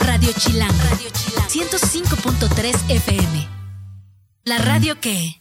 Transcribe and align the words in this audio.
Radio 0.00 0.32
Chilán. 0.32 0.70
Radio 0.90 1.08
Chilán. 1.10 1.48
105.3 1.48 2.90
FM. 2.90 3.48
La 4.44 4.58
radio 4.58 4.98
que... 5.00 5.40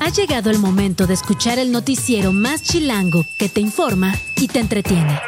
Ha 0.00 0.08
llegado 0.08 0.50
el 0.50 0.58
momento 0.58 1.06
de 1.06 1.14
escuchar 1.14 1.58
el 1.58 1.70
noticiero 1.72 2.32
más 2.32 2.62
chilango 2.62 3.24
que 3.38 3.48
te 3.48 3.60
informa 3.60 4.14
y 4.36 4.48
te 4.48 4.58
entretiene. 4.58 5.18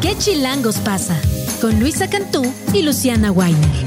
¿Qué 0.00 0.16
chilangos 0.18 0.78
pasa? 0.78 1.20
Con 1.60 1.78
Luisa 1.80 2.08
Cantú 2.08 2.42
y 2.72 2.82
Luciana 2.82 3.30
Weiner. 3.30 3.84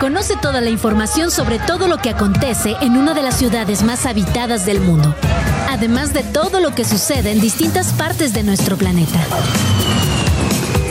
Conoce 0.00 0.36
toda 0.36 0.60
la 0.60 0.68
información 0.68 1.30
sobre 1.30 1.58
todo 1.58 1.88
lo 1.88 1.96
que 1.98 2.10
acontece 2.10 2.76
en 2.82 2.96
una 2.96 3.14
de 3.14 3.22
las 3.22 3.36
ciudades 3.36 3.82
más 3.82 4.04
habitadas 4.04 4.66
del 4.66 4.80
mundo, 4.80 5.14
además 5.70 6.12
de 6.12 6.22
todo 6.22 6.60
lo 6.60 6.74
que 6.74 6.84
sucede 6.84 7.32
en 7.32 7.40
distintas 7.40 7.92
partes 7.94 8.34
de 8.34 8.42
nuestro 8.42 8.76
planeta. 8.76 9.18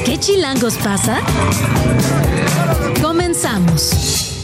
¿Qué 0.06 0.20
chilangos 0.20 0.76
pasa? 0.78 1.20
Comenzamos. 3.02 4.35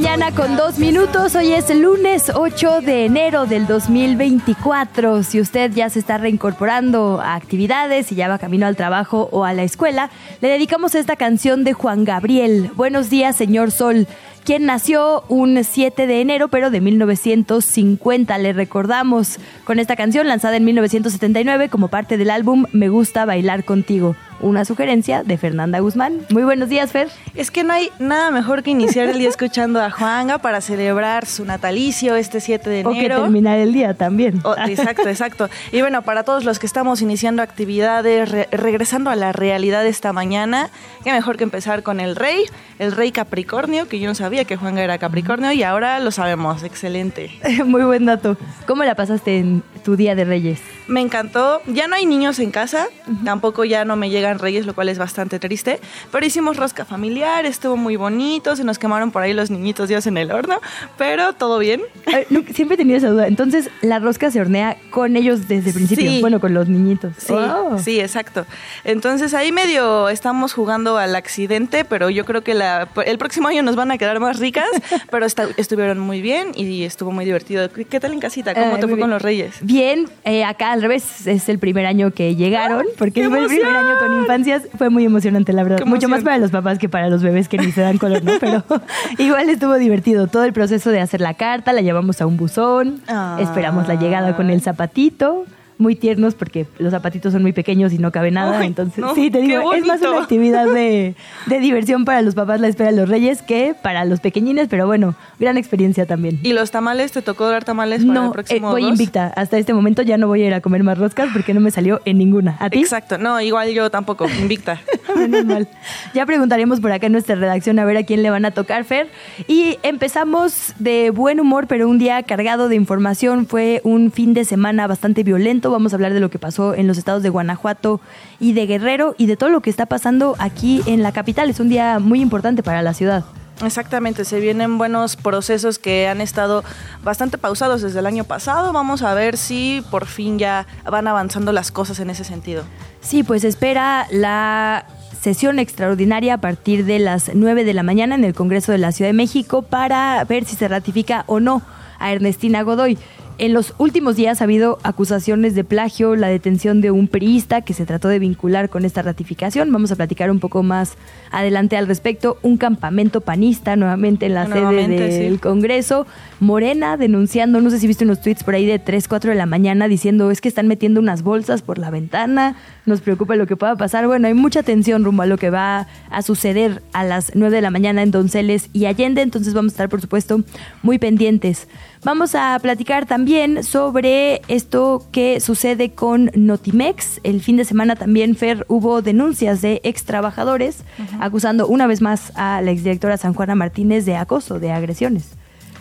Mañana 0.00 0.30
con 0.30 0.56
dos 0.56 0.78
minutos. 0.78 1.34
Hoy 1.34 1.54
es 1.54 1.74
lunes 1.74 2.30
8 2.32 2.82
de 2.82 3.06
enero 3.06 3.46
del 3.46 3.66
2024. 3.66 5.24
Si 5.24 5.40
usted 5.40 5.72
ya 5.72 5.90
se 5.90 5.98
está 5.98 6.18
reincorporando 6.18 7.20
a 7.20 7.34
actividades 7.34 8.12
y 8.12 8.14
ya 8.14 8.28
va 8.28 8.38
camino 8.38 8.68
al 8.68 8.76
trabajo 8.76 9.28
o 9.32 9.44
a 9.44 9.52
la 9.52 9.64
escuela, 9.64 10.08
le 10.40 10.50
dedicamos 10.50 10.94
esta 10.94 11.16
canción 11.16 11.64
de 11.64 11.72
Juan 11.72 12.04
Gabriel. 12.04 12.70
Buenos 12.76 13.10
días, 13.10 13.34
señor 13.34 13.72
Sol. 13.72 14.06
Quien 14.44 14.66
nació 14.66 15.24
un 15.26 15.64
7 15.64 16.06
de 16.06 16.20
enero, 16.20 16.46
pero 16.46 16.70
de 16.70 16.80
1950. 16.80 18.38
Le 18.38 18.52
recordamos 18.52 19.40
con 19.64 19.80
esta 19.80 19.96
canción 19.96 20.28
lanzada 20.28 20.58
en 20.58 20.64
1979 20.64 21.70
como 21.70 21.88
parte 21.88 22.16
del 22.16 22.30
álbum 22.30 22.66
Me 22.72 22.88
gusta 22.88 23.24
bailar 23.24 23.64
contigo. 23.64 24.14
Una 24.40 24.64
sugerencia 24.64 25.24
de 25.24 25.36
Fernanda 25.36 25.80
Guzmán. 25.80 26.20
Muy 26.30 26.44
buenos 26.44 26.68
días, 26.68 26.92
Fer. 26.92 27.08
Es 27.34 27.50
que 27.50 27.64
no 27.64 27.72
hay 27.72 27.90
nada 27.98 28.30
mejor 28.30 28.62
que 28.62 28.70
iniciar 28.70 29.08
el 29.08 29.18
día 29.18 29.28
escuchando 29.38 29.82
a 29.82 29.90
Juanga 29.90 30.38
para 30.38 30.60
celebrar 30.60 31.26
su 31.26 31.44
natalicio 31.44 32.14
este 32.14 32.40
7 32.40 32.70
de 32.70 32.86
O 32.86 32.92
que 32.92 32.98
enero. 33.00 33.22
terminar 33.22 33.58
el 33.58 33.72
día 33.72 33.94
también. 33.94 34.40
Oh, 34.44 34.54
exacto, 34.68 35.08
exacto. 35.08 35.48
Y 35.72 35.80
bueno, 35.80 36.02
para 36.02 36.22
todos 36.22 36.44
los 36.44 36.60
que 36.60 36.66
estamos 36.66 37.02
iniciando 37.02 37.42
actividades, 37.42 38.30
re- 38.30 38.48
regresando 38.52 39.10
a 39.10 39.16
la 39.16 39.32
realidad 39.32 39.84
esta 39.84 40.12
mañana, 40.12 40.70
qué 41.02 41.10
mejor 41.12 41.36
que 41.36 41.42
empezar 41.44 41.82
con 41.82 41.98
el 41.98 42.14
rey, 42.14 42.44
el 42.78 42.92
rey 42.92 43.10
Capricornio, 43.10 43.88
que 43.88 43.98
yo 43.98 44.06
no 44.08 44.14
sabía 44.14 44.44
que 44.44 44.54
Juanga 44.56 44.82
era 44.82 44.98
Capricornio 44.98 45.50
y 45.50 45.64
ahora 45.64 45.98
lo 45.98 46.12
sabemos. 46.12 46.62
Excelente. 46.62 47.30
Muy 47.64 47.82
buen 47.82 48.06
dato. 48.06 48.36
¿Cómo 48.68 48.84
la 48.84 48.94
pasaste 48.94 49.38
en 49.38 49.64
tu 49.84 49.96
día 49.96 50.14
de 50.14 50.24
Reyes? 50.24 50.60
Me 50.86 51.00
encantó. 51.00 51.60
Ya 51.66 51.86
no 51.88 51.96
hay 51.96 52.06
niños 52.06 52.38
en 52.38 52.50
casa, 52.52 52.86
tampoco 53.24 53.64
ya 53.64 53.84
no 53.84 53.96
me 53.96 54.08
llegan 54.28 54.38
reyes, 54.38 54.66
lo 54.66 54.74
cual 54.74 54.88
es 54.88 54.98
bastante 54.98 55.38
triste. 55.38 55.80
Pero 56.12 56.26
hicimos 56.26 56.56
rosca 56.56 56.84
familiar, 56.84 57.46
estuvo 57.46 57.76
muy 57.76 57.96
bonito, 57.96 58.54
se 58.56 58.64
nos 58.64 58.78
quemaron 58.78 59.10
por 59.10 59.22
ahí 59.22 59.32
los 59.32 59.50
niñitos 59.50 59.88
Dios 59.88 60.06
en 60.06 60.18
el 60.18 60.30
horno, 60.30 60.60
pero 60.96 61.32
todo 61.32 61.58
bien. 61.58 61.80
Ay, 62.06 62.24
no, 62.30 62.42
siempre 62.52 62.74
he 62.74 62.78
tenido 62.78 62.98
esa 62.98 63.08
duda. 63.08 63.26
Entonces, 63.26 63.70
la 63.82 63.98
rosca 63.98 64.30
se 64.30 64.40
hornea 64.40 64.76
con 64.90 65.16
ellos 65.16 65.48
desde 65.48 65.70
el 65.70 65.74
principio. 65.74 66.10
Sí. 66.10 66.20
Bueno, 66.20 66.40
con 66.40 66.52
los 66.54 66.68
niñitos. 66.68 67.12
Sí, 67.18 67.32
Wow. 67.32 67.78
sí, 67.78 68.00
exacto. 68.00 68.44
Entonces 68.84 69.32
ahí 69.34 69.52
medio 69.52 70.08
estamos 70.08 70.52
jugando 70.52 70.96
al 70.98 71.14
accidente, 71.14 71.84
pero 71.84 72.10
yo 72.10 72.24
creo 72.24 72.42
que 72.42 72.54
la, 72.54 72.88
el 73.06 73.18
próximo 73.18 73.48
año 73.48 73.62
nos 73.62 73.76
van 73.76 73.90
a 73.90 73.98
quedar 73.98 74.18
más 74.20 74.38
ricas, 74.38 74.68
pero 75.10 75.24
esta- 75.26 75.48
estuvieron 75.56 75.98
muy 75.98 76.20
bien 76.20 76.48
y 76.54 76.82
estuvo 76.84 77.10
muy 77.12 77.24
divertido. 77.24 77.68
¿Qué 77.88 78.00
tal 78.00 78.12
en 78.12 78.20
casita? 78.20 78.54
¿Cómo 78.54 78.66
Ay, 78.66 78.74
te 78.76 78.80
fue 78.82 78.88
bien. 78.88 79.00
con 79.00 79.10
los 79.10 79.22
reyes? 79.22 79.54
Bien, 79.62 80.08
eh, 80.24 80.44
acá 80.44 80.72
al 80.72 80.82
revés, 80.82 81.26
es 81.26 81.48
el 81.48 81.58
primer 81.58 81.86
año 81.86 82.10
que 82.12 82.34
llegaron, 82.36 82.84
porque 82.98 83.22
¡Qué 83.22 83.28
fue 83.28 83.38
el 83.40 83.46
primer 83.46 83.74
año 83.76 83.98
con 83.98 84.17
infancias, 84.18 84.62
fue 84.76 84.90
muy 84.90 85.04
emocionante, 85.04 85.52
la 85.52 85.62
verdad. 85.62 85.78
¡Qué 85.78 85.84
Mucho 85.84 86.08
más 86.08 86.22
para 86.22 86.38
los 86.38 86.50
papás 86.50 86.78
que 86.78 86.88
para 86.88 87.08
los 87.08 87.22
bebés 87.22 87.48
que 87.48 87.58
ni 87.58 87.72
se 87.72 87.80
dan 87.80 87.98
color, 87.98 88.22
¿no? 88.24 88.32
Pero 88.40 88.62
igual 89.18 89.48
estuvo 89.48 89.74
divertido. 89.76 90.26
Todo 90.26 90.44
el 90.44 90.52
proceso 90.52 90.90
de 90.90 91.00
hacer 91.00 91.20
la 91.20 91.34
carta, 91.34 91.72
la 91.72 91.80
llevamos 91.80 92.20
a 92.20 92.26
un 92.26 92.36
buzón, 92.36 93.00
Ah. 93.08 93.38
esperamos 93.40 93.88
la 93.88 93.94
llegada 93.94 94.36
con 94.36 94.50
el 94.50 94.60
zapatito. 94.60 95.44
Muy 95.78 95.94
tiernos 95.94 96.34
porque 96.34 96.66
los 96.78 96.90
zapatitos 96.90 97.32
son 97.32 97.42
muy 97.42 97.52
pequeños 97.52 97.92
y 97.92 97.98
no 97.98 98.10
cabe 98.12 98.30
nada. 98.30 98.58
Ay, 98.58 98.66
entonces, 98.66 98.98
no, 98.98 99.14
sí, 99.14 99.30
te 99.30 99.40
digo, 99.40 99.72
es 99.72 99.86
más 99.86 100.00
una 100.02 100.20
actividad 100.22 100.66
de, 100.66 101.14
de 101.46 101.60
diversión 101.60 102.04
para 102.04 102.20
los 102.22 102.34
papás 102.34 102.60
la 102.60 102.68
espera 102.68 102.90
de 102.90 102.96
los 102.96 103.08
reyes 103.08 103.42
que 103.42 103.74
para 103.80 104.04
los 104.04 104.20
pequeñines, 104.20 104.66
pero 104.68 104.86
bueno, 104.86 105.14
gran 105.38 105.56
experiencia 105.56 106.04
también. 106.06 106.40
¿Y 106.42 106.52
los 106.52 106.70
tamales? 106.70 107.12
¿Te 107.12 107.22
tocó 107.22 107.48
dar 107.48 107.64
tamales 107.64 108.04
para 108.04 108.18
el 108.18 108.24
No, 108.24 108.30
eh, 108.30 108.32
próximo 108.32 108.70
voy 108.70 108.82
dos? 108.82 108.90
invicta. 108.90 109.32
Hasta 109.36 109.56
este 109.58 109.72
momento 109.72 110.02
ya 110.02 110.18
no 110.18 110.26
voy 110.26 110.42
a 110.42 110.46
ir 110.48 110.54
a 110.54 110.60
comer 110.60 110.82
más 110.82 110.98
roscas 110.98 111.28
porque 111.32 111.54
no 111.54 111.60
me 111.60 111.70
salió 111.70 112.00
en 112.04 112.18
ninguna. 112.18 112.56
¿A 112.58 112.70
ti? 112.70 112.80
Exacto, 112.80 113.16
no, 113.18 113.40
igual 113.40 113.70
yo 113.72 113.90
tampoco, 113.90 114.26
invicta. 114.40 114.80
Menos 115.16 115.44
mal. 115.44 115.68
Ya 116.14 116.26
preguntaremos 116.26 116.80
por 116.80 116.90
acá 116.92 117.06
en 117.06 117.12
nuestra 117.12 117.36
redacción 117.36 117.78
a 117.78 117.84
ver 117.84 117.96
a 117.98 118.02
quién 118.02 118.22
le 118.22 118.30
van 118.30 118.44
a 118.44 118.50
tocar, 118.50 118.84
Fer. 118.84 119.08
Y 119.46 119.78
empezamos 119.82 120.74
de 120.78 121.10
buen 121.10 121.38
humor, 121.40 121.66
pero 121.68 121.88
un 121.88 121.98
día 121.98 122.22
cargado 122.24 122.68
de 122.68 122.74
información. 122.76 123.46
Fue 123.46 123.80
un 123.84 124.10
fin 124.10 124.34
de 124.34 124.44
semana 124.44 124.86
bastante 124.86 125.22
violento. 125.22 125.67
Vamos 125.70 125.92
a 125.92 125.96
hablar 125.96 126.12
de 126.12 126.20
lo 126.20 126.30
que 126.30 126.38
pasó 126.38 126.74
en 126.74 126.86
los 126.86 126.98
estados 126.98 127.22
de 127.22 127.28
Guanajuato 127.28 128.00
y 128.40 128.52
de 128.52 128.66
Guerrero 128.66 129.14
y 129.18 129.26
de 129.26 129.36
todo 129.36 129.50
lo 129.50 129.60
que 129.60 129.70
está 129.70 129.86
pasando 129.86 130.36
aquí 130.38 130.82
en 130.86 131.02
la 131.02 131.12
capital. 131.12 131.50
Es 131.50 131.60
un 131.60 131.68
día 131.68 131.98
muy 131.98 132.20
importante 132.20 132.62
para 132.62 132.82
la 132.82 132.94
ciudad. 132.94 133.24
Exactamente, 133.64 134.24
se 134.24 134.38
vienen 134.38 134.78
buenos 134.78 135.16
procesos 135.16 135.78
que 135.78 136.06
han 136.06 136.20
estado 136.20 136.62
bastante 137.02 137.38
pausados 137.38 137.82
desde 137.82 137.98
el 137.98 138.06
año 138.06 138.24
pasado. 138.24 138.72
Vamos 138.72 139.02
a 139.02 139.14
ver 139.14 139.36
si 139.36 139.82
por 139.90 140.06
fin 140.06 140.38
ya 140.38 140.66
van 140.84 141.08
avanzando 141.08 141.52
las 141.52 141.72
cosas 141.72 141.98
en 141.98 142.10
ese 142.10 142.22
sentido. 142.22 142.62
Sí, 143.00 143.24
pues 143.24 143.42
espera 143.42 144.06
la 144.12 144.86
sesión 145.20 145.58
extraordinaria 145.58 146.34
a 146.34 146.38
partir 146.38 146.84
de 146.84 147.00
las 147.00 147.32
9 147.34 147.64
de 147.64 147.74
la 147.74 147.82
mañana 147.82 148.14
en 148.14 148.24
el 148.24 148.34
Congreso 148.34 148.70
de 148.70 148.78
la 148.78 148.92
Ciudad 148.92 149.08
de 149.08 149.14
México 149.14 149.62
para 149.62 150.22
ver 150.24 150.44
si 150.44 150.54
se 150.54 150.68
ratifica 150.68 151.24
o 151.26 151.40
no 151.40 151.62
a 151.98 152.12
Ernestina 152.12 152.62
Godoy. 152.62 152.96
En 153.38 153.54
los 153.54 153.74
últimos 153.78 154.16
días 154.16 154.40
ha 154.40 154.44
habido 154.44 154.78
acusaciones 154.82 155.54
de 155.54 155.62
plagio, 155.62 156.16
la 156.16 156.26
detención 156.28 156.80
de 156.80 156.90
un 156.90 157.06
priista 157.06 157.60
que 157.60 157.72
se 157.72 157.86
trató 157.86 158.08
de 158.08 158.18
vincular 158.18 158.68
con 158.68 158.84
esta 158.84 159.00
ratificación. 159.02 159.72
Vamos 159.72 159.92
a 159.92 159.96
platicar 159.96 160.30
un 160.30 160.40
poco 160.40 160.64
más 160.64 160.94
adelante 161.30 161.76
al 161.76 161.86
respecto. 161.86 162.38
Un 162.42 162.56
campamento 162.56 163.20
panista 163.20 163.76
nuevamente 163.76 164.26
en 164.26 164.34
la 164.34 164.46
sede 164.46 164.88
del 164.88 165.40
Congreso. 165.40 166.06
Morena 166.40 166.96
denunciando, 166.96 167.60
no 167.60 167.70
sé 167.70 167.78
si 167.78 167.86
viste 167.86 168.04
unos 168.04 168.20
tweets 168.20 168.42
por 168.42 168.54
ahí 168.54 168.66
de 168.66 168.78
3, 168.78 169.06
4 169.06 169.30
de 169.30 169.36
la 169.36 169.46
mañana 169.46 169.88
diciendo 169.88 170.30
es 170.30 170.40
que 170.40 170.48
están 170.48 170.66
metiendo 170.66 171.00
unas 171.00 171.22
bolsas 171.22 171.62
por 171.62 171.78
la 171.78 171.90
ventana, 171.90 172.56
nos 172.86 173.00
preocupa 173.00 173.36
lo 173.36 173.46
que 173.46 173.56
pueda 173.56 173.76
pasar. 173.76 174.06
Bueno, 174.06 174.26
hay 174.26 174.34
mucha 174.34 174.62
tensión 174.62 175.04
rumbo 175.04 175.22
a 175.22 175.26
lo 175.26 175.38
que 175.38 175.50
va 175.50 175.86
a 176.10 176.22
suceder 176.22 176.82
a 176.92 177.04
las 177.04 177.32
9 177.34 177.56
de 177.56 177.62
la 177.62 177.70
mañana 177.70 178.02
en 178.02 178.10
Donceles 178.10 178.70
y 178.72 178.86
Allende, 178.86 179.22
entonces 179.22 179.54
vamos 179.54 179.72
a 179.72 179.74
estar 179.74 179.88
por 179.88 180.00
supuesto 180.00 180.42
muy 180.82 180.98
pendientes. 180.98 181.68
Vamos 182.04 182.34
a 182.34 182.58
platicar 182.60 183.06
también 183.06 183.64
sobre 183.64 184.42
esto 184.48 185.04
que 185.10 185.40
sucede 185.40 185.90
con 185.90 186.30
Notimex. 186.34 187.20
El 187.24 187.40
fin 187.40 187.56
de 187.56 187.64
semana 187.64 187.96
también, 187.96 188.36
Fer, 188.36 188.64
hubo 188.68 189.02
denuncias 189.02 189.60
de 189.62 189.80
ex 189.82 190.04
trabajadores 190.04 190.84
acusando 191.20 191.66
una 191.66 191.86
vez 191.86 192.00
más 192.00 192.32
a 192.36 192.60
la 192.62 192.70
exdirectora 192.70 193.16
San 193.16 193.34
Juana 193.34 193.54
Martínez 193.54 194.04
de 194.04 194.16
acoso, 194.16 194.60
de 194.60 194.70
agresiones. 194.70 195.30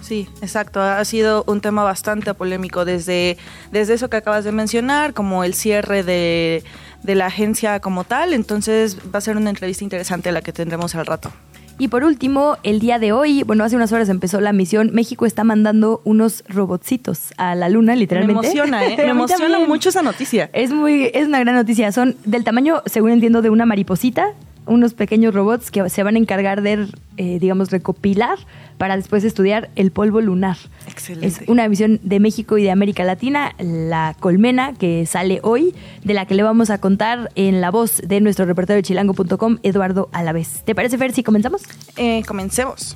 Sí, 0.01 0.27
exacto. 0.41 0.81
Ha 0.81 1.03
sido 1.05 1.43
un 1.47 1.59
tema 1.59 1.83
bastante 1.83 2.33
polémico 2.33 2.85
desde, 2.85 3.37
desde 3.71 3.93
eso 3.93 4.09
que 4.09 4.17
acabas 4.17 4.45
de 4.45 4.53
mencionar, 4.53 5.13
como 5.13 5.43
el 5.43 5.53
cierre 5.53 6.01
de, 6.03 6.63
de 7.03 7.15
la 7.15 7.25
agencia 7.27 7.79
como 7.79 8.05
tal. 8.05 8.33
Entonces 8.33 8.97
va 9.13 9.19
a 9.19 9.21
ser 9.21 9.37
una 9.37 9.49
entrevista 9.49 9.83
interesante 9.83 10.31
la 10.31 10.41
que 10.41 10.53
tendremos 10.53 10.95
al 10.95 11.05
rato. 11.05 11.31
Y 11.79 11.89
por 11.89 12.03
último, 12.03 12.57
el 12.63 12.79
día 12.79 12.97
de 12.97 13.11
hoy, 13.11 13.43
bueno, 13.43 13.63
hace 13.63 13.75
unas 13.75 13.91
horas 13.91 14.09
empezó 14.09 14.41
la 14.41 14.51
misión. 14.51 14.89
México 14.93 15.25
está 15.25 15.43
mandando 15.43 16.01
unos 16.05 16.43
robotcitos 16.47 17.33
a 17.37 17.53
la 17.53 17.69
luna, 17.69 17.95
literalmente. 17.95 18.41
Me 18.41 18.47
emociona, 18.47 18.85
¿eh? 18.85 18.97
Me 18.97 19.09
emociona 19.09 19.59
mucho 19.59 19.89
esa 19.89 20.01
noticia. 20.01 20.49
Es 20.53 20.71
muy, 20.71 21.11
es 21.13 21.27
una 21.27 21.39
gran 21.39 21.55
noticia. 21.55 21.91
Son 21.91 22.15
del 22.25 22.43
tamaño, 22.43 22.81
según 22.87 23.11
entiendo, 23.11 23.41
de 23.41 23.49
una 23.49 23.65
mariposita 23.65 24.33
unos 24.67 24.93
pequeños 24.93 25.33
robots 25.33 25.71
que 25.71 25.89
se 25.89 26.03
van 26.03 26.15
a 26.15 26.19
encargar 26.19 26.61
de, 26.61 26.87
eh, 27.17 27.37
digamos, 27.39 27.71
recopilar 27.71 28.37
para 28.77 28.95
después 28.95 29.23
estudiar 29.23 29.69
el 29.75 29.91
polvo 29.91 30.21
lunar. 30.21 30.57
Excelente. 30.87 31.27
Es 31.27 31.41
una 31.47 31.67
misión 31.67 31.99
de 32.03 32.19
México 32.19 32.57
y 32.57 32.63
de 32.63 32.71
América 32.71 33.03
Latina, 33.03 33.53
la 33.59 34.15
colmena 34.19 34.73
que 34.73 35.05
sale 35.05 35.39
hoy, 35.43 35.73
de 36.03 36.13
la 36.13 36.25
que 36.25 36.35
le 36.35 36.43
vamos 36.43 36.69
a 36.69 36.77
contar 36.79 37.31
en 37.35 37.61
la 37.61 37.71
voz 37.71 38.01
de 38.03 38.21
nuestro 38.21 38.45
reportero 38.45 38.77
de 38.77 38.83
chilango.com, 38.83 39.57
Eduardo 39.63 40.09
Alavés. 40.11 40.63
¿Te 40.63 40.75
parece, 40.75 40.97
Fer, 40.97 41.13
si 41.13 41.23
comenzamos? 41.23 41.63
Eh, 41.97 42.23
comencemos. 42.27 42.95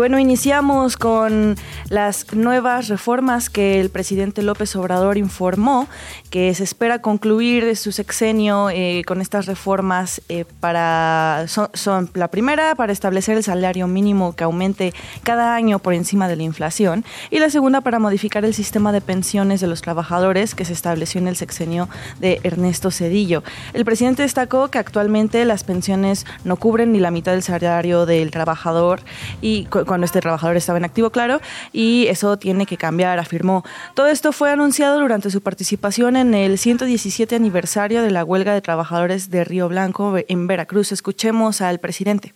Bueno, 0.00 0.18
iniciamos 0.18 0.96
con 0.96 1.56
las 1.90 2.34
nuevas 2.34 2.88
reformas 2.88 3.50
que 3.50 3.82
el 3.82 3.90
presidente 3.90 4.40
López 4.42 4.74
Obrador 4.74 5.18
informó 5.18 5.88
que 6.30 6.54
se 6.54 6.64
espera 6.64 7.02
concluir 7.02 7.76
su 7.76 7.92
sexenio 7.92 8.70
eh, 8.70 9.02
con 9.06 9.20
estas 9.20 9.44
reformas 9.44 10.22
eh, 10.30 10.46
para 10.60 11.44
son, 11.48 12.10
la 12.14 12.28
primera 12.28 12.74
para 12.76 12.94
establecer 12.94 13.36
el 13.36 13.44
salario 13.44 13.88
mínimo 13.88 14.34
que 14.34 14.44
aumente 14.44 14.94
cada 15.22 15.54
año 15.54 15.80
por 15.80 15.92
encima 15.92 16.28
de 16.28 16.36
la 16.36 16.44
inflación 16.44 17.04
y 17.30 17.38
la 17.38 17.50
segunda 17.50 17.82
para 17.82 17.98
modificar 17.98 18.46
el 18.46 18.54
sistema 18.54 18.92
de 18.92 19.02
pensiones 19.02 19.60
de 19.60 19.66
los 19.66 19.82
trabajadores 19.82 20.54
que 20.54 20.64
se 20.64 20.72
estableció 20.72 21.20
en 21.20 21.28
el 21.28 21.36
sexenio 21.36 21.90
de 22.20 22.40
Ernesto 22.42 22.90
Cedillo. 22.90 23.42
El 23.74 23.84
presidente 23.84 24.22
destacó 24.22 24.68
que 24.68 24.78
actualmente 24.78 25.44
las 25.44 25.62
pensiones 25.62 26.24
no 26.44 26.56
cubren 26.56 26.90
ni 26.92 27.00
la 27.00 27.10
mitad 27.10 27.32
del 27.32 27.42
salario 27.42 28.06
del 28.06 28.30
trabajador 28.30 29.02
y 29.42 29.66
cuando 29.90 30.04
este 30.04 30.20
trabajador 30.20 30.56
estaba 30.56 30.78
en 30.78 30.84
activo, 30.84 31.10
claro, 31.10 31.40
y 31.72 32.06
eso 32.06 32.36
tiene 32.36 32.64
que 32.64 32.76
cambiar, 32.76 33.18
afirmó. 33.18 33.64
Todo 33.96 34.06
esto 34.06 34.30
fue 34.30 34.52
anunciado 34.52 35.00
durante 35.00 35.32
su 35.32 35.40
participación 35.40 36.14
en 36.14 36.32
el 36.32 36.58
117 36.58 37.34
aniversario 37.34 38.00
de 38.00 38.12
la 38.12 38.24
huelga 38.24 38.54
de 38.54 38.60
trabajadores 38.60 39.30
de 39.30 39.42
Río 39.42 39.68
Blanco 39.68 40.14
en 40.28 40.46
Veracruz. 40.46 40.92
Escuchemos 40.92 41.60
al 41.60 41.80
presidente. 41.80 42.34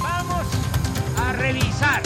Vamos 0.00 0.46
a 1.18 1.32
revisar. 1.34 2.00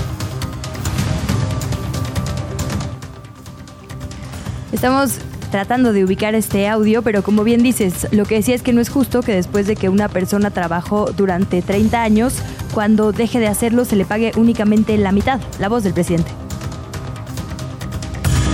Estamos 4.73 5.21
tratando 5.51 5.93
de 5.93 6.05
ubicar 6.05 6.35
este 6.35 6.69
audio, 6.69 7.03
pero 7.03 7.23
como 7.23 7.45
bien 7.45 7.63
dices, 7.63 8.07
lo 8.13 8.25
que 8.25 8.37
decía 8.37 8.55
es 8.55 8.63
que 8.63 8.73
no 8.73 8.81
es 8.81 8.89
justo 8.89 9.23
que 9.23 9.35
después 9.35 9.67
de 9.67 9.77
que 9.77 9.89
una 9.89 10.09
persona 10.09 10.51
trabajó 10.51 11.13
durante 11.13 11.63
30 11.63 12.03
años, 12.03 12.35
cuando 12.73 13.13
deje 13.13 13.41
de 13.41 13.47
hacerlo 13.47 13.85
se 13.85 13.97
le 13.97 14.05
pague 14.05 14.33
únicamente 14.37 14.97
la 14.99 15.13
mitad. 15.13 15.41
La 15.59 15.69
voz 15.69 15.85
del 15.85 15.95
presidente. 15.95 16.31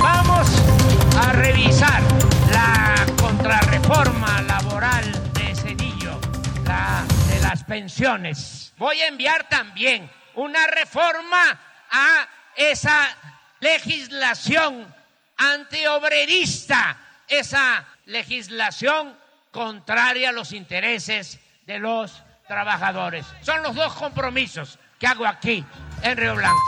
Vamos 0.00 0.48
a 1.18 1.32
revisar 1.32 2.02
la 2.52 2.94
contrarreforma 3.20 4.42
laboral 4.42 5.04
de 5.34 5.54
Cedillo, 5.54 6.18
la 6.64 7.04
de 7.32 7.40
las 7.40 7.64
pensiones. 7.64 8.72
Voy 8.78 9.00
a 9.00 9.08
enviar 9.08 9.48
también 9.48 10.10
una 10.34 10.66
reforma 10.66 11.58
a 11.90 12.28
esa 12.56 13.08
legislación 13.60 14.86
antiobrerista, 15.36 16.96
esa 17.28 17.86
legislación 18.06 19.14
contraria 19.50 20.30
a 20.30 20.32
los 20.32 20.52
intereses 20.52 21.38
de 21.66 21.78
los 21.78 22.22
trabajadores. 22.46 23.26
Son 23.42 23.62
los 23.62 23.74
dos 23.74 23.94
compromisos 23.94 24.78
que 24.98 25.06
hago 25.06 25.26
aquí 25.26 25.64
en 26.02 26.16
Río 26.16 26.34
Blanco. 26.34 26.60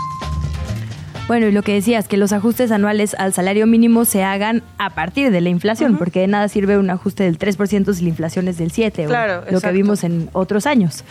Bueno, 1.27 1.49
y 1.49 1.53
lo 1.53 1.63
que 1.63 1.75
decías, 1.75 2.07
que 2.07 2.17
los 2.17 2.33
ajustes 2.33 2.71
anuales 2.71 3.15
al 3.15 3.33
salario 3.33 3.67
mínimo 3.67 4.05
se 4.05 4.23
hagan 4.23 4.63
a 4.79 4.91
partir 4.91 5.33
de 5.33 5.41
la 5.41 5.49
inflación, 5.49 5.99
porque 5.99 6.21
de 6.21 6.29
nada 6.29 6.49
sirve 6.49 6.79
un 6.79 6.89
ajuste 6.89 7.25
del 7.25 7.37
3% 7.37 7.95
si 7.95 8.03
la 8.05 8.09
inflación 8.09 8.47
es 8.47 8.59
del 8.59 8.73
7%, 8.73 9.09
claro, 9.09 9.45
o 9.49 9.51
lo 9.51 9.61
que 9.61 9.73
vimos 9.73 10.05
en 10.05 10.31
otros 10.33 10.67
años. 10.67 11.03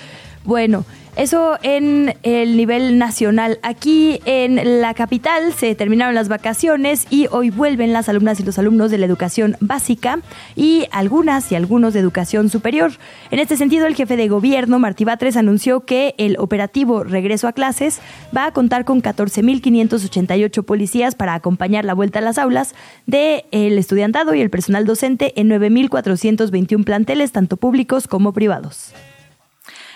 Bueno, 0.45 0.85
eso 1.15 1.57
en 1.63 2.15
el 2.23 2.57
nivel 2.57 2.97
nacional. 2.97 3.59
Aquí 3.63 4.19
en 4.25 4.81
la 4.81 4.93
capital 4.93 5.53
se 5.53 5.73
terminaron 5.75 6.13
las 6.13 6.27
vacaciones 6.27 7.07
y 7.09 7.27
hoy 7.31 7.49
vuelven 7.49 7.93
las 7.93 8.09
alumnas 8.09 8.39
y 8.39 8.43
los 8.43 8.59
alumnos 8.59 8.91
de 8.91 8.97
la 8.97 9.05
educación 9.05 9.55
básica 9.59 10.19
y 10.55 10.87
algunas 10.91 11.51
y 11.51 11.55
algunos 11.55 11.93
de 11.93 12.01
educación 12.01 12.49
superior. 12.49 12.91
En 13.31 13.39
este 13.39 13.55
sentido, 13.55 13.87
el 13.87 13.95
jefe 13.95 14.17
de 14.17 14.27
gobierno, 14.27 14.77
Martí 14.77 15.05
Batres, 15.05 15.37
anunció 15.37 15.81
que 15.81 16.15
el 16.17 16.37
operativo 16.37 17.03
Regreso 17.03 17.47
a 17.47 17.53
Clases 17.53 17.99
va 18.35 18.45
a 18.47 18.51
contar 18.51 18.83
con 18.83 19.01
14.588 19.01 20.63
policías 20.63 21.15
para 21.15 21.33
acompañar 21.33 21.85
la 21.85 21.93
vuelta 21.93 22.19
a 22.19 22.23
las 22.23 22.37
aulas 22.37 22.75
del 23.05 23.77
estudiantado 23.77 24.35
y 24.35 24.41
el 24.41 24.49
personal 24.49 24.85
docente 24.85 25.39
en 25.39 25.49
9.421 25.49 26.83
planteles, 26.83 27.31
tanto 27.31 27.57
públicos 27.57 28.07
como 28.07 28.33
privados. 28.33 28.93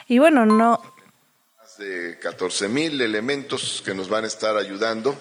Y 0.07 0.19
bueno, 0.19 0.45
no. 0.45 0.81
De 1.79 2.17
14 2.19 2.67
mil 2.67 2.99
elementos 2.99 3.81
que 3.85 3.93
nos 3.93 4.09
van 4.09 4.25
a 4.25 4.27
estar 4.27 4.57
ayudando 4.57 5.15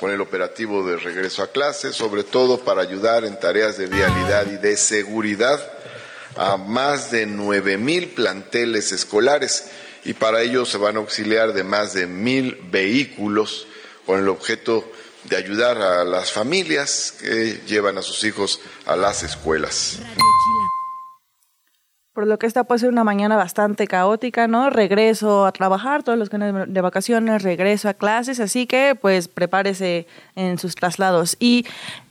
con 0.00 0.10
el 0.10 0.20
operativo 0.20 0.84
de 0.84 0.96
regreso 0.96 1.44
a 1.44 1.52
clase, 1.52 1.92
sobre 1.92 2.24
todo 2.24 2.58
para 2.58 2.82
ayudar 2.82 3.24
en 3.24 3.38
tareas 3.38 3.78
de 3.78 3.86
vialidad 3.86 4.50
y 4.50 4.56
de 4.56 4.76
seguridad 4.76 5.60
a 6.36 6.56
más 6.56 7.12
de 7.12 7.26
9 7.26 7.78
mil 7.78 8.08
planteles 8.08 8.90
escolares 8.90 9.70
y 10.04 10.14
para 10.14 10.42
ello 10.42 10.66
se 10.66 10.76
van 10.76 10.96
a 10.96 10.98
auxiliar 10.98 11.52
de 11.52 11.62
más 11.62 11.94
de 11.94 12.08
mil 12.08 12.58
vehículos 12.68 13.68
con 14.04 14.18
el 14.18 14.28
objeto 14.28 14.90
de 15.30 15.36
ayudar 15.36 15.78
a 15.78 16.02
las 16.02 16.32
familias 16.32 17.14
que 17.20 17.60
llevan 17.68 17.96
a 17.96 18.02
sus 18.02 18.24
hijos 18.24 18.60
a 18.86 18.96
las 18.96 19.22
escuelas. 19.22 20.00
Por 22.12 22.26
lo 22.26 22.38
que 22.38 22.46
esta 22.46 22.64
puede 22.64 22.80
ser 22.80 22.90
una 22.90 23.04
mañana 23.04 23.36
bastante 23.36 23.86
caótica, 23.86 24.46
¿no? 24.46 24.68
Regreso 24.68 25.46
a 25.46 25.52
trabajar, 25.52 26.02
todos 26.02 26.18
los 26.18 26.28
que 26.28 26.36
de 26.36 26.80
vacaciones, 26.82 27.42
regreso 27.42 27.88
a 27.88 27.94
clases, 27.94 28.38
así 28.38 28.66
que 28.66 28.94
pues 29.00 29.28
prepárese 29.28 30.06
en 30.36 30.58
sus 30.58 30.74
traslados. 30.74 31.36
Y 31.40 31.64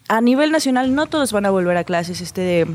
a 0.08 0.20
nivel 0.20 0.52
nacional 0.52 0.96
no 0.96 1.06
todos 1.06 1.32
van 1.32 1.46
a 1.46 1.52
volver 1.52 1.78
a 1.78 1.84
clases 1.84 2.20
este 2.20 2.66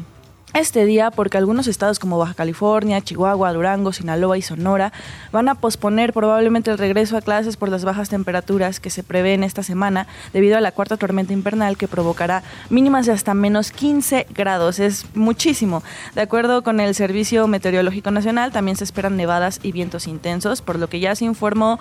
este 0.58 0.86
día 0.86 1.10
porque 1.10 1.36
algunos 1.36 1.66
estados 1.66 1.98
como 1.98 2.18
Baja 2.18 2.34
California, 2.34 3.00
Chihuahua, 3.00 3.52
Durango, 3.52 3.92
Sinaloa 3.92 4.38
y 4.38 4.42
Sonora 4.42 4.92
van 5.30 5.48
a 5.48 5.54
posponer 5.56 6.12
probablemente 6.12 6.70
el 6.70 6.78
regreso 6.78 7.16
a 7.16 7.20
clases 7.20 7.56
por 7.56 7.68
las 7.68 7.84
bajas 7.84 8.08
temperaturas 8.08 8.80
que 8.80 8.90
se 8.90 9.02
prevén 9.02 9.44
esta 9.44 9.62
semana 9.62 10.06
debido 10.32 10.56
a 10.56 10.60
la 10.60 10.72
cuarta 10.72 10.96
tormenta 10.96 11.32
invernal 11.32 11.76
que 11.76 11.88
provocará 11.88 12.42
mínimas 12.70 13.06
de 13.06 13.12
hasta 13.12 13.34
menos 13.34 13.70
15 13.70 14.28
grados. 14.34 14.78
Es 14.78 15.04
muchísimo. 15.14 15.82
De 16.14 16.22
acuerdo 16.22 16.62
con 16.62 16.80
el 16.80 16.94
Servicio 16.94 17.46
Meteorológico 17.46 18.10
Nacional, 18.10 18.52
también 18.52 18.76
se 18.76 18.84
esperan 18.84 19.16
nevadas 19.16 19.60
y 19.62 19.72
vientos 19.72 20.06
intensos, 20.06 20.62
por 20.62 20.78
lo 20.78 20.88
que 20.88 21.00
ya 21.00 21.14
se 21.14 21.24
informó 21.24 21.78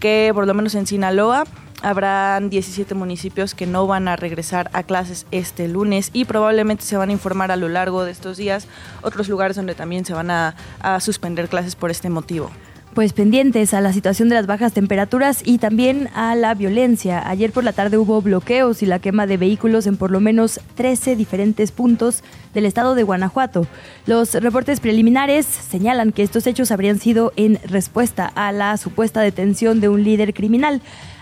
que 0.00 0.30
por 0.34 0.46
lo 0.46 0.54
menos 0.54 0.74
en 0.74 0.86
Sinaloa 0.86 1.44
Habrán 1.80 2.50
17 2.50 2.94
municipios 2.94 3.54
que 3.54 3.66
no 3.66 3.86
van 3.86 4.08
a 4.08 4.16
regresar 4.16 4.68
a 4.72 4.82
clases 4.82 5.26
este 5.30 5.68
lunes 5.68 6.10
y 6.12 6.24
probablemente 6.24 6.82
se 6.84 6.96
van 6.96 7.10
a 7.10 7.12
informar 7.12 7.52
a 7.52 7.56
lo 7.56 7.68
largo 7.68 8.04
de 8.04 8.10
estos 8.10 8.36
días 8.36 8.66
otros 9.02 9.28
lugares 9.28 9.56
donde 9.56 9.76
también 9.76 10.04
se 10.04 10.12
van 10.12 10.30
a, 10.30 10.56
suspender 11.00 11.48
clases 11.48 11.76
por 11.76 11.90
este 11.90 12.10
motivo. 12.10 12.50
pues 12.94 13.12
pendientes 13.12 13.74
a 13.74 13.80
la 13.80 13.92
situación 13.92 14.28
de 14.28 14.34
las 14.34 14.46
bajas 14.46 14.72
temperaturas 14.72 15.42
y 15.44 15.58
también 15.58 16.08
a 16.14 16.34
la 16.34 16.54
violencia. 16.54 17.22
Ayer 17.28 17.52
por 17.52 17.62
la 17.62 17.72
tarde 17.72 17.96
hubo 17.96 18.20
bloqueos 18.20 18.82
y 18.82 18.86
la 18.86 18.98
quema 18.98 19.28
de 19.28 19.36
vehículos 19.36 19.86
en 19.86 19.96
por 19.96 20.10
lo 20.10 20.18
menos 20.18 20.60
13 20.74 21.14
diferentes 21.14 21.70
puntos 21.70 22.24
del 22.54 22.66
estado 22.66 22.94
de 22.94 23.02
Guanajuato. 23.02 23.66
Los 24.06 24.34
reportes 24.34 24.80
preliminares 24.80 25.46
señalan 25.46 26.12
que 26.12 26.22
estos 26.22 26.46
hechos 26.46 26.70
habrían 26.70 26.98
sido 26.98 27.32
en 27.36 27.58
respuesta 27.64 28.30
a 28.34 28.52
la 28.52 28.76
supuesta 28.76 29.20
detención 29.20 29.80
de 29.80 29.88
un 29.88 30.02
líder 30.02 30.34
criminal. 30.34 30.80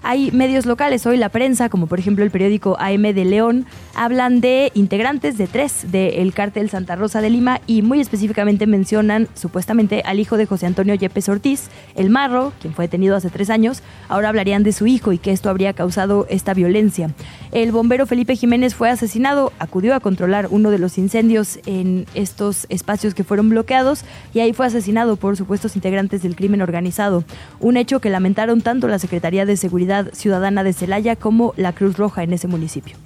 Hay 0.08 0.30
medios 0.30 0.66
locales, 0.66 1.04
hoy 1.04 1.16
la 1.16 1.30
prensa, 1.30 1.68
como 1.68 1.88
por 1.88 1.98
ejemplo 1.98 2.22
el 2.22 2.30
periódico 2.30 2.76
AM 2.78 3.02
de 3.02 3.24
León, 3.24 3.66
hablan 3.92 4.40
de 4.40 4.70
integrantes 4.74 5.36
de 5.36 5.48
tres 5.48 5.90
del 5.90 6.32
cártel 6.32 6.70
Santa 6.70 6.94
Rosa 6.94 7.20
de 7.20 7.28
Lima 7.28 7.60
y 7.66 7.82
muy 7.82 8.00
específicamente 8.00 8.68
mencionan 8.68 9.26
supuestamente 9.34 10.02
al 10.04 10.20
hijo 10.20 10.36
de 10.36 10.46
José 10.46 10.66
Antonio 10.66 10.94
Yepes 10.94 11.28
Ortiz, 11.28 11.70
el 11.96 12.10
Marro, 12.10 12.52
quien 12.60 12.72
fue 12.72 12.84
detenido 12.84 13.16
hace 13.16 13.30
tres 13.30 13.50
años. 13.50 13.82
Ahora 14.08 14.28
hablarían 14.28 14.62
de 14.62 14.72
su 14.72 14.86
hijo 14.86 15.12
y 15.12 15.18
que 15.18 15.32
esto 15.32 15.50
habría 15.50 15.72
causado 15.72 16.26
esta 16.30 16.54
violencia. 16.54 17.10
El 17.50 17.72
bombero 17.72 18.06
Felipe 18.06 18.36
Jiménez 18.36 18.76
fue 18.76 18.90
asesinado, 18.90 19.52
acudió 19.58 19.92
a 19.96 20.00
controlar 20.00 20.46
uno 20.50 20.70
de 20.70 20.78
los 20.78 20.98
incendios 20.98 21.15
en 21.16 22.06
estos 22.14 22.66
espacios 22.68 23.14
que 23.14 23.24
fueron 23.24 23.48
bloqueados 23.48 24.04
y 24.34 24.40
ahí 24.40 24.52
fue 24.52 24.66
asesinado 24.66 25.16
por 25.16 25.36
supuestos 25.36 25.74
integrantes 25.74 26.22
del 26.22 26.36
crimen 26.36 26.62
organizado. 26.62 27.24
Un 27.58 27.76
hecho 27.76 28.00
que 28.00 28.10
lamentaron 28.10 28.60
tanto 28.60 28.86
la 28.88 28.98
Secretaría 28.98 29.46
de 29.46 29.56
Seguridad 29.56 30.12
Ciudadana 30.12 30.62
de 30.62 30.72
Celaya 30.72 31.16
como 31.16 31.54
la 31.56 31.72
Cruz 31.72 31.96
Roja 31.96 32.22
en 32.22 32.32
ese 32.32 32.48
municipio. 32.48 32.96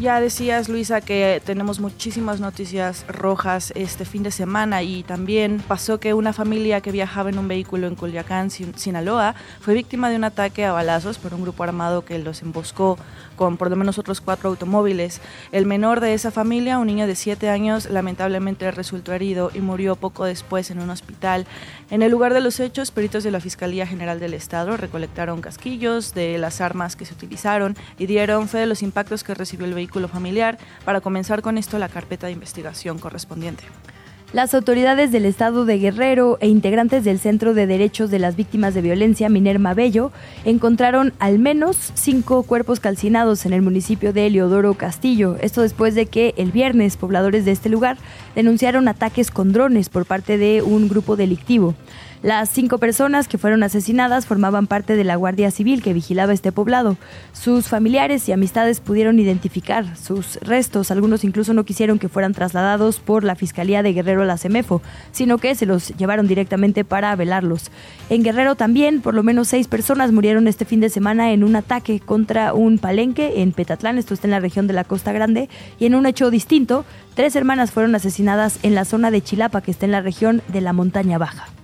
Ya 0.00 0.20
decías, 0.20 0.68
Luisa, 0.68 1.00
que 1.00 1.42
tenemos 1.44 1.80
muchísimas 1.80 2.38
noticias 2.38 3.04
rojas 3.08 3.72
este 3.74 4.04
fin 4.04 4.22
de 4.22 4.30
semana 4.30 4.84
y 4.84 5.02
también 5.02 5.60
pasó 5.66 5.98
que 5.98 6.14
una 6.14 6.32
familia 6.32 6.80
que 6.80 6.92
viajaba 6.92 7.30
en 7.30 7.38
un 7.38 7.48
vehículo 7.48 7.88
en 7.88 7.96
Culiacán, 7.96 8.48
Sinaloa, 8.50 9.34
fue 9.60 9.74
víctima 9.74 10.08
de 10.08 10.14
un 10.14 10.22
ataque 10.22 10.64
a 10.64 10.70
balazos 10.70 11.18
por 11.18 11.34
un 11.34 11.42
grupo 11.42 11.64
armado 11.64 12.04
que 12.04 12.20
los 12.20 12.42
emboscó 12.42 12.96
con 13.38 13.56
por 13.56 13.70
lo 13.70 13.76
menos 13.76 13.98
otros 13.98 14.20
cuatro 14.20 14.50
automóviles. 14.50 15.22
El 15.52 15.64
menor 15.64 16.00
de 16.00 16.12
esa 16.12 16.30
familia, 16.30 16.78
un 16.78 16.88
niño 16.88 17.06
de 17.06 17.14
siete 17.14 17.48
años, 17.48 17.88
lamentablemente 17.88 18.70
resultó 18.70 19.14
herido 19.14 19.50
y 19.54 19.60
murió 19.60 19.96
poco 19.96 20.26
después 20.26 20.70
en 20.70 20.80
un 20.80 20.90
hospital. 20.90 21.46
En 21.90 22.02
el 22.02 22.10
lugar 22.10 22.34
de 22.34 22.42
los 22.42 22.60
hechos, 22.60 22.90
peritos 22.90 23.24
de 23.24 23.30
la 23.30 23.40
Fiscalía 23.40 23.86
General 23.86 24.20
del 24.20 24.34
Estado 24.34 24.76
recolectaron 24.76 25.40
casquillos 25.40 26.12
de 26.12 26.36
las 26.36 26.60
armas 26.60 26.96
que 26.96 27.06
se 27.06 27.14
utilizaron 27.14 27.76
y 27.98 28.04
dieron 28.04 28.48
fe 28.48 28.58
de 28.58 28.66
los 28.66 28.82
impactos 28.82 29.24
que 29.24 29.34
recibió 29.34 29.66
el 29.66 29.74
vehículo 29.74 30.08
familiar 30.08 30.58
para 30.84 31.00
comenzar 31.00 31.40
con 31.40 31.56
esto 31.56 31.78
la 31.78 31.88
carpeta 31.88 32.26
de 32.26 32.32
investigación 32.34 32.98
correspondiente. 32.98 33.64
Las 34.34 34.52
autoridades 34.52 35.10
del 35.10 35.24
estado 35.24 35.64
de 35.64 35.78
Guerrero 35.78 36.36
e 36.42 36.48
integrantes 36.48 37.02
del 37.02 37.18
Centro 37.18 37.54
de 37.54 37.66
Derechos 37.66 38.10
de 38.10 38.18
las 38.18 38.36
Víctimas 38.36 38.74
de 38.74 38.82
Violencia 38.82 39.30
Minerma 39.30 39.72
Bello 39.72 40.12
encontraron 40.44 41.14
al 41.18 41.38
menos 41.38 41.92
cinco 41.94 42.42
cuerpos 42.42 42.78
calcinados 42.78 43.46
en 43.46 43.54
el 43.54 43.62
municipio 43.62 44.12
de 44.12 44.26
Eleodoro 44.26 44.74
Castillo. 44.74 45.36
Esto 45.40 45.62
después 45.62 45.94
de 45.94 46.04
que 46.04 46.34
el 46.36 46.52
viernes 46.52 46.98
pobladores 46.98 47.46
de 47.46 47.52
este 47.52 47.70
lugar 47.70 47.96
denunciaron 48.34 48.86
ataques 48.86 49.30
con 49.30 49.54
drones 49.54 49.88
por 49.88 50.04
parte 50.04 50.36
de 50.36 50.60
un 50.60 50.90
grupo 50.90 51.16
delictivo. 51.16 51.74
Las 52.22 52.48
cinco 52.48 52.78
personas 52.78 53.28
que 53.28 53.38
fueron 53.38 53.62
asesinadas 53.62 54.26
formaban 54.26 54.66
parte 54.66 54.96
de 54.96 55.04
la 55.04 55.14
Guardia 55.14 55.52
Civil 55.52 55.82
que 55.82 55.92
vigilaba 55.92 56.32
este 56.32 56.50
poblado. 56.50 56.96
Sus 57.32 57.68
familiares 57.68 58.28
y 58.28 58.32
amistades 58.32 58.80
pudieron 58.80 59.20
identificar 59.20 59.96
sus 59.96 60.36
restos. 60.42 60.90
Algunos 60.90 61.22
incluso 61.22 61.54
no 61.54 61.64
quisieron 61.64 62.00
que 62.00 62.08
fueran 62.08 62.34
trasladados 62.34 62.98
por 62.98 63.22
la 63.22 63.36
Fiscalía 63.36 63.84
de 63.84 63.92
Guerrero 63.92 64.22
a 64.22 64.26
la 64.26 64.36
CEMEFO, 64.36 64.82
sino 65.12 65.38
que 65.38 65.54
se 65.54 65.64
los 65.64 65.96
llevaron 65.96 66.26
directamente 66.26 66.84
para 66.84 67.14
velarlos. 67.14 67.70
En 68.10 68.24
Guerrero 68.24 68.56
también, 68.56 69.00
por 69.00 69.14
lo 69.14 69.22
menos 69.22 69.46
seis 69.46 69.68
personas 69.68 70.10
murieron 70.10 70.48
este 70.48 70.64
fin 70.64 70.80
de 70.80 70.90
semana 70.90 71.32
en 71.32 71.44
un 71.44 71.54
ataque 71.54 72.00
contra 72.00 72.52
un 72.52 72.78
palenque 72.78 73.42
en 73.42 73.52
Petatlán, 73.52 73.96
esto 73.96 74.14
está 74.14 74.26
en 74.26 74.32
la 74.32 74.40
región 74.40 74.66
de 74.66 74.74
la 74.74 74.84
Costa 74.84 75.12
Grande, 75.12 75.48
y 75.78 75.86
en 75.86 75.94
un 75.94 76.06
hecho 76.06 76.30
distinto, 76.30 76.84
tres 77.14 77.36
hermanas 77.36 77.70
fueron 77.70 77.94
asesinadas 77.94 78.58
en 78.64 78.74
la 78.74 78.84
zona 78.84 79.12
de 79.12 79.22
Chilapa, 79.22 79.60
que 79.60 79.70
está 79.70 79.86
en 79.86 79.92
la 79.92 80.00
región 80.00 80.42
de 80.48 80.60
la 80.60 80.72
Montaña 80.72 81.18
Baja. 81.18 81.57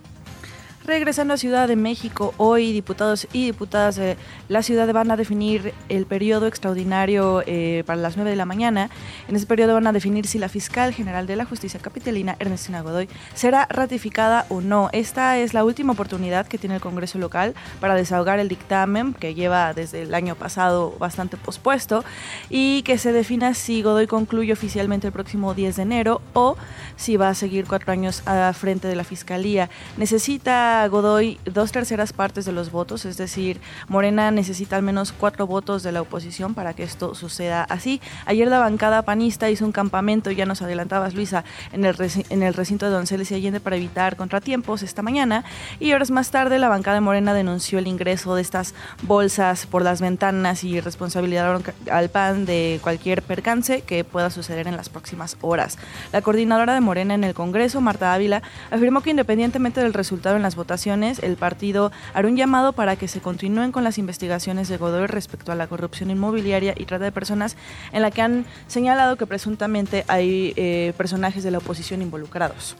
Regresando 0.87 1.33
a 1.33 1.38
Ciudad 1.38 1.67
de 1.67 1.76
México, 1.76 2.35
hoy 2.37 2.71
diputados 2.75 3.26
y 3.33 3.47
diputadas 3.47 3.97
de 3.97 4.19
la 4.50 4.62
ciudad 4.62 4.93
van 4.93 5.11
a 5.11 5.17
definir 5.17 5.73
el 5.88 6.05
periodo 6.05 6.47
extraordinario 6.47 7.43
eh, 7.47 7.85
para 7.87 7.99
las 7.99 8.17
9 8.17 8.31
de 8.31 8.37
la 8.37 8.45
mañana. 8.45 8.91
En 9.26 9.35
ese 9.35 9.47
periodo 9.47 9.73
van 9.73 9.87
a 9.87 9.93
definir 9.93 10.26
si 10.26 10.38
la 10.38 10.50
fiscal 10.50 10.93
general 10.93 11.26
de 11.26 11.37
la 11.37 11.47
justicia 11.47 11.81
capitalina, 11.81 12.37
Ernestina 12.38 12.83
Godoy, 12.83 13.09
será 13.33 13.67
ratificada 13.71 14.45
o 14.50 14.61
no. 14.61 14.91
Esta 14.93 15.38
es 15.38 15.55
la 15.55 15.64
última 15.64 15.95
oportunidad 15.95 16.47
que 16.47 16.59
tiene 16.59 16.75
el 16.75 16.83
Congreso 16.83 17.19
local 17.19 17.55
para 17.81 17.95
desahogar 17.95 18.38
el 18.38 18.50
dictamen 18.50 19.14
que 19.14 19.35
lleva 19.35 19.73
desde 19.73 20.03
el 20.03 20.14
año 20.14 20.35
pasado 20.35 20.95
bastante 20.99 21.38
pospuesto 21.38 22.05
y 22.50 22.83
que 22.83 22.99
se 22.99 23.12
defina 23.12 23.55
si 23.55 23.81
Godoy 23.81 24.07
concluye 24.07 24.53
oficialmente 24.53 25.07
el 25.07 25.14
próximo 25.14 25.55
10 25.55 25.76
de 25.76 25.83
enero 25.83 26.21
o 26.35 26.59
si 26.97 27.17
va 27.17 27.31
a 27.31 27.35
seguir 27.35 27.64
cuatro 27.67 27.91
años 27.91 28.23
a 28.26 28.53
frente 28.53 28.87
de 28.87 28.97
la 28.97 29.05
fiscalía. 29.05 29.71
Necesita 29.97 30.74
Godoy 30.88 31.38
dos 31.45 31.73
terceras 31.73 32.12
partes 32.12 32.45
de 32.45 32.52
los 32.52 32.71
votos, 32.71 33.04
es 33.04 33.16
decir, 33.16 33.61
Morena 33.88 34.31
necesita 34.31 34.76
al 34.76 34.83
menos 34.83 35.12
cuatro 35.12 35.47
votos 35.47 35.83
de 35.83 35.93
la 35.93 36.02
oposición 36.02 36.54
para 36.54 36.75
que 36.75 36.83
esto 36.83 37.14
suceda 37.14 37.62
así. 37.64 38.00
Ayer 38.26 38.49
la 38.49 38.59
bancada 38.59 39.02
panista 39.02 39.50
hizo 39.50 39.64
un 39.64 39.73
campamento, 39.73 40.31
ya 40.31 40.47
nos 40.47 40.62
adelantabas 40.62 41.14
Luisa, 41.14 41.45
en 41.73 41.85
el, 41.85 41.97
en 42.28 42.43
el 42.43 42.54
recinto 42.54 42.87
de 42.87 42.93
Donceles 42.93 43.31
y 43.31 43.35
Allende 43.35 43.61
para 43.61 43.76
evitar 43.76 44.16
contratiempos 44.16 44.83
esta 44.83 45.02
mañana 45.02 45.45
y 45.78 45.93
horas 45.93 46.11
más 46.11 46.31
tarde 46.31 46.59
la 46.59 46.69
bancada 46.69 46.97
de 46.97 47.00
Morena 47.00 47.35
denunció 47.35 47.78
el 47.78 47.87
ingreso 47.87 48.35
de 48.35 48.43
estas 48.43 48.75
bolsas 49.02 49.66
por 49.66 49.83
las 49.83 50.00
ventanas 50.00 50.64
y 50.64 50.81
responsabilidad 50.81 51.62
al 51.90 52.09
PAN 52.11 52.45
de 52.47 52.81
cualquier 52.83 53.23
percance 53.23 53.83
que 53.83 54.04
pueda 54.04 54.31
suceder 54.31 54.66
en 54.66 54.76
las 54.76 54.88
próximas 54.88 55.37
horas. 55.40 55.78
La 56.12 56.23
coordinadora 56.23 56.75
de 56.75 56.81
Morena 56.81 57.14
en 57.14 57.25
el 57.25 57.35
Congreso, 57.35 57.81
Marta 57.81 58.12
Ávila, 58.12 58.43
afirmó 58.71 59.00
que 59.00 59.11
independientemente 59.11 59.81
del 59.81 59.95
resultado 59.95 60.37
en 60.37 60.43
las 60.43 60.54
votaciones, 60.54 60.63
votaciones, 60.64 61.23
el 61.23 61.37
partido 61.37 61.92
hará 62.14 62.26
un 62.26 62.37
llamado 62.37 62.73
para 62.73 62.97
que 62.97 63.06
se 63.06 63.21
continúen 63.21 63.71
con 63.71 63.85
las 63.85 63.99
investigaciones 63.99 64.68
de 64.68 64.78
Godoy 64.78 65.06
respecto 65.06 65.52
a 65.52 65.54
la 65.54 65.66
corrupción 65.66 66.11
inmobiliaria 66.11 66.75
y 66.76 66.87
trata 66.87 67.04
de 67.04 67.12
personas 67.12 67.56
en 67.92 68.00
la 68.00 68.11
que 68.11 68.23
han 68.23 68.47
señalado 68.66 69.16
que 69.16 69.26
presuntamente 69.26 70.04
hay 70.09 70.54
eh, 70.56 70.94
personajes 70.97 71.44
de 71.44 71.50
la 71.50 71.59
oposición 71.59 72.00
involucrados. 72.00 72.76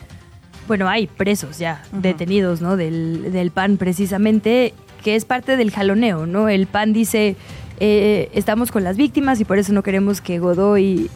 Bueno, 0.66 0.88
hay 0.88 1.06
presos 1.06 1.58
ya, 1.58 1.82
detenidos, 1.92 2.62
¿no? 2.62 2.78
Del, 2.78 3.30
del 3.32 3.50
PAN 3.50 3.76
precisamente, 3.76 4.72
que 5.02 5.14
es 5.14 5.26
parte 5.26 5.58
del 5.58 5.70
jaloneo, 5.70 6.24
¿no? 6.24 6.48
El 6.48 6.66
PAN 6.66 6.94
dice, 6.94 7.36
eh, 7.80 8.30
estamos 8.32 8.72
con 8.72 8.82
las 8.82 8.96
víctimas 8.96 9.40
y 9.40 9.44
por 9.44 9.58
eso 9.58 9.74
no 9.74 9.82
queremos 9.82 10.22
que 10.22 10.38
Godoy 10.38 11.10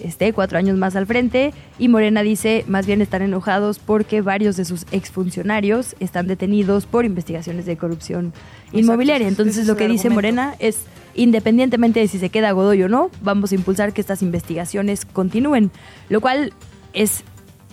esté 0.00 0.32
cuatro 0.32 0.58
años 0.58 0.76
más 0.78 0.96
al 0.96 1.06
frente 1.06 1.52
y 1.78 1.88
Morena 1.88 2.22
dice 2.22 2.64
más 2.68 2.86
bien 2.86 3.02
están 3.02 3.22
enojados 3.22 3.78
porque 3.78 4.20
varios 4.20 4.56
de 4.56 4.64
sus 4.64 4.86
exfuncionarios 4.92 5.96
están 6.00 6.26
detenidos 6.26 6.86
por 6.86 7.04
investigaciones 7.04 7.66
de 7.66 7.76
corrupción 7.76 8.32
inmobiliaria. 8.72 9.28
Entonces 9.28 9.66
lo 9.66 9.76
que 9.76 9.88
dice 9.88 10.10
Morena 10.10 10.54
es 10.58 10.84
independientemente 11.14 12.00
de 12.00 12.08
si 12.08 12.18
se 12.18 12.30
queda 12.30 12.52
Godoy 12.52 12.82
o 12.84 12.88
no, 12.88 13.10
vamos 13.22 13.52
a 13.52 13.54
impulsar 13.54 13.92
que 13.92 14.00
estas 14.00 14.22
investigaciones 14.22 15.04
continúen, 15.04 15.70
lo 16.08 16.20
cual 16.20 16.52
es 16.92 17.24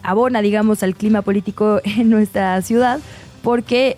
abona, 0.03 0.41
digamos, 0.41 0.83
al 0.83 0.95
clima 0.95 1.21
político 1.21 1.81
en 1.83 2.09
nuestra 2.09 2.61
ciudad 2.61 2.99
porque 3.43 3.97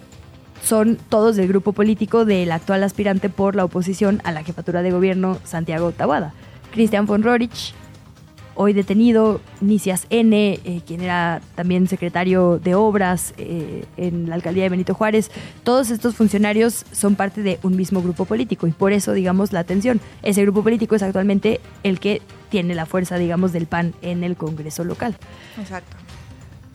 son 0.63 0.97
todos 1.09 1.35
del 1.35 1.47
grupo 1.47 1.73
político 1.73 2.25
del 2.25 2.51
actual 2.51 2.83
aspirante 2.83 3.29
por 3.29 3.55
la 3.55 3.65
oposición 3.65 4.21
a 4.23 4.31
la 4.31 4.43
jefatura 4.43 4.83
de 4.83 4.91
gobierno, 4.91 5.39
Santiago 5.43 5.91
Tabuada. 5.91 6.33
Cristian 6.71 7.05
von 7.05 7.23
Rorich, 7.23 7.73
hoy 8.61 8.73
detenido, 8.73 9.41
Nicias 9.59 10.05
N., 10.11 10.59
eh, 10.63 10.81
quien 10.85 11.01
era 11.01 11.41
también 11.55 11.87
secretario 11.87 12.59
de 12.59 12.75
Obras 12.75 13.33
eh, 13.37 13.85
en 13.97 14.29
la 14.29 14.35
alcaldía 14.35 14.63
de 14.63 14.69
Benito 14.69 14.93
Juárez. 14.93 15.31
Todos 15.63 15.89
estos 15.89 16.15
funcionarios 16.15 16.85
son 16.91 17.15
parte 17.15 17.41
de 17.41 17.57
un 17.63 17.75
mismo 17.75 18.03
grupo 18.03 18.25
político 18.25 18.67
y 18.67 18.71
por 18.71 18.93
eso, 18.93 19.13
digamos, 19.13 19.51
la 19.51 19.61
atención. 19.61 19.99
Ese 20.21 20.43
grupo 20.43 20.61
político 20.61 20.95
es 20.95 21.01
actualmente 21.01 21.59
el 21.81 21.99
que 21.99 22.21
tiene 22.49 22.75
la 22.75 22.85
fuerza, 22.85 23.17
digamos, 23.17 23.51
del 23.51 23.65
PAN 23.65 23.95
en 24.03 24.23
el 24.23 24.35
Congreso 24.35 24.83
local. 24.83 25.15
Exacto. 25.59 25.97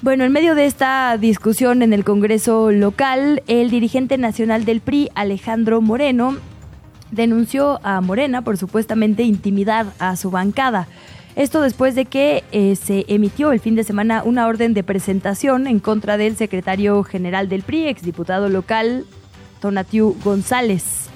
Bueno, 0.03 0.25
en 0.25 0.33
medio 0.33 0.57
de 0.57 0.67
esta 0.67 1.17
discusión 1.19 1.83
en 1.83 1.93
el 1.93 2.05
Congreso 2.05 2.73
local, 2.73 3.43
el 3.47 3.71
dirigente 3.71 4.19
nacional 4.19 4.65
del 4.65 4.81
PRI, 4.81 5.11
Alejandro 5.15 5.81
Moreno, 5.81 6.37
denunció 7.11 7.79
a 7.83 8.01
Morena 8.01 8.43
por 8.43 8.57
supuestamente 8.57 9.23
intimidar 9.23 9.87
a 9.99 10.17
su 10.17 10.31
bancada. 10.31 10.89
Esto 11.37 11.61
después 11.61 11.95
de 11.95 12.07
que 12.07 12.45
eh, 12.51 12.77
se 12.77 13.05
emitió 13.09 13.53
el 13.53 13.61
fin 13.61 13.75
de 13.75 13.85
semana 13.85 14.23
una 14.25 14.47
orden 14.47 14.73
de 14.73 14.83
presentación 14.83 15.67
en 15.67 15.81
contra 15.81 16.17
del 16.17 16.35
secretario 16.35 17.03
general 17.03 17.51
del 17.51 17.63
PRI, 17.63 17.89
exdiputado 17.89 18.49
local, 18.49 19.05
Tonatiu 19.61 20.17
González. 20.25 21.11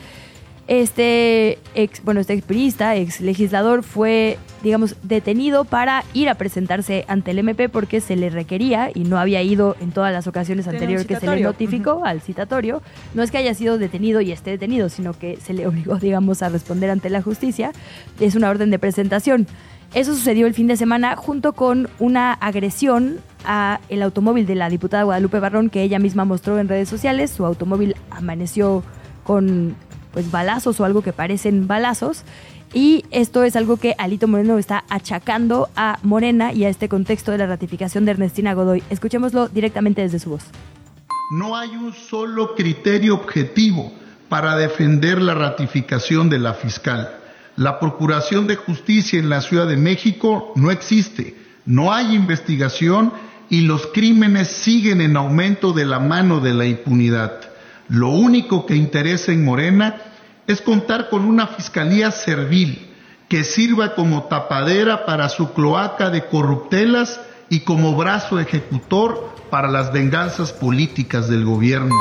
Este 0.66 1.58
ex, 1.74 2.04
bueno, 2.04 2.20
este 2.20 2.34
expriista, 2.34 2.94
ex 2.96 3.22
legislador, 3.22 3.82
fue, 3.82 4.36
digamos, 4.62 4.94
detenido 5.02 5.64
para 5.64 6.04
ir 6.12 6.28
a 6.28 6.34
presentarse 6.34 7.06
ante 7.08 7.30
el 7.30 7.38
MP 7.38 7.70
porque 7.70 8.02
se 8.02 8.14
le 8.14 8.28
requería 8.28 8.90
y 8.94 9.00
no 9.00 9.18
había 9.18 9.42
ido 9.42 9.74
en 9.80 9.90
todas 9.90 10.12
las 10.12 10.26
ocasiones 10.26 10.68
anteriores 10.68 11.06
que 11.06 11.16
se 11.16 11.26
le 11.26 11.40
notificó 11.40 12.04
al 12.04 12.20
citatorio. 12.20 12.82
No 13.14 13.22
es 13.22 13.30
que 13.30 13.38
haya 13.38 13.54
sido 13.54 13.78
detenido 13.78 14.20
y 14.20 14.32
esté 14.32 14.50
detenido, 14.50 14.90
sino 14.90 15.14
que 15.14 15.38
se 15.38 15.54
le 15.54 15.66
obligó, 15.66 15.96
digamos, 15.98 16.42
a 16.42 16.50
responder 16.50 16.90
ante 16.90 17.08
la 17.08 17.22
justicia. 17.22 17.72
Es 18.20 18.34
una 18.34 18.50
orden 18.50 18.70
de 18.70 18.78
presentación. 18.78 19.46
Eso 19.92 20.14
sucedió 20.14 20.46
el 20.46 20.54
fin 20.54 20.68
de 20.68 20.76
semana 20.76 21.16
junto 21.16 21.52
con 21.52 21.88
una 21.98 22.32
agresión 22.32 23.18
a 23.44 23.80
el 23.88 24.02
automóvil 24.02 24.46
de 24.46 24.54
la 24.54 24.68
diputada 24.68 25.02
Guadalupe 25.02 25.40
Barrón 25.40 25.68
que 25.68 25.82
ella 25.82 25.98
misma 25.98 26.24
mostró 26.24 26.58
en 26.58 26.68
redes 26.68 26.88
sociales. 26.88 27.30
Su 27.30 27.44
automóvil 27.44 27.96
amaneció 28.10 28.84
con 29.24 29.74
pues 30.12 30.30
balazos 30.30 30.78
o 30.78 30.84
algo 30.84 31.02
que 31.02 31.12
parecen 31.12 31.66
balazos. 31.66 32.22
Y 32.72 33.04
esto 33.10 33.42
es 33.42 33.56
algo 33.56 33.78
que 33.78 33.96
Alito 33.98 34.28
Moreno 34.28 34.58
está 34.58 34.84
achacando 34.88 35.68
a 35.74 35.98
Morena 36.04 36.52
y 36.52 36.64
a 36.64 36.68
este 36.68 36.88
contexto 36.88 37.32
de 37.32 37.38
la 37.38 37.46
ratificación 37.46 38.04
de 38.04 38.12
Ernestina 38.12 38.54
Godoy. 38.54 38.84
Escuchémoslo 38.90 39.48
directamente 39.48 40.02
desde 40.02 40.20
su 40.20 40.30
voz. 40.30 40.44
No 41.32 41.56
hay 41.56 41.70
un 41.70 41.92
solo 41.92 42.54
criterio 42.54 43.14
objetivo 43.14 43.92
para 44.28 44.56
defender 44.56 45.20
la 45.20 45.34
ratificación 45.34 46.30
de 46.30 46.38
la 46.38 46.54
fiscal. 46.54 47.19
La 47.60 47.78
Procuración 47.78 48.46
de 48.46 48.56
Justicia 48.56 49.18
en 49.18 49.28
la 49.28 49.42
Ciudad 49.42 49.66
de 49.66 49.76
México 49.76 50.54
no 50.56 50.70
existe, 50.70 51.36
no 51.66 51.92
hay 51.92 52.14
investigación 52.14 53.12
y 53.50 53.60
los 53.60 53.88
crímenes 53.88 54.48
siguen 54.48 55.02
en 55.02 55.14
aumento 55.14 55.74
de 55.74 55.84
la 55.84 55.98
mano 55.98 56.40
de 56.40 56.54
la 56.54 56.64
impunidad. 56.64 57.38
Lo 57.90 58.08
único 58.08 58.64
que 58.64 58.76
interesa 58.76 59.32
en 59.32 59.44
Morena 59.44 59.96
es 60.46 60.62
contar 60.62 61.10
con 61.10 61.26
una 61.26 61.48
fiscalía 61.48 62.10
servil 62.12 62.88
que 63.28 63.44
sirva 63.44 63.94
como 63.94 64.22
tapadera 64.22 65.04
para 65.04 65.28
su 65.28 65.52
cloaca 65.52 66.08
de 66.08 66.24
corruptelas 66.28 67.20
y 67.50 67.60
como 67.60 67.94
brazo 67.94 68.40
ejecutor 68.40 69.34
para 69.50 69.68
las 69.68 69.92
venganzas 69.92 70.54
políticas 70.54 71.28
del 71.28 71.44
gobierno. 71.44 71.94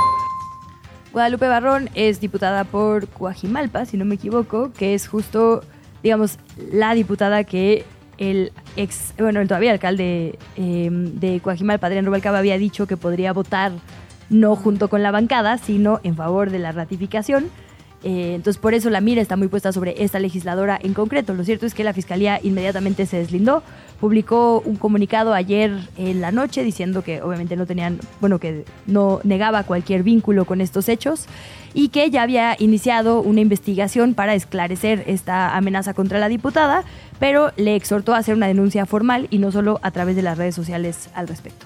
Guadalupe 1.12 1.48
Barrón 1.48 1.90
es 1.96 2.22
diputada 2.22 2.64
por 2.64 3.08
Coajimalpa, 3.08 3.86
si 3.86 3.98
no 3.98 4.06
me 4.06 4.16
equivoco, 4.16 4.72
que 4.74 4.94
es 4.94 5.08
justo, 5.08 5.64
digamos, 6.04 6.38
la 6.72 6.94
diputada 6.94 7.44
que 7.44 7.84
el 8.20 8.52
ex, 8.76 9.14
bueno, 9.18 9.40
el 9.40 9.48
todavía 9.48 9.72
alcalde 9.72 10.38
em, 10.56 11.20
de 11.20 11.40
Coajimalpa, 11.40 11.88
Adrián 11.88 12.06
Rubalcaba, 12.06 12.38
había 12.38 12.58
dicho 12.58 12.86
que 12.86 12.98
podría 12.98 13.34
votar 13.34 13.72
no 14.30 14.56
junto 14.56 14.90
con 14.90 15.02
la 15.02 15.10
bancada, 15.10 15.58
sino 15.58 16.00
en 16.04 16.16
favor 16.16 16.52
de 16.52 16.60
la 16.60 16.72
ratificación. 16.72 17.50
Eh, 18.04 18.34
entonces, 18.36 18.60
por 18.60 18.74
eso 18.74 18.90
la 18.90 19.02
mira 19.02 19.22
está 19.22 19.36
muy 19.36 19.50
puesta 19.50 19.74
sobre 19.74 20.04
esta 20.04 20.20
legisladora 20.20 20.80
en 20.82 20.94
concreto. 20.94 21.34
Lo 21.34 21.44
cierto 21.44 21.66
es 21.66 21.74
que 21.74 21.84
la 21.84 21.94
Fiscalía 21.94 22.40
inmediatamente 22.42 23.06
se 23.06 23.18
deslindó, 23.18 23.62
publicó 24.00 24.62
un 24.62 24.78
comunicado 24.78 25.34
ayer 25.34 25.78
en 25.98 26.22
la 26.22 26.32
noche 26.32 26.64
diciendo 26.64 27.04
que 27.04 27.22
obviamente 27.22 27.58
no 27.58 27.66
tenían, 27.66 28.00
bueno, 28.22 28.40
que 28.40 28.64
no 28.88 29.20
negaba 29.24 29.64
cualquier 29.64 30.04
vínculo 30.04 30.46
con 30.46 30.62
estos 30.62 30.88
hechos 30.88 31.26
y 31.74 31.90
que 31.90 32.10
ya 32.10 32.24
había 32.24 32.56
iniciado 32.58 33.22
una 33.22 33.42
investigación 33.42 34.14
para 34.14 34.34
esclarecer 34.34 35.04
esta 35.08 35.56
amenaza 35.56 35.94
contra 35.94 36.20
la 36.20 36.30
diputada, 36.30 36.84
pero 37.20 37.52
le 37.58 37.76
exhortó 37.76 38.14
a 38.14 38.18
hacer 38.18 38.36
una 38.36 38.48
denuncia 38.48 38.86
formal 38.86 39.28
y 39.30 39.40
no 39.40 39.52
solo 39.52 39.80
a 39.84 39.92
través 39.92 40.16
de 40.16 40.22
las 40.22 40.38
redes 40.38 40.56
sociales 40.56 41.10
al 41.14 41.28
respecto. 41.28 41.66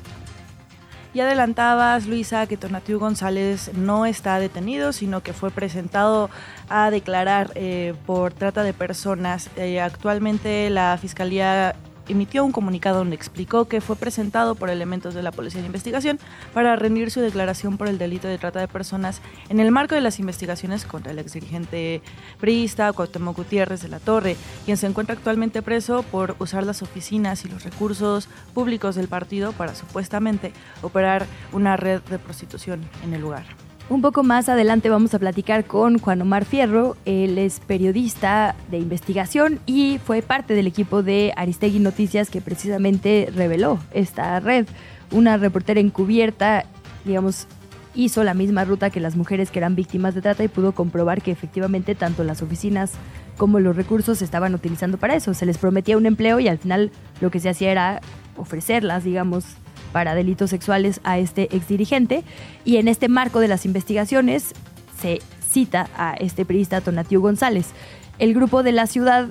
Y 1.14 1.20
adelantabas, 1.20 2.08
Luisa, 2.08 2.48
que 2.48 2.58
Tonatiu 2.58 2.98
González 2.98 3.72
no 3.76 4.08
está 4.08 4.40
detenido, 4.40 4.94
sino 4.94 5.22
que 5.22 5.32
fue 5.32 5.52
presentado 5.52 6.32
a 6.70 6.90
declarar 6.90 7.52
eh, 7.54 7.94
por 8.08 8.34
trata 8.34 8.64
de 8.64 8.74
personas. 8.74 9.52
Eh, 9.56 9.80
actualmente 9.80 10.72
la 10.72 10.98
Fiscalía 11.00 11.76
emitió 12.08 12.44
un 12.44 12.52
comunicado 12.52 12.98
donde 12.98 13.16
explicó 13.16 13.66
que 13.66 13.82
fue 13.82 13.96
presentado 13.96 14.56
por 14.56 14.70
elementos 14.70 15.14
de 15.14 15.24
la 15.24 15.32
Policía 15.32 15.62
de 15.62 15.68
Investigación 15.68 16.20
para 16.54 16.76
rendir 16.76 17.12
su 17.12 17.22
declaración 17.22 17.78
por 17.78 17.88
el 17.88 17.98
delito 17.98 18.28
de 18.28 18.38
trata 18.38 18.60
de 18.60 18.68
personas 18.68 19.22
en 19.50 19.60
el 19.60 19.72
marco 19.72 19.96
de 19.96 20.02
las 20.02 20.20
investigaciones 20.20 20.86
contra 20.86 21.12
el 21.12 21.20
exdirigente 21.20 22.02
priista 22.40 22.92
Cuauhtémoc 22.94 23.38
Gutiérrez 23.38 23.82
de 23.82 23.90
la 23.90 24.00
Torre, 24.00 24.36
quien 24.66 24.78
se 24.78 24.88
encuentra 24.88 25.16
actualmente 25.16 25.62
preso 25.62 26.04
por 26.04 26.36
usar 26.40 26.66
las 26.66 26.82
oficinas 26.82 27.46
y 27.46 27.50
los 27.50 27.64
recursos 27.64 28.28
públicos 28.54 28.96
del 28.96 29.08
partido 29.08 29.52
para 29.54 29.76
supuestamente 29.76 30.54
operar 30.82 31.26
una 31.52 31.78
red 31.78 32.02
de 32.04 32.20
prostitución 32.20 32.82
en 33.04 33.14
el 33.14 33.22
lugar. 33.22 33.63
Un 33.90 34.02
poco 34.02 34.24
más 34.24 34.48
adelante 34.48 34.90
vamos 34.90 35.14
a 35.14 35.20
platicar 35.20 35.66
con 35.66 36.00
Juan 36.00 36.22
Omar 36.22 36.46
Fierro. 36.46 36.96
Él 37.06 37.38
es 37.38 37.60
periodista 37.60 38.56
de 38.72 38.80
investigación 38.80 39.60
y 39.66 40.00
fue 40.04 40.22
parte 40.22 40.56
del 40.56 40.68
equipo 40.68 41.04
de 41.04 41.34
Aristegui 41.36 41.80
Noticias 41.80 42.30
que 42.30 42.42
precisamente 42.42 43.30
reveló 43.36 43.78
esta 43.92 44.40
red. 44.40 44.68
Una 45.12 45.38
reportera 45.38 45.82
encubierta, 45.82 46.66
digamos, 47.06 47.46
hizo 47.94 48.24
la 48.24 48.34
misma 48.34 48.64
ruta 48.66 48.90
que 48.90 49.02
las 49.02 49.16
mujeres 49.16 49.52
que 49.52 49.60
eran 49.60 49.76
víctimas 49.76 50.16
de 50.16 50.22
trata 50.22 50.44
y 50.44 50.48
pudo 50.48 50.72
comprobar 50.72 51.22
que 51.22 51.32
efectivamente 51.32 51.94
tanto 51.94 52.24
las 52.24 52.42
oficinas 52.42 52.94
como 53.38 53.60
los 53.60 53.76
recursos 53.76 54.20
se 54.20 54.26
estaban 54.26 54.56
utilizando 54.56 54.98
para 54.98 55.16
eso. 55.16 55.34
Se 55.34 55.46
les 55.46 55.58
prometía 55.58 55.98
un 55.98 56.06
empleo 56.06 56.40
y 56.40 56.48
al 56.48 56.58
final 56.58 56.90
lo 57.20 57.30
que 57.32 57.42
se 57.42 57.50
hacía 57.50 57.72
era 57.72 58.02
ofrecerlas, 58.38 59.04
digamos, 59.04 59.46
para 59.94 60.16
delitos 60.16 60.50
sexuales 60.50 61.00
a 61.06 61.18
este 61.18 61.56
exdirigente 61.56 62.26
y 62.66 62.78
en 62.78 62.90
este 62.90 63.08
marco 63.08 63.40
de 63.40 63.48
las 63.48 63.66
investigaciones 63.66 64.54
se 65.00 65.22
cita 65.48 65.88
a 65.96 66.16
este 66.16 66.44
priista 66.44 66.82
Tonatiu 66.82 67.22
González. 67.22 67.68
El 68.20 68.34
grupo 68.34 68.64
de 68.64 68.74
la 68.74 68.88
ciudad 68.88 69.30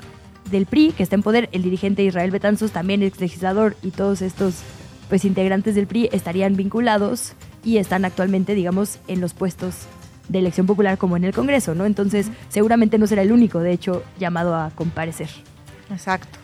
del 0.50 0.66
PRI, 0.66 0.92
que 0.92 1.02
está 1.02 1.16
en 1.16 1.22
poder, 1.22 1.48
el 1.52 1.62
dirigente 1.62 2.02
Israel 2.02 2.30
Betanzos, 2.30 2.72
también 2.72 3.02
ex 3.02 3.20
legislador 3.20 3.76
y 3.82 3.90
todos 3.90 4.22
estos 4.22 4.62
pues 5.08 5.24
integrantes 5.24 5.74
del 5.74 5.86
PRI 5.86 6.08
estarían 6.12 6.56
vinculados 6.56 7.34
y 7.64 7.76
están 7.76 8.04
actualmente, 8.04 8.54
digamos, 8.54 8.98
en 9.08 9.20
los 9.20 9.34
puestos 9.34 9.86
de 10.28 10.38
elección 10.38 10.66
popular 10.66 10.96
como 10.96 11.16
en 11.16 11.24
el 11.24 11.34
Congreso, 11.34 11.74
¿no? 11.74 11.84
Entonces, 11.84 12.28
seguramente 12.48 12.98
no 12.98 13.06
será 13.06 13.22
el 13.22 13.32
único, 13.32 13.60
de 13.60 13.72
hecho, 13.72 14.02
llamado 14.18 14.54
a 14.54 14.70
comparecer. 14.70 15.28
Exacto. 15.90 16.41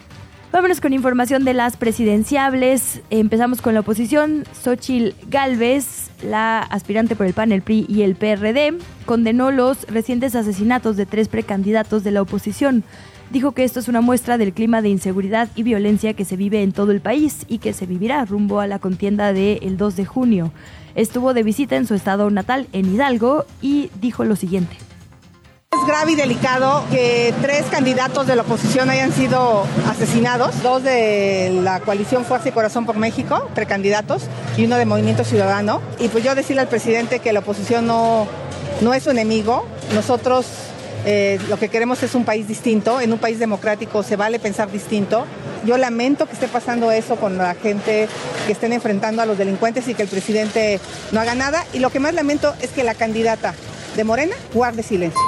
Vámonos 0.51 0.81
con 0.81 0.95
información 0.95 1.45
de 1.45 1.53
las 1.53 1.77
presidenciables. 1.77 3.03
Empezamos 3.11 3.61
con 3.61 3.75
la 3.75 3.81
oposición. 3.81 4.45
Xochil 4.53 5.15
Gálvez, 5.29 6.11
la 6.25 6.61
aspirante 6.61 7.15
por 7.15 7.27
el 7.27 7.35
PAN, 7.35 7.53
el 7.53 7.61
PRI 7.61 7.85
y 7.87 8.01
el 8.01 8.17
PRD, 8.17 8.79
condenó 9.05 9.51
los 9.51 9.87
recientes 9.89 10.35
asesinatos 10.35 10.97
de 10.97 11.05
tres 11.05 11.29
precandidatos 11.29 12.03
de 12.03 12.13
la 12.13 12.23
oposición. 12.23 12.83
Dijo 13.31 13.53
que 13.53 13.63
esto 13.63 13.79
es 13.79 13.89
una 13.89 14.01
muestra 14.01 14.39
del 14.39 14.55
clima 14.55 14.81
de 14.81 14.89
inseguridad 14.89 15.51
y 15.55 15.65
violencia 15.65 16.15
que 16.15 16.25
se 16.25 16.37
vive 16.37 16.63
en 16.63 16.73
todo 16.73 16.93
el 16.93 17.03
país 17.03 17.45
y 17.47 17.59
que 17.59 17.75
se 17.75 17.85
vivirá 17.85 18.25
rumbo 18.25 18.61
a 18.61 18.67
la 18.67 18.79
contienda 18.79 19.35
del 19.35 19.77
2 19.77 19.97
de 19.97 20.07
junio. 20.07 20.51
Estuvo 20.95 21.35
de 21.35 21.43
visita 21.43 21.77
en 21.77 21.87
su 21.87 21.95
estado 21.95 22.31
natal, 22.31 22.69
en 22.73 22.95
Hidalgo, 22.95 23.45
y 23.61 23.91
dijo 24.01 24.25
lo 24.25 24.35
siguiente. 24.35 24.88
Es 25.71 25.87
grave 25.87 26.13
y 26.13 26.15
delicado 26.15 26.83
que 26.91 27.35
tres 27.43 27.67
candidatos 27.71 28.27
de 28.27 28.35
la 28.35 28.41
oposición 28.41 28.89
hayan 28.89 29.13
sido 29.13 29.67
asesinados, 29.87 30.63
dos 30.63 30.83
de 30.83 31.61
la 31.63 31.81
coalición 31.81 32.25
Fuerza 32.25 32.49
y 32.49 32.53
Corazón 32.53 32.87
por 32.87 32.97
México, 32.97 33.47
precandidatos, 33.55 34.23
y 34.57 34.65
uno 34.65 34.77
de 34.77 34.87
Movimiento 34.87 35.25
Ciudadano. 35.25 35.83
Y 35.99 36.09
pues 36.09 36.25
yo 36.25 36.35
decirle 36.35 36.63
al 36.63 36.69
presidente 36.69 37.19
que 37.19 37.35
la 37.35 37.41
oposición 37.41 37.87
no, 37.87 38.27
no 38.81 38.95
es 38.95 39.03
su 39.03 39.11
enemigo, 39.11 39.67
nosotros 39.95 40.47
eh, 41.05 41.39
lo 41.51 41.59
que 41.59 41.69
queremos 41.69 42.03
es 42.03 42.15
un 42.15 42.25
país 42.25 42.49
distinto, 42.49 43.03
en 43.03 43.13
un 43.13 43.19
país 43.19 43.39
democrático 43.39 44.03
se 44.03 44.17
vale 44.17 44.39
pensar 44.39 44.73
distinto. 44.73 45.27
Yo 45.67 45.77
lamento 45.77 46.25
que 46.25 46.33
esté 46.33 46.49
pasando 46.49 46.91
eso 46.93 47.17
con 47.17 47.37
la 47.37 47.55
gente 47.55 48.09
que 48.47 48.53
estén 48.53 48.73
enfrentando 48.73 49.21
a 49.21 49.27
los 49.27 49.37
delincuentes 49.37 49.87
y 49.89 49.95
que 49.95 50.05
el 50.05 50.09
presidente 50.09 50.81
no 51.13 51.21
haga 51.21 51.35
nada. 51.35 51.67
Y 51.75 51.81
lo 51.81 51.91
que 51.91 52.01
más 52.01 52.15
lamento 52.15 52.55
es 52.63 52.71
que 52.71 52.85
la 52.85 52.95
candidata 52.95 53.55
de 53.97 54.05
Morena 54.05 54.35
guarde 54.55 54.83
silencio. 54.83 55.21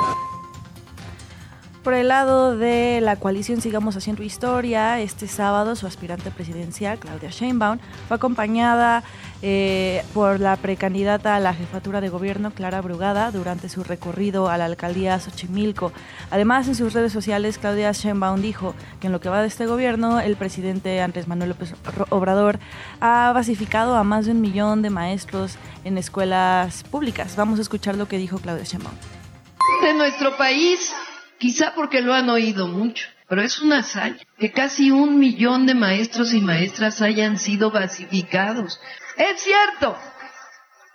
Por 1.83 1.95
el 1.95 2.09
lado 2.09 2.59
de 2.59 3.01
la 3.01 3.17
coalición 3.17 3.63
Sigamos 3.63 3.97
Haciendo 3.97 4.23
Historia, 4.23 5.01
este 5.01 5.27
sábado 5.27 5.75
su 5.77 5.87
aspirante 5.87 6.31
presidencial, 6.31 6.99
Claudia 6.99 7.31
Sheinbaum, 7.31 7.79
fue 8.07 8.17
acompañada 8.19 9.03
eh, 9.41 10.05
por 10.13 10.41
la 10.41 10.57
precandidata 10.57 11.37
a 11.37 11.41
la 11.41 11.55
jefatura 11.55 12.03
de 12.03 12.11
gobierno, 12.11 12.51
Clara 12.51 12.83
Brugada, 12.83 13.31
durante 13.31 13.71
su 13.71 13.83
recorrido 13.83 14.51
a 14.51 14.59
la 14.59 14.67
alcaldía 14.67 15.19
Xochimilco. 15.19 15.91
Además, 16.31 16.69
en 16.69 16.75
sus 16.75 16.93
redes 16.93 17.15
sociales, 17.15 17.57
Claudia 17.57 17.93
Sheinbaum 17.93 18.43
dijo 18.43 18.75
que 19.01 19.07
en 19.07 19.15
lo 19.15 19.21
que 19.21 19.31
va 19.31 19.41
de 19.41 19.49
este 19.49 19.65
gobierno, 19.65 20.21
el 20.21 20.37
presidente 20.37 21.01
Andrés 21.01 21.29
Manuel 21.29 21.49
López 21.51 21.73
Obrador 22.11 22.59
ha 23.01 23.33
basificado 23.33 23.97
a 23.97 24.05
más 24.05 24.27
de 24.27 24.33
un 24.33 24.43
millón 24.43 24.83
de 24.83 24.91
maestros 24.91 25.57
en 25.85 25.97
escuelas 25.97 26.83
públicas. 26.85 27.37
Vamos 27.37 27.59
a 27.59 27.63
escuchar 27.63 27.97
lo 27.97 28.07
que 28.07 28.19
dijo 28.19 28.39
Claudia 28.39 28.65
Sheinbaum. 28.65 28.95
De 29.83 29.95
nuestro 29.95 30.37
país 30.37 30.93
quizá 31.41 31.75
porque 31.75 32.03
lo 32.03 32.15
han 32.15 32.29
oído 32.29 32.69
mucho, 32.69 33.09
pero 33.27 33.43
es 33.43 33.61
una 33.61 33.79
hazaña 33.79 34.19
que 34.39 34.53
casi 34.53 34.91
un 34.91 35.19
millón 35.19 35.67
de 35.67 35.75
maestros 35.75 36.35
y 36.35 36.41
maestras 36.41 37.01
hayan 37.01 37.39
sido 37.39 37.71
basificados. 37.71 38.79
Es 39.17 39.41
cierto, 39.41 39.97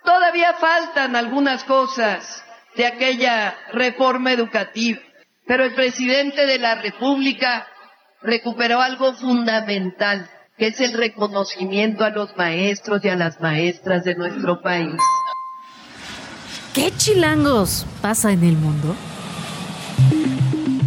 todavía 0.04 0.54
faltan 0.54 1.16
algunas 1.16 1.64
cosas 1.64 2.44
de 2.76 2.86
aquella 2.86 3.56
reforma 3.72 4.32
educativa. 4.32 5.00
Pero 5.46 5.64
el 5.64 5.74
presidente 5.74 6.46
de 6.46 6.58
la 6.58 6.76
República 6.76 7.66
recuperó 8.22 8.80
algo 8.80 9.14
fundamental, 9.14 10.30
que 10.58 10.68
es 10.68 10.80
el 10.80 10.92
reconocimiento 10.92 12.04
a 12.04 12.10
los 12.10 12.36
maestros 12.36 13.04
y 13.04 13.08
a 13.08 13.16
las 13.16 13.40
maestras 13.40 14.04
de 14.04 14.14
nuestro 14.14 14.62
país. 14.62 14.94
¿Qué 16.72 16.92
chilangos 16.96 17.86
pasa 18.00 18.32
en 18.32 18.44
el 18.44 18.56
mundo? 18.56 18.94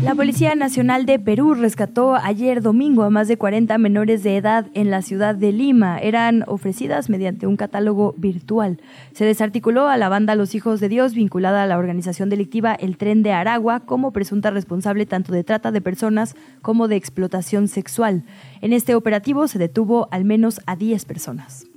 La 0.10 0.16
Policía 0.16 0.56
Nacional 0.56 1.06
de 1.06 1.20
Perú 1.20 1.54
rescató 1.54 2.16
ayer 2.16 2.64
domingo 2.64 3.04
a 3.04 3.12
más 3.12 3.28
de 3.28 3.38
40 3.38 3.78
menores 3.78 4.24
de 4.24 4.38
edad 4.38 4.66
en 4.74 4.90
la 4.90 5.04
ciudad 5.04 5.36
de 5.36 5.52
Lima. 5.52 6.00
Eran 6.00 6.44
ofrecidas 6.48 7.12
mediante 7.12 7.46
un 7.46 7.58
catálogo 7.58 8.16
virtual. 8.18 8.82
Se 9.14 9.24
desarticuló 9.24 9.88
a 9.88 9.98
la 9.98 10.10
banda 10.10 10.34
Los 10.34 10.56
Hijos 10.56 10.80
de 10.80 10.90
Dios, 10.90 11.14
vinculada 11.14 11.62
a 11.62 11.68
la 11.68 11.78
organización 11.78 12.30
delictiva 12.30 12.74
El 12.74 12.98
Tren 12.98 13.22
de 13.22 13.34
Aragua, 13.34 13.82
como 13.82 14.12
presunta 14.12 14.50
responsable 14.50 15.06
tanto 15.06 15.32
de 15.32 15.44
trata 15.44 15.72
de 15.72 15.80
personas 15.80 16.36
como 16.64 16.88
de 16.88 16.96
explotación 16.96 17.68
sexual. 17.68 18.24
En 18.62 18.74
este 18.74 18.96
operativo 18.96 19.48
se 19.48 19.60
detuvo 19.60 20.08
al 20.10 20.26
menos 20.26 20.60
a 20.66 20.76
10 20.76 21.06
personas. 21.06 21.69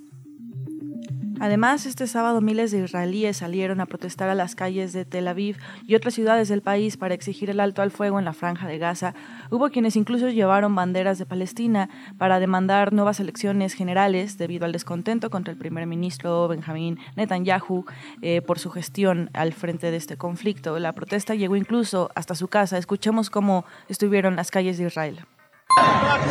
Además, 1.42 1.86
este 1.86 2.06
sábado 2.06 2.40
miles 2.40 2.70
de 2.70 2.84
israelíes 2.84 3.38
salieron 3.38 3.80
a 3.80 3.86
protestar 3.86 4.28
a 4.28 4.36
las 4.36 4.54
calles 4.54 4.92
de 4.92 5.04
Tel 5.04 5.26
Aviv 5.26 5.56
y 5.84 5.96
otras 5.96 6.14
ciudades 6.14 6.46
del 6.46 6.62
país 6.62 6.96
para 6.96 7.14
exigir 7.14 7.50
el 7.50 7.58
alto 7.58 7.82
al 7.82 7.90
fuego 7.90 8.20
en 8.20 8.24
la 8.24 8.32
franja 8.32 8.68
de 8.68 8.78
Gaza. 8.78 9.12
Hubo 9.50 9.68
quienes 9.70 9.96
incluso 9.96 10.28
llevaron 10.28 10.76
banderas 10.76 11.18
de 11.18 11.26
Palestina 11.26 11.90
para 12.16 12.38
demandar 12.38 12.92
nuevas 12.92 13.18
elecciones 13.18 13.74
generales 13.74 14.38
debido 14.38 14.66
al 14.66 14.72
descontento 14.72 15.30
contra 15.30 15.50
el 15.50 15.58
primer 15.58 15.84
ministro 15.88 16.46
Benjamín 16.46 17.00
Netanyahu 17.16 17.86
eh, 18.20 18.40
por 18.40 18.60
su 18.60 18.70
gestión 18.70 19.28
al 19.32 19.52
frente 19.52 19.90
de 19.90 19.96
este 19.96 20.16
conflicto. 20.16 20.78
La 20.78 20.92
protesta 20.92 21.34
llegó 21.34 21.56
incluso 21.56 22.12
hasta 22.14 22.36
su 22.36 22.46
casa. 22.46 22.78
Escuchemos 22.78 23.30
cómo 23.30 23.64
estuvieron 23.88 24.36
las 24.36 24.52
calles 24.52 24.78
de 24.78 24.86
Israel. 24.86 25.26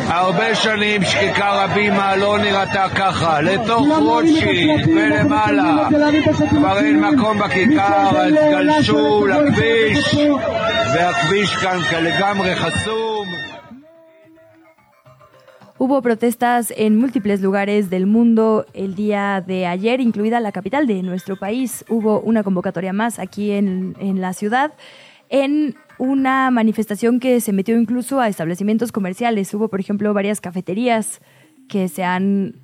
הרבה 0.07 0.55
שנים 0.55 1.03
שחיקה 1.03 1.63
רבימה 1.63 2.15
לא 2.15 2.37
נראתה 2.39 2.85
ככה, 2.97 3.41
לתוך 3.41 3.87
רוטשילד 3.97 4.87
ולמעלה. 4.87 5.89
כבר 6.49 6.79
אין 6.79 7.05
מקום 7.05 7.39
בכיכר, 7.39 8.21
אז 8.21 8.33
גלשו 8.33 9.27
לכביש, 9.27 10.15
והכביש 10.93 11.55
כאן 11.55 11.79
לגמרי 12.03 12.55
חסום. 12.55 13.27
Hubo 15.79 16.01
protestas 16.01 16.73
en 16.75 16.97
múltiples 16.97 17.39
lugares 17.39 17.91
del 17.91 18.07
mundo 18.07 18.65
el 18.73 18.95
día 18.95 19.43
de 19.45 19.67
ayer, 19.67 20.01
incluida 20.01 20.39
la 20.39 20.51
capital 20.51 20.87
de 20.87 21.03
nuestro 21.03 21.35
país. 21.37 21.85
Hubo 21.87 22.19
una 22.21 22.41
convocatoria 22.41 22.93
más 22.93 23.19
aquí 23.19 23.51
en, 23.51 23.95
en 23.99 24.19
la 24.19 24.33
ciudad 24.33 24.71
en 25.29 25.75
una 25.98 26.50
manifestación 26.50 27.20
que 27.20 27.40
se 27.40 27.52
metió 27.52 27.78
incluso 27.78 28.20
a 28.20 28.28
establecimientos 28.28 28.92
comerciales. 28.92 29.52
Hubo, 29.54 29.68
por 29.68 29.80
ejemplo, 29.80 30.12
varias 30.14 30.40
cafeterías 30.40 31.20
que 31.68 31.88
se 31.88 32.04
han 32.04 32.56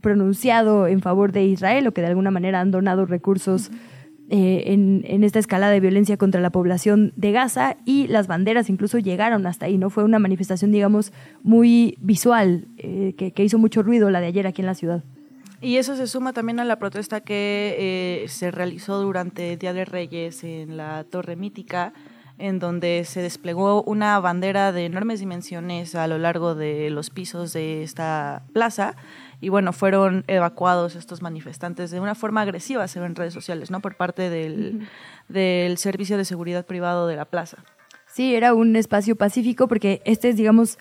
pronunciado 0.00 0.86
en 0.86 1.00
favor 1.00 1.32
de 1.32 1.44
Israel 1.44 1.86
o 1.86 1.92
que 1.92 2.02
de 2.02 2.08
alguna 2.08 2.30
manera 2.30 2.60
han 2.60 2.70
donado 2.70 3.06
recursos 3.06 3.70
eh, 4.30 4.72
en, 4.72 5.22
esta 5.22 5.38
escalada 5.38 5.72
de 5.72 5.80
violencia 5.80 6.16
contra 6.16 6.40
la 6.40 6.50
población 6.50 7.12
de 7.14 7.32
Gaza 7.32 7.76
y 7.84 8.06
las 8.06 8.26
banderas 8.26 8.70
incluso 8.70 8.98
llegaron 8.98 9.46
hasta 9.46 9.66
ahí, 9.66 9.76
¿no? 9.76 9.90
Fue 9.90 10.02
una 10.02 10.18
manifestación, 10.18 10.72
digamos, 10.72 11.12
muy 11.42 11.96
visual, 12.00 12.66
eh, 12.78 13.14
que, 13.16 13.44
hizo 13.44 13.58
mucho 13.58 13.82
ruido 13.82 14.10
la 14.10 14.20
de 14.20 14.26
ayer 14.26 14.46
aquí 14.46 14.62
en 14.62 14.66
la 14.66 14.74
ciudad. 14.74 15.04
Y 15.60 15.76
eso 15.76 15.94
se 15.94 16.06
suma 16.06 16.32
también 16.32 16.58
a 16.58 16.64
la 16.64 16.78
protesta 16.78 17.20
que 17.20 17.76
eh, 17.78 18.28
se 18.28 18.50
realizó 18.50 19.00
durante 19.00 19.56
Día 19.58 19.72
de 19.72 19.84
Reyes 19.84 20.42
en 20.42 20.76
la 20.78 21.04
Torre 21.04 21.36
Mítica, 21.36 21.92
en 22.38 22.58
donde 22.58 23.04
se 23.04 23.22
desplegó 23.22 23.82
una 23.82 24.18
bandera 24.20 24.72
de 24.72 24.86
enormes 24.86 25.20
dimensiones 25.20 25.94
a 25.94 26.06
lo 26.06 26.18
largo 26.18 26.54
de 26.54 26.90
los 26.90 27.10
pisos 27.10 27.52
de 27.52 27.82
esta 27.82 28.42
plaza 28.52 28.96
y 29.40 29.50
bueno, 29.50 29.72
fueron 29.72 30.24
evacuados 30.26 30.96
estos 30.96 31.22
manifestantes 31.22 31.90
de 31.90 32.00
una 32.00 32.14
forma 32.14 32.40
agresiva, 32.40 32.88
se 32.88 32.98
ve 32.98 33.06
en 33.06 33.14
redes 33.14 33.34
sociales, 33.34 33.70
¿no? 33.70 33.80
Por 33.80 33.96
parte 33.96 34.30
del, 34.30 34.88
del 35.28 35.78
Servicio 35.78 36.16
de 36.16 36.24
Seguridad 36.24 36.64
Privado 36.66 37.06
de 37.06 37.16
la 37.16 37.26
plaza. 37.26 37.58
Sí, 38.06 38.34
era 38.34 38.54
un 38.54 38.74
espacio 38.76 39.16
pacífico 39.16 39.68
porque 39.68 40.00
este 40.04 40.30
es, 40.30 40.36
digamos, 40.36 40.78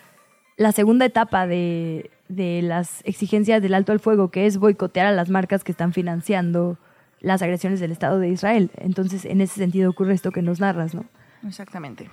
la 0.56 0.72
segunda 0.72 1.06
etapa 1.06 1.46
de, 1.46 2.12
de 2.30 2.62
las 2.62 3.02
exigencias 3.06 3.62
del 3.62 3.74
alto 3.74 3.92
al 3.92 4.00
fuego, 4.00 4.30
que 4.32 4.46
es 4.46 4.58
boicotear 4.58 5.08
a 5.08 5.12
las 5.12 5.30
marcas 5.30 5.64
que 5.64 5.72
están 5.72 5.94
financiando 5.94 6.78
las 7.20 7.42
agresiones 7.42 7.80
del 7.80 7.92
Estado 7.92 8.20
de 8.20 8.30
Israel. 8.30 8.72
Entonces, 8.78 9.26
en 9.26 9.42
ese 9.42 9.56
sentido 9.56 9.90
ocurre 9.90 10.14
esto 10.14 10.32
que 10.32 10.42
nos 10.42 10.60
narras, 10.60 10.94
¿no? 10.94 11.06
Exactamente. 11.48 12.10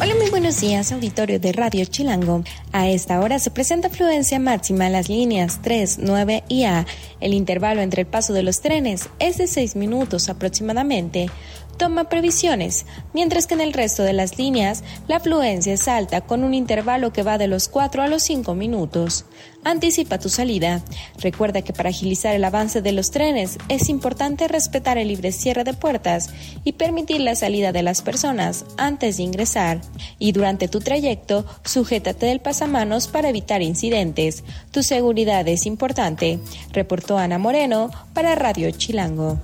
Hola, 0.00 0.14
muy 0.14 0.30
buenos 0.30 0.60
días, 0.60 0.92
auditorio 0.92 1.40
de 1.40 1.52
Radio 1.52 1.84
Chilango. 1.84 2.44
A 2.72 2.88
esta 2.88 3.20
hora 3.20 3.38
se 3.38 3.50
presenta 3.50 3.88
fluencia 3.88 4.38
máxima 4.38 4.86
en 4.86 4.92
las 4.92 5.08
líneas 5.08 5.60
3, 5.62 5.98
9 6.00 6.44
y 6.48 6.64
A. 6.64 6.86
El 7.20 7.32
intervalo 7.32 7.80
entre 7.80 8.02
el 8.02 8.08
paso 8.08 8.32
de 8.32 8.42
los 8.42 8.60
trenes 8.60 9.08
es 9.18 9.38
de 9.38 9.46
6 9.46 9.76
minutos 9.76 10.28
aproximadamente 10.28 11.30
toma 11.76 12.08
previsiones, 12.08 12.86
mientras 13.12 13.46
que 13.46 13.54
en 13.54 13.60
el 13.60 13.72
resto 13.72 14.02
de 14.02 14.12
las 14.12 14.38
líneas 14.38 14.82
la 15.08 15.16
afluencia 15.16 15.72
es 15.72 15.88
alta 15.88 16.20
con 16.20 16.44
un 16.44 16.54
intervalo 16.54 17.12
que 17.12 17.22
va 17.22 17.38
de 17.38 17.48
los 17.48 17.68
4 17.68 18.02
a 18.02 18.08
los 18.08 18.22
5 18.22 18.54
minutos. 18.54 19.24
Anticipa 19.64 20.18
tu 20.18 20.28
salida. 20.28 20.80
Recuerda 21.18 21.62
que 21.62 21.72
para 21.72 21.88
agilizar 21.88 22.36
el 22.36 22.44
avance 22.44 22.82
de 22.82 22.92
los 22.92 23.10
trenes 23.10 23.58
es 23.68 23.88
importante 23.88 24.46
respetar 24.46 24.96
el 24.96 25.08
libre 25.08 25.32
cierre 25.32 25.64
de 25.64 25.74
puertas 25.74 26.30
y 26.62 26.74
permitir 26.74 27.20
la 27.20 27.34
salida 27.34 27.72
de 27.72 27.82
las 27.82 28.00
personas 28.00 28.64
antes 28.76 29.16
de 29.16 29.24
ingresar. 29.24 29.80
Y 30.20 30.30
durante 30.30 30.68
tu 30.68 30.78
trayecto, 30.78 31.44
sujétate 31.64 32.26
del 32.26 32.40
pasamanos 32.40 33.08
para 33.08 33.28
evitar 33.28 33.60
incidentes. 33.60 34.44
Tu 34.70 34.84
seguridad 34.84 35.48
es 35.48 35.66
importante. 35.66 36.38
Reportó 36.72 37.18
Ana 37.18 37.38
Moreno 37.38 37.90
para 38.14 38.36
Radio 38.36 38.70
Chilango. 38.70 39.40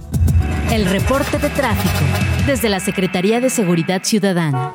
El 0.71 0.87
reporte 0.87 1.39
de 1.39 1.49
tráfico 1.51 2.05
desde 2.47 2.69
la 2.69 2.81
Secretaría 2.81 3.41
de 3.41 3.51
Seguridad 3.51 4.03
Ciudadana. 4.05 4.73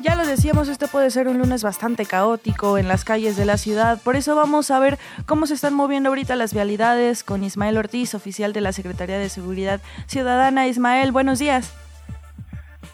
Ya 0.00 0.14
lo 0.14 0.26
decíamos, 0.26 0.68
este 0.68 0.88
puede 0.88 1.10
ser 1.10 1.28
un 1.28 1.38
lunes 1.38 1.62
bastante 1.62 2.04
caótico 2.06 2.78
en 2.78 2.88
las 2.88 3.04
calles 3.04 3.36
de 3.36 3.44
la 3.44 3.56
ciudad, 3.56 4.00
por 4.02 4.16
eso 4.16 4.36
vamos 4.36 4.70
a 4.70 4.78
ver 4.78 4.98
cómo 5.26 5.46
se 5.46 5.54
están 5.54 5.74
moviendo 5.74 6.10
ahorita 6.10 6.36
las 6.36 6.54
vialidades 6.54 7.24
con 7.24 7.42
Ismael 7.44 7.76
Ortiz, 7.76 8.14
oficial 8.14 8.52
de 8.52 8.60
la 8.60 8.72
Secretaría 8.72 9.18
de 9.18 9.28
Seguridad 9.28 9.80
Ciudadana. 10.06 10.66
Ismael, 10.66 11.12
buenos 11.12 11.38
días. 11.38 11.74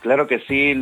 Claro 0.00 0.26
que 0.26 0.40
sí, 0.48 0.74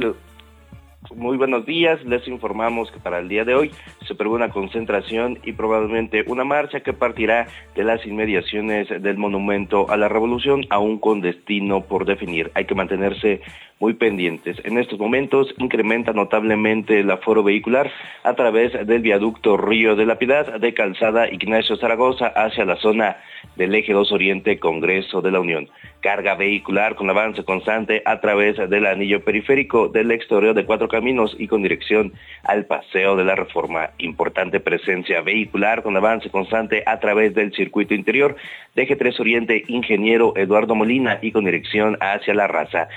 muy 1.14 1.36
buenos 1.36 1.66
días, 1.66 2.02
les 2.04 2.26
informamos 2.28 2.90
que 2.90 3.00
para 3.00 3.18
el 3.18 3.28
día 3.28 3.44
de 3.44 3.54
hoy 3.54 3.70
se 4.06 4.14
prevé 4.14 4.34
una 4.34 4.50
concentración 4.50 5.38
y 5.42 5.52
probablemente 5.52 6.24
una 6.26 6.44
marcha 6.44 6.80
que 6.80 6.92
partirá 6.92 7.46
de 7.74 7.84
las 7.84 8.04
inmediaciones 8.06 8.88
del 8.88 9.16
Monumento 9.16 9.90
a 9.90 9.96
la 9.96 10.08
Revolución, 10.08 10.66
aún 10.70 10.98
con 10.98 11.20
destino 11.20 11.82
por 11.82 12.04
definir. 12.04 12.50
Hay 12.54 12.66
que 12.66 12.74
mantenerse 12.74 13.40
muy 13.80 13.94
pendientes. 13.94 14.58
En 14.64 14.78
estos 14.78 14.98
momentos 14.98 15.52
incrementa 15.58 16.12
notablemente 16.12 17.00
el 17.00 17.10
aforo 17.10 17.42
vehicular 17.42 17.90
a 18.22 18.34
través 18.34 18.72
del 18.86 19.00
viaducto 19.00 19.56
Río 19.56 19.96
de 19.96 20.04
la 20.04 20.18
Piedad 20.18 20.60
de 20.60 20.74
Calzada 20.74 21.32
Ignacio 21.32 21.76
Zaragoza 21.76 22.26
hacia 22.26 22.66
la 22.66 22.76
zona 22.76 23.16
del 23.56 23.74
Eje 23.74 23.94
2 23.94 24.12
Oriente 24.12 24.58
Congreso 24.58 25.22
de 25.22 25.30
la 25.30 25.40
Unión. 25.40 25.70
Carga 26.00 26.34
vehicular 26.34 26.94
con 26.94 27.08
avance 27.08 27.42
constante 27.44 28.02
a 28.04 28.20
través 28.20 28.56
del 28.68 28.86
anillo 28.86 29.24
periférico 29.24 29.88
del 29.88 30.10
exterior 30.10 30.54
de 30.54 30.64
Cuatro 30.64 30.88
Caminos 30.88 31.34
y 31.38 31.48
con 31.48 31.62
dirección 31.62 32.12
al 32.44 32.66
Paseo 32.66 33.16
de 33.16 33.24
la 33.24 33.34
Reforma. 33.34 33.90
Importante 33.98 34.60
presencia 34.60 35.22
vehicular 35.22 35.82
con 35.82 35.96
avance 35.96 36.30
constante 36.30 36.82
a 36.86 37.00
través 37.00 37.34
del 37.34 37.52
circuito 37.52 37.94
interior 37.94 38.36
de 38.74 38.82
Eje 38.82 38.96
3 38.96 39.20
Oriente 39.20 39.64
Ingeniero 39.68 40.34
Eduardo 40.36 40.74
Molina 40.74 41.18
y 41.22 41.32
con 41.32 41.44
dirección 41.44 41.96
hacia 42.00 42.34
la 42.34 42.46
raza. 42.46 42.88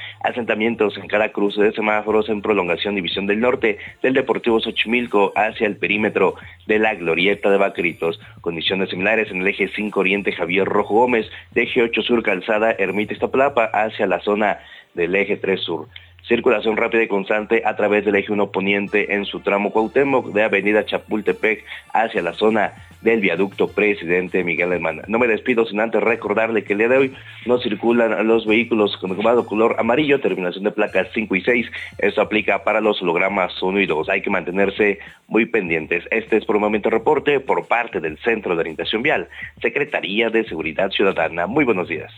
En 0.73 1.07
cada 1.07 1.31
cruce 1.31 1.61
de 1.61 1.71
semáforos 1.71 2.29
en 2.29 2.41
prolongación 2.41 2.95
División 2.95 3.27
del 3.27 3.39
Norte 3.39 3.77
del 4.01 4.15
Deportivo 4.15 4.59
Xochimilco 4.59 5.31
hacia 5.35 5.67
el 5.67 5.77
perímetro 5.77 6.33
de 6.65 6.79
la 6.79 6.95
Glorieta 6.95 7.51
de 7.51 7.59
Bacritos. 7.59 8.19
Condiciones 8.41 8.89
similares 8.89 9.29
en 9.29 9.41
el 9.41 9.47
Eje 9.47 9.67
5 9.67 9.99
Oriente 9.99 10.31
Javier 10.31 10.65
Rojo 10.65 10.95
Gómez, 10.95 11.29
de 11.51 11.63
Eje 11.63 11.83
8 11.83 12.01
Sur 12.01 12.23
Calzada 12.23 12.71
Ermita 12.71 13.13
Iztapalapa 13.13 13.65
hacia 13.65 14.07
la 14.07 14.19
zona 14.21 14.61
del 14.95 15.15
Eje 15.15 15.37
3 15.37 15.61
Sur. 15.61 15.89
Circulación 16.27 16.77
rápida 16.77 17.03
y 17.03 17.07
constante 17.07 17.63
a 17.65 17.75
través 17.75 18.05
del 18.05 18.15
eje 18.15 18.31
1 18.31 18.51
poniente 18.51 19.13
en 19.15 19.25
su 19.25 19.41
tramo 19.41 19.71
Cuauhtémoc 19.71 20.33
de 20.33 20.43
Avenida 20.43 20.85
Chapultepec 20.85 21.65
hacia 21.93 22.21
la 22.21 22.33
zona 22.33 22.73
del 23.01 23.19
viaducto 23.19 23.67
presidente 23.67 24.43
Miguel 24.43 24.71
Alemán. 24.71 25.01
No 25.07 25.19
me 25.19 25.27
despido 25.27 25.65
sin 25.65 25.81
antes 25.81 26.01
recordarle 26.01 26.63
que 26.63 26.73
el 26.73 26.79
día 26.79 26.87
de 26.87 26.97
hoy 26.97 27.13
no 27.45 27.59
circulan 27.59 28.25
los 28.27 28.47
vehículos 28.47 28.97
con 28.97 29.13
color 29.45 29.75
amarillo, 29.77 30.21
terminación 30.21 30.63
de 30.63 30.71
placas 30.71 31.09
5 31.13 31.35
y 31.35 31.41
6. 31.41 31.71
Esto 31.97 32.21
aplica 32.21 32.63
para 32.63 32.79
los 32.79 33.01
hologramas 33.01 33.61
1 33.61 33.81
y 33.81 33.85
2. 33.85 34.09
Hay 34.09 34.21
que 34.21 34.29
mantenerse 34.29 34.99
muy 35.27 35.45
pendientes. 35.45 36.05
Este 36.11 36.37
es 36.37 36.45
por 36.45 36.55
un 36.55 36.61
momento 36.61 36.89
reporte 36.89 37.39
por 37.39 37.67
parte 37.67 37.99
del 37.99 38.17
Centro 38.19 38.55
de 38.55 38.61
Orientación 38.61 39.03
Vial, 39.03 39.27
Secretaría 39.61 40.29
de 40.29 40.45
Seguridad 40.45 40.89
Ciudadana. 40.91 41.45
Muy 41.45 41.65
buenos 41.65 41.89
días. 41.89 42.11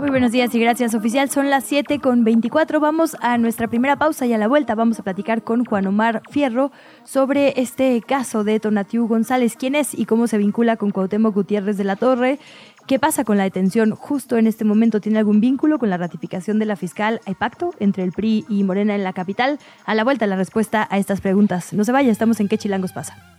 Muy 0.00 0.10
buenos 0.10 0.32
días 0.32 0.54
y 0.54 0.60
gracias 0.60 0.94
oficial. 0.94 1.28
Son 1.30 1.50
las 1.50 1.64
7 1.64 1.98
con 1.98 2.24
24. 2.24 2.80
Vamos 2.80 3.16
a 3.20 3.36
nuestra 3.36 3.68
primera 3.68 3.96
pausa 3.96 4.26
y 4.26 4.32
a 4.32 4.38
la 4.38 4.48
vuelta 4.48 4.74
vamos 4.74 4.98
a 4.98 5.02
platicar 5.02 5.42
con 5.42 5.64
Juan 5.64 5.86
Omar 5.86 6.22
Fierro 6.30 6.70
sobre 7.04 7.60
este 7.60 8.00
caso 8.00 8.44
de 8.44 8.60
Tonatiu 8.60 9.06
González. 9.06 9.56
¿Quién 9.56 9.74
es 9.74 9.98
y 9.98 10.06
cómo 10.06 10.26
se 10.26 10.38
vincula 10.38 10.76
con 10.76 10.90
Cuauhtémoc 10.90 11.34
Gutiérrez 11.34 11.76
de 11.76 11.84
la 11.84 11.96
Torre? 11.96 12.38
¿Qué 12.86 12.98
pasa 12.98 13.24
con 13.24 13.36
la 13.36 13.44
detención 13.44 13.90
justo 13.90 14.38
en 14.38 14.46
este 14.46 14.64
momento? 14.64 15.00
¿Tiene 15.00 15.18
algún 15.18 15.40
vínculo 15.40 15.78
con 15.78 15.90
la 15.90 15.98
ratificación 15.98 16.58
de 16.58 16.64
la 16.64 16.76
fiscal? 16.76 17.20
¿Hay 17.26 17.34
pacto 17.34 17.74
entre 17.80 18.04
el 18.04 18.12
PRI 18.12 18.46
y 18.48 18.64
Morena 18.64 18.94
en 18.94 19.04
la 19.04 19.12
capital? 19.12 19.58
A 19.84 19.94
la 19.94 20.04
vuelta 20.04 20.26
la 20.26 20.36
respuesta 20.36 20.88
a 20.90 20.98
estas 20.98 21.20
preguntas. 21.20 21.72
No 21.74 21.84
se 21.84 21.92
vaya, 21.92 22.10
estamos 22.10 22.40
en 22.40 22.48
¿Qué 22.48 22.56
Chilangos 22.56 22.92
pasa? 22.92 23.38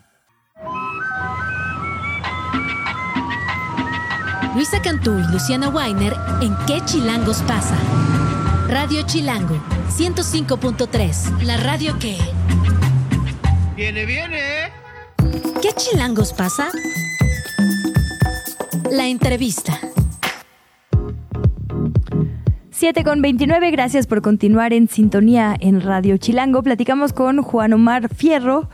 Luisa 4.55 4.81
Cantú 4.81 5.19
y 5.19 5.31
Luciana 5.31 5.69
Weiner 5.69 6.13
en 6.41 6.55
¿Qué 6.65 6.81
Chilangos 6.85 7.41
pasa? 7.43 7.75
Radio 8.67 9.03
Chilango 9.03 9.55
105.3, 9.89 11.43
la 11.43 11.57
radio 11.57 11.97
que... 11.99 12.17
Viene, 13.75 14.05
viene. 14.05 14.71
¿Qué 15.61 15.69
Chilangos 15.75 16.33
pasa? 16.33 16.69
La 18.91 19.07
entrevista. 19.07 19.79
7 22.71 23.03
con 23.03 23.21
29, 23.21 23.71
gracias 23.71 24.07
por 24.07 24.21
continuar 24.21 24.73
en 24.73 24.87
sintonía 24.87 25.55
en 25.59 25.81
Radio 25.81 26.17
Chilango. 26.17 26.63
Platicamos 26.63 27.13
con 27.13 27.43
Juan 27.43 27.73
Omar 27.73 28.09
Fierro 28.13 28.69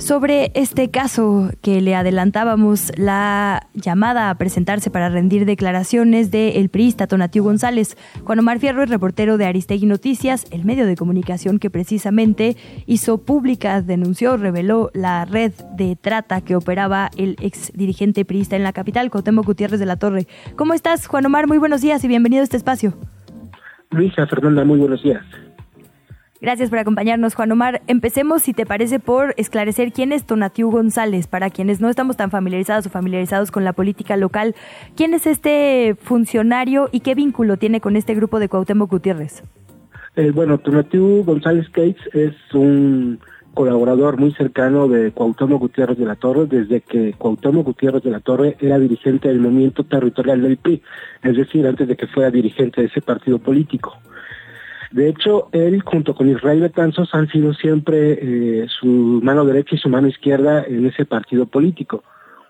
sobre 0.00 0.50
este 0.54 0.90
caso 0.90 1.50
que 1.62 1.80
le 1.80 1.94
adelantábamos, 1.94 2.90
la 2.96 3.68
llamada 3.74 4.30
a 4.30 4.34
presentarse 4.36 4.90
para 4.90 5.08
rendir 5.10 5.44
declaraciones 5.44 6.30
del 6.30 6.56
el 6.56 6.68
priista 6.70 7.06
Tonatiu 7.06 7.44
González. 7.44 7.96
Juan 8.24 8.38
Omar 8.38 8.58
Fierro 8.58 8.82
es 8.82 8.88
reportero 8.88 9.36
de 9.36 9.44
Aristegui 9.44 9.86
Noticias, 9.86 10.46
el 10.50 10.64
medio 10.64 10.86
de 10.86 10.96
comunicación 10.96 11.58
que 11.58 11.70
precisamente 11.70 12.56
hizo 12.86 13.18
pública, 13.18 13.82
denunció, 13.82 14.36
reveló 14.36 14.90
la 14.94 15.26
red 15.26 15.52
de 15.76 15.96
trata 15.96 16.40
que 16.40 16.56
operaba 16.56 17.10
el 17.16 17.36
ex 17.40 17.72
dirigente 17.74 18.24
priista 18.24 18.56
en 18.56 18.62
la 18.62 18.72
capital, 18.72 19.10
Cotemo 19.10 19.42
Gutiérrez 19.42 19.78
de 19.78 19.86
la 19.86 19.96
Torre. 19.96 20.26
¿Cómo 20.56 20.72
estás, 20.72 21.06
Juan 21.06 21.26
Omar? 21.26 21.46
Muy 21.46 21.58
buenos 21.58 21.82
días 21.82 22.02
y 22.04 22.08
bienvenido 22.08 22.40
a 22.40 22.44
este 22.44 22.56
espacio. 22.56 22.94
Luisa 23.90 24.26
Fernanda, 24.26 24.64
muy 24.64 24.78
buenos 24.78 25.02
días. 25.02 25.22
Gracias 26.40 26.70
por 26.70 26.78
acompañarnos, 26.78 27.34
Juan 27.34 27.52
Omar. 27.52 27.82
Empecemos, 27.86 28.42
si 28.42 28.54
te 28.54 28.64
parece, 28.64 28.98
por 28.98 29.34
esclarecer 29.36 29.92
quién 29.92 30.10
es 30.10 30.24
Tonatiu 30.24 30.70
González, 30.70 31.26
para 31.26 31.50
quienes 31.50 31.82
no 31.82 31.90
estamos 31.90 32.16
tan 32.16 32.30
familiarizados 32.30 32.86
o 32.86 32.90
familiarizados 32.90 33.50
con 33.50 33.62
la 33.62 33.74
política 33.74 34.16
local. 34.16 34.54
¿Quién 34.96 35.12
es 35.12 35.26
este 35.26 35.96
funcionario 36.00 36.88
y 36.92 37.00
qué 37.00 37.14
vínculo 37.14 37.58
tiene 37.58 37.82
con 37.82 37.94
este 37.94 38.14
grupo 38.14 38.40
de 38.40 38.48
Cuauhtémoc 38.48 38.90
Gutiérrez? 38.90 39.42
Eh, 40.16 40.30
bueno, 40.30 40.56
Tonatiu 40.56 41.24
González 41.24 41.68
Cates 41.68 42.08
es 42.14 42.34
un 42.54 43.20
colaborador 43.52 44.18
muy 44.18 44.32
cercano 44.32 44.88
de 44.88 45.12
Cuauhtémoc 45.12 45.60
Gutiérrez 45.60 45.98
de 45.98 46.06
la 46.06 46.16
Torre 46.16 46.46
desde 46.46 46.80
que 46.80 47.12
Cuauhtémoc 47.18 47.66
Gutiérrez 47.66 48.02
de 48.02 48.12
la 48.12 48.20
Torre 48.20 48.56
era 48.60 48.78
dirigente 48.78 49.28
del 49.28 49.40
movimiento 49.40 49.84
territorial 49.84 50.40
del 50.40 50.56
PRI, 50.56 50.82
es 51.22 51.36
decir, 51.36 51.66
antes 51.66 51.86
de 51.86 51.96
que 51.98 52.06
fuera 52.06 52.30
dirigente 52.30 52.80
de 52.80 52.86
ese 52.86 53.02
partido 53.02 53.38
político. 53.38 53.98
De 54.90 55.08
hecho, 55.08 55.48
él 55.52 55.82
junto 55.82 56.14
con 56.14 56.28
Israel 56.28 56.60
Betanzos 56.60 57.14
han 57.14 57.28
sido 57.28 57.54
siempre 57.54 58.18
eh, 58.20 58.66
su 58.68 59.20
mano 59.22 59.44
derecha 59.44 59.76
y 59.76 59.78
su 59.78 59.88
mano 59.88 60.08
izquierda 60.08 60.64
en 60.66 60.86
ese 60.86 61.04
partido 61.04 61.46
político. 61.46 62.02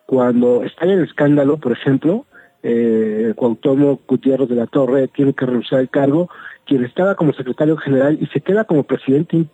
Cuando 0.07 0.65
está 0.65 0.87
en 0.87 0.93
el 0.93 1.05
escándalo, 1.05 1.59
por 1.59 1.73
ejemplo, 1.73 2.25
eh, 2.63 3.33
Cuauhtémoc 3.37 4.03
Gutiérrez 4.07 4.49
de 4.49 4.57
la 4.57 4.67
Torre 4.67 5.09
tiene 5.09 5.35
que 5.35 5.47
renunciar 5.47 5.81
al 5.81 5.91
cargo, 5.91 6.31
quien 6.67 6.85
estaba 6.85 7.15
como 7.15 7.33
secretario 7.33 7.77
general 7.77 8.19
y 8.21 8.27
se 8.27 8.41
queda 8.41 8.65
como 8.65 8.85
presidente 8.85 9.47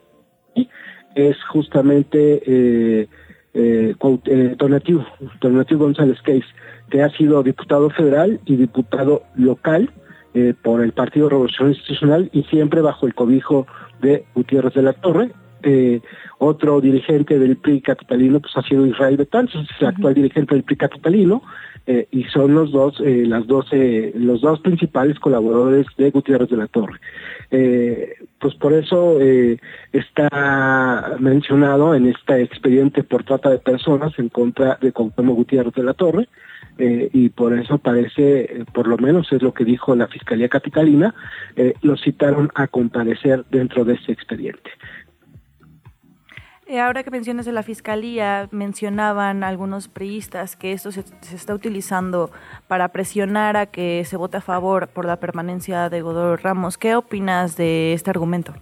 es 1.14 1.36
justamente 1.44 2.42
eh, 2.46 3.08
eh, 3.54 3.94
eh 4.26 4.56
González 5.76 6.20
Case, 6.22 6.44
que 6.90 7.02
ha 7.02 7.10
sido 7.10 7.42
diputado 7.42 7.90
federal 7.90 8.40
y 8.44 8.56
diputado 8.56 9.22
local 9.34 9.90
eh, 10.38 10.52
por 10.52 10.82
el 10.82 10.92
Partido 10.92 11.30
Revolución 11.30 11.70
Institucional 11.70 12.28
y 12.30 12.42
siempre 12.42 12.82
bajo 12.82 13.06
el 13.06 13.14
cobijo 13.14 13.66
de 14.02 14.26
Gutiérrez 14.34 14.74
de 14.74 14.82
la 14.82 14.92
Torre. 14.92 15.30
Eh, 15.62 16.02
otro 16.36 16.82
dirigente 16.82 17.38
del 17.38 17.56
PRI 17.56 17.80
capitalino 17.80 18.40
pues 18.40 18.54
ha 18.54 18.60
sido 18.60 18.84
Israel 18.84 19.16
Betanzos, 19.16 19.64
es 19.64 19.80
el 19.80 19.86
actual 19.86 20.12
dirigente 20.12 20.54
del 20.54 20.62
PRI 20.62 20.76
capitalino, 20.76 21.42
eh, 21.86 22.06
y 22.10 22.24
son 22.24 22.54
los 22.54 22.70
dos, 22.70 23.00
las 23.00 23.46
dos, 23.46 23.70
los 23.72 24.42
dos 24.42 24.60
principales 24.60 25.18
colaboradores 25.18 25.86
de 25.96 26.10
Gutiérrez 26.10 26.50
de 26.50 26.56
la 26.58 26.66
Torre. 26.66 27.00
Pues 28.38 28.54
por 28.56 28.74
eso 28.74 29.18
está 29.90 31.16
mencionado 31.18 31.94
en 31.94 32.08
este 32.08 32.42
expediente 32.42 33.04
por 33.04 33.24
trata 33.24 33.48
de 33.48 33.58
personas 33.58 34.12
en 34.18 34.28
contra 34.28 34.76
de 34.82 34.92
Cuauhtémoc 34.92 35.36
Gutiérrez 35.36 35.72
de 35.72 35.82
la 35.82 35.94
Torre, 35.94 36.28
y 36.78 37.30
por 37.30 37.58
eso 37.58 37.78
parece, 37.78 38.64
por 38.72 38.86
lo 38.86 38.98
menos 38.98 39.32
es 39.32 39.42
lo 39.42 39.54
que 39.54 39.64
dijo 39.64 39.94
la 39.96 40.08
Fiscalía 40.08 40.48
Capitalina, 40.48 41.14
lo 41.82 41.96
citaron 41.96 42.50
a 42.54 42.66
comparecer 42.66 43.44
dentro 43.50 43.84
de 43.84 43.94
ese 43.94 44.12
expediente. 44.12 44.70
Eh, 46.68 46.80
ahora 46.80 47.04
que 47.04 47.12
mencionas 47.12 47.46
de 47.46 47.52
la 47.52 47.62
fiscalía, 47.62 48.48
mencionaban 48.50 49.44
algunos 49.44 49.86
priistas 49.86 50.56
que 50.56 50.72
esto 50.72 50.90
se, 50.90 51.04
está 51.32 51.54
utilizando 51.54 52.32
para 52.66 52.88
presionar 52.88 53.56
a 53.56 53.66
que 53.66 54.04
se 54.04 54.16
vote 54.16 54.38
a 54.38 54.40
favor 54.40 54.88
por 54.88 55.04
la 55.04 55.20
permanencia 55.20 55.88
de 55.88 56.02
Godoy 56.02 56.34
Ramos. 56.34 56.76
¿Qué 56.76 56.96
opinas 56.96 57.56
de 57.56 57.92
este 57.92 58.10
argumento? 58.10 58.52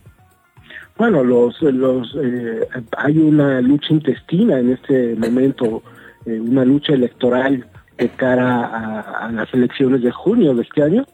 Bueno, 0.99 1.25
los, 1.25 1.63
los 1.63 2.15
eh, 2.23 2.69
hay 2.99 3.17
una 3.17 3.63
lucha 3.63 3.95
intestina 3.95 4.59
en 4.59 4.73
este 4.73 5.17
momento, 5.17 5.83
eh, 6.27 6.39
una 6.39 6.67
lucha 6.67 6.93
electoral 6.93 7.67
de 7.97 8.09
cara 8.11 9.01
a, 9.01 9.31
las 9.33 9.53
elecciones 9.55 10.03
de 10.03 10.11
junio 10.11 10.55
de 10.55 10.63
este 10.63 10.83
año. 10.83 11.05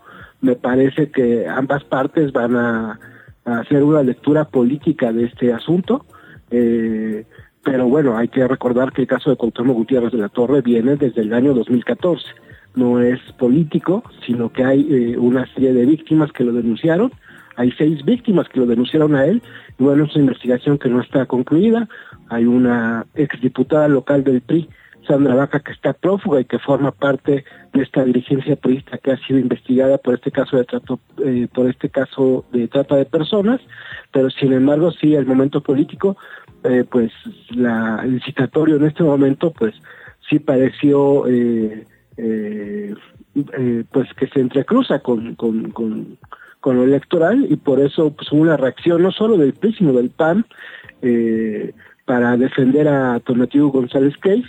Me 0.40 0.56
parece 0.56 1.10
que 1.10 1.46
ambas 1.48 1.84
partes 1.84 2.32
van 2.32 2.56
a 2.56 2.98
hacer 3.44 3.82
una 3.82 4.02
lectura 4.02 4.44
política 4.44 5.12
de 5.12 5.24
este 5.24 5.52
asunto 5.52 6.06
eh, 6.50 7.24
pero 7.62 7.86
bueno, 7.88 8.16
hay 8.16 8.28
que 8.28 8.46
recordar 8.46 8.92
que 8.92 9.02
el 9.02 9.08
caso 9.08 9.30
de 9.30 9.36
Cuauhtémoc 9.36 9.76
Gutiérrez 9.76 10.12
de 10.12 10.18
la 10.18 10.28
Torre 10.28 10.62
viene 10.62 10.96
desde 10.96 11.22
el 11.22 11.32
año 11.32 11.54
2014. 11.54 12.24
No 12.74 13.00
es 13.00 13.20
político, 13.38 14.02
sino 14.26 14.50
que 14.50 14.64
hay 14.64 14.86
eh, 14.90 15.18
una 15.18 15.46
serie 15.54 15.72
de 15.72 15.86
víctimas 15.86 16.32
que 16.32 16.44
lo 16.44 16.52
denunciaron. 16.52 17.12
Hay 17.56 17.72
seis 17.72 18.04
víctimas 18.04 18.48
que 18.48 18.60
lo 18.60 18.66
denunciaron 18.66 19.14
a 19.14 19.26
él. 19.26 19.42
Y 19.78 19.84
bueno, 19.84 20.04
es 20.04 20.14
una 20.14 20.24
investigación 20.24 20.78
que 20.78 20.88
no 20.88 21.00
está 21.00 21.26
concluida. 21.26 21.88
Hay 22.28 22.46
una 22.46 23.06
exdiputada 23.14 23.88
local 23.88 24.24
del 24.24 24.40
PRI 24.40 24.68
Sandra 25.06 25.34
Vaca, 25.34 25.60
que 25.60 25.72
está 25.72 25.92
prófuga 25.92 26.40
y 26.40 26.44
que 26.44 26.58
forma 26.58 26.92
parte 26.92 27.44
de 27.72 27.82
esta 27.82 28.04
dirigencia 28.04 28.56
priista 28.56 28.98
que 28.98 29.12
ha 29.12 29.16
sido 29.26 29.38
investigada 29.38 29.98
por 29.98 30.14
este 30.14 30.30
caso 30.30 30.56
de 30.56 30.64
trato, 30.64 31.00
eh, 31.24 31.48
por 31.52 31.68
este 31.68 31.88
caso 31.88 32.44
de 32.52 32.68
trata 32.68 32.96
de 32.96 33.06
personas, 33.06 33.60
pero 34.12 34.30
sin 34.30 34.52
embargo 34.52 34.90
sí 34.92 35.14
el 35.14 35.26
momento 35.26 35.62
político, 35.62 36.16
eh, 36.64 36.84
pues 36.90 37.12
la, 37.50 38.00
el 38.04 38.22
citatorio 38.22 38.76
en 38.76 38.84
este 38.84 39.02
momento, 39.02 39.52
pues 39.52 39.74
sí 40.28 40.38
pareció 40.38 41.26
eh, 41.26 41.86
pues 43.92 44.12
que 44.14 44.26
se 44.28 44.40
entrecruza 44.40 44.98
con, 44.98 45.34
con, 45.34 45.70
con, 45.70 46.18
lo 46.62 46.84
electoral 46.84 47.46
y 47.48 47.56
por 47.56 47.80
eso 47.80 48.12
pues 48.12 48.30
una 48.32 48.58
reacción 48.58 49.02
no 49.02 49.10
solo 49.12 49.38
del 49.38 49.54
PRI 49.54 49.72
sino 49.72 49.94
del 49.94 50.10
PAN 50.10 50.44
para 52.04 52.36
defender 52.36 52.86
a 52.88 53.18
Tonatiuh 53.20 53.70
González 53.70 54.14
Case 54.18 54.44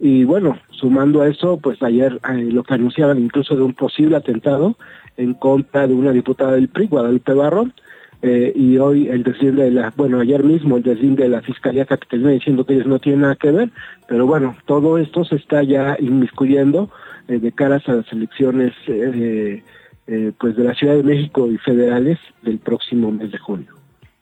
y 0.00 0.24
bueno, 0.24 0.58
sumando 0.70 1.22
a 1.22 1.28
eso, 1.28 1.58
pues 1.58 1.82
ayer 1.82 2.20
eh, 2.28 2.48
lo 2.50 2.62
que 2.62 2.74
anunciaban 2.74 3.18
incluso 3.18 3.56
de 3.56 3.62
un 3.62 3.74
posible 3.74 4.16
atentado 4.16 4.76
en 5.16 5.34
contra 5.34 5.86
de 5.86 5.94
una 5.94 6.12
diputada 6.12 6.52
del 6.52 6.68
PRI, 6.68 6.86
Guadalupe 6.86 7.32
Barrón, 7.32 7.72
eh, 8.22 8.52
y 8.54 8.78
hoy 8.78 9.08
el 9.08 9.22
deslinde 9.22 9.64
de 9.64 9.70
la, 9.70 9.92
bueno, 9.96 10.20
ayer 10.20 10.42
mismo 10.42 10.76
el 10.76 10.82
deslinde 10.82 11.24
de 11.24 11.28
la 11.28 11.42
Fiscalía 11.42 11.86
Capitalina 11.86 12.30
diciendo 12.30 12.64
que 12.64 12.74
ellos 12.74 12.86
no 12.86 12.98
tienen 12.98 13.22
nada 13.22 13.36
que 13.36 13.50
ver, 13.50 13.70
pero 14.08 14.26
bueno, 14.26 14.56
todo 14.66 14.98
esto 14.98 15.24
se 15.24 15.36
está 15.36 15.62
ya 15.62 15.96
inmiscuyendo 16.00 16.90
eh, 17.28 17.38
de 17.38 17.52
caras 17.52 17.88
a 17.88 17.94
las 17.94 18.12
elecciones 18.12 18.72
eh, 18.86 19.62
pues 20.38 20.56
de 20.56 20.64
la 20.64 20.74
Ciudad 20.74 20.94
de 20.94 21.02
México 21.02 21.48
y 21.48 21.58
federales 21.58 22.18
del 22.42 22.58
próximo 22.58 23.12
mes 23.12 23.30
de 23.30 23.38
junio. 23.38 23.77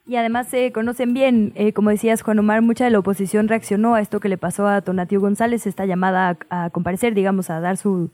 Y 0.07 0.15
además 0.15 0.47
se 0.47 0.71
conocen 0.71 1.13
bien, 1.13 1.51
eh, 1.55 1.73
como 1.73 1.89
decías 1.89 2.21
Juan 2.21 2.39
Omar, 2.39 2.61
mucha 2.61 2.85
de 2.85 2.91
la 2.91 2.99
oposición 2.99 3.49
reaccionó 3.49 3.93
a 3.93 3.99
esto 3.99 4.21
que 4.21 4.29
le 4.29 4.37
pasó 4.37 4.65
a 4.65 4.81
Tonatiu 4.81 5.19
González, 5.19 5.67
esta 5.67 5.85
llamada 5.85 6.37
a, 6.49 6.69
comparecer, 6.69 7.13
digamos, 7.13 7.49
a 7.49 7.59
dar 7.59 7.75
su, 7.75 8.09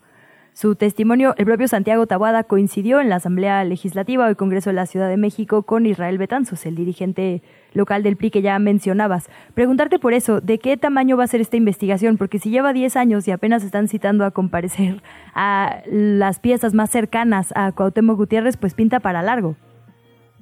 su 0.53 0.73
testimonio. 0.73 1.35
El 1.37 1.45
propio 1.45 1.67
Santiago 1.67 2.07
Tabuada 2.07 2.45
coincidió 2.45 2.99
en 2.99 3.09
la 3.09 3.17
Asamblea 3.17 3.63
Legislativa 3.63 4.25
del 4.25 4.35
Congreso 4.35 4.71
de 4.71 4.73
la 4.73 4.87
Ciudad 4.87 5.07
de 5.07 5.17
México 5.17 5.61
con 5.61 5.85
Israel 5.85 6.17
Betanzos, 6.17 6.65
el 6.65 6.73
dirigente 6.73 7.43
local 7.73 8.01
del 8.01 8.17
PRI 8.17 8.31
que 8.31 8.41
ya 8.41 8.57
mencionabas. 8.57 9.29
Preguntarte 9.53 9.99
por 9.99 10.13
eso, 10.13 10.41
¿de 10.41 10.57
qué 10.57 10.77
tamaño 10.77 11.15
va 11.15 11.25
a 11.25 11.27
ser 11.27 11.41
esta 11.41 11.57
investigación? 11.57 12.17
Porque 12.17 12.39
si 12.39 12.49
lleva 12.49 12.73
10 12.73 12.95
años 12.95 13.27
y 13.27 13.31
apenas 13.31 13.63
están 13.63 13.87
citando 13.87 14.25
a 14.25 14.31
comparecer 14.31 15.03
a 15.35 15.83
las 15.85 16.39
piezas 16.39 16.73
más 16.73 16.89
cercanas 16.89 17.53
a 17.55 17.71
Cuauhtémoc 17.71 18.17
Gutiérrez, 18.17 18.57
pues 18.57 18.73
pinta 18.73 18.99
para 18.99 19.21
largo 19.21 19.55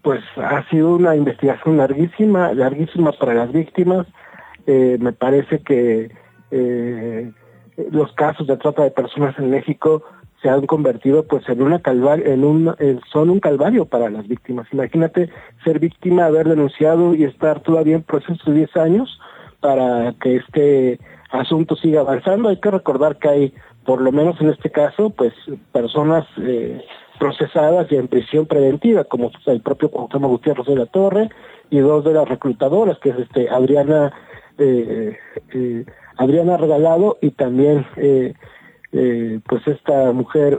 pues 0.02 0.22
ha 0.38 0.68
sido 0.70 0.96
una 0.96 1.16
investigación 1.16 1.78
larguísima, 1.78 2.54
larguísima 2.54 3.12
para 3.12 3.34
las 3.34 3.52
víctimas. 3.52 4.08
Eh, 4.68 4.98
me 5.00 5.14
parece 5.14 5.60
que 5.60 6.12
eh, 6.52 7.32
los 7.92 8.12
casos 8.14 8.48
de 8.48 8.58
trata 8.58 8.84
de 8.84 8.92
personas 8.92 9.38
en 9.38 9.50
México 9.50 10.04
se 10.42 10.50
han 10.50 10.66
convertido 10.66 11.24
pues 11.28 11.48
en 11.50 11.62
una 11.62 11.80
calvario, 11.80 12.26
en 12.26 12.44
un, 12.44 12.76
son 13.12 13.30
un 13.30 13.40
calvario 13.40 13.86
para 13.86 14.10
las 14.10 14.28
víctimas. 14.28 14.68
Imagínate 14.72 15.30
ser 15.64 15.80
víctima, 15.80 16.26
haber 16.26 16.48
denunciado 16.48 17.14
y 17.14 17.24
estar 17.24 17.60
todavía 17.60 17.96
en 17.96 18.04
proceso 18.04 18.52
de 18.52 18.58
10 18.58 18.78
años 18.78 19.20
para 19.60 20.14
que 20.20 20.38
este 20.38 21.00
asunto 21.30 21.76
siga 21.76 22.02
avanzando. 22.02 22.50
Hay 22.50 22.58
que 22.58 22.72
recordar 22.72 23.18
que 23.18 23.30
hay, 23.30 23.54
por 23.86 24.02
lo 24.02 24.12
menos 24.12 24.40
en 24.42 24.50
este 24.50 24.72
caso, 24.72 25.12
pues 25.12 25.34
personas 25.72 26.26
eh, 26.40 26.84
procesadas 27.22 27.86
y 27.92 27.98
en 27.98 28.08
prisión 28.08 28.48
preventiva, 28.48 29.04
como 29.04 29.30
el 29.46 29.62
propio 29.62 29.92
Cuauhtémoc 29.92 30.32
Gutiérrez 30.32 30.66
de 30.66 30.76
la 30.76 30.88
Torre 30.88 31.30
y 31.70 31.78
dos 31.78 32.04
de 32.04 32.14
las 32.14 32.28
reclutadoras, 32.28 32.98
que 32.98 33.10
es 33.10 33.20
este 33.20 33.48
Adriana 33.48 34.12
eh, 34.58 35.16
eh, 35.54 35.86
Adriana 36.18 36.58
Regalado 36.58 37.20
y 37.22 37.30
también 37.30 37.86
eh, 37.98 38.34
pues 39.48 39.68
esta 39.68 40.12
mujer 40.14 40.58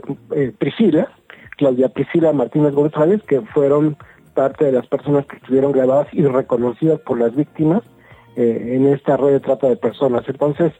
Priscila, 0.57 1.09
Claudia 1.57 1.89
Priscila 1.89 2.31
Martínez 2.31 2.73
González, 2.73 3.21
que 3.23 3.41
fueron 3.41 3.97
parte 4.33 4.63
de 4.63 4.71
las 4.71 4.87
personas 4.87 5.25
que 5.25 5.35
estuvieron 5.35 5.73
grabadas 5.73 6.07
y 6.13 6.23
reconocidas 6.23 7.01
por 7.01 7.19
las 7.19 7.35
víctimas 7.35 7.81
en 8.37 8.87
esta 8.87 9.17
red 9.17 9.33
de 9.33 9.39
trata 9.41 9.67
de 9.67 9.75
personas. 9.75 10.23
Entonces, 10.29 10.71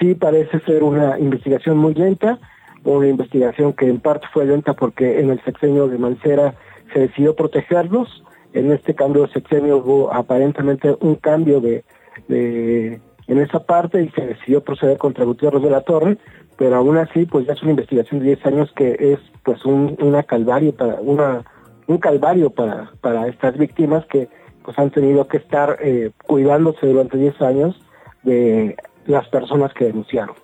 sí 0.00 0.16
parece 0.16 0.58
ser 0.60 0.82
una 0.82 1.20
investigación 1.20 1.78
muy 1.78 1.94
lenta, 1.94 2.40
una 2.84 3.08
investigación 3.08 3.72
que 3.72 3.88
en 3.88 4.00
parte 4.00 4.26
fue 4.32 4.46
lenta 4.46 4.74
porque 4.74 5.20
en 5.20 5.30
el 5.30 5.42
sexenio 5.44 5.88
de 5.88 5.98
Mancera 5.98 6.54
se 6.92 7.00
decidió 7.00 7.34
protegerlos. 7.34 8.24
En 8.52 8.72
este 8.72 8.94
cambio 8.94 9.22
de 9.22 9.32
sexenio 9.32 9.78
hubo 9.78 10.12
aparentemente 10.12 10.96
un 11.00 11.14
cambio 11.16 11.60
de, 11.60 11.84
en 12.28 13.38
esa 13.38 13.60
parte 13.60 14.02
y 14.02 14.08
se 14.10 14.26
decidió 14.26 14.62
proceder 14.62 14.98
contra 14.98 15.24
Gutiérrez 15.24 15.62
de 15.62 15.70
la 15.70 15.82
Torre, 15.82 16.18
pero 16.56 16.76
aún 16.76 16.96
así 16.96 17.26
pues 17.26 17.46
ya 17.46 17.52
es 17.52 17.62
una 17.62 17.72
investigación 17.72 18.20
de 18.20 18.26
10 18.26 18.46
años 18.46 18.72
que 18.74 18.96
es 18.98 19.18
pues 19.44 19.64
un 19.64 19.96
una 20.00 20.22
calvario 20.24 20.74
para 20.74 20.94
una 21.00 21.44
un 21.86 21.98
calvario 21.98 22.50
para 22.50 22.90
para 23.00 23.28
estas 23.28 23.56
víctimas 23.56 24.04
que 24.06 24.28
pues 24.64 24.78
han 24.78 24.90
tenido 24.90 25.26
que 25.28 25.38
estar 25.38 25.78
eh, 25.80 26.10
cuidándose 26.26 26.86
durante 26.86 27.16
10 27.16 27.40
años 27.42 27.80
de 28.22 28.76
las 29.06 29.26
personas 29.28 29.72
que 29.74 29.86
denunciaron. 29.86 30.34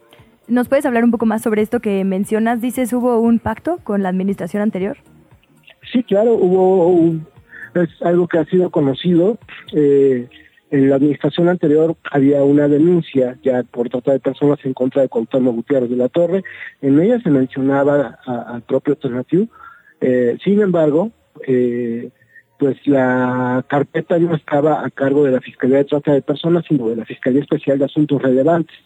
¿Nos 0.48 0.68
puedes 0.68 0.86
hablar 0.86 1.02
un 1.02 1.10
poco 1.10 1.26
más 1.26 1.42
sobre 1.42 1.62
esto 1.62 1.80
que 1.80 2.04
mencionas? 2.04 2.60
Dices, 2.60 2.92
¿hubo 2.92 3.18
un 3.18 3.38
pacto 3.40 3.78
con 3.82 4.02
la 4.02 4.10
administración 4.10 4.62
anterior? 4.62 4.96
Sí, 5.92 6.04
claro, 6.04 6.34
hubo 6.34 6.88
un, 6.88 7.26
es 7.74 7.88
algo 8.02 8.28
que 8.28 8.38
ha 8.38 8.44
sido 8.44 8.70
conocido. 8.70 9.38
Eh, 9.72 10.28
en 10.70 10.90
la 10.90 10.96
administración 10.96 11.48
anterior 11.48 11.96
había 12.10 12.42
una 12.42 12.68
denuncia 12.68 13.38
ya 13.42 13.62
por 13.62 13.88
trata 13.88 14.12
de 14.12 14.20
personas 14.20 14.58
en 14.64 14.74
contra 14.74 15.02
de 15.02 15.08
Cuauhtémoc 15.08 15.54
Gutiérrez 15.54 15.90
de 15.90 15.96
la 15.96 16.08
Torre. 16.08 16.42
En 16.80 17.00
ella 17.00 17.20
se 17.20 17.30
mencionaba 17.30 18.18
al 18.26 18.62
propio 18.62 18.94
Alternatiu. 18.94 19.48
Eh, 20.00 20.36
sin 20.44 20.60
embargo, 20.60 21.10
eh, 21.46 22.10
pues 22.58 22.76
la 22.86 23.64
carpeta 23.68 24.18
no 24.18 24.34
estaba 24.34 24.84
a 24.84 24.90
cargo 24.90 25.24
de 25.24 25.32
la 25.32 25.40
Fiscalía 25.40 25.78
de 25.78 25.84
Trata 25.84 26.12
de 26.12 26.22
Personas, 26.22 26.64
sino 26.68 26.88
de 26.88 26.96
la 26.96 27.04
Fiscalía 27.04 27.42
Especial 27.42 27.78
de 27.78 27.84
Asuntos 27.84 28.20
Relevantes. 28.22 28.76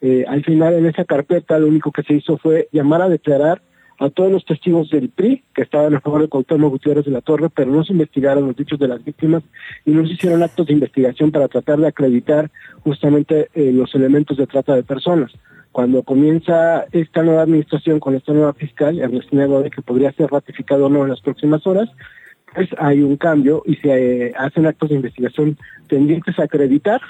Eh, 0.00 0.24
al 0.26 0.44
final 0.44 0.74
en 0.74 0.86
esa 0.86 1.04
carpeta 1.04 1.58
lo 1.58 1.66
único 1.66 1.92
que 1.92 2.02
se 2.02 2.14
hizo 2.14 2.38
fue 2.38 2.68
llamar 2.72 3.02
a 3.02 3.08
declarar 3.08 3.62
a 4.00 4.08
todos 4.08 4.32
los 4.32 4.46
testigos 4.46 4.88
del 4.88 5.10
PRI 5.10 5.44
que 5.54 5.60
estaban 5.60 5.94
a 5.94 6.00
favor 6.00 6.22
de 6.22 6.28
Cuauhtémoc 6.28 6.70
Gutiérrez 6.70 7.04
de 7.04 7.10
la 7.10 7.20
Torre, 7.20 7.50
pero 7.50 7.70
no 7.70 7.84
se 7.84 7.92
investigaron 7.92 8.46
los 8.46 8.56
dichos 8.56 8.78
de 8.78 8.88
las 8.88 9.04
víctimas 9.04 9.42
y 9.84 9.90
no 9.90 10.06
se 10.06 10.14
hicieron 10.14 10.42
actos 10.42 10.66
de 10.66 10.72
investigación 10.72 11.30
para 11.30 11.48
tratar 11.48 11.78
de 11.78 11.88
acreditar 11.88 12.50
justamente 12.82 13.50
eh, 13.52 13.72
los 13.72 13.94
elementos 13.94 14.38
de 14.38 14.46
trata 14.46 14.74
de 14.74 14.84
personas. 14.84 15.32
Cuando 15.70 16.02
comienza 16.02 16.86
esta 16.92 17.22
nueva 17.22 17.42
administración 17.42 18.00
con 18.00 18.14
esta 18.14 18.32
nueva 18.32 18.54
fiscal, 18.54 18.98
Ernestina 18.98 19.46
de 19.46 19.70
que 19.70 19.82
podría 19.82 20.12
ser 20.12 20.30
ratificado 20.30 20.86
o 20.86 20.88
no 20.88 21.02
en 21.02 21.10
las 21.10 21.20
próximas 21.20 21.66
horas, 21.66 21.90
pues 22.54 22.68
hay 22.78 23.02
un 23.02 23.16
cambio 23.16 23.62
y 23.66 23.76
se 23.76 24.28
eh, 24.28 24.32
hacen 24.36 24.66
actos 24.66 24.88
de 24.88 24.96
investigación 24.96 25.58
tendientes 25.88 26.38
a 26.38 26.44
acreditar 26.44 27.00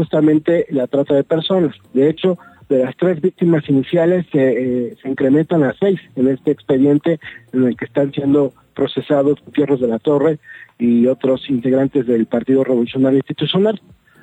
justamente 0.00 0.64
la 0.70 0.86
trata 0.86 1.14
de 1.14 1.24
personas. 1.24 1.76
De 1.92 2.08
hecho, 2.08 2.38
de 2.70 2.78
las 2.78 2.96
tres 2.96 3.20
víctimas 3.20 3.68
iniciales 3.68 4.24
eh, 4.32 4.96
se 5.02 5.08
incrementan 5.10 5.62
a 5.62 5.74
seis 5.78 6.00
en 6.16 6.28
este 6.28 6.52
expediente 6.52 7.20
en 7.52 7.66
el 7.66 7.76
que 7.76 7.84
están 7.84 8.10
siendo 8.14 8.54
procesados 8.74 9.42
Gutiérrez 9.44 9.78
de 9.78 9.88
la 9.88 9.98
Torre 9.98 10.38
y 10.78 11.06
otros 11.06 11.50
integrantes 11.50 12.06
del 12.06 12.24
Partido 12.24 12.64
Revolucionario 12.64 13.18
Institucional. 13.18 13.78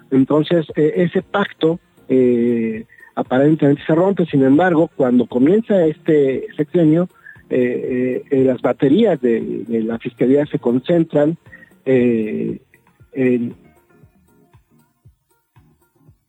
Entonces, 0.10 0.66
eh, 0.76 0.94
ese 0.96 1.22
pacto 1.22 1.80
eh, 2.10 2.86
aparentemente 3.14 3.84
se 3.86 3.94
rompe, 3.94 4.26
sin 4.26 4.44
embargo, 4.44 4.90
cuando 4.96 5.28
comienza 5.28 5.86
este 5.86 6.48
sexenio, 6.58 7.08
las 7.50 8.62
baterías 8.62 9.22
de, 9.22 9.64
la 9.86 10.00
Fiscalía 10.00 10.46
se 10.48 10.58
concentran 10.58 11.38
en 11.86 13.54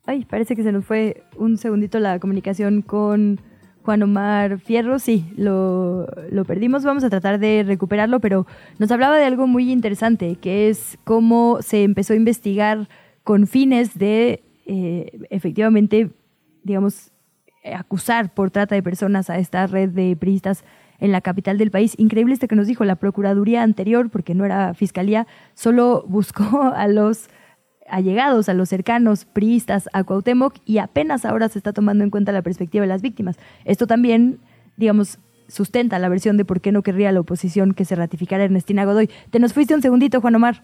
Ay, 0.09 0.25
parece 0.25 0.57
que 0.57 0.63
se 0.63 0.73
nos 0.73 0.87
fue 0.87 1.23
un 1.37 1.59
segundito 1.59 2.01
la 2.01 2.19
comunicación 2.19 2.81
con 2.81 3.43
Juan 3.83 4.03
Omar 4.03 4.59
Fierro. 4.59 4.99
Sí, 4.99 5.31
lo, 5.37 6.07
perdimos. 6.47 6.83
Vamos 6.83 7.05
a 7.05 7.11
tratar 7.11 7.39
de 7.39 7.63
recuperarlo, 7.63 8.19
pero 8.19 8.47
nos 8.79 8.91
hablaba 8.91 9.19
de 9.19 9.27
algo 9.27 9.47
muy 9.47 9.71
interesante, 9.71 10.37
que 10.37 10.71
es 10.71 10.97
cómo 11.05 11.59
se 11.61 11.85
empezó 11.85 12.15
a 12.15 12.17
investigar 12.17 12.89
con 13.23 13.47
fines 13.47 13.99
de, 13.99 14.43
eh, 14.65 15.27
efectivamente, 15.29 16.09
digamos, 16.63 17.13
acusar 17.71 18.33
por 18.33 18.51
trata 18.51 18.75
de 18.75 18.83
personas 18.83 19.29
a 19.29 19.37
esta 19.37 19.67
red 19.67 19.91
de 19.91 20.17
priistas 20.17 20.65
en 21.01 21.13
la 21.13 21.21
capital 21.21 21.59
del 21.59 21.71
país. 21.71 21.93
Increíble 21.99 22.33
esto 22.33 22.49
que 22.49 22.57
nos 22.57 22.67
dijo 22.67 22.87
la 22.87 22.97
Procuraduría 22.97 23.63
anterior, 23.63 24.09
porque 24.09 24.35
no 24.35 24.47
era 24.47 24.73
Fiscalía, 24.73 25.27
solo 25.53 26.07
buscó 26.09 26.63
a 26.75 26.89
los 26.89 27.29
allegados, 27.91 28.49
a 28.49 28.55
los 28.55 28.69
cercanos 28.69 29.25
priistas 29.25 29.89
a 29.93 30.05
Cuauhtémoc 30.05 30.55
y 30.65 30.79
apenas 30.79 31.25
ahora 31.25 31.49
se 31.49 31.59
está 31.59 31.73
tomando 31.73 32.05
en 32.05 32.11
cuenta 32.11 32.33
la 32.33 32.43
perspectiva 32.43 32.83
de 32.83 32.89
las 32.89 33.03
víctimas. 33.03 33.37
Esto 33.65 33.87
también, 33.87 34.39
digamos, 34.77 35.19
sustenta 35.49 35.99
la 35.99 36.09
versión 36.09 36.37
de 36.37 36.45
por 36.45 36.61
qué 36.61 36.73
no 36.73 36.83
querría 36.83 37.13
la 37.13 37.21
oposición 37.21 37.75
que 37.75 37.85
se 37.85 37.97
ratificara 37.97 38.45
Ernestina 38.45 38.85
Godoy. 38.85 39.09
Te 39.31 39.39
nos 39.39 39.53
fuiste 39.53 39.75
un 39.75 39.83
segundito, 39.83 40.21
Juan 40.21 40.37
Omar. 40.37 40.63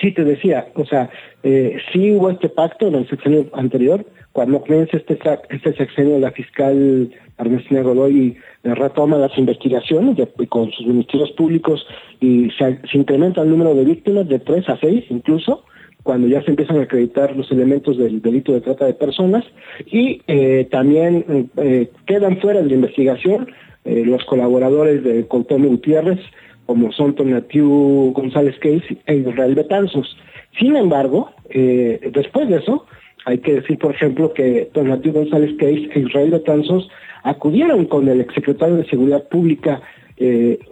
Sí, 0.00 0.12
te 0.12 0.24
decía, 0.24 0.66
o 0.74 0.84
sea, 0.84 1.10
eh, 1.42 1.78
sí 1.92 2.12
hubo 2.12 2.30
este 2.30 2.48
pacto 2.48 2.88
en 2.88 2.96
el 2.96 3.08
sexenio 3.08 3.48
anterior, 3.54 4.04
cuando 4.32 4.60
comienza 4.62 4.96
este, 4.96 5.16
este 5.50 5.76
sexenio 5.76 6.18
la 6.18 6.32
fiscal 6.32 7.12
Ernestina 7.38 7.82
Godoy 7.82 8.36
retoma 8.64 9.16
las 9.16 9.36
investigaciones 9.38 10.16
con 10.48 10.72
sus 10.72 10.86
ministerios 10.86 11.30
públicos 11.32 11.86
y 12.20 12.50
se, 12.58 12.80
se, 12.90 12.98
incrementa 12.98 13.42
el 13.42 13.50
número 13.50 13.74
de 13.74 13.84
víctimas 13.84 14.28
de 14.28 14.40
tres 14.40 14.68
a 14.68 14.76
seis 14.78 15.04
incluso, 15.08 15.64
cuando 16.04 16.28
ya 16.28 16.42
se 16.42 16.50
empiezan 16.50 16.78
a 16.78 16.82
acreditar 16.82 17.34
los 17.34 17.50
elementos 17.50 17.96
del 17.96 18.20
delito 18.20 18.52
de 18.52 18.60
trata 18.60 18.84
de 18.84 18.92
personas 18.92 19.42
y 19.86 20.20
eh, 20.26 20.68
también 20.70 21.48
eh, 21.56 21.90
quedan 22.06 22.38
fuera 22.40 22.60
de 22.60 22.68
la 22.68 22.74
investigación 22.74 23.50
eh, 23.84 24.04
los 24.04 24.22
colaboradores 24.24 25.02
de 25.02 25.26
Coltonio 25.26 25.70
Gutiérrez, 25.70 26.20
como 26.66 26.92
son 26.92 27.14
Tonatiu 27.14 28.12
González 28.14 28.54
Case 28.58 28.98
e 29.06 29.16
Israel 29.16 29.54
Betanzos. 29.54 30.16
Sin 30.58 30.76
embargo, 30.76 31.30
después 31.50 32.48
de 32.48 32.56
eso, 32.56 32.86
hay 33.26 33.38
que 33.38 33.54
decir, 33.54 33.78
por 33.78 33.90
ejemplo, 33.90 34.32
que 34.32 34.70
Tonatiu 34.72 35.12
González 35.12 35.54
Case 35.58 35.90
e 35.92 36.00
Israel 36.00 36.30
Betanzos 36.30 36.88
acudieron 37.24 37.86
con 37.86 38.08
el 38.08 38.20
exsecretario 38.20 38.76
de 38.76 38.86
Seguridad 38.86 39.24
Pública, 39.28 39.82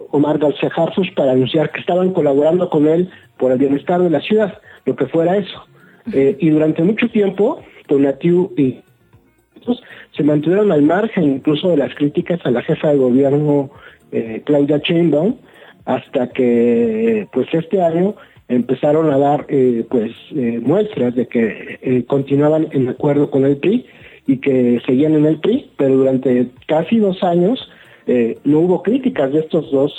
Omar 0.09 0.39
García 0.39 0.71
Harfus, 0.75 1.11
para 1.11 1.33
anunciar 1.33 1.69
que 1.71 1.81
estaban 1.81 2.13
colaborando 2.13 2.69
con 2.69 2.87
él 2.87 3.09
por 3.37 3.51
el 3.51 3.59
bienestar 3.59 4.01
de 4.01 4.09
la 4.09 4.21
ciudad 4.21 4.57
lo 4.85 4.95
que 4.95 5.05
fuera 5.07 5.37
eso. 5.37 5.65
Eh, 6.11 6.35
y 6.39 6.49
durante 6.49 6.83
mucho 6.83 7.09
tiempo, 7.09 7.61
Donatiu 7.87 8.51
y 8.57 8.79
se 10.15 10.23
mantuvieron 10.23 10.71
al 10.71 10.81
margen 10.81 11.23
incluso 11.23 11.69
de 11.69 11.77
las 11.77 11.95
críticas 11.95 12.39
a 12.43 12.51
la 12.51 12.61
jefa 12.61 12.89
de 12.89 12.97
gobierno 12.97 13.69
eh, 14.11 14.41
Claudia 14.45 14.77
Sheinbaum, 14.77 15.35
hasta 15.85 16.29
que 16.29 17.27
pues 17.31 17.47
este 17.53 17.81
año 17.81 18.15
empezaron 18.47 19.11
a 19.11 19.17
dar 19.17 19.45
eh, 19.49 19.85
pues 19.89 20.11
eh, 20.35 20.59
muestras 20.61 21.15
de 21.15 21.27
que 21.27 21.79
eh, 21.81 22.03
continuaban 22.05 22.67
en 22.71 22.89
acuerdo 22.89 23.29
con 23.29 23.45
el 23.45 23.57
PRI 23.57 23.85
y 24.27 24.37
que 24.37 24.81
seguían 24.85 25.15
en 25.15 25.25
el 25.25 25.39
PRI, 25.39 25.71
pero 25.77 25.97
durante 25.97 26.47
casi 26.67 26.97
dos 26.97 27.23
años 27.23 27.69
no 28.43 28.59
hubo 28.59 28.83
críticas 28.83 29.31
de 29.31 29.39
estos 29.39 29.71
dos 29.71 29.93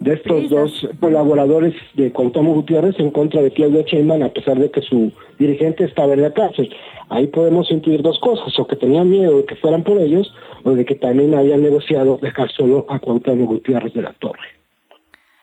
de 0.00 0.14
estos 0.14 0.50
dos 0.50 0.88
colaboradores 1.00 1.74
de 1.94 2.12
Cuauhtémoc 2.12 2.54
Gutiérrez 2.54 2.98
en 2.98 3.10
contra 3.10 3.42
de 3.42 3.50
Claudia 3.50 3.82
Sheinbaum 3.82 4.22
a 4.22 4.28
pesar 4.28 4.58
de 4.58 4.70
que 4.70 4.82
su 4.82 5.12
dirigente 5.38 5.84
estaba 5.84 6.12
en 6.14 6.22
la 6.22 6.32
cárcel. 6.32 6.70
Ahí 7.08 7.26
podemos 7.28 7.70
intuir 7.70 8.02
dos 8.02 8.18
cosas, 8.18 8.58
o 8.58 8.66
que 8.66 8.76
tenían 8.76 9.08
miedo 9.08 9.38
de 9.38 9.44
que 9.44 9.56
fueran 9.56 9.84
por 9.84 9.98
ellos, 10.00 10.32
o 10.64 10.72
de 10.72 10.84
que 10.84 10.96
también 10.96 11.34
habían 11.34 11.62
negociado 11.62 12.18
dejar 12.20 12.50
solo 12.50 12.86
a 12.88 12.98
Cuauhtémoc 12.98 13.48
Gutiérrez 13.48 13.94
de 13.94 14.02
la 14.02 14.12
Torre. 14.14 14.56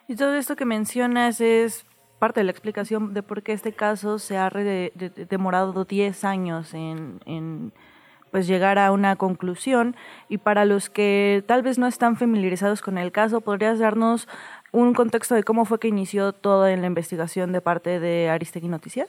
Y 0.08 0.16
todo 0.16 0.36
esto 0.36 0.56
que 0.56 0.66
mencionas 0.66 1.40
es 1.40 1.86
parte 2.20 2.40
de 2.40 2.46
la 2.46 2.52
explicación 2.52 3.14
de 3.14 3.24
por 3.24 3.44
qué 3.44 3.52
este 3.54 3.74
caso 3.74 4.20
se 4.20 4.38
ha 4.38 4.50
demorado 4.50 5.86
10 5.86 6.24
años 6.24 6.74
en, 6.74 7.74
pues 8.34 8.48
llegar 8.48 8.80
a 8.80 8.92
una 8.92 9.16
conclusión. 9.16 9.96
Y 10.28 10.40
para 10.40 10.66
los 10.66 10.90
que 10.90 11.44
tal 11.46 11.62
vez 11.62 11.78
no 11.78 11.86
están 11.86 12.16
familiarizados 12.16 12.82
con 12.82 12.98
el 12.98 13.12
caso, 13.12 13.42
¿podrías 13.42 13.78
darnos 13.78 14.28
un 14.72 14.96
contexto 14.96 15.36
de 15.36 15.44
cómo 15.44 15.66
fue 15.66 15.80
que 15.80 15.88
inició 15.88 16.34
toda 16.34 16.76
la 16.76 16.88
investigación 16.88 17.52
de 17.52 17.62
parte 17.62 18.00
de 18.00 18.30
Aristegui 18.30 18.70
Noticias? 18.70 19.08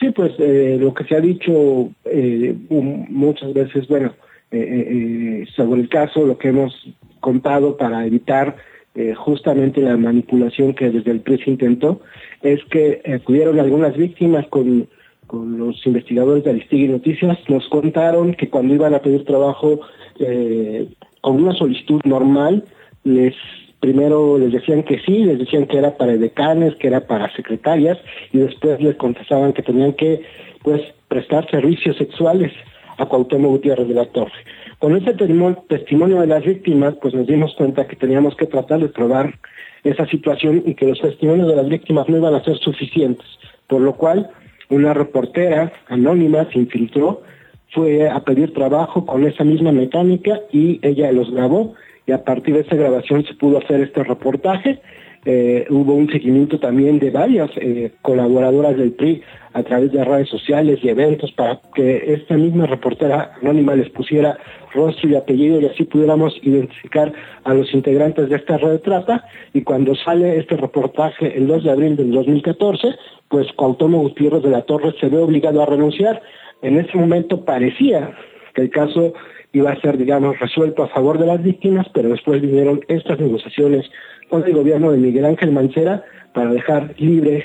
Sí, 0.00 0.12
pues 0.12 0.32
eh, 0.38 0.78
lo 0.80 0.94
que 0.94 1.04
se 1.04 1.14
ha 1.14 1.20
dicho 1.20 1.90
eh, 2.06 2.56
muchas 2.70 3.52
veces, 3.52 3.86
bueno, 3.86 4.14
eh, 4.50 5.44
sobre 5.54 5.82
el 5.82 5.90
caso, 5.90 6.24
lo 6.24 6.38
que 6.38 6.48
hemos 6.48 6.72
contado 7.20 7.76
para 7.76 8.06
evitar 8.06 8.56
eh, 8.94 9.12
justamente 9.14 9.82
la 9.82 9.98
manipulación 9.98 10.72
que 10.72 10.88
desde 10.88 11.10
el 11.10 11.20
PRI 11.20 11.42
intentó, 11.48 12.00
es 12.40 12.64
que 12.70 13.02
acudieron 13.14 13.60
algunas 13.60 13.94
víctimas 13.94 14.46
con, 14.46 14.88
los 15.32 15.86
investigadores 15.86 16.44
de 16.44 16.50
Aristigui 16.50 16.88
Noticias, 16.88 17.38
nos 17.48 17.68
contaron 17.68 18.34
que 18.34 18.48
cuando 18.48 18.74
iban 18.74 18.94
a 18.94 19.00
pedir 19.00 19.24
trabajo 19.24 19.80
eh, 20.18 20.88
con 21.20 21.42
una 21.42 21.54
solicitud 21.54 22.00
normal, 22.04 22.64
les 23.04 23.34
primero 23.80 24.38
les 24.38 24.52
decían 24.52 24.82
que 24.82 24.98
sí, 25.00 25.24
les 25.24 25.38
decían 25.38 25.66
que 25.66 25.78
era 25.78 25.96
para 25.96 26.16
decanes, 26.16 26.74
que 26.76 26.88
era 26.88 27.06
para 27.06 27.32
secretarias, 27.34 27.98
y 28.32 28.38
después 28.38 28.80
les 28.80 28.96
contestaban 28.96 29.52
que 29.52 29.62
tenían 29.62 29.92
que 29.92 30.22
pues 30.62 30.82
prestar 31.08 31.48
servicios 31.50 31.96
sexuales 31.96 32.52
a 32.98 33.06
Cuauhtémoc 33.06 33.50
Gutiérrez 33.50 33.86
de 33.86 33.94
la 33.94 34.06
Torre. 34.06 34.32
Con 34.78 34.96
ese 34.96 35.14
testimonio 35.14 36.20
de 36.20 36.26
las 36.26 36.44
víctimas, 36.44 36.94
pues 37.00 37.14
nos 37.14 37.26
dimos 37.26 37.54
cuenta 37.54 37.86
que 37.86 37.96
teníamos 37.96 38.34
que 38.36 38.46
tratar 38.46 38.80
de 38.80 38.88
probar 38.88 39.38
esa 39.84 40.06
situación 40.06 40.62
y 40.66 40.74
que 40.74 40.86
los 40.86 41.00
testimonios 41.00 41.48
de 41.48 41.56
las 41.56 41.68
víctimas 41.68 42.08
no 42.08 42.16
iban 42.16 42.34
a 42.34 42.44
ser 42.44 42.58
suficientes, 42.58 43.26
por 43.68 43.80
lo 43.80 43.94
cual 43.94 44.30
una 44.68 44.94
reportera 44.94 45.72
anónima 45.88 46.48
se 46.50 46.58
infiltró, 46.58 47.22
fue 47.70 48.08
a 48.08 48.20
pedir 48.20 48.54
trabajo 48.54 49.04
con 49.04 49.26
esa 49.26 49.44
misma 49.44 49.72
mecánica 49.72 50.40
y 50.52 50.80
ella 50.82 51.12
los 51.12 51.30
grabó 51.30 51.74
y 52.06 52.12
a 52.12 52.24
partir 52.24 52.54
de 52.54 52.60
esa 52.60 52.76
grabación 52.76 53.24
se 53.24 53.34
pudo 53.34 53.58
hacer 53.58 53.80
este 53.80 54.04
reportaje. 54.04 54.80
Eh, 55.24 55.66
hubo 55.70 55.94
un 55.94 56.08
seguimiento 56.08 56.60
también 56.60 56.98
de 56.98 57.10
varias 57.10 57.50
eh, 57.56 57.92
colaboradoras 58.02 58.76
del 58.76 58.92
PRI 58.92 59.22
a 59.54 59.62
través 59.62 59.90
de 59.90 60.04
redes 60.04 60.28
sociales 60.28 60.78
y 60.82 60.88
eventos 60.88 61.32
para 61.32 61.60
que 61.74 62.12
esta 62.14 62.36
misma 62.36 62.66
reportera 62.66 63.32
anónima 63.42 63.74
les 63.74 63.88
pusiera 63.90 64.38
rostro 64.74 65.08
y 65.08 65.14
apellido 65.14 65.60
y 65.60 65.66
así 65.66 65.84
pudiéramos 65.84 66.38
identificar 66.42 67.12
a 67.44 67.54
los 67.54 67.72
integrantes 67.72 68.28
de 68.28 68.36
esta 68.36 68.58
red 68.58 68.72
de 68.72 68.78
trata. 68.78 69.24
Y 69.54 69.62
cuando 69.62 69.94
sale 69.94 70.36
este 70.36 70.56
reportaje 70.56 71.36
el 71.36 71.46
2 71.46 71.64
de 71.64 71.70
abril 71.70 71.96
del 71.96 72.12
2014 72.12 72.94
pues 73.28 73.50
Cuauhtémoc 73.54 74.02
Gutiérrez 74.02 74.42
de 74.42 74.50
la 74.50 74.62
Torre 74.62 74.94
se 75.00 75.08
ve 75.08 75.18
obligado 75.18 75.62
a 75.62 75.66
renunciar. 75.66 76.22
En 76.62 76.78
ese 76.78 76.96
momento 76.96 77.44
parecía 77.44 78.12
que 78.54 78.62
el 78.62 78.70
caso 78.70 79.14
iba 79.52 79.70
a 79.70 79.80
ser 79.80 79.96
digamos 79.96 80.38
resuelto 80.38 80.82
a 80.82 80.88
favor 80.88 81.18
de 81.18 81.26
las 81.26 81.42
víctimas 81.42 81.86
pero 81.94 82.10
después 82.10 82.42
vinieron 82.42 82.80
estas 82.88 83.18
negociaciones 83.18 83.90
con 84.28 84.44
el 84.44 84.52
gobierno 84.54 84.90
de 84.90 84.98
Miguel 84.98 85.24
Ángel 85.24 85.52
Mancera 85.52 86.04
para 86.34 86.52
dejar 86.52 86.94
libre 86.98 87.44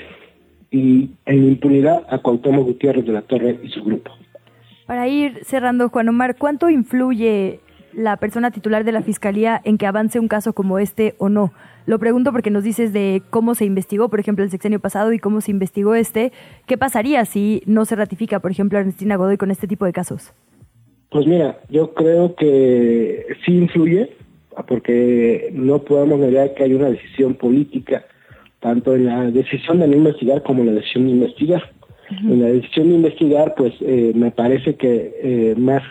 y 0.70 1.10
en 1.26 1.44
impunidad 1.44 2.04
a 2.08 2.18
Cuauhtémoc 2.18 2.66
Gutiérrez 2.66 3.04
de 3.04 3.12
la 3.12 3.22
Torre 3.22 3.58
y 3.62 3.68
su 3.68 3.82
grupo. 3.84 4.10
Para 4.86 5.06
ir 5.08 5.44
cerrando, 5.44 5.88
Juan 5.88 6.08
Omar, 6.08 6.36
¿cuánto 6.36 6.68
influye 6.68 7.60
la 7.92 8.16
persona 8.16 8.50
titular 8.50 8.84
de 8.84 8.92
la 8.92 9.02
Fiscalía 9.02 9.60
en 9.64 9.78
que 9.78 9.86
avance 9.86 10.18
un 10.18 10.28
caso 10.28 10.52
como 10.52 10.78
este 10.78 11.14
o 11.18 11.28
no? 11.28 11.52
Lo 11.84 11.98
pregunto 11.98 12.32
porque 12.32 12.50
nos 12.50 12.64
dices 12.64 12.92
de 12.92 13.22
cómo 13.30 13.54
se 13.54 13.64
investigó, 13.64 14.08
por 14.08 14.20
ejemplo, 14.20 14.44
el 14.44 14.50
sexenio 14.50 14.80
pasado 14.80 15.12
y 15.12 15.18
cómo 15.18 15.40
se 15.40 15.50
investigó 15.50 15.94
este. 15.94 16.32
¿Qué 16.66 16.78
pasaría 16.78 17.24
si 17.24 17.62
no 17.66 17.84
se 17.84 17.96
ratifica, 17.96 18.40
por 18.40 18.50
ejemplo, 18.50 18.78
Ernestina 18.78 19.16
Godoy 19.16 19.36
con 19.36 19.50
este 19.50 19.66
tipo 19.66 19.84
de 19.84 19.92
casos? 19.92 20.32
Pues 21.10 21.26
mira, 21.26 21.58
yo 21.68 21.92
creo 21.92 22.34
que 22.36 23.26
sí 23.44 23.58
influye, 23.58 24.16
porque 24.66 25.50
no 25.52 25.80
podemos 25.82 26.18
negar 26.18 26.54
que 26.54 26.64
hay 26.64 26.74
una 26.74 26.90
decisión 26.90 27.34
política 27.34 28.04
tanto 28.62 28.94
en 28.94 29.06
la 29.06 29.30
decisión 29.30 29.80
de 29.80 29.88
no 29.88 29.96
investigar 29.96 30.42
como 30.42 30.62
en 30.62 30.66
la 30.66 30.72
decisión 30.80 31.06
de 31.06 31.12
investigar. 31.12 31.70
En 32.10 32.40
la 32.40 32.48
decisión 32.48 32.88
de 32.88 32.94
investigar, 32.94 33.54
pues 33.56 33.74
eh, 33.80 34.12
me 34.14 34.30
parece 34.30 34.76
que 34.76 35.14
eh, 35.22 35.54
más, 35.56 35.82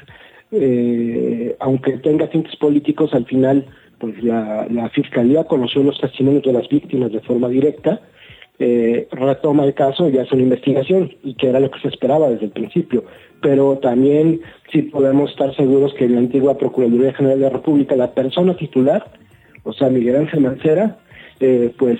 eh, 0.51 1.55
aunque 1.59 1.97
tenga 1.97 2.29
tintes 2.29 2.55
políticos, 2.55 3.13
al 3.13 3.25
final, 3.25 3.65
pues 3.97 4.23
la, 4.23 4.67
la 4.69 4.89
Fiscalía 4.89 5.43
conoció 5.43 5.83
los 5.83 5.99
testimonios 5.99 6.43
de 6.43 6.53
las 6.53 6.69
víctimas 6.69 7.11
de 7.11 7.21
forma 7.21 7.49
directa, 7.49 8.01
retoma 9.11 9.65
el 9.65 9.73
caso 9.73 10.09
y 10.09 10.17
hace 10.17 10.35
una 10.35 10.43
investigación, 10.43 11.11
y 11.23 11.33
que 11.35 11.49
era 11.49 11.59
lo 11.59 11.71
que 11.71 11.79
se 11.79 11.87
esperaba 11.87 12.29
desde 12.29 12.45
el 12.45 12.51
principio. 12.51 13.03
Pero 13.41 13.77
también 13.79 14.41
sí 14.71 14.83
podemos 14.83 15.31
estar 15.31 15.55
seguros 15.55 15.93
que 15.95 16.05
en 16.05 16.13
la 16.13 16.19
antigua 16.19 16.57
Procuraduría 16.57 17.13
General 17.13 17.39
de 17.39 17.45
la 17.45 17.51
República, 17.51 17.95
la 17.95 18.11
persona 18.11 18.55
titular, 18.55 19.11
o 19.63 19.73
sea, 19.73 19.89
Miguel 19.89 20.15
Ángel 20.17 20.41
Mancera, 20.41 20.99
eh, 21.39 21.73
pues 21.77 21.99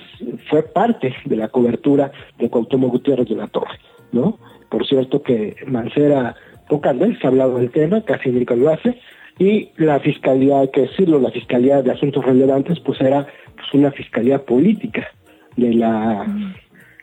fue 0.49 0.61
parte 0.61 1.15
de 1.25 1.35
la 1.35 1.47
cobertura 1.47 2.11
de 2.37 2.49
Cuauhtémoc 2.49 2.91
Gutiérrez 2.91 3.27
de 3.27 3.35
la 3.35 3.47
Torre, 3.47 3.79
¿no? 4.11 4.37
Por 4.69 4.85
cierto 4.85 5.23
que 5.23 5.55
Mancera 5.65 6.35
pocas 6.69 6.97
veces 6.97 7.17
ha 7.23 7.29
hablado 7.29 7.57
del 7.57 7.71
tema, 7.71 8.01
casi 8.01 8.29
nunca 8.29 8.55
lo 8.55 8.69
hace, 8.69 8.99
y 9.39 9.69
la 9.77 9.99
fiscalía, 9.99 10.59
hay 10.59 10.67
que 10.67 10.81
decirlo, 10.81 11.19
la 11.19 11.31
fiscalía 11.31 11.81
de 11.81 11.91
asuntos 11.91 12.23
relevantes, 12.23 12.79
pues 12.79 13.01
era 13.01 13.25
pues, 13.55 13.73
una 13.73 13.91
fiscalía 13.91 14.45
política 14.45 15.07
de 15.57 15.73
la 15.73 16.25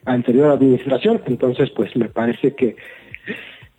anterior 0.04 0.50
administración, 0.50 1.20
entonces 1.26 1.70
pues 1.70 1.94
me 1.96 2.08
parece 2.08 2.54
que 2.54 2.76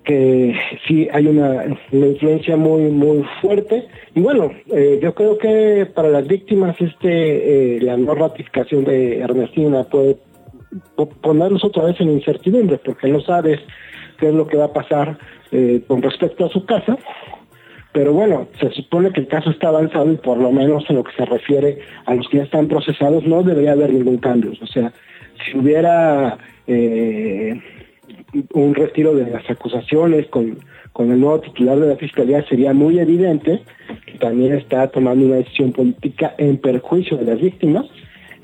que 0.04 0.56
sí 0.88 1.08
hay 1.12 1.28
una, 1.28 1.66
influencia 1.92 2.56
muy 2.58 2.84
muy 2.84 3.24
fuerte. 3.42 3.88
Y 4.16 4.22
bueno 4.22 4.52
eh, 4.72 5.00
yo 5.02 5.14
creo 5.14 5.38
que 5.38 5.88
para 5.94 6.10
las 6.10 6.28
víctimas 6.28 6.76
este 6.80 7.76
eh, 7.78 7.82
la 7.82 7.98
no 7.98 8.16
ratificación 8.16 8.86
de 8.86 9.20
Ernestina 9.20 9.84
puede 9.84 10.18
ponerlos 11.22 11.64
otra 11.64 11.86
vez 11.86 12.00
en 12.00 12.12
incertidumbre 12.12 12.80
porque 12.84 13.08
no 13.08 13.22
sabes 13.22 13.60
qué 14.20 14.30
es 14.30 14.34
lo 14.34 14.48
que 14.48 14.58
va 14.58 14.66
a 14.66 14.74
pasar 14.74 15.18
eh, 15.52 15.82
con 15.88 16.02
respecto 16.02 16.46
a 16.46 16.50
su 16.50 16.66
casa 16.66 16.98
pero 17.92 18.14
bueno, 18.14 18.48
se 18.60 18.70
supone 18.72 19.12
que 19.12 19.22
el 19.22 19.28
caso 19.28 19.50
está 19.50 19.70
avanzado 19.70 20.12
y 20.12 20.18
por 20.18 20.38
lo 20.38 20.52
menos 20.52 20.86
en 20.90 20.98
lo 20.98 21.04
que 21.04 21.12
se 21.14 21.26
refiere 21.26 21.80
a 22.06 22.14
los 22.14 22.28
que 22.30 22.38
ya 22.38 22.44
están 22.44 22.68
procesados 22.68 23.24
no 23.26 23.42
debería 23.42 23.72
haber 23.72 23.92
ningún 23.92 24.18
cambio. 24.18 24.52
O 24.62 24.68
sea, 24.68 24.94
si 25.44 25.58
hubiera 25.58 26.38
eh, 26.68 27.60
un 28.54 28.76
retiro 28.76 29.16
de 29.16 29.30
las 29.32 29.50
acusaciones 29.50 30.28
con, 30.28 30.60
con 30.94 31.12
el 31.12 31.20
nuevo 31.20 31.40
titular 31.40 31.80
de 31.80 31.88
la 31.88 31.96
Fiscalía 31.96 32.46
sería 32.48 32.74
muy 32.74 33.00
evidente 33.00 33.62
que 34.06 34.18
también 34.20 34.54
está 34.54 34.88
tomando 34.90 35.26
una 35.26 35.38
decisión 35.38 35.72
política 35.72 36.36
en 36.38 36.58
perjuicio 36.58 37.18
de 37.18 37.26
las 37.26 37.42
víctimas, 37.42 37.86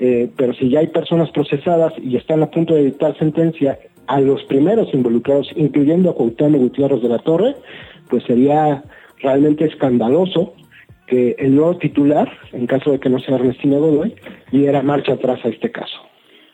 eh, 0.00 0.28
pero 0.36 0.54
si 0.54 0.70
ya 0.70 0.80
hay 0.80 0.88
personas 0.88 1.30
procesadas 1.30 1.92
y 2.02 2.16
están 2.16 2.42
a 2.42 2.50
punto 2.50 2.74
de 2.74 2.84
dictar 2.84 3.16
sentencia 3.16 3.78
a 4.08 4.20
los 4.20 4.42
primeros 4.44 4.92
involucrados, 4.92 5.50
incluyendo 5.56 6.10
a 6.10 6.14
Cuauhtémoc 6.14 6.60
Gutiérrez 6.60 7.02
de 7.02 7.08
la 7.08 7.18
Torre, 7.18 7.54
pues 8.08 8.24
sería 8.24 8.84
realmente 9.20 9.64
escandaloso 9.64 10.54
que 11.06 11.36
el 11.38 11.54
nuevo 11.54 11.76
titular, 11.78 12.30
en 12.52 12.66
caso 12.66 12.90
de 12.90 13.00
que 13.00 13.08
no 13.08 13.20
sea 13.20 13.36
Ernestina 13.36 13.78
Godoy, 13.78 14.14
diera 14.50 14.82
marcha 14.82 15.12
atrás 15.12 15.38
a 15.44 15.48
este 15.48 15.70
caso. 15.70 15.96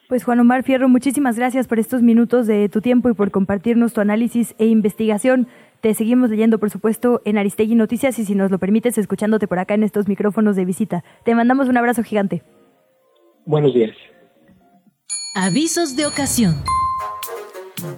Pues 0.09 0.25
Juan 0.25 0.41
Omar 0.41 0.63
Fierro, 0.63 0.91
muchísimas 0.91 1.39
gracias 1.39 1.67
por 1.67 1.79
estos 1.79 2.03
minutos 2.03 2.47
de 2.47 2.69
tu 2.69 2.83
tiempo 2.83 3.09
y 3.09 3.15
por 3.15 3.31
compartirnos 3.31 3.95
tu 3.95 4.03
análisis 4.03 4.55
e 4.59 4.67
investigación. 4.67 5.49
Te 5.81 5.95
seguimos 5.95 6.29
leyendo, 6.29 6.59
por 6.59 6.69
supuesto, 6.69 7.23
en 7.25 7.39
Aristegui 7.39 7.75
Noticias 7.75 8.19
y 8.19 8.27
si 8.27 8.35
nos 8.35 8.51
lo 8.51 8.59
permites, 8.59 8.99
escuchándote 8.99 9.49
por 9.49 9.59
acá 9.59 9.73
en 9.75 9.85
estos 9.85 10.09
micrófonos 10.09 10.55
de 10.55 10.67
visita. 10.67 11.03
Te 11.25 11.35
mandamos 11.35 11.69
un 11.69 11.79
abrazo 11.79 12.03
gigante. 12.03 12.43
Buenos 13.47 13.73
días. 13.73 13.97
Avisos 15.35 15.97
de 15.97 16.05
ocasión. 16.05 16.55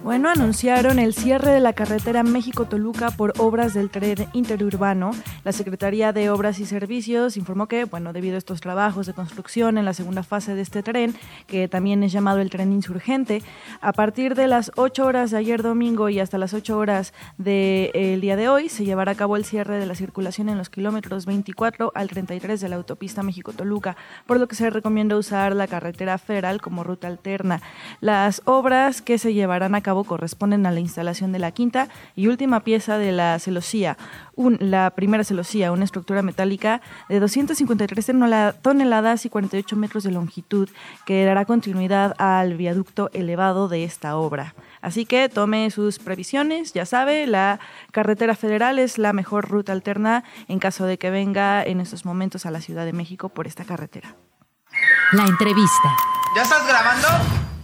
Bueno, 0.03 0.29
anunciaron 0.29 0.97
el 0.97 1.13
cierre 1.13 1.51
de 1.51 1.59
la 1.59 1.73
carretera 1.73 2.23
México-Toluca 2.23 3.11
por 3.11 3.33
obras 3.37 3.73
del 3.73 3.89
tren 3.89 4.27
interurbano. 4.33 5.11
La 5.43 5.51
Secretaría 5.51 6.11
de 6.11 6.29
Obras 6.29 6.59
y 6.59 6.65
Servicios 6.65 7.37
informó 7.37 7.67
que, 7.67 7.85
bueno, 7.85 8.11
debido 8.11 8.35
a 8.35 8.37
estos 8.39 8.61
trabajos 8.61 9.05
de 9.05 9.13
construcción 9.13 9.77
en 9.77 9.85
la 9.85 9.93
segunda 9.93 10.23
fase 10.23 10.55
de 10.55 10.61
este 10.61 10.81
tren, 10.81 11.15
que 11.45 11.67
también 11.67 12.01
es 12.03 12.11
llamado 12.11 12.39
el 12.39 12.49
tren 12.49 12.71
insurgente, 12.71 13.43
a 13.79 13.93
partir 13.93 14.33
de 14.33 14.47
las 14.47 14.71
8 14.75 15.05
horas 15.05 15.31
de 15.31 15.37
ayer 15.37 15.61
domingo 15.61 16.09
y 16.09 16.19
hasta 16.19 16.37
las 16.37 16.53
8 16.53 16.77
horas 16.77 17.13
del 17.37 18.21
día 18.21 18.35
de 18.35 18.49
hoy, 18.49 18.69
se 18.69 18.85
llevará 18.85 19.11
a 19.11 19.15
cabo 19.15 19.37
el 19.37 19.45
cierre 19.45 19.77
de 19.77 19.85
la 19.85 19.95
circulación 19.95 20.49
en 20.49 20.57
los 20.57 20.69
kilómetros 20.69 21.25
24 21.25 21.91
al 21.93 22.07
33 22.07 22.59
de 22.59 22.69
la 22.69 22.77
autopista 22.77 23.21
México-Toluca, 23.21 23.97
por 24.25 24.39
lo 24.39 24.47
que 24.47 24.55
se 24.55 24.69
recomienda 24.69 25.15
usar 25.15 25.55
la 25.55 25.67
carretera 25.67 26.17
federal 26.17 26.59
como 26.59 26.83
ruta 26.83 27.07
alterna. 27.07 27.61
Las 28.01 28.41
obras 28.45 29.01
que 29.01 29.17
se 29.17 29.33
llevarán 29.33 29.74
a 29.75 29.81
cabo 29.81 30.03
corresponden 30.03 30.65
a 30.65 30.71
la 30.71 30.79
instalación 30.79 31.31
de 31.31 31.39
la 31.39 31.51
quinta 31.51 31.89
y 32.15 32.27
última 32.27 32.61
pieza 32.61 32.97
de 32.97 33.11
la 33.11 33.37
celosía, 33.39 33.97
la 34.35 34.89
primera 34.91 35.23
celosía, 35.23 35.71
una 35.71 35.85
estructura 35.85 36.21
metálica 36.21 36.81
de 37.09 37.19
253 37.19 38.11
toneladas 38.61 39.25
y 39.25 39.29
48 39.29 39.75
metros 39.75 40.03
de 40.03 40.11
longitud 40.11 40.69
que 41.05 41.25
dará 41.25 41.45
continuidad 41.45 42.13
al 42.17 42.55
viaducto 42.55 43.09
elevado 43.13 43.67
de 43.67 43.83
esta 43.83 44.17
obra. 44.17 44.55
Así 44.81 45.05
que 45.05 45.29
tome 45.29 45.71
sus 45.71 45.99
previsiones, 45.99 46.73
ya 46.73 46.85
sabe, 46.85 47.25
la 47.27 47.59
carretera 47.91 48.35
federal 48.35 48.79
es 48.79 48.97
la 48.97 49.13
mejor 49.13 49.49
ruta 49.49 49.71
alterna 49.71 50.23
en 50.47 50.59
caso 50.59 50.85
de 50.85 50.97
que 50.97 51.09
venga 51.09 51.63
en 51.63 51.79
estos 51.79 52.05
momentos 52.05 52.45
a 52.45 52.51
la 52.51 52.61
Ciudad 52.61 52.85
de 52.85 52.93
México 52.93 53.29
por 53.29 53.47
esta 53.47 53.65
carretera. 53.65 54.15
La 55.13 55.25
entrevista. 55.25 55.95
¿Ya 56.35 56.43
estás 56.43 56.67
grabando? 56.67 57.54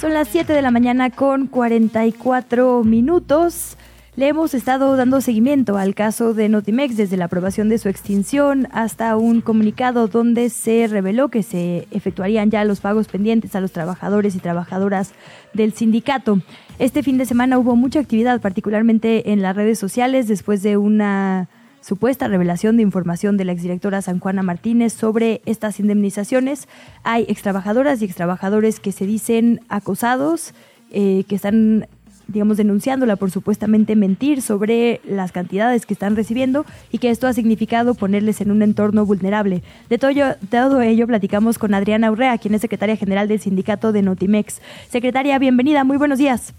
Son 0.00 0.14
las 0.14 0.28
7 0.28 0.52
de 0.52 0.62
la 0.62 0.70
mañana 0.70 1.10
con 1.10 1.48
44 1.48 2.84
minutos. 2.84 3.76
Le 4.14 4.28
hemos 4.28 4.54
estado 4.54 4.96
dando 4.96 5.20
seguimiento 5.20 5.76
al 5.76 5.96
caso 5.96 6.34
de 6.34 6.48
Notimex 6.48 6.96
desde 6.96 7.16
la 7.16 7.24
aprobación 7.24 7.68
de 7.68 7.78
su 7.78 7.88
extinción 7.88 8.68
hasta 8.70 9.16
un 9.16 9.40
comunicado 9.40 10.06
donde 10.06 10.50
se 10.50 10.86
reveló 10.86 11.30
que 11.30 11.42
se 11.42 11.88
efectuarían 11.90 12.48
ya 12.48 12.64
los 12.64 12.78
pagos 12.78 13.08
pendientes 13.08 13.56
a 13.56 13.60
los 13.60 13.72
trabajadores 13.72 14.36
y 14.36 14.38
trabajadoras 14.38 15.14
del 15.52 15.72
sindicato. 15.72 16.42
Este 16.78 17.02
fin 17.02 17.18
de 17.18 17.26
semana 17.26 17.58
hubo 17.58 17.74
mucha 17.74 17.98
actividad, 17.98 18.40
particularmente 18.40 19.32
en 19.32 19.42
las 19.42 19.56
redes 19.56 19.80
sociales, 19.80 20.28
después 20.28 20.62
de 20.62 20.76
una 20.76 21.48
supuesta 21.80 22.28
revelación 22.28 22.76
de 22.76 22.82
información 22.82 23.36
de 23.36 23.44
la 23.44 23.52
exdirectora 23.52 24.02
San 24.02 24.18
Juana 24.18 24.42
Martínez 24.42 24.92
sobre 24.92 25.42
estas 25.46 25.80
indemnizaciones. 25.80 26.68
Hay 27.04 27.24
extrabajadoras 27.28 28.02
y 28.02 28.04
extrabajadores 28.04 28.80
que 28.80 28.92
se 28.92 29.06
dicen 29.06 29.60
acosados, 29.68 30.54
eh, 30.90 31.24
que 31.28 31.34
están 31.34 31.86
digamos, 32.28 32.58
denunciándola 32.58 33.16
por 33.16 33.30
supuestamente 33.30 33.96
mentir 33.96 34.42
sobre 34.42 35.00
las 35.04 35.32
cantidades 35.32 35.86
que 35.86 35.94
están 35.94 36.14
recibiendo 36.14 36.64
y 36.92 36.98
que 36.98 37.10
esto 37.10 37.26
ha 37.26 37.32
significado 37.32 37.94
ponerles 37.94 38.40
en 38.40 38.50
un 38.50 38.62
entorno 38.62 39.04
vulnerable. 39.06 39.62
De 39.88 39.98
todo, 39.98 40.10
ello, 40.10 40.26
todo 40.50 40.82
ello 40.82 41.06
platicamos 41.06 41.58
con 41.58 41.74
Adriana 41.74 42.10
Urrea, 42.10 42.38
quien 42.38 42.54
es 42.54 42.60
secretaria 42.60 42.96
general 42.96 43.28
del 43.28 43.40
sindicato 43.40 43.92
de 43.92 44.02
Notimex. 44.02 44.60
Secretaria, 44.88 45.38
bienvenida, 45.38 45.84
muy 45.84 45.96
buenos 45.96 46.18
días. 46.18 46.54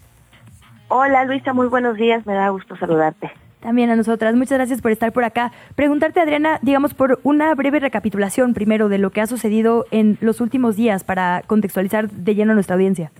Hola 0.87 1.23
Luisa, 1.25 1.53
muy 1.53 1.67
buenos 1.67 1.97
días, 1.97 2.25
me 2.25 2.33
da 2.33 2.49
gusto 2.49 2.75
saludarte. 2.77 3.31
También 3.59 3.89
a 3.89 3.95
nosotras. 3.95 4.35
Muchas 4.35 4.57
gracias 4.57 4.81
por 4.81 4.91
estar 4.91 5.11
por 5.11 5.25
acá. 5.25 5.51
Preguntarte, 5.75 6.21
Adriana, 6.21 6.59
digamos, 6.61 6.93
por 6.93 7.19
una 7.23 7.53
breve 7.55 7.79
recapitulación 7.79 8.53
primero 8.53 8.87
de 8.87 8.99
lo 8.99 9.09
que 9.09 9.19
ha 9.19 9.27
sucedido 9.27 9.85
en 9.91 10.17
los 10.21 10.39
últimos 10.39 10.77
días 10.77 11.03
para 11.03 11.43
contextualizar 11.45 12.09
de 12.09 12.35
lleno 12.35 12.53
a 12.53 12.55
nuestra 12.55 12.75
audiencia. 12.75 13.11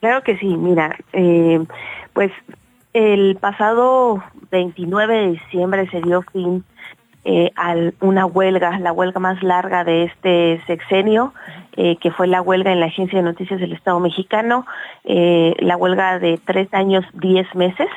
Claro 0.00 0.22
que 0.22 0.36
sí, 0.36 0.46
mira, 0.46 0.96
eh, 1.12 1.64
pues 2.12 2.30
el 2.92 3.36
pasado 3.40 4.22
29 4.50 5.14
de 5.14 5.30
diciembre 5.32 5.88
se 5.90 6.02
dio 6.02 6.22
fin 6.22 6.64
eh, 7.24 7.50
a 7.56 7.74
una 8.00 8.26
huelga, 8.26 8.78
la 8.78 8.92
huelga 8.92 9.18
más 9.18 9.42
larga 9.42 9.82
de 9.82 10.04
este 10.04 10.60
sexenio, 10.66 11.32
eh, 11.76 11.96
que 11.96 12.10
fue 12.10 12.26
la 12.26 12.42
huelga 12.42 12.72
en 12.72 12.80
la 12.80 12.86
Agencia 12.86 13.18
de 13.18 13.24
Noticias 13.24 13.60
del 13.60 13.72
Estado 13.72 13.98
mexicano, 13.98 14.66
la 15.04 15.76
huelga 15.76 16.18
de 16.18 16.38
tres 16.44 16.72
años, 16.74 17.04
diez 17.14 17.52
meses 17.54 17.88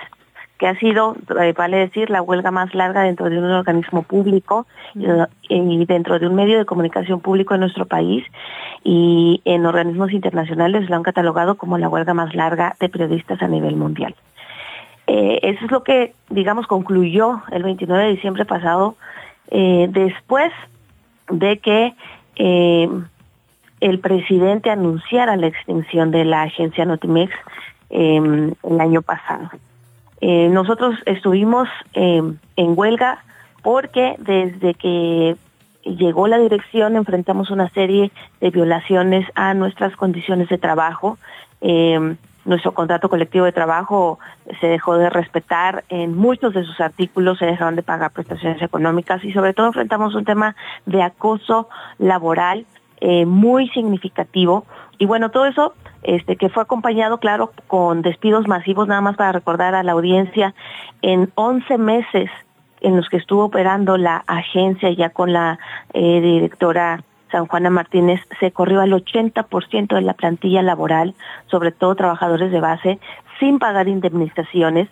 que 0.61 0.67
ha 0.67 0.75
sido, 0.75 1.15
eh, 1.41 1.53
vale 1.57 1.77
decir, 1.77 2.11
la 2.11 2.21
huelga 2.21 2.51
más 2.51 2.75
larga 2.75 3.01
dentro 3.01 3.31
de 3.31 3.39
un 3.39 3.45
organismo 3.45 4.03
público 4.03 4.67
y, 5.49 5.85
dentro 5.85 6.19
de 6.19 6.27
un 6.27 6.35
medio 6.35 6.59
de 6.59 6.65
comunicación 6.65 7.19
público 7.19 7.55
en 7.55 7.61
nuestro 7.61 7.87
país 7.87 8.23
y 8.83 9.41
en 9.43 9.65
organismos 9.65 10.11
internacionales 10.11 10.87
lo 10.87 10.95
han 10.95 11.01
catalogado 11.01 11.55
como 11.55 11.79
la 11.79 11.89
huelga 11.89 12.13
más 12.13 12.35
larga 12.35 12.75
de 12.79 12.89
periodistas 12.89 13.41
a 13.41 13.47
nivel 13.47 13.75
mundial. 13.75 14.13
Eh, 15.07 15.39
eso 15.41 15.65
es 15.65 15.71
lo 15.71 15.83
que, 15.83 16.13
digamos, 16.29 16.67
concluyó 16.67 17.41
el 17.51 17.63
29 17.63 18.03
de 18.03 18.11
diciembre 18.11 18.45
pasado, 18.45 18.97
eh, 19.49 19.87
después 19.89 20.51
de 21.27 21.57
que 21.57 21.95
el 23.79 23.99
presidente 23.99 24.69
anunciara 24.69 25.35
la 25.37 25.47
extinción 25.47 26.11
de 26.11 26.23
la 26.23 26.43
agencia 26.43 26.85
Notimex 26.85 27.33
el 27.89 28.79
año 28.79 29.01
pasado. 29.01 29.49
Eh, 30.21 30.49
nosotros 30.49 30.95
estuvimos 31.07 31.67
eh, 31.95 32.21
en 32.55 32.73
huelga 32.77 33.23
porque 33.63 34.15
desde 34.19 34.75
que 34.75 35.35
llegó 35.83 36.27
la 36.27 36.37
dirección 36.37 36.95
enfrentamos 36.95 37.49
una 37.49 37.69
serie 37.69 38.11
de 38.39 38.51
violaciones 38.51 39.27
a 39.33 39.55
nuestras 39.55 39.95
condiciones 39.95 40.47
de 40.49 40.59
trabajo. 40.59 41.17
Eh, 41.61 42.15
nuestro 42.45 42.73
contrato 42.73 43.09
colectivo 43.09 43.45
de 43.45 43.51
trabajo 43.51 44.19
se 44.59 44.67
dejó 44.67 44.97
de 44.97 45.09
respetar 45.09 45.83
en 45.89 46.15
muchos 46.15 46.53
de 46.53 46.63
sus 46.63 46.79
artículos, 46.79 47.39
se 47.39 47.45
dejaron 47.45 47.75
de 47.75 47.83
pagar 47.83 48.11
prestaciones 48.11 48.61
económicas 48.61 49.23
y 49.23 49.31
sobre 49.31 49.53
todo 49.53 49.67
enfrentamos 49.67 50.15
un 50.15 50.25
tema 50.25 50.55
de 50.85 51.03
acoso 51.03 51.67
laboral 51.99 52.65
muy 53.25 53.67
significativo. 53.69 54.65
Y 54.99 55.07
bueno, 55.07 55.29
todo 55.29 55.47
eso 55.47 55.73
este, 56.03 56.35
que 56.35 56.49
fue 56.49 56.63
acompañado, 56.63 57.19
claro, 57.19 57.51
con 57.67 58.01
despidos 58.01 58.47
masivos, 58.47 58.87
nada 58.87 59.01
más 59.01 59.15
para 59.15 59.31
recordar 59.31 59.75
a 59.75 59.83
la 59.83 59.91
audiencia, 59.91 60.53
en 61.01 61.31
11 61.35 61.77
meses 61.77 62.29
en 62.81 62.97
los 62.97 63.09
que 63.09 63.17
estuvo 63.17 63.45
operando 63.45 63.97
la 63.97 64.23
agencia 64.27 64.91
ya 64.91 65.09
con 65.09 65.33
la 65.33 65.59
eh, 65.93 66.19
directora 66.21 67.03
San 67.31 67.45
Juana 67.47 67.69
Martínez, 67.69 68.19
se 68.39 68.51
corrió 68.51 68.81
al 68.81 68.91
80% 68.91 69.95
de 69.95 70.01
la 70.01 70.13
plantilla 70.13 70.61
laboral, 70.61 71.15
sobre 71.47 71.71
todo 71.71 71.95
trabajadores 71.95 72.51
de 72.51 72.59
base, 72.59 72.99
sin 73.39 73.57
pagar 73.57 73.87
indemnizaciones, 73.87 74.89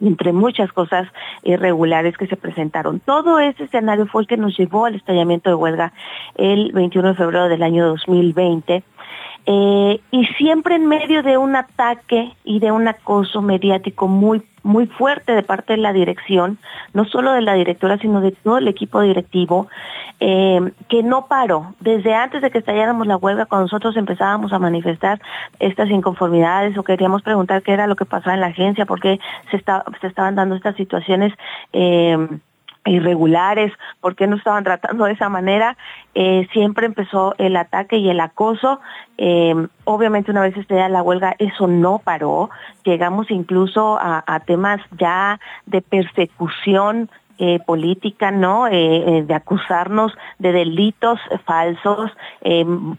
entre 0.00 0.32
muchas 0.32 0.72
cosas 0.72 1.08
irregulares 1.42 2.16
que 2.16 2.26
se 2.26 2.36
presentaron. 2.36 3.00
Todo 3.00 3.40
ese 3.40 3.64
escenario 3.64 4.06
fue 4.06 4.22
el 4.22 4.28
que 4.28 4.36
nos 4.36 4.56
llevó 4.56 4.86
al 4.86 4.94
estallamiento 4.94 5.50
de 5.50 5.56
huelga 5.56 5.92
el 6.36 6.72
21 6.72 7.08
de 7.08 7.14
febrero 7.14 7.48
del 7.48 7.62
año 7.62 7.86
2020 7.86 8.82
eh, 9.46 10.00
y 10.10 10.26
siempre 10.38 10.74
en 10.74 10.86
medio 10.86 11.22
de 11.22 11.38
un 11.38 11.54
ataque 11.56 12.32
y 12.44 12.58
de 12.58 12.72
un 12.72 12.88
acoso 12.88 13.42
mediático 13.42 14.08
muy 14.08 14.42
muy 14.66 14.86
fuerte 14.88 15.32
de 15.32 15.44
parte 15.44 15.74
de 15.74 15.78
la 15.78 15.92
dirección, 15.92 16.58
no 16.92 17.04
solo 17.04 17.32
de 17.32 17.40
la 17.40 17.54
directora, 17.54 17.98
sino 17.98 18.20
de 18.20 18.32
todo 18.32 18.58
el 18.58 18.66
equipo 18.66 19.00
directivo, 19.00 19.68
eh, 20.18 20.72
que 20.88 21.04
no 21.04 21.26
paró. 21.28 21.74
Desde 21.78 22.14
antes 22.14 22.42
de 22.42 22.50
que 22.50 22.58
estalláramos 22.58 23.06
la 23.06 23.16
huelga, 23.16 23.46
cuando 23.46 23.66
nosotros 23.66 23.96
empezábamos 23.96 24.52
a 24.52 24.58
manifestar 24.58 25.20
estas 25.60 25.88
inconformidades 25.88 26.76
o 26.76 26.82
queríamos 26.82 27.22
preguntar 27.22 27.62
qué 27.62 27.72
era 27.72 27.86
lo 27.86 27.94
que 27.94 28.06
pasaba 28.06 28.34
en 28.34 28.40
la 28.40 28.48
agencia, 28.48 28.86
por 28.86 29.00
qué 29.00 29.20
se, 29.52 29.62
se 30.00 30.06
estaban 30.08 30.34
dando 30.34 30.56
estas 30.56 30.74
situaciones. 30.74 31.32
Eh, 31.72 32.28
irregulares, 32.86 33.72
por 34.00 34.14
qué 34.14 34.26
no 34.26 34.36
estaban 34.36 34.64
tratando 34.64 35.04
de 35.04 35.12
esa 35.12 35.28
manera, 35.28 35.76
eh, 36.14 36.48
siempre 36.52 36.86
empezó 36.86 37.34
el 37.38 37.56
ataque 37.56 37.98
y 37.98 38.08
el 38.08 38.20
acoso. 38.20 38.80
Eh, 39.18 39.54
obviamente 39.84 40.30
una 40.30 40.42
vez 40.42 40.56
esté 40.56 40.88
la 40.88 41.02
huelga, 41.02 41.34
eso 41.38 41.66
no 41.66 41.98
paró. 41.98 42.50
Llegamos 42.84 43.30
incluso 43.30 43.98
a 44.00 44.40
temas 44.46 44.80
ya 44.98 45.40
de 45.66 45.82
persecución 45.82 47.10
eh, 47.38 47.60
política, 47.66 48.30
¿no? 48.30 48.66
Eh, 48.66 48.72
eh, 49.18 49.22
de 49.26 49.34
acusarnos 49.34 50.10
de 50.38 50.52
delitos 50.52 51.20
falsos. 51.44 52.10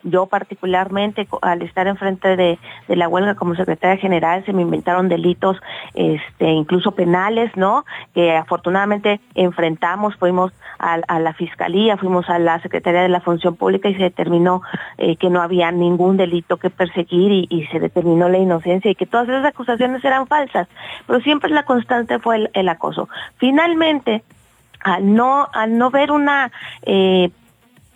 yo 0.04 0.28
particularmente, 0.28 1.28
al 1.42 1.64
estar 1.64 1.88
enfrente 1.88 2.36
de, 2.36 2.60
de 2.88 2.96
la 2.96 3.08
huelga 3.08 3.34
como 3.34 3.56
secretaria 3.56 3.98
general, 3.98 4.46
se 4.46 4.54
me 4.54 4.62
inventaron 4.62 5.10
delitos, 5.10 5.58
este, 5.96 6.52
incluso 6.52 6.92
penales, 6.92 7.50
¿no? 7.56 7.84
Que 8.14 8.36
afortunadamente 8.36 9.20
enfrentamos, 9.34 10.16
fuimos 10.18 10.52
a, 10.78 11.20
la 11.20 11.34
fiscalía, 11.34 11.98
fuimos 11.98 12.30
a 12.30 12.38
la 12.38 12.62
secretaría 12.62 13.02
de 13.02 13.10
la 13.10 13.22
función 13.22 13.56
pública 13.56 13.90
y 13.90 13.96
se 13.96 14.04
determinó 14.04 14.62
que 14.98 15.30
no 15.32 15.42
había 15.42 15.72
ningún 15.72 16.18
delito 16.18 16.58
que 16.58 16.70
perseguir 16.70 17.48
y, 17.50 17.68
se 17.72 17.80
determinó 17.80 18.30
la 18.30 18.38
inocencia 18.38 18.92
y 18.92 18.96
que 18.96 19.08
todas 19.08 19.28
esas 19.28 19.46
acusaciones 19.46 20.06
eran 20.06 20.28
falsas. 20.28 20.68
Pero 21.08 21.20
siempre 21.22 21.50
la 21.50 21.64
constante 21.64 22.20
fue 22.20 22.50
el 22.54 22.70
acoso. 22.70 23.10
Finalmente, 23.38 24.24
al 24.80 25.14
no, 25.14 25.48
al 25.54 25.78
no 25.78 25.90
ver 25.92 26.12
una, 26.12 26.52
eh, 26.84 27.30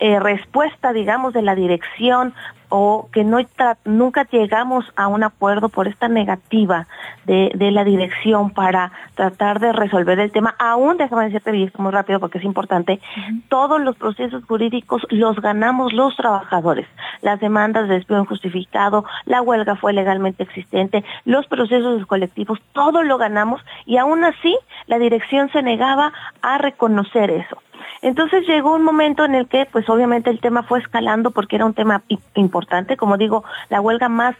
eh, 0.02 0.18
respuesta, 0.18 0.92
digamos, 0.92 1.32
de 1.32 1.42
la 1.42 1.54
dirección 1.54 2.34
o 2.70 3.08
que 3.12 3.22
no 3.22 3.38
nunca 3.84 4.26
llegamos 4.32 4.84
a 4.96 5.06
un 5.06 5.22
acuerdo 5.22 5.68
por 5.68 5.86
esta 5.86 6.08
negativa 6.08 6.88
de, 7.24 7.52
de, 7.54 7.70
la 7.70 7.84
dirección 7.84 8.50
para 8.50 8.90
tratar 9.14 9.60
de 9.60 9.72
resolver 9.72 10.18
el 10.18 10.32
tema. 10.32 10.56
Aún, 10.58 10.96
déjame 10.96 11.26
decirte 11.26 11.56
y 11.56 11.70
muy 11.78 11.92
rápido 11.92 12.18
porque 12.18 12.38
es 12.38 12.44
importante, 12.44 12.98
todos 13.48 13.80
los 13.80 13.94
procesos 13.94 14.42
jurídicos 14.44 15.06
los 15.10 15.36
ganamos 15.40 15.92
los 15.92 16.16
trabajadores. 16.16 16.88
Las 17.20 17.38
demandas 17.38 17.88
de 17.88 17.94
despido 17.94 18.20
injustificado, 18.20 19.04
la 19.24 19.40
huelga 19.40 19.76
fue 19.76 19.92
legalmente 19.92 20.42
existente, 20.42 21.04
los 21.24 21.46
procesos 21.46 22.06
colectivos, 22.06 22.58
todo 22.72 23.04
lo 23.04 23.18
ganamos 23.18 23.60
y 23.86 23.98
aún 23.98 24.24
así 24.24 24.58
la 24.86 24.98
dirección 24.98 25.48
se 25.52 25.62
negaba 25.62 26.12
a 26.40 26.58
reconocer 26.58 27.30
eso. 27.30 27.62
Entonces 28.00 28.46
llegó 28.46 28.74
un 28.74 28.82
momento 28.82 29.24
en 29.24 29.34
el 29.34 29.48
que, 29.48 29.66
pues 29.66 29.88
obviamente 29.88 30.30
el 30.30 30.40
tema 30.40 30.62
fue 30.62 30.80
escalando 30.80 31.30
porque 31.30 31.56
era 31.56 31.66
un 31.66 31.74
tema 31.74 32.02
importante, 32.34 32.96
como 32.96 33.16
digo, 33.16 33.44
la 33.68 33.80
huelga 33.80 34.08
más 34.08 34.36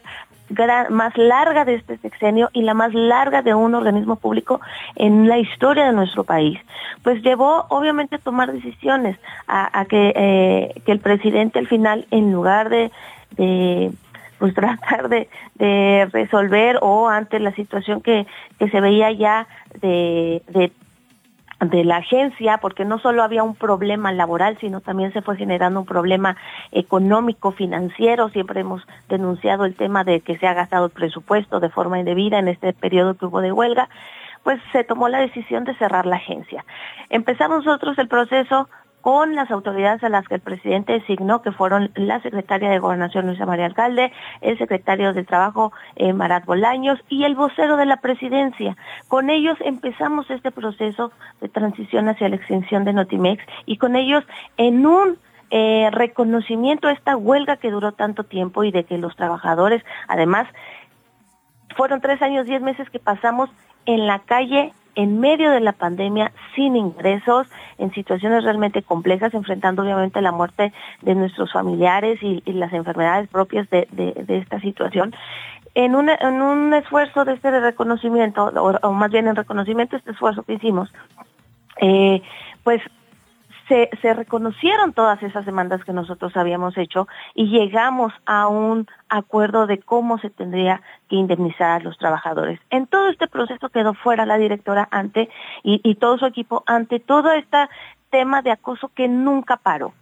más 0.89 1.17
larga 1.17 1.65
de 1.65 1.75
este 1.75 1.97
sexenio 1.97 2.49
y 2.53 2.61
la 2.61 2.73
más 2.73 2.93
larga 2.93 3.41
de 3.41 3.53
un 3.53 3.75
organismo 3.75 4.17
público 4.17 4.61
en 4.95 5.27
la 5.27 5.37
historia 5.37 5.85
de 5.85 5.93
nuestro 5.93 6.23
país. 6.23 6.59
Pues 7.01 7.21
llevó 7.23 7.65
obviamente 7.69 8.15
a 8.15 8.19
tomar 8.19 8.51
decisiones, 8.51 9.17
a, 9.47 9.85
que, 9.85 10.13
eh, 10.15 10.81
que 10.85 10.91
el 10.91 10.99
presidente 10.99 11.59
al 11.59 11.67
final, 11.67 12.05
en 12.11 12.31
lugar 12.31 12.69
de, 12.69 12.91
pues 14.37 14.53
tratar 14.55 15.09
de, 15.09 15.29
de, 15.55 16.07
resolver 16.11 16.77
o 16.81 17.09
ante 17.09 17.39
la 17.39 17.53
situación 17.53 18.01
que, 18.01 18.25
que 18.59 18.69
se 18.69 18.81
veía 18.81 19.11
ya 19.11 19.47
de, 19.81 20.41
de 20.49 20.71
de 21.65 21.83
la 21.83 21.97
agencia, 21.97 22.57
porque 22.57 22.85
no 22.85 22.99
solo 22.99 23.23
había 23.23 23.43
un 23.43 23.55
problema 23.55 24.11
laboral, 24.11 24.57
sino 24.59 24.81
también 24.81 25.13
se 25.13 25.21
fue 25.21 25.37
generando 25.37 25.79
un 25.79 25.85
problema 25.85 26.37
económico, 26.71 27.51
financiero. 27.51 28.29
Siempre 28.29 28.61
hemos 28.61 28.81
denunciado 29.09 29.65
el 29.65 29.75
tema 29.75 30.03
de 30.03 30.21
que 30.21 30.37
se 30.37 30.47
ha 30.47 30.53
gastado 30.53 30.85
el 30.85 30.91
presupuesto 30.91 31.59
de 31.59 31.69
forma 31.69 31.99
indebida 31.99 32.39
en 32.39 32.47
este 32.47 32.73
periodo 32.73 33.15
que 33.15 33.25
hubo 33.25 33.41
de 33.41 33.51
huelga 33.51 33.89
pues 34.43 34.59
se 34.73 34.83
tomó 34.83 35.07
la 35.07 35.19
decisión 35.19 35.63
de 35.63 35.73
cerrar 35.75 36.05
la 36.05 36.17
agencia. 36.17 36.65
Empezamos 37.09 37.65
nosotros 37.65 37.97
el 37.97 38.09
proceso 38.09 38.67
con 39.03 39.35
las 39.35 39.51
autoridades 39.51 40.01
a 40.05 40.07
las 40.07 40.25
que 40.29 40.35
el 40.35 40.41
presidente 40.41 40.93
designó, 40.93 41.41
que 41.41 41.51
fueron 41.51 41.91
la 41.95 42.21
secretaria 42.21 42.69
de 42.69 42.79
Gobernación 42.79 43.27
Luisa 43.27 43.45
María 43.45 43.65
Alcalde, 43.65 44.13
el 44.39 44.57
secretario 44.57 45.11
de 45.11 45.25
Trabajo 45.25 45.73
eh, 45.97 46.13
Marat 46.13 46.45
Bolaños 46.45 46.97
y 47.09 47.25
el 47.25 47.35
vocero 47.35 47.75
de 47.75 47.85
la 47.85 47.97
presidencia. 47.97 48.77
Con 49.09 49.29
ellos 49.29 49.57
empezamos 49.59 50.29
este 50.31 50.51
proceso 50.51 51.11
de 51.41 51.49
transición 51.49 52.07
hacia 52.07 52.29
la 52.29 52.37
extinción 52.37 52.85
de 52.85 52.93
Notimex 52.93 53.43
y 53.65 53.75
con 53.75 53.97
ellos 53.97 54.23
en 54.55 54.85
un 54.85 55.17
eh, 55.51 55.89
reconocimiento 55.91 56.87
a 56.87 56.93
esta 56.93 57.17
huelga 57.17 57.57
que 57.57 57.71
duró 57.71 57.91
tanto 57.91 58.23
tiempo 58.23 58.63
y 58.63 58.71
de 58.71 58.85
que 58.85 58.97
los 58.97 59.17
trabajadores, 59.17 59.83
además, 60.07 60.47
fueron 61.75 61.99
tres 61.99 62.21
años, 62.21 62.45
diez 62.45 62.61
meses 62.61 62.89
que 62.89 62.99
pasamos 62.99 63.49
en 63.85 64.07
la 64.07 64.19
calle 64.19 64.71
en 64.95 65.19
medio 65.19 65.51
de 65.51 65.59
la 65.59 65.73
pandemia, 65.73 66.31
sin 66.55 66.75
ingresos, 66.75 67.47
en 67.77 67.91
situaciones 67.93 68.43
realmente 68.43 68.83
complejas, 68.83 69.33
enfrentando 69.33 69.81
obviamente 69.81 70.21
la 70.21 70.31
muerte 70.31 70.71
de 71.01 71.15
nuestros 71.15 71.51
familiares 71.51 72.19
y, 72.21 72.41
las 72.53 72.73
enfermedades 72.73 73.27
propias 73.29 73.69
de, 73.69 73.87
esta 74.27 74.59
situación. 74.59 75.15
En 75.75 75.95
un, 75.95 76.73
esfuerzo 76.73 77.25
de 77.25 77.33
este 77.33 77.59
reconocimiento, 77.59 78.45
o, 78.45 78.93
más 78.93 79.11
bien 79.11 79.27
en 79.27 79.35
reconocimiento 79.35 79.95
de 79.95 79.99
este 79.99 80.11
esfuerzo 80.11 80.43
que 80.43 80.53
hicimos, 80.53 80.93
eh, 81.81 82.21
pues 82.63 82.81
se, 83.67 83.89
se, 84.01 84.13
reconocieron 84.13 84.93
todas 84.93 85.21
esas 85.23 85.45
demandas 85.45 85.83
que 85.83 85.93
nosotros 85.93 86.35
habíamos 86.35 86.77
hecho 86.77 87.07
y 87.33 87.47
llegamos 87.47 88.13
a 88.25 88.47
un 88.47 88.87
acuerdo 89.09 89.67
de 89.67 89.79
cómo 89.79 90.17
se 90.19 90.29
tendría 90.29 90.81
que 91.09 91.15
indemnizar 91.15 91.81
a 91.81 91.83
los 91.83 91.97
trabajadores. 91.97 92.59
En 92.69 92.87
todo 92.87 93.09
este 93.09 93.27
proceso 93.27 93.69
quedó 93.69 93.93
fuera 93.93 94.25
la 94.25 94.37
directora 94.37 94.87
ante 94.91 95.29
y, 95.63 95.81
y 95.83 95.95
todo 95.95 96.17
su 96.17 96.25
equipo 96.25 96.63
ante 96.65 96.99
todo 96.99 97.31
este 97.31 97.57
tema 98.09 98.41
de 98.41 98.51
acoso 98.51 98.91
que 98.93 99.07
nunca 99.07 99.57
paró. 99.57 99.93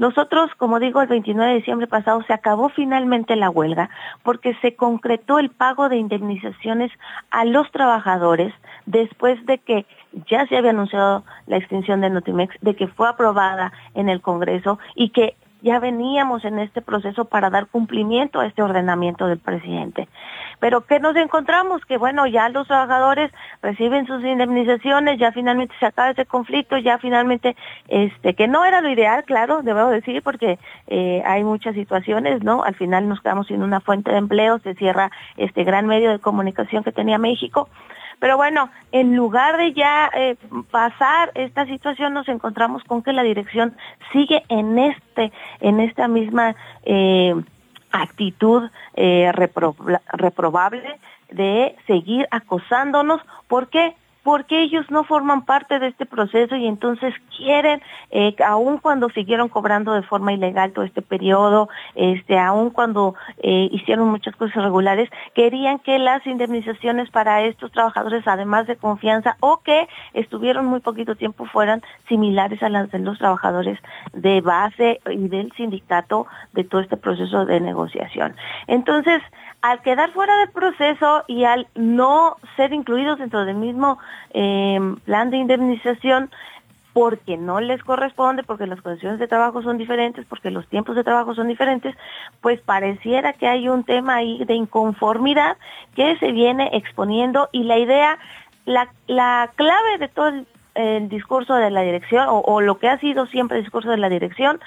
Nosotros, 0.00 0.50
como 0.56 0.80
digo, 0.80 1.02
el 1.02 1.08
29 1.08 1.50
de 1.50 1.58
diciembre 1.58 1.86
pasado 1.86 2.22
se 2.22 2.32
acabó 2.32 2.70
finalmente 2.70 3.36
la 3.36 3.50
huelga 3.50 3.90
porque 4.22 4.54
se 4.62 4.74
concretó 4.74 5.38
el 5.38 5.50
pago 5.50 5.90
de 5.90 5.98
indemnizaciones 5.98 6.90
a 7.30 7.44
los 7.44 7.70
trabajadores 7.70 8.54
después 8.86 9.44
de 9.44 9.58
que 9.58 9.84
ya 10.28 10.46
se 10.46 10.56
había 10.56 10.70
anunciado 10.70 11.24
la 11.46 11.56
extinción 11.56 12.00
de 12.00 12.10
Notimex, 12.10 12.54
de 12.60 12.74
que 12.74 12.88
fue 12.88 13.08
aprobada 13.08 13.72
en 13.94 14.08
el 14.08 14.20
Congreso 14.20 14.78
y 14.94 15.10
que 15.10 15.36
ya 15.62 15.78
veníamos 15.78 16.44
en 16.44 16.58
este 16.58 16.80
proceso 16.80 17.26
para 17.26 17.50
dar 17.50 17.66
cumplimiento 17.66 18.40
a 18.40 18.46
este 18.46 18.62
ordenamiento 18.62 19.26
del 19.26 19.38
presidente. 19.38 20.08
Pero 20.58 20.82
¿qué 20.82 21.00
nos 21.00 21.16
encontramos? 21.16 21.84
Que 21.84 21.98
bueno, 21.98 22.26
ya 22.26 22.48
los 22.48 22.66
trabajadores 22.66 23.30
reciben 23.62 24.06
sus 24.06 24.22
indemnizaciones, 24.24 25.18
ya 25.18 25.32
finalmente 25.32 25.74
se 25.78 25.86
acaba 25.86 26.10
ese 26.10 26.26
conflicto, 26.26 26.76
ya 26.78 26.98
finalmente, 26.98 27.56
este, 27.88 28.34
que 28.34 28.48
no 28.48 28.64
era 28.64 28.80
lo 28.80 28.90
ideal, 28.90 29.24
claro, 29.24 29.62
debo 29.62 29.88
decir, 29.88 30.22
porque 30.22 30.58
eh, 30.86 31.22
hay 31.26 31.44
muchas 31.44 31.74
situaciones, 31.74 32.42
¿no? 32.42 32.62
Al 32.62 32.74
final 32.74 33.08
nos 33.08 33.20
quedamos 33.20 33.46
sin 33.46 33.62
una 33.62 33.80
fuente 33.80 34.10
de 34.10 34.18
empleo, 34.18 34.58
se 34.60 34.74
cierra 34.74 35.10
este 35.36 35.64
gran 35.64 35.86
medio 35.86 36.10
de 36.10 36.18
comunicación 36.18 36.84
que 36.84 36.92
tenía 36.92 37.18
México. 37.18 37.68
Pero 38.20 38.36
bueno, 38.36 38.70
en 38.92 39.16
lugar 39.16 39.56
de 39.56 39.72
ya 39.72 40.10
eh, 40.14 40.36
pasar 40.70 41.32
esta 41.34 41.64
situación, 41.66 42.12
nos 42.12 42.28
encontramos 42.28 42.84
con 42.84 43.02
que 43.02 43.12
la 43.12 43.22
dirección 43.22 43.74
sigue 44.12 44.44
en 44.48 44.78
este, 44.78 45.32
en 45.60 45.80
esta 45.80 46.06
misma 46.06 46.54
eh, 46.84 47.34
actitud 47.90 48.70
eh, 48.94 49.32
reprobable 49.32 51.00
de 51.30 51.74
seguir 51.86 52.28
acosándonos. 52.30 53.22
¿Por 53.48 53.68
qué? 53.68 53.96
Porque 54.22 54.62
ellos 54.62 54.90
no 54.90 55.04
forman 55.04 55.44
parte 55.44 55.78
de 55.78 55.88
este 55.88 56.06
proceso 56.06 56.56
y 56.56 56.66
entonces 56.66 57.14
quieren, 57.36 57.80
eh, 58.10 58.34
aun 58.44 58.78
cuando 58.78 59.08
siguieron 59.10 59.48
cobrando 59.48 59.94
de 59.94 60.02
forma 60.02 60.32
ilegal 60.32 60.72
todo 60.72 60.84
este 60.84 61.02
periodo, 61.02 61.68
este, 61.94 62.38
aun 62.38 62.70
cuando 62.70 63.14
eh, 63.38 63.68
hicieron 63.72 64.08
muchas 64.08 64.36
cosas 64.36 64.56
irregulares, 64.56 65.08
querían 65.34 65.78
que 65.78 65.98
las 65.98 66.26
indemnizaciones 66.26 67.10
para 67.10 67.42
estos 67.42 67.72
trabajadores, 67.72 68.26
además 68.26 68.66
de 68.66 68.76
confianza 68.76 69.36
o 69.40 69.58
que 69.58 69.88
estuvieron 70.14 70.66
muy 70.66 70.80
poquito 70.80 71.16
tiempo, 71.16 71.46
fueran 71.46 71.82
similares 72.08 72.62
a 72.62 72.68
las 72.68 72.90
de 72.90 72.98
los 72.98 73.18
trabajadores 73.18 73.78
de 74.12 74.40
base 74.40 75.00
y 75.10 75.28
del 75.28 75.52
sindicato 75.52 76.26
de 76.52 76.64
todo 76.64 76.80
este 76.80 76.96
proceso 76.96 77.46
de 77.46 77.60
negociación. 77.60 78.36
Entonces, 78.66 79.22
al 79.62 79.82
quedar 79.82 80.10
fuera 80.12 80.36
del 80.38 80.50
proceso 80.50 81.24
y 81.26 81.44
al 81.44 81.66
no 81.74 82.36
ser 82.56 82.72
incluidos 82.72 83.18
dentro 83.18 83.44
del 83.44 83.56
mismo 83.56 83.98
eh, 84.32 84.78
plan 85.04 85.30
de 85.30 85.36
indemnización, 85.36 86.30
porque 86.92 87.36
no 87.36 87.60
les 87.60 87.82
corresponde, 87.82 88.42
porque 88.42 88.66
las 88.66 88.80
condiciones 88.80 89.18
de 89.18 89.28
trabajo 89.28 89.62
son 89.62 89.78
diferentes, 89.78 90.26
porque 90.26 90.50
los 90.50 90.66
tiempos 90.66 90.96
de 90.96 91.04
trabajo 91.04 91.34
son 91.34 91.48
diferentes, 91.48 91.94
pues 92.40 92.60
pareciera 92.60 93.32
que 93.32 93.46
hay 93.46 93.68
un 93.68 93.84
tema 93.84 94.16
ahí 94.16 94.44
de 94.44 94.54
inconformidad 94.54 95.56
que 95.94 96.16
se 96.18 96.32
viene 96.32 96.70
exponiendo 96.72 97.48
y 97.52 97.64
la 97.64 97.78
idea, 97.78 98.18
la, 98.64 98.88
la 99.06 99.50
clave 99.54 99.98
de 99.98 100.08
todo 100.08 100.28
el, 100.28 100.46
discurso 101.08 101.56
de 101.56 101.70
la 101.70 101.82
dirección 101.82 102.26
o, 102.28 102.60
lo 102.62 102.78
que 102.78 102.88
ha 102.88 102.98
sido 102.98 103.26
siempre 103.26 103.58
el 103.58 103.64
discurso 103.64 103.90
de 103.90 103.98
la 103.98 104.08
dirección 104.08 104.60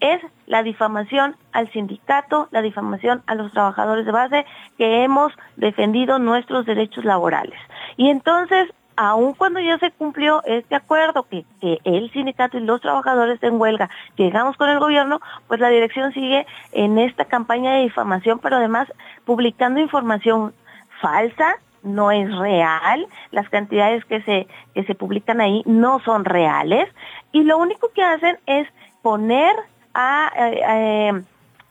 es 0.00 0.20
la 0.46 0.62
difamación 0.62 1.36
al 1.52 1.70
sindicato, 1.72 2.48
la 2.50 2.62
difamación 2.62 3.22
a 3.26 3.34
los 3.34 3.52
trabajadores 3.52 4.06
de 4.06 4.12
base 4.12 4.46
que 4.76 5.04
hemos 5.04 5.32
defendido 5.56 6.18
nuestros 6.18 6.66
derechos 6.66 7.04
laborales. 7.04 7.58
Y 7.96 8.08
entonces, 8.10 8.68
aun 8.96 9.34
cuando 9.34 9.60
ya 9.60 9.78
se 9.78 9.90
cumplió 9.92 10.42
este 10.44 10.74
acuerdo 10.74 11.24
que, 11.24 11.44
el 11.84 12.10
sindicato 12.12 12.58
y 12.58 12.60
los 12.60 12.80
trabajadores 12.80 13.42
en 13.42 13.60
huelga 13.60 13.88
llegamos 14.16 14.56
con 14.56 14.68
el 14.70 14.78
gobierno, 14.78 15.20
pues 15.46 15.60
la 15.60 15.68
dirección 15.68 16.12
sigue 16.12 16.46
en 16.72 16.98
esta 16.98 17.24
campaña 17.24 17.72
de 17.74 17.82
difamación, 17.82 18.38
pero 18.40 18.56
además 18.56 18.92
publicando 19.24 19.80
información 19.80 20.52
falsa, 21.00 21.56
no 21.82 22.10
es 22.10 22.34
real, 22.36 23.06
las 23.30 23.48
cantidades 23.48 24.04
que 24.04 24.20
se, 24.22 24.46
que 24.74 24.84
se 24.84 24.94
publican 24.94 25.40
ahí 25.40 25.62
no 25.64 26.00
son 26.00 26.24
reales, 26.26 26.86
y 27.32 27.44
lo 27.44 27.56
único 27.56 27.90
que 27.94 28.02
hacen 28.02 28.38
es 28.46 28.68
poner 29.02 29.54
a, 29.94 30.32
eh, 30.36 30.60
eh, 30.62 31.22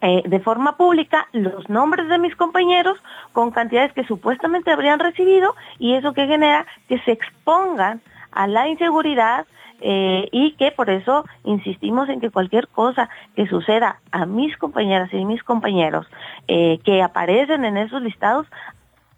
eh, 0.01 0.23
de 0.25 0.39
forma 0.39 0.77
pública 0.77 1.27
los 1.33 1.69
nombres 1.69 2.07
de 2.07 2.19
mis 2.19 2.35
compañeros 2.35 2.97
con 3.33 3.51
cantidades 3.51 3.93
que 3.93 4.05
supuestamente 4.05 4.71
habrían 4.71 4.99
recibido 4.99 5.55
y 5.77 5.93
eso 5.95 6.13
que 6.13 6.27
genera 6.27 6.65
que 6.87 6.99
se 6.99 7.11
expongan 7.11 8.01
a 8.31 8.47
la 8.47 8.67
inseguridad 8.67 9.45
y 9.81 10.55
que 10.57 10.71
por 10.71 10.89
eso 10.89 11.23
insistimos 11.45 12.09
en 12.09 12.19
que 12.19 12.29
cualquier 12.29 12.67
cosa 12.67 13.09
que 13.33 13.47
suceda 13.47 14.01
a 14.11 14.25
mis 14.25 14.57
compañeras 14.57 15.07
y 15.13 15.23
mis 15.23 15.41
compañeros 15.41 16.05
que 16.47 17.01
aparecen 17.01 17.63
en 17.63 17.77
esos 17.77 18.01
listados, 18.01 18.45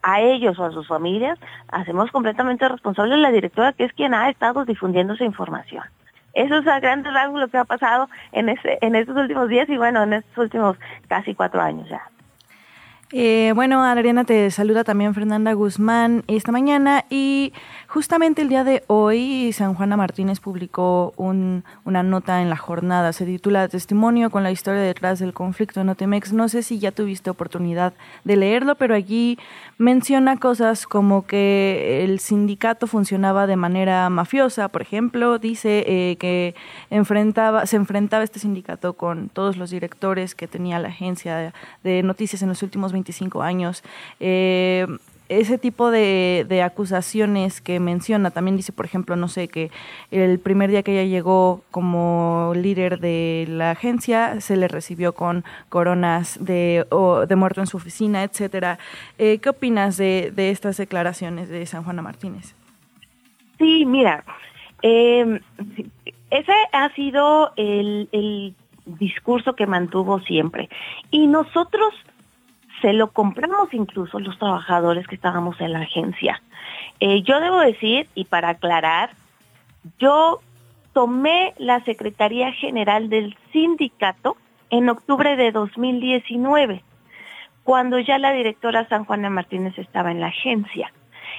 a 0.04 0.22
ellos 0.22 0.60
o 0.60 0.66
a 0.66 0.72
sus 0.72 0.88
familias, 0.88 1.40
hacemos 1.70 2.12
completamente 2.12 2.70
responsable 2.70 3.18
la 3.18 3.32
directora 3.32 3.74
que 3.74 3.86
es 3.86 3.94
quien 3.94 4.14
ha 4.14 4.30
estado 4.30 4.64
difundiendo 4.64 5.14
esa 5.14 5.26
información. 5.26 5.84
Eso 6.34 6.58
es 6.58 6.68
a 6.68 6.80
grandes 6.80 7.14
rasgos 7.14 7.42
lo 7.42 7.48
que 7.48 7.58
ha 7.58 7.66
pasado 7.66 8.10
en, 8.32 8.50
ese, 8.50 8.78
en 8.82 8.96
estos 8.96 9.16
últimos 9.16 9.50
días 9.50 9.68
y 9.70 9.78
bueno, 9.78 10.04
en 10.04 10.14
estos 10.14 10.38
últimos 10.38 10.78
casi 11.08 11.36
cuatro 11.36 11.62
años 11.62 11.88
ya. 11.90 12.02
Eh, 13.14 13.52
bueno, 13.54 13.84
Adriana, 13.84 14.24
te 14.24 14.50
saluda 14.52 14.86
también 14.86 15.14
Fernanda 15.14 15.52
Guzmán 15.52 16.24
esta 16.28 16.54
mañana 16.54 17.04
y 17.10 17.52
justamente 17.92 18.42
el 18.42 18.48
día 18.48 18.64
de 18.64 18.84
hoy 18.88 19.52
San 19.52 19.74
Juana 19.74 19.98
Martínez 19.98 20.40
publicó 20.40 21.14
una 21.18 22.04
nota 22.04 22.42
en 22.42 22.50
la 22.50 22.56
jornada, 22.56 23.12
se 23.12 23.26
titula 23.26 23.68
Testimonio 23.68 24.30
con 24.30 24.44
la 24.44 24.52
historia 24.52 24.80
detrás 24.80 25.20
del 25.20 25.34
conflicto 25.34 25.82
en 25.82 25.90
Otemex. 25.90 26.32
No 26.32 26.48
sé 26.48 26.64
si 26.64 26.80
ya 26.80 26.94
tuviste 26.94 27.30
oportunidad 27.30 27.94
de 28.24 28.38
leerlo, 28.38 28.76
pero 28.76 28.96
allí 28.96 29.38
menciona 29.78 30.38
cosas 30.38 30.88
como 30.88 31.26
que 31.26 32.06
el 32.06 32.22
sindicato 32.22 32.88
funcionaba 32.88 33.46
de 33.46 33.58
manera 33.58 34.10
mafiosa, 34.10 34.70
por 34.70 34.82
ejemplo, 34.82 35.38
dice 35.38 35.84
eh, 35.86 36.16
que 36.16 36.56
enfrentaba, 36.92 37.66
se 37.66 37.76
enfrentaba 37.76 38.24
este 38.24 38.40
sindicato 38.40 38.94
con 38.94 39.28
todos 39.28 39.58
los 39.58 39.70
directores 39.70 40.34
que 40.34 40.48
tenía 40.48 40.80
la 40.80 40.88
agencia 40.88 41.54
de, 41.84 42.04
noticias 42.04 42.42
en 42.42 42.48
los 42.48 42.64
últimos 42.64 42.94
25 42.94 43.42
años. 43.42 43.84
Eh, 44.22 44.88
ese 45.40 45.58
tipo 45.58 45.92
de, 45.92 46.46
de, 46.48 46.62
acusaciones 46.62 47.62
que 47.62 47.80
menciona, 47.80 48.32
también 48.32 48.58
dice, 48.58 48.74
por 48.74 48.86
ejemplo, 48.86 49.16
no 49.16 49.30
sé, 49.30 49.48
que 49.48 49.72
el 50.12 50.40
primer 50.40 50.70
día 50.70 50.84
que 50.84 50.92
ella 50.92 51.10
llegó 51.10 51.62
como 51.72 52.52
líder 52.54 53.00
de 53.00 53.46
la 53.48 53.72
agencia, 53.72 54.42
se 54.42 54.58
le 54.58 54.68
recibió 54.68 55.14
con 55.14 55.46
coronas 55.70 56.38
de, 56.44 56.86
de 57.28 57.36
muerto 57.38 57.62
en 57.62 57.68
su 57.68 57.78
oficina, 57.78 58.24
etcétera. 58.24 58.78
Eh, 59.18 59.40
¿Qué 59.40 59.50
opinas 59.50 59.96
de, 59.96 60.32
de, 60.36 60.50
estas 60.50 60.76
declaraciones 60.76 61.48
de 61.48 61.66
San 61.66 61.84
Juana 61.84 62.02
Martínez? 62.02 62.54
Sí, 63.58 63.86
mira, 63.86 64.26
eh, 64.82 65.40
ese 66.30 66.54
ha 66.74 66.94
sido 66.94 67.54
el, 67.56 68.10
el 68.12 68.54
discurso 68.86 69.56
que 69.56 69.66
mantuvo 69.66 70.20
siempre. 70.20 70.70
Y 71.10 71.28
nosotros 71.28 71.94
se 72.82 72.94
lo 72.94 73.12
compramos 73.12 73.74
incluso 73.74 74.20
los 74.20 74.38
trabajadores 74.38 75.08
que 75.08 75.16
estábamos 75.16 75.60
en 75.62 75.74
la 75.74 75.82
agencia. 75.82 76.42
Eh, 77.00 77.22
yo 77.24 77.40
debo 77.40 77.60
decir, 77.60 78.08
y 78.16 78.26
para 78.26 78.50
aclarar, 78.50 79.12
yo 80.00 80.40
tomé 80.94 81.54
la 81.58 81.84
Secretaría 81.84 82.52
General 82.52 83.10
del 83.10 83.38
Sindicato 83.52 84.38
en 84.70 84.90
octubre 84.90 85.36
de 85.36 85.52
2019, 85.52 86.84
cuando 87.64 88.00
ya 88.00 88.18
la 88.18 88.32
directora 88.34 88.88
San 88.88 89.06
Juana 89.06 89.30
Martínez 89.30 89.78
estaba 89.78 90.12
en 90.12 90.20
la 90.20 90.28
agencia. 90.28 90.92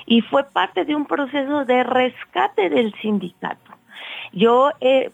Y 0.07 0.21
fue 0.23 0.45
parte 0.45 0.85
de 0.85 0.97
un 0.97 1.07
proceso 1.07 1.65
de 1.65 1.85
rescate 1.85 2.71
del 2.71 2.93
sindicato. 3.01 3.71
Yo 4.33 4.71
eh, 4.81 5.11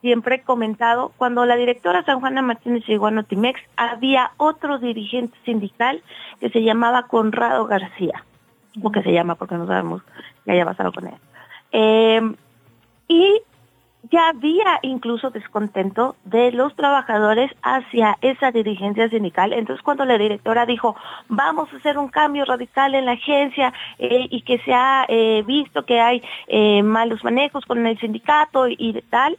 siempre 0.00 0.36
he 0.36 0.42
comentado, 0.42 1.12
cuando 1.16 1.44
la 1.44 1.56
directora 1.56 2.04
San 2.04 2.20
Juana 2.20 2.42
Martínez 2.42 2.84
llegó 2.86 3.06
a 3.06 3.10
Notimex, 3.10 3.60
había 3.76 4.32
otro 4.36 4.78
dirigente 4.78 5.36
sindical 5.44 6.02
que 6.40 6.50
se 6.50 6.62
llamaba 6.62 7.04
Conrado 7.04 7.66
García, 7.66 8.24
o 8.82 8.90
que 8.90 9.02
se 9.02 9.12
llama 9.12 9.34
porque 9.34 9.56
no 9.56 9.66
sabemos 9.66 10.02
qué 10.44 10.52
haya 10.52 10.64
pasado 10.64 10.92
con 10.92 11.08
él. 11.08 11.14
Eh, 11.72 12.34
y 13.08 13.40
ya 14.10 14.28
había 14.28 14.78
incluso 14.82 15.30
descontento 15.30 16.14
de 16.24 16.52
los 16.52 16.74
trabajadores 16.76 17.50
hacia 17.62 18.16
esa 18.22 18.52
dirigencia 18.52 19.08
sindical. 19.10 19.52
Entonces 19.52 19.82
cuando 19.82 20.04
la 20.04 20.16
directora 20.16 20.64
dijo, 20.66 20.94
vamos 21.28 21.72
a 21.72 21.76
hacer 21.76 21.98
un 21.98 22.08
cambio 22.08 22.44
radical 22.44 22.94
en 22.94 23.06
la 23.06 23.12
agencia 23.12 23.72
eh, 23.98 24.28
y 24.30 24.42
que 24.42 24.58
se 24.60 24.72
ha 24.72 25.04
eh, 25.08 25.42
visto 25.44 25.84
que 25.84 26.00
hay 26.00 26.22
malos 26.82 27.24
manejos 27.24 27.64
con 27.66 27.84
el 27.86 27.98
sindicato 27.98 28.68
y, 28.68 28.76
y 28.78 29.02
tal, 29.02 29.36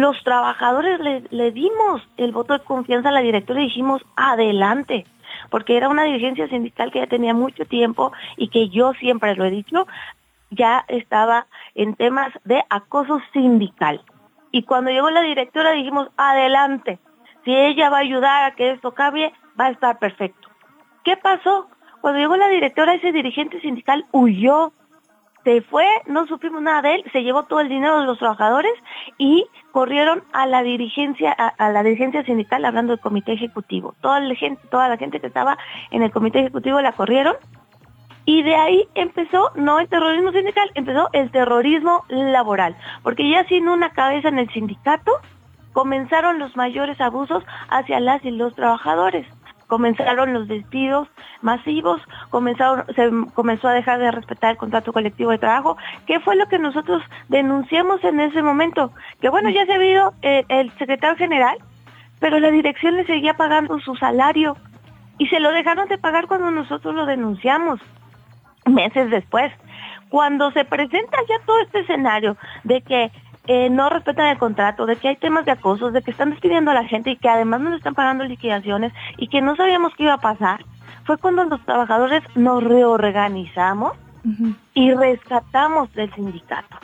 los 0.00 0.22
trabajadores 0.22 1.00
le, 1.30 1.50
dimos 1.50 2.02
el 2.16 2.32
voto 2.32 2.52
de 2.52 2.64
confianza 2.64 3.08
a 3.08 3.12
la 3.12 3.20
directora 3.20 3.60
y 3.60 3.64
dijimos, 3.64 4.02
adelante, 4.16 5.06
porque 5.50 5.76
era 5.76 5.88
una 5.88 6.04
dirigencia 6.04 6.48
sindical 6.48 6.92
que 6.92 7.00
ya 7.00 7.06
tenía 7.06 7.34
mucho 7.34 7.64
tiempo 7.64 8.12
y 8.36 8.48
que 8.48 8.68
yo 8.68 8.92
siempre 8.94 9.34
lo 9.34 9.44
he 9.44 9.50
dicho, 9.50 9.86
ya 10.50 10.84
estaba 10.88 11.46
en 11.74 11.94
temas 11.94 12.32
de 12.44 12.62
acoso 12.70 13.20
sindical. 13.32 14.02
Y 14.52 14.62
cuando 14.62 14.90
llegó 14.90 15.10
la 15.10 15.22
directora 15.22 15.72
dijimos, 15.72 16.08
adelante, 16.16 16.98
si 17.44 17.54
ella 17.54 17.90
va 17.90 17.98
a 17.98 18.00
ayudar 18.00 18.44
a 18.44 18.54
que 18.54 18.70
esto 18.70 18.92
cambie, 18.92 19.32
va 19.60 19.66
a 19.66 19.70
estar 19.70 19.98
perfecto. 19.98 20.48
¿Qué 21.04 21.16
pasó? 21.16 21.68
Cuando 22.00 22.20
llegó 22.20 22.36
la 22.36 22.48
directora, 22.48 22.94
ese 22.94 23.12
dirigente 23.12 23.60
sindical 23.60 24.06
huyó 24.12 24.72
se 25.48 25.62
fue, 25.62 25.86
no 26.06 26.26
supimos 26.26 26.60
nada 26.60 26.82
de 26.82 26.96
él, 26.96 27.04
se 27.10 27.22
llevó 27.22 27.44
todo 27.44 27.60
el 27.60 27.70
dinero 27.70 28.00
de 28.00 28.04
los 28.04 28.18
trabajadores 28.18 28.72
y 29.16 29.46
corrieron 29.72 30.22
a 30.34 30.44
la 30.44 30.62
dirigencia, 30.62 31.32
a, 31.32 31.70
la 31.70 31.82
dirigencia 31.82 32.22
sindical 32.22 32.66
hablando 32.66 32.92
del 32.92 33.00
comité 33.00 33.32
ejecutivo. 33.32 33.94
Toda 34.02 34.20
la 34.20 34.34
gente, 34.34 34.60
toda 34.70 34.90
la 34.90 34.98
gente 34.98 35.20
que 35.20 35.28
estaba 35.28 35.56
en 35.90 36.02
el 36.02 36.10
comité 36.10 36.40
ejecutivo 36.40 36.82
la 36.82 36.92
corrieron 36.92 37.34
y 38.26 38.42
de 38.42 38.56
ahí 38.56 38.88
empezó, 38.94 39.50
no 39.54 39.80
el 39.80 39.88
terrorismo 39.88 40.32
sindical, 40.32 40.70
empezó 40.74 41.08
el 41.14 41.30
terrorismo 41.30 42.04
laboral, 42.10 42.76
porque 43.02 43.26
ya 43.26 43.46
sin 43.46 43.70
una 43.70 43.88
cabeza 43.94 44.28
en 44.28 44.40
el 44.40 44.52
sindicato 44.52 45.12
comenzaron 45.72 46.38
los 46.38 46.56
mayores 46.56 47.00
abusos 47.00 47.42
hacia 47.70 48.00
las 48.00 48.22
y 48.22 48.32
los 48.32 48.54
trabajadores 48.54 49.26
comenzaron 49.68 50.32
los 50.32 50.48
despidos 50.48 51.08
masivos, 51.42 52.00
comenzaron, 52.30 52.84
se 52.96 53.10
comenzó 53.34 53.68
a 53.68 53.74
dejar 53.74 54.00
de 54.00 54.10
respetar 54.10 54.52
el 54.52 54.56
contrato 54.56 54.92
colectivo 54.92 55.30
de 55.30 55.38
trabajo. 55.38 55.76
¿Qué 56.06 56.18
fue 56.20 56.34
lo 56.34 56.48
que 56.48 56.58
nosotros 56.58 57.02
denunciamos 57.28 58.02
en 58.02 58.18
ese 58.18 58.42
momento? 58.42 58.92
Que 59.20 59.28
bueno, 59.28 59.50
ya 59.50 59.64
se 59.66 59.72
ha 59.72 59.76
habido 59.76 60.14
eh, 60.22 60.44
el 60.48 60.72
secretario 60.78 61.16
general, 61.16 61.58
pero 62.18 62.40
la 62.40 62.50
dirección 62.50 62.96
le 62.96 63.06
seguía 63.06 63.34
pagando 63.34 63.78
su 63.78 63.94
salario 63.94 64.56
y 65.18 65.26
se 65.28 65.38
lo 65.38 65.52
dejaron 65.52 65.88
de 65.88 65.98
pagar 65.98 66.26
cuando 66.26 66.50
nosotros 66.50 66.94
lo 66.94 67.06
denunciamos 67.06 67.78
meses 68.66 69.10
después. 69.10 69.52
Cuando 70.08 70.50
se 70.52 70.64
presenta 70.64 71.18
ya 71.28 71.44
todo 71.44 71.60
este 71.60 71.80
escenario 71.80 72.36
de 72.64 72.80
que 72.80 73.12
eh, 73.48 73.70
no 73.70 73.88
respetan 73.88 74.26
el 74.26 74.38
contrato, 74.38 74.84
de 74.84 74.96
que 74.96 75.08
hay 75.08 75.16
temas 75.16 75.46
de 75.46 75.52
acoso, 75.52 75.90
de 75.90 76.02
que 76.02 76.10
están 76.10 76.30
despidiendo 76.30 76.70
a 76.70 76.74
la 76.74 76.84
gente 76.84 77.10
y 77.10 77.16
que 77.16 77.28
además 77.28 77.62
nos 77.62 77.74
están 77.74 77.94
pagando 77.94 78.24
liquidaciones 78.24 78.92
y 79.16 79.28
que 79.28 79.40
no 79.40 79.56
sabíamos 79.56 79.94
qué 79.96 80.04
iba 80.04 80.12
a 80.12 80.20
pasar, 80.20 80.64
fue 81.04 81.16
cuando 81.16 81.44
los 81.44 81.64
trabajadores 81.64 82.22
nos 82.34 82.62
reorganizamos 82.62 83.94
y 84.74 84.92
rescatamos 84.92 85.90
del 85.94 86.12
sindicato. 86.14 86.76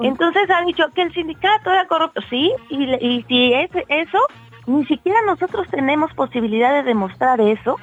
Entonces 0.00 0.50
han 0.50 0.66
dicho 0.66 0.90
que 0.94 1.02
el 1.02 1.14
sindicato 1.14 1.72
era 1.72 1.86
corrupto, 1.86 2.20
sí, 2.28 2.52
y, 2.68 2.84
y 3.04 3.22
si 3.22 3.54
es 3.54 3.70
eso, 3.88 4.18
ni 4.66 4.84
siquiera 4.84 5.20
nosotros 5.26 5.66
tenemos 5.70 6.12
posibilidad 6.12 6.74
de 6.74 6.82
demostrar 6.82 7.40
eso, 7.40 7.76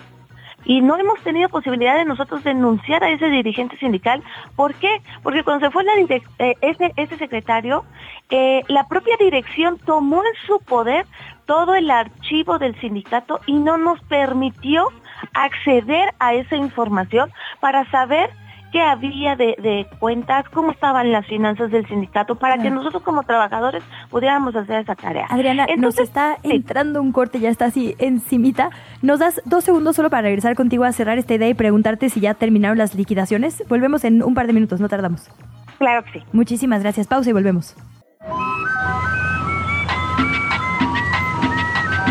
y 0.68 0.82
no 0.82 0.98
hemos 0.98 1.20
tenido 1.22 1.48
posibilidad 1.48 1.96
de 1.96 2.04
nosotros 2.04 2.44
denunciar 2.44 3.02
a 3.02 3.10
ese 3.10 3.30
dirigente 3.30 3.78
sindical. 3.78 4.22
¿Por 4.58 4.76
qué? 4.76 5.02
Porque 5.24 5.42
cuando 5.44 5.66
se 5.66 5.72
fue 5.72 5.86
la 5.86 5.94
eh, 5.94 6.56
ese, 6.60 6.92
ese 6.98 7.18
secretario, 7.18 7.86
eh, 8.30 8.62
la 8.68 8.86
propia 8.88 9.16
dirección 9.18 9.80
tomó 9.80 10.22
en 10.26 10.34
su 10.46 10.60
poder 10.60 11.06
todo 11.46 11.74
el 11.74 11.90
archivo 11.90 12.60
del 12.60 12.78
sindicato 12.82 13.40
y 13.46 13.54
no 13.54 13.78
nos 13.78 14.02
permitió 14.04 14.90
acceder 15.34 16.14
a 16.20 16.34
esa 16.34 16.58
información 16.58 17.32
para 17.62 17.90
saber 17.90 18.30
qué 18.72 18.82
había 18.82 19.36
de, 19.36 19.88
cuentas, 20.00 20.46
cómo 20.50 20.72
estaban 20.72 21.12
las 21.12 21.26
finanzas 21.28 21.72
del 21.72 21.88
sindicato, 21.88 22.36
para 22.36 22.58
que 22.58 22.70
nosotros 22.70 23.04
como 23.04 23.24
trabajadores 23.24 23.84
pudiéramos 24.10 24.56
hacer 24.56 24.82
esa 24.82 24.96
tarea. 24.96 25.26
Adriana, 25.30 25.68
nos 25.78 26.00
está 26.00 26.38
entrando 26.44 27.02
un 27.02 27.12
corte, 27.12 27.40
ya 27.40 27.50
está 27.50 27.66
así 27.66 27.96
encimita. 28.00 28.70
¿Nos 29.02 29.20
das 29.20 29.42
dos 29.46 29.64
segundos 29.64 29.96
solo 29.96 30.10
para 30.10 30.24
regresar 30.24 30.56
contigo 30.56 30.84
a 30.84 30.92
cerrar 30.92 31.18
esta 31.18 31.34
idea 31.34 31.50
y 31.50 31.54
preguntarte 31.54 32.10
si 32.10 32.20
ya 32.20 32.34
terminaron 32.34 32.78
las 32.78 32.96
liquidaciones? 32.96 33.64
Volvemos 33.68 34.04
en 34.04 34.24
un 34.24 34.34
par 34.34 34.48
de 34.48 34.54
minutos, 34.54 34.80
no 34.80 34.90
tardamos. 34.90 35.30
Claro 35.78 36.04
que 36.04 36.20
sí. 36.20 36.26
Muchísimas 36.32 36.82
gracias. 36.82 37.08
Pausa 37.08 37.30
y 37.30 37.34
volvemos. 37.34 37.76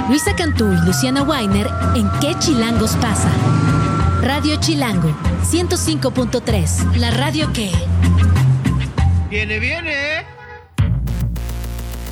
Luisa 0.09 0.37
Cantú 0.37 0.73
y 0.73 0.87
Luciana 0.87 1.25
Weiner 1.25 1.67
en 1.97 2.09
¿Qué 2.21 2.35
Chilangos 2.39 2.97
pasa? 2.97 3.29
Radio 4.27 4.57
Chilango 4.57 5.11
105.3, 5.45 6.97
la 6.97 7.13
radio 7.13 7.53
que... 7.53 7.71
Viene, 9.31 9.61
viene. 9.61 9.93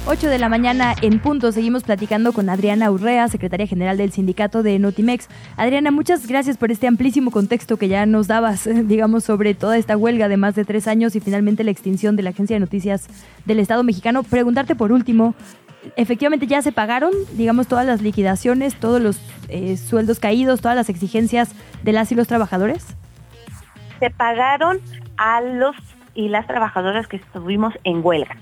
8 0.06 0.28
de 0.28 0.38
la 0.38 0.48
mañana 0.48 0.94
en 1.02 1.18
punto. 1.18 1.50
Seguimos 1.50 1.82
platicando 1.82 2.32
con 2.32 2.48
Adriana 2.50 2.90
Urrea, 2.92 3.26
secretaria 3.26 3.66
general 3.66 3.96
del 3.96 4.12
sindicato 4.12 4.62
de 4.62 4.78
Notimex. 4.78 5.28
Adriana, 5.56 5.90
muchas 5.90 6.28
gracias 6.28 6.56
por 6.56 6.70
este 6.70 6.86
amplísimo 6.86 7.32
contexto 7.32 7.78
que 7.78 7.88
ya 7.88 8.06
nos 8.06 8.28
dabas, 8.28 8.68
digamos, 8.84 9.24
sobre 9.24 9.54
toda 9.54 9.76
esta 9.76 9.96
huelga 9.96 10.28
de 10.28 10.36
más 10.36 10.54
de 10.54 10.64
tres 10.64 10.86
años 10.86 11.16
y 11.16 11.20
finalmente 11.20 11.64
la 11.64 11.72
extinción 11.72 12.14
de 12.14 12.22
la 12.22 12.30
Agencia 12.30 12.54
de 12.54 12.60
Noticias 12.60 13.08
del 13.44 13.58
Estado 13.58 13.82
mexicano. 13.82 14.22
Preguntarte 14.22 14.76
por 14.76 14.92
último, 14.92 15.34
efectivamente 15.96 16.46
ya 16.46 16.62
se 16.62 16.72
pagaron, 16.72 17.12
digamos, 17.32 17.68
todas 17.68 17.86
las 17.86 18.02
liquidaciones, 18.02 18.76
todos 18.76 19.00
los 19.00 19.20
eh, 19.48 19.76
sueldos 19.76 20.18
caídos, 20.18 20.60
todas 20.60 20.76
las 20.76 20.88
exigencias 20.88 21.52
de 21.82 21.92
las 21.92 22.10
y 22.12 22.14
los 22.14 22.26
trabajadores? 22.26 22.96
Se 24.00 24.10
pagaron 24.10 24.80
a 25.16 25.40
los 25.40 25.76
y 26.14 26.28
las 26.28 26.46
trabajadoras 26.46 27.06
que 27.06 27.16
estuvimos 27.16 27.74
en 27.84 28.04
huelga. 28.04 28.36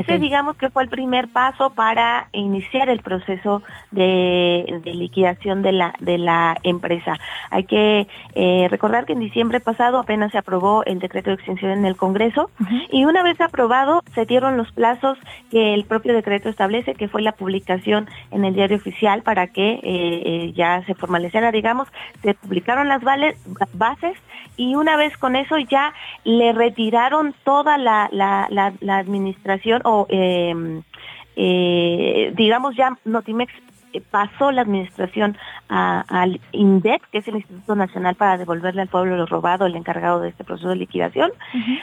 Ese 0.00 0.18
digamos 0.18 0.56
que 0.56 0.70
fue 0.70 0.82
el 0.82 0.88
primer 0.88 1.28
paso 1.28 1.70
para 1.70 2.28
iniciar 2.32 2.88
el 2.88 3.00
proceso 3.00 3.62
de, 3.90 4.80
de 4.84 4.94
liquidación 4.94 5.62
de 5.62 5.72
la, 5.72 5.94
de 6.00 6.18
la 6.18 6.56
empresa. 6.62 7.18
Hay 7.50 7.64
que 7.64 8.06
eh, 8.34 8.68
recordar 8.70 9.04
que 9.04 9.12
en 9.12 9.20
diciembre 9.20 9.60
pasado 9.60 9.98
apenas 9.98 10.32
se 10.32 10.38
aprobó 10.38 10.84
el 10.84 10.98
decreto 10.98 11.30
de 11.30 11.34
extinción 11.34 11.72
en 11.72 11.84
el 11.84 11.96
Congreso 11.96 12.50
y 12.90 13.04
una 13.04 13.22
vez 13.22 13.40
aprobado 13.40 14.02
se 14.14 14.24
dieron 14.24 14.56
los 14.56 14.72
plazos 14.72 15.18
que 15.50 15.74
el 15.74 15.84
propio 15.84 16.14
decreto 16.14 16.48
establece, 16.48 16.94
que 16.94 17.08
fue 17.08 17.22
la 17.22 17.32
publicación 17.32 18.08
en 18.30 18.44
el 18.44 18.54
diario 18.54 18.76
oficial 18.76 19.22
para 19.22 19.48
que 19.48 19.74
eh, 19.74 19.80
eh, 19.82 20.52
ya 20.54 20.82
se 20.86 20.94
formalizara, 20.94 21.52
digamos, 21.52 21.88
se 22.22 22.34
publicaron 22.34 22.88
las 22.88 23.02
bases 23.02 24.16
y 24.56 24.74
una 24.74 24.96
vez 24.96 25.16
con 25.16 25.36
eso 25.36 25.58
ya 25.58 25.92
le 26.24 26.52
retiraron 26.52 27.34
toda 27.44 27.78
la, 27.78 28.08
la, 28.12 28.46
la, 28.50 28.72
la 28.80 28.98
administración 28.98 29.81
o 29.84 30.06
eh, 30.08 30.82
eh, 31.36 32.32
digamos 32.34 32.76
ya 32.76 32.98
Notimex 33.04 33.52
pasó 34.00 34.50
la 34.52 34.62
administración 34.62 35.36
a- 35.68 36.04
al 36.08 36.40
INDEP, 36.52 37.02
que 37.10 37.18
es 37.18 37.28
el 37.28 37.36
Instituto 37.36 37.74
Nacional 37.74 38.14
para 38.14 38.38
devolverle 38.38 38.82
al 38.82 38.88
pueblo 38.88 39.16
lo 39.16 39.26
robado, 39.26 39.66
el 39.66 39.76
encargado 39.76 40.20
de 40.20 40.28
este 40.28 40.44
proceso 40.44 40.68
de 40.68 40.76
liquidación. 40.76 41.30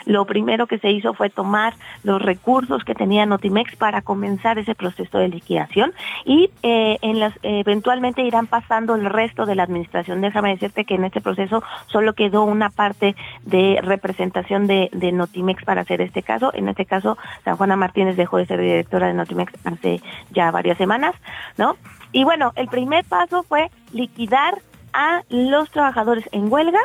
Lo 0.05 0.25
primero 0.25 0.67
que 0.67 0.79
se 0.79 0.91
hizo 0.91 1.13
fue 1.13 1.29
tomar 1.29 1.73
los 2.03 2.21
recursos 2.21 2.83
que 2.83 2.95
tenía 2.95 3.25
Notimex 3.25 3.75
para 3.75 4.01
comenzar 4.01 4.57
ese 4.59 4.75
proceso 4.75 5.17
de 5.17 5.29
liquidación 5.29 5.91
y 6.25 6.49
eh, 6.63 6.97
en 7.01 7.19
las, 7.19 7.33
eventualmente 7.43 8.21
irán 8.23 8.47
pasando 8.47 8.95
el 8.95 9.05
resto 9.05 9.45
de 9.45 9.55
la 9.55 9.63
administración. 9.63 10.21
Déjame 10.21 10.49
decirte 10.51 10.85
que 10.85 10.95
en 10.95 11.03
este 11.05 11.21
proceso 11.21 11.63
solo 11.87 12.13
quedó 12.13 12.43
una 12.43 12.69
parte 12.69 13.15
de 13.43 13.79
representación 13.83 14.67
de, 14.67 14.89
de 14.93 15.11
Notimex 15.11 15.63
para 15.63 15.81
hacer 15.81 16.01
este 16.01 16.23
caso. 16.23 16.51
En 16.53 16.69
este 16.69 16.85
caso, 16.85 17.17
San 17.43 17.57
Juana 17.57 17.75
Martínez 17.75 18.15
dejó 18.17 18.37
de 18.37 18.45
ser 18.45 18.59
directora 18.59 19.07
de 19.07 19.13
Notimex 19.13 19.53
hace 19.65 20.01
ya 20.31 20.51
varias 20.51 20.77
semanas, 20.77 21.13
¿no? 21.57 21.75
Y 22.11 22.23
bueno, 22.23 22.53
el 22.55 22.67
primer 22.67 23.05
paso 23.05 23.43
fue 23.43 23.69
liquidar 23.93 24.59
a 24.93 25.21
los 25.29 25.69
trabajadores 25.71 26.27
en 26.31 26.51
huelga 26.51 26.79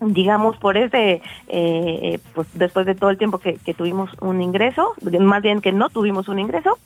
digamos, 0.00 0.58
por 0.58 0.76
ese, 0.76 1.22
eh, 1.48 2.18
pues 2.34 2.46
después 2.52 2.84
de 2.84 2.94
todo 2.94 3.08
el 3.08 3.16
tiempo 3.16 3.38
que, 3.38 3.54
que 3.54 3.72
tuvimos 3.72 4.10
un 4.20 4.42
ingreso, 4.42 4.92
más 5.20 5.42
bien 5.42 5.62
que 5.62 5.72
no 5.72 5.88
tuvimos 5.88 6.28
un 6.28 6.38
ingreso, 6.38 6.78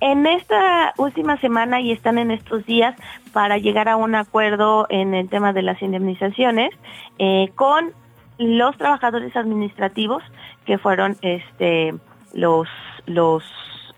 en 0.00 0.26
esta 0.26 0.92
última 0.98 1.38
semana 1.38 1.80
y 1.80 1.92
están 1.92 2.18
en 2.18 2.30
estos 2.30 2.66
días 2.66 2.94
para 3.32 3.58
llegar 3.58 3.88
a 3.88 3.96
un 3.96 4.14
acuerdo 4.14 4.86
en 4.90 5.14
el 5.14 5.28
tema 5.28 5.52
de 5.52 5.62
las 5.62 5.80
indemnizaciones 5.82 6.70
eh, 7.18 7.50
con 7.54 7.92
los 8.38 8.76
trabajadores 8.76 9.34
administrativos 9.34 10.22
que 10.66 10.76
fueron 10.76 11.16
este 11.22 11.94
los 12.34 12.68
los 13.06 13.42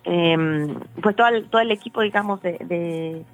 em, 0.09 0.75
pues 1.03 1.15
todo 1.15 1.29
el, 1.29 1.49
todo 1.51 1.61
el 1.61 1.71
equipo 1.71 2.01
digamos 2.01 2.41
de, 2.43 2.53
de, 2.65 3.25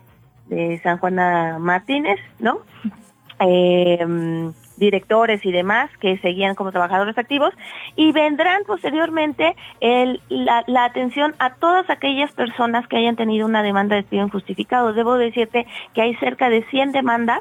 de 0.47 0.81
San 0.83 0.99
Juana 0.99 1.59
Martínez, 1.61 2.19
¿no? 2.41 2.59
Em, 3.39 4.53
directores 4.77 5.45
y 5.47 5.53
demás 5.53 5.89
que 6.01 6.19
seguían 6.19 6.57
como 6.57 6.73
trabajadores 6.73 7.17
activos 7.17 7.55
y 7.95 8.11
vendrán 8.11 8.63
posteriormente 8.67 9.55
el, 9.81 10.21
la, 10.29 10.65
la 10.67 10.85
atención 10.85 11.35
a 11.39 11.55
todas 11.55 11.89
aquellas 11.91 12.33
personas 12.33 12.87
que 12.89 12.97
hayan 12.97 13.15
tenido 13.15 13.47
una 13.47 13.63
demanda 13.63 13.95
de 13.95 14.03
despido 14.03 14.25
injustificado. 14.25 14.93
Debo 14.93 15.15
decirte 15.15 15.67
que 15.95 16.03
hay 16.03 16.17
cerca 16.17 16.51
de 16.51 16.65
100 16.65 16.91
demandas 16.91 17.41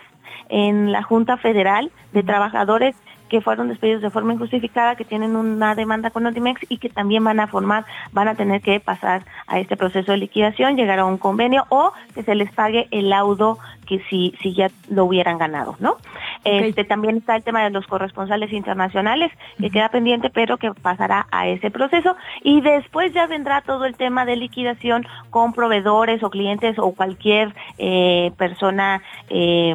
en 0.49 0.91
la 0.91 1.01
Junta 1.01 1.37
Federal 1.37 1.91
de 2.11 2.21
trabajadores 2.21 2.95
que 3.33 3.41
fueron 3.41 3.67
despedidos 3.67 4.03
de 4.03 4.11
forma 4.11 4.33
injustificada, 4.33 4.95
que 4.95 5.05
tienen 5.05 5.35
una 5.35 5.73
demanda 5.73 6.11
con 6.11 6.21
Notimex 6.21 6.67
y 6.69 6.77
que 6.77 6.89
también 6.89 7.23
van 7.23 7.39
a 7.39 7.47
formar, 7.47 7.83
van 8.11 8.27
a 8.27 8.35
tener 8.35 8.61
que 8.61 8.79
pasar 8.79 9.25
a 9.47 9.59
este 9.59 9.75
proceso 9.75 10.11
de 10.11 10.19
liquidación, 10.19 10.75
llegar 10.77 10.99
a 10.99 11.05
un 11.05 11.17
convenio 11.17 11.65
o 11.69 11.93
que 12.13 12.21
se 12.21 12.35
les 12.35 12.51
pague 12.51 12.87
el 12.91 13.09
laudo 13.09 13.57
que 13.93 14.03
si, 14.09 14.33
si 14.41 14.53
ya 14.53 14.71
lo 14.89 15.05
hubieran 15.05 15.37
ganado, 15.37 15.75
¿no? 15.79 15.97
Este 16.43 16.83
también 16.83 17.17
está 17.17 17.35
el 17.35 17.43
tema 17.43 17.63
de 17.63 17.69
los 17.69 17.87
corresponsales 17.87 18.51
internacionales, 18.51 19.31
que 19.59 19.69
queda 19.69 19.89
pendiente, 19.89 20.29
pero 20.29 20.57
que 20.57 20.71
pasará 20.73 21.27
a 21.31 21.47
ese 21.47 21.71
proceso. 21.71 22.15
Y 22.43 22.61
después 22.61 23.13
ya 23.13 23.27
vendrá 23.27 23.61
todo 23.61 23.85
el 23.85 23.95
tema 23.95 24.25
de 24.25 24.35
liquidación 24.35 25.05
con 25.29 25.53
proveedores 25.53 26.21
o 26.23 26.29
clientes 26.29 26.77
o 26.79 26.91
cualquier 26.91 27.53
eh, 27.77 28.31
persona 28.37 29.01
eh, 29.29 29.73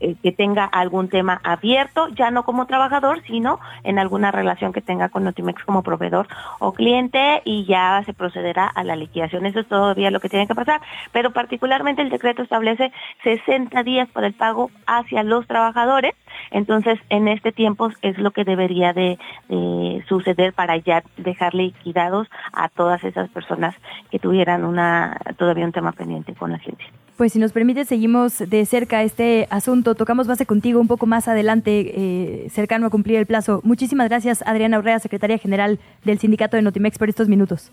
eh, 0.00 0.14
que 0.22 0.32
tenga 0.32 0.64
algún 0.64 1.08
tema 1.08 1.40
abierto, 1.42 2.08
ya 2.08 2.30
no 2.30 2.44
como 2.44 2.66
trabajador, 2.66 3.22
sino 3.26 3.58
en 3.82 3.98
alguna 3.98 4.30
relación 4.30 4.72
que 4.72 4.80
tenga 4.80 5.08
con 5.08 5.24
Notimex 5.24 5.64
como 5.64 5.82
proveedor 5.82 6.28
o 6.60 6.72
cliente 6.72 7.42
y 7.44 7.64
ya 7.64 8.02
se 8.04 8.12
procederá 8.12 8.66
a 8.66 8.84
la 8.84 8.94
liquidación. 8.94 9.46
Eso 9.46 9.60
es 9.60 9.66
todavía 9.66 10.10
lo 10.10 10.20
que 10.20 10.28
tiene 10.28 10.46
que 10.46 10.54
pasar, 10.54 10.80
pero 11.10 11.32
particularmente 11.32 12.02
el 12.02 12.10
decreto 12.10 12.42
establece 12.42 12.92
60 13.22 13.82
días 13.82 14.08
para 14.10 14.26
el 14.26 14.34
pago 14.34 14.70
hacia 14.86 15.22
los 15.22 15.46
trabajadores, 15.46 16.14
entonces 16.50 16.98
en 17.08 17.28
este 17.28 17.52
tiempo 17.52 17.90
es 18.02 18.18
lo 18.18 18.30
que 18.30 18.44
debería 18.44 18.92
de, 18.92 19.18
de 19.48 20.04
suceder 20.08 20.52
para 20.52 20.76
ya 20.76 21.02
dejar 21.16 21.54
liquidados 21.54 22.28
a 22.52 22.68
todas 22.68 23.02
esas 23.04 23.30
personas 23.30 23.74
que 24.10 24.18
tuvieran 24.18 24.64
una 24.64 25.18
todavía 25.36 25.64
un 25.64 25.72
tema 25.72 25.92
pendiente 25.92 26.34
con 26.34 26.50
la 26.50 26.56
agencia. 26.56 26.86
Pues 27.16 27.34
si 27.34 27.38
nos 27.38 27.52
permite, 27.52 27.84
seguimos 27.84 28.38
de 28.38 28.66
cerca 28.66 29.02
este 29.02 29.46
asunto. 29.50 29.94
Tocamos 29.94 30.26
base 30.26 30.46
contigo 30.46 30.80
un 30.80 30.88
poco 30.88 31.06
más 31.06 31.28
adelante, 31.28 31.92
eh, 31.94 32.50
cercano 32.50 32.86
a 32.86 32.90
cumplir 32.90 33.16
el 33.16 33.26
plazo. 33.26 33.60
Muchísimas 33.64 34.08
gracias, 34.08 34.42
Adriana 34.46 34.78
Urrea, 34.78 34.98
secretaria 34.98 35.38
general 35.38 35.78
del 36.04 36.18
Sindicato 36.18 36.56
de 36.56 36.62
Notimex, 36.62 36.98
por 36.98 37.08
estos 37.08 37.28
minutos. 37.28 37.70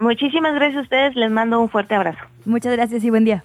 Muchísimas 0.00 0.54
gracias 0.54 0.78
a 0.78 0.82
ustedes, 0.82 1.14
les 1.14 1.30
mando 1.30 1.60
un 1.60 1.68
fuerte 1.68 1.94
abrazo. 1.94 2.20
Muchas 2.44 2.72
gracias 2.72 3.04
y 3.04 3.10
buen 3.10 3.24
día. 3.24 3.44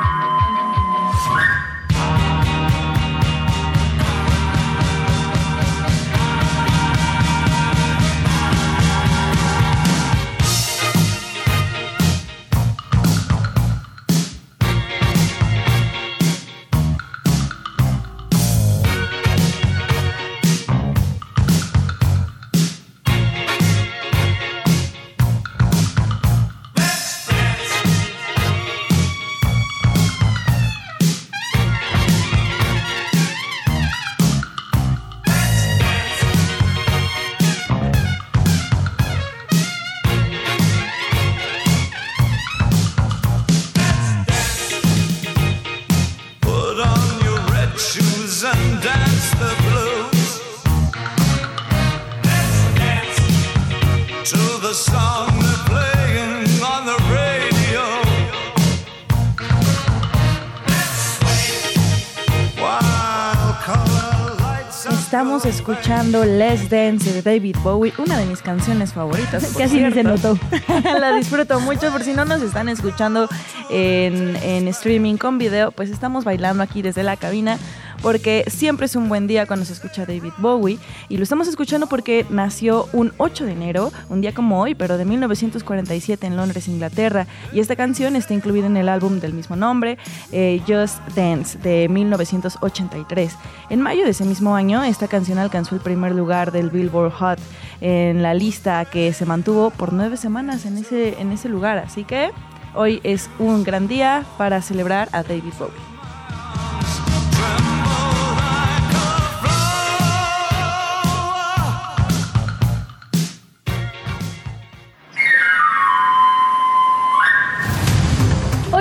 Estamos 65.41 65.59
escuchando 65.59 66.23
Let's 66.23 66.69
Dance 66.69 67.11
de 67.13 67.23
David 67.23 67.55
Bowie, 67.63 67.91
una 67.97 68.19
de 68.19 68.27
mis 68.27 68.43
canciones 68.43 68.93
favoritas. 68.93 69.43
por 69.43 69.63
Casi 69.63 69.79
ni 69.79 69.91
se 69.91 70.03
cierto. 70.03 70.37
La 70.99 71.15
disfruto 71.15 71.59
mucho, 71.59 71.91
por 71.91 72.03
si 72.03 72.13
no 72.13 72.25
nos 72.25 72.43
están 72.43 72.69
escuchando 72.69 73.27
en, 73.71 74.35
en 74.35 74.67
streaming 74.67 75.17
con 75.17 75.39
video, 75.39 75.71
pues 75.71 75.89
estamos 75.89 76.25
bailando 76.25 76.61
aquí 76.61 76.83
desde 76.83 77.01
la 77.01 77.17
cabina 77.17 77.57
porque 78.01 78.43
siempre 78.47 78.85
es 78.85 78.95
un 78.95 79.09
buen 79.09 79.27
día 79.27 79.45
cuando 79.45 79.65
se 79.65 79.73
escucha 79.73 80.05
David 80.05 80.33
Bowie 80.37 80.79
y 81.09 81.17
lo 81.17 81.23
estamos 81.23 81.47
escuchando 81.47 81.87
porque 81.87 82.25
nació 82.29 82.87
un 82.93 83.13
8 83.17 83.45
de 83.45 83.51
enero, 83.51 83.91
un 84.09 84.21
día 84.21 84.33
como 84.33 84.61
hoy, 84.61 84.75
pero 84.75 84.97
de 84.97 85.05
1947 85.05 86.27
en 86.27 86.37
Londres, 86.37 86.67
Inglaterra 86.67 87.27
y 87.53 87.59
esta 87.59 87.75
canción 87.75 88.15
está 88.15 88.33
incluida 88.33 88.67
en 88.67 88.77
el 88.77 88.89
álbum 88.89 89.19
del 89.19 89.33
mismo 89.33 89.55
nombre, 89.55 89.97
eh, 90.31 90.61
Just 90.67 90.99
Dance 91.15 91.57
de 91.59 91.87
1983. 91.89 93.33
En 93.69 93.81
mayo 93.81 94.03
de 94.03 94.11
ese 94.11 94.25
mismo 94.25 94.55
año 94.55 94.83
esta 94.83 95.07
canción 95.07 95.37
alcanzó 95.37 95.75
el 95.75 95.81
primer 95.81 96.13
lugar 96.13 96.51
del 96.51 96.69
Billboard 96.69 97.11
Hot 97.13 97.39
en 97.81 98.21
la 98.21 98.33
lista 98.33 98.85
que 98.85 99.13
se 99.13 99.25
mantuvo 99.25 99.69
por 99.71 99.93
nueve 99.93 100.17
semanas 100.17 100.65
en 100.65 100.77
ese, 100.77 101.19
en 101.19 101.31
ese 101.31 101.49
lugar, 101.49 101.77
así 101.77 102.03
que 102.03 102.31
Hoy 102.73 103.01
es 103.03 103.29
un 103.37 103.65
gran 103.65 103.89
día 103.89 104.23
para 104.37 104.61
celebrar 104.61 105.09
a 105.11 105.23
David 105.23 105.53
Bowie. 105.59 105.90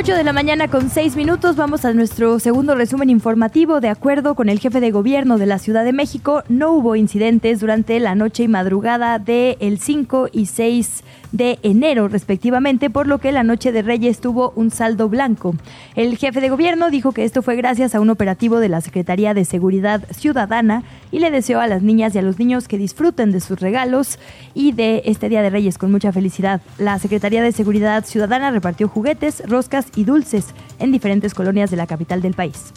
8 0.01 0.15
de 0.15 0.25
la 0.25 0.33
mañana 0.33 0.69
con 0.69 0.89
6 0.89 1.15
minutos 1.15 1.57
vamos 1.57 1.85
a 1.85 1.93
nuestro 1.93 2.39
segundo 2.39 2.75
resumen 2.75 3.11
informativo. 3.11 3.83
De 3.83 3.91
acuerdo 3.91 4.35
con 4.35 4.49
el 4.49 4.59
jefe 4.59 4.81
de 4.81 4.91
gobierno 4.91 5.37
de 5.37 5.45
la 5.45 5.59
Ciudad 5.59 5.85
de 5.85 5.93
México, 5.93 6.43
no 6.49 6.73
hubo 6.73 6.97
incidentes 6.97 7.61
durante 7.61 8.01
la 8.01 8.15
noche 8.15 8.45
y 8.45 8.49
madrugada 8.49 9.19
del 9.19 9.59
el 9.61 9.79
5 9.79 10.31
y 10.33 10.47
6 10.47 11.05
de 11.33 11.59
enero 11.63 12.09
respectivamente, 12.09 12.91
por 12.91 13.07
lo 13.07 13.19
que 13.19 13.31
la 13.31 13.43
noche 13.43 13.73
de 13.73 13.83
Reyes 13.83 14.21
tuvo 14.21 14.53
un 14.57 14.71
saldo 14.71 15.09
blanco. 15.09 15.55
El 15.95 16.17
jefe 16.17 16.41
de 16.41 16.49
gobierno 16.49 16.91
dijo 16.91 17.13
que 17.13 17.25
esto 17.25 17.43
fue 17.43 17.57
gracias 17.57 17.95
a 17.95 18.01
un 18.01 18.11
operativo 18.11 18.59
de 18.59 18.69
la 18.69 18.81
Secretaría 18.81 19.35
de 19.35 19.45
Seguridad 19.45 20.03
Ciudadana 20.11 20.83
y 21.13 21.19
le 21.19 21.31
deseó 21.31 21.61
a 21.61 21.67
las 21.67 21.83
niñas 21.83 22.15
y 22.15 22.19
a 22.19 22.23
los 22.23 22.39
niños 22.39 22.69
que 22.69 22.79
disfruten 22.79 23.33
de 23.33 23.41
sus 23.41 23.61
regalos 23.61 24.19
y 24.55 24.73
de 24.73 25.03
este 25.05 25.29
Día 25.29 25.43
de 25.43 25.51
Reyes 25.51 25.79
con 25.79 25.93
mucha 25.93 26.11
felicidad. 26.11 26.63
La 26.79 26.99
Secretaría 26.99 27.43
de 27.43 27.53
Seguridad 27.53 28.05
Ciudadana 28.07 28.51
repartió 28.51 28.89
juguetes, 28.89 29.43
roscas 29.47 29.90
y 29.97 30.05
dulces 30.05 30.47
en 30.79 30.93
diferentes 30.93 31.35
colonias 31.35 31.71
de 31.71 31.77
la 31.77 31.87
capital 31.87 32.23
del 32.23 32.35
país. 32.35 32.73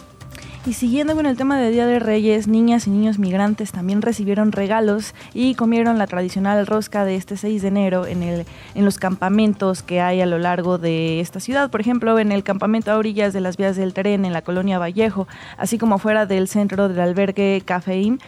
Y 0.66 0.74
siguiendo 0.74 1.14
con 1.14 1.26
el 1.26 1.36
tema 1.36 1.59
de 1.59 1.72
Día 1.72 1.86
de 1.86 1.99
Reyes, 1.99 2.47
niñas 2.47 2.88
y 2.88 2.89
niños 2.89 3.20
migrantes 3.20 3.74
también 3.74 4.01
recibieron 4.01 4.53
regalos 4.53 5.14
y 5.34 5.55
comieron 5.55 5.97
la 5.97 6.07
tradicional 6.07 6.66
rosca 6.66 7.03
de 7.03 7.18
este 7.18 7.36
6 7.36 7.64
de 7.64 7.68
enero 7.68 8.07
en, 8.07 8.24
el, 8.24 8.45
en 8.74 8.86
los 8.86 8.97
campamentos 8.97 9.84
que 9.84 9.99
hay 9.99 10.22
a 10.22 10.26
lo 10.26 10.39
largo 10.39 10.78
de 10.78 11.20
esta 11.20 11.41
ciudad. 11.41 11.70
Por 11.70 11.82
ejemplo, 11.82 12.18
en 12.18 12.32
el 12.32 12.43
campamento 12.43 12.91
a 12.91 12.97
orillas 12.97 13.34
de 13.34 13.41
las 13.41 13.57
vías 13.57 13.76
del 13.76 13.93
tren 13.93 14.24
en 14.24 14.32
la 14.32 14.41
colonia 14.41 14.80
Vallejo, 14.80 15.28
así 15.57 15.78
como 15.78 15.97
fuera 15.97 16.26
del 16.26 16.47
centro 16.47 16.88
del 16.88 17.01
albergue 17.01 17.61
Cafeín. 17.66 18.22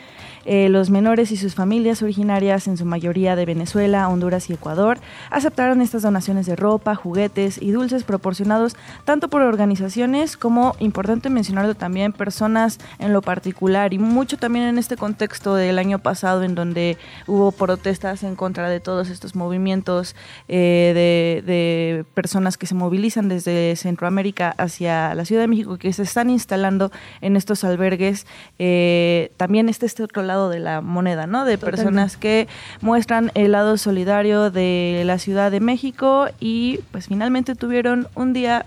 Eh, 0.46 0.70
los 0.70 0.90
menores 0.90 1.32
y 1.32 1.38
sus 1.38 1.56
familias 1.56 2.04
originarias, 2.04 2.68
en 2.68 2.78
su 2.78 2.86
mayoría 2.86 3.36
de 3.36 3.46
Venezuela, 3.46 4.08
Honduras 4.10 4.50
y 4.50 4.54
Ecuador, 4.54 5.00
aceptaron 5.32 5.82
estas 5.82 6.04
donaciones 6.04 6.46
de 6.46 6.56
ropa, 6.56 6.94
juguetes 6.96 7.60
y 7.62 7.72
dulces 7.72 8.04
proporcionados 8.04 8.76
tanto 9.06 9.28
por 9.28 9.42
organizaciones 9.42 10.38
como, 10.38 10.76
importante 10.80 11.30
mencionarlo 11.30 11.74
también, 11.74 12.14
personas 12.14 12.80
en 13.00 13.12
lo 13.12 13.22
particular 13.22 13.94
y 13.94 13.98
mucho 13.98 14.38
también 14.38 14.66
en 14.66 14.78
este 14.78 14.98
contexto 14.98 15.56
del 15.56 15.80
año 15.80 16.00
pasado 16.00 16.44
en 16.44 16.54
donde 16.54 16.98
hubo 17.26 17.52
protestas 17.52 18.24
en 18.24 18.36
contra 18.36 18.70
de 18.70 18.80
todos 18.80 19.10
estos 19.10 19.36
movimientos 19.36 20.16
eh, 20.48 21.42
de, 21.46 22.06
personas 22.14 22.58
que 22.58 22.68
se 22.68 22.76
movilizan 22.76 23.30
desde 23.30 23.76
Centroamérica 23.76 24.54
hacia 24.58 25.16
la 25.16 25.26
Ciudad 25.26 25.42
de 25.42 25.48
México 25.48 25.78
que 25.78 25.92
se 25.92 26.04
están 26.04 26.30
instalando 26.30 26.92
en 27.22 27.36
estos 27.36 27.64
albergues. 27.64 28.28
Eh, 28.60 29.32
también 29.38 29.70
está 29.70 29.86
este 29.86 30.04
otro 30.04 30.22
lado 30.22 30.35
de 30.50 30.60
la 30.60 30.82
moneda, 30.82 31.28
¿no? 31.28 31.46
De 31.46 31.58
personas 31.58 32.18
que 32.18 32.48
muestran 32.82 33.32
el 33.34 33.54
lado 33.54 33.78
solidario 33.78 34.52
de 34.52 35.04
la 35.06 35.18
Ciudad 35.20 35.52
de 35.52 35.60
México 35.60 36.28
y 36.40 36.80
pues 36.92 37.08
finalmente 37.08 37.56
tuvieron 37.56 38.08
un 38.16 38.34
día 38.34 38.66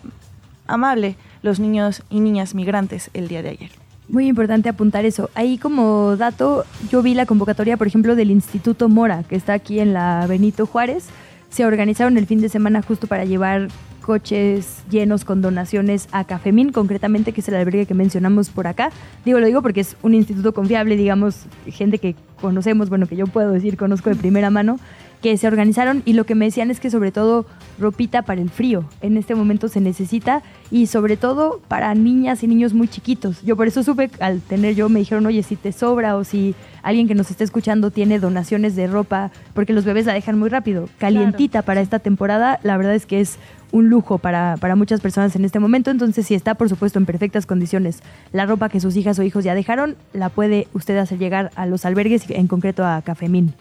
amable 0.67 1.17
los 1.43 1.61
niños 1.61 2.03
y 2.11 2.21
niñas 2.21 2.55
migrantes 2.55 3.11
el 3.15 3.29
día 3.29 3.43
de 3.43 3.51
ayer. 3.51 3.71
Muy 4.09 4.27
importante 4.27 4.71
apuntar 4.71 5.05
eso. 5.05 5.29
Ahí 5.35 5.59
como 5.59 6.17
dato, 6.17 6.65
yo 6.91 7.03
vi 7.03 7.13
la 7.13 7.27
convocatoria, 7.27 7.77
por 7.77 7.87
ejemplo, 7.87 8.17
del 8.17 8.31
Instituto 8.31 8.89
Mora, 8.89 9.23
que 9.23 9.37
está 9.37 9.53
aquí 9.53 9.81
en 9.81 9.93
la 9.93 10.27
Benito 10.27 10.65
Juárez. 10.65 11.09
Se 11.51 11.65
organizaron 11.65 12.19
el 12.19 12.27
fin 12.27 12.41
de 12.41 12.49
semana 12.49 12.83
justo 12.83 13.07
para 13.07 13.25
llevar 13.25 13.69
coches 14.09 14.85
llenos 14.91 15.27
con 15.27 15.43
donaciones 15.43 16.09
a 16.13 16.25
Cafemín, 16.25 16.73
concretamente, 16.73 17.33
que 17.33 17.43
es 17.43 17.49
el 17.49 17.57
albergue 17.57 17.85
que 17.85 17.93
mencionamos 17.93 18.49
por 18.49 18.67
acá. 18.67 18.91
Digo, 19.27 19.39
lo 19.39 19.47
digo 19.47 19.61
porque 19.61 19.81
es 19.81 19.97
un 20.01 20.15
instituto 20.15 20.55
confiable, 20.55 20.97
digamos, 20.97 21.45
gente 21.67 21.99
que 21.99 22.17
conocemos, 22.41 22.89
bueno, 22.89 23.07
que 23.07 23.17
yo 23.17 23.27
puedo 23.27 23.53
decir, 23.53 23.77
conozco 23.77 24.09
de 24.09 24.17
primera 24.17 24.49
mano, 24.49 24.79
que 25.23 25.37
se 25.37 25.47
organizaron 25.47 26.03
y 26.05 26.13
lo 26.13 26.25
que 26.25 26.35
me 26.35 26.45
decían 26.45 26.71
es 26.71 26.81
que 26.81 26.91
sobre 26.91 27.13
todo 27.13 27.47
ropita 27.79 28.23
para 28.23 28.41
el 28.41 28.51
frío 28.51 28.85
en 29.01 29.17
este 29.17 29.35
momento 29.35 29.69
se 29.69 29.81
necesita 29.81 30.43
y 30.71 30.87
sobre 30.87 31.17
todo 31.17 31.61
para 31.69 31.95
niñas 31.95 32.43
y 32.43 32.47
niños 32.47 32.75
muy 32.75 32.89
chiquitos. 32.89 33.43
Yo 33.43 33.57
por 33.57 33.67
eso 33.67 33.83
supe, 33.83 34.11
al 34.21 34.41
tener 34.41 34.75
yo, 34.75 34.89
me 34.89 35.01
dijeron, 35.01 35.27
oye, 35.27 35.43
si 35.43 35.57
te 35.57 35.73
sobra 35.73 36.17
o 36.17 36.25
si 36.25 36.55
alguien 36.83 37.09
que 37.09 37.15
nos 37.15 37.31
esté 37.31 37.45
escuchando 37.45 37.91
tiene 37.91 38.19
donaciones 38.19 38.77
de 38.77 38.87
ropa, 38.87 39.31
porque 39.55 39.73
los 39.73 39.85
bebés 39.85 40.07
la 40.07 40.13
dejan 40.13 40.39
muy 40.39 40.49
rápido, 40.49 40.89
calientita 40.99 41.63
para 41.63 41.81
esta 41.81 41.99
temporada, 41.99 42.61
la 42.63 42.77
verdad 42.77 42.95
es 42.95 43.07
que 43.07 43.21
es 43.21 43.39
un 43.71 43.89
lujo 43.91 44.19
para, 44.19 44.57
para 44.59 44.77
muchas 44.77 45.01
personas 45.01 45.37
en 45.37 45.45
este 45.45 45.59
momento. 45.59 45.91
Entonces, 45.91 46.27
si 46.27 46.35
está, 46.35 46.55
por 46.55 46.69
supuesto, 46.69 46.99
en 46.99 47.07
perfectas 47.07 47.47
condiciones 47.47 48.03
la 48.33 48.47
ropa 48.47 48.69
que 48.69 48.81
sus 48.81 48.97
hijas 48.97 49.19
o 49.19 49.23
hijos 49.23 49.45
ya 49.45 49.55
dejaron, 49.55 49.97
la 50.13 50.29
puede 50.29 50.69
usted 50.73 50.97
hacer 50.97 51.19
llegar 51.19 51.51
a 51.55 51.67
los 51.67 51.85
albergues, 51.85 52.25
en 52.31 52.47
concreto 52.47 52.85
a 52.85 53.03
Cafemín. 53.03 53.55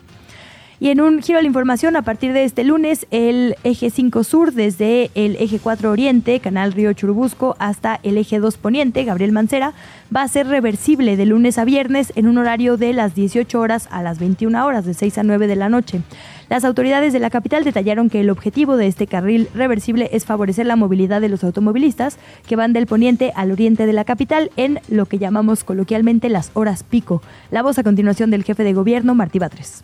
Y 0.80 0.90
en 0.90 1.02
un 1.02 1.24
giro 1.24 1.38
de 1.38 1.42
la 1.42 1.48
información, 1.48 1.96
a 1.96 2.04
partir 2.04 2.34
de 2.34 2.44
este 2.44 2.64
lunes, 2.64 3.08
el 3.10 3.56
eje 3.64 3.90
5 3.90 4.24
sur, 4.24 4.54
desde 4.54 5.10
el 5.16 5.36
eje 5.38 5.58
4 5.58 5.90
oriente, 5.90 6.40
Canal 6.40 6.72
Río 6.72 6.94
Churubusco, 6.94 7.56
hasta 7.58 8.00
el 8.04 8.16
eje 8.16 8.38
2 8.38 8.58
poniente, 8.58 9.04
Gabriel 9.04 9.32
Mancera, 9.32 9.74
va 10.16 10.22
a 10.22 10.28
ser 10.28 10.46
reversible 10.46 11.18
de 11.18 11.26
lunes 11.26 11.58
a 11.58 11.66
viernes 11.66 12.14
en 12.16 12.28
un 12.28 12.38
horario 12.38 12.78
de 12.78 12.94
las 12.94 13.16
18 13.16 13.60
horas 13.60 13.88
a 13.90 14.04
las 14.04 14.20
21 14.20 14.64
horas, 14.64 14.86
de 14.86 14.94
6 14.94 15.18
a 15.18 15.24
9 15.24 15.48
de 15.48 15.56
la 15.56 15.70
noche. 15.70 16.02
Las 16.48 16.64
autoridades 16.64 17.12
de 17.12 17.20
la 17.20 17.32
capital 17.32 17.64
detallaron 17.64 18.12
que 18.12 18.20
el 18.20 18.30
objetivo 18.30 18.78
de 18.78 18.86
este 18.86 19.08
carril 19.08 19.50
reversible 19.56 20.12
es 20.14 20.26
favorecer 20.26 20.68
la 20.68 20.76
movilidad 20.76 21.22
de 21.22 21.30
los 21.30 21.44
automovilistas 21.44 22.20
que 22.46 22.56
van 22.56 22.74
del 22.74 22.86
poniente 22.86 23.34
al 23.36 23.52
oriente 23.52 23.88
de 23.88 23.94
la 23.94 24.06
capital 24.06 24.52
en 24.58 24.80
lo 24.90 25.08
que 25.08 25.18
llamamos 25.18 25.64
coloquialmente 25.64 26.30
las 26.30 26.52
horas 26.54 26.84
pico. 26.84 27.24
La 27.50 27.64
voz 27.64 27.80
a 27.80 27.84
continuación 27.84 28.30
del 28.30 28.44
jefe 28.44 28.64
de 28.64 28.74
gobierno, 28.74 29.16
Martí 29.16 29.40
Batres 29.40 29.82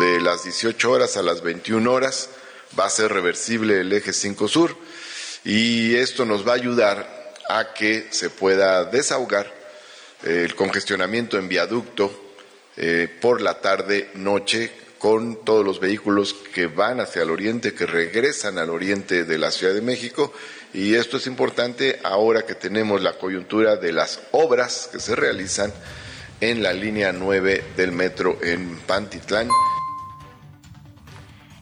de 0.00 0.20
las 0.20 0.44
18 0.44 0.90
horas 0.90 1.16
a 1.16 1.22
las 1.22 1.42
21 1.42 1.92
horas 1.92 2.30
va 2.78 2.86
a 2.86 2.90
ser 2.90 3.12
reversible 3.12 3.80
el 3.80 3.92
eje 3.92 4.12
5 4.12 4.48
sur 4.48 4.76
y 5.44 5.94
esto 5.94 6.24
nos 6.24 6.46
va 6.46 6.52
a 6.52 6.56
ayudar 6.56 7.34
a 7.48 7.74
que 7.74 8.08
se 8.10 8.30
pueda 8.30 8.84
desahogar 8.84 9.52
el 10.24 10.54
congestionamiento 10.54 11.38
en 11.38 11.48
viaducto 11.48 12.10
eh, 12.76 13.08
por 13.20 13.40
la 13.40 13.60
tarde 13.60 14.10
noche 14.14 14.72
con 14.98 15.44
todos 15.44 15.64
los 15.64 15.80
vehículos 15.80 16.34
que 16.54 16.66
van 16.66 16.98
hacia 16.98 17.22
el 17.22 17.30
oriente, 17.30 17.74
que 17.74 17.84
regresan 17.84 18.56
al 18.56 18.70
oriente 18.70 19.24
de 19.24 19.38
la 19.38 19.50
Ciudad 19.50 19.74
de 19.74 19.82
México. 19.82 20.32
Y 20.72 20.94
esto 20.94 21.18
es 21.18 21.26
importante 21.26 22.00
ahora 22.02 22.46
que 22.46 22.54
tenemos 22.54 23.02
la 23.02 23.18
coyuntura 23.18 23.76
de 23.76 23.92
las 23.92 24.20
obras 24.32 24.88
que 24.90 24.98
se 24.98 25.14
realizan 25.14 25.72
en 26.40 26.62
la 26.62 26.72
línea 26.72 27.12
9 27.12 27.64
del 27.76 27.92
metro 27.92 28.38
en 28.42 28.78
Pantitlán. 28.86 29.48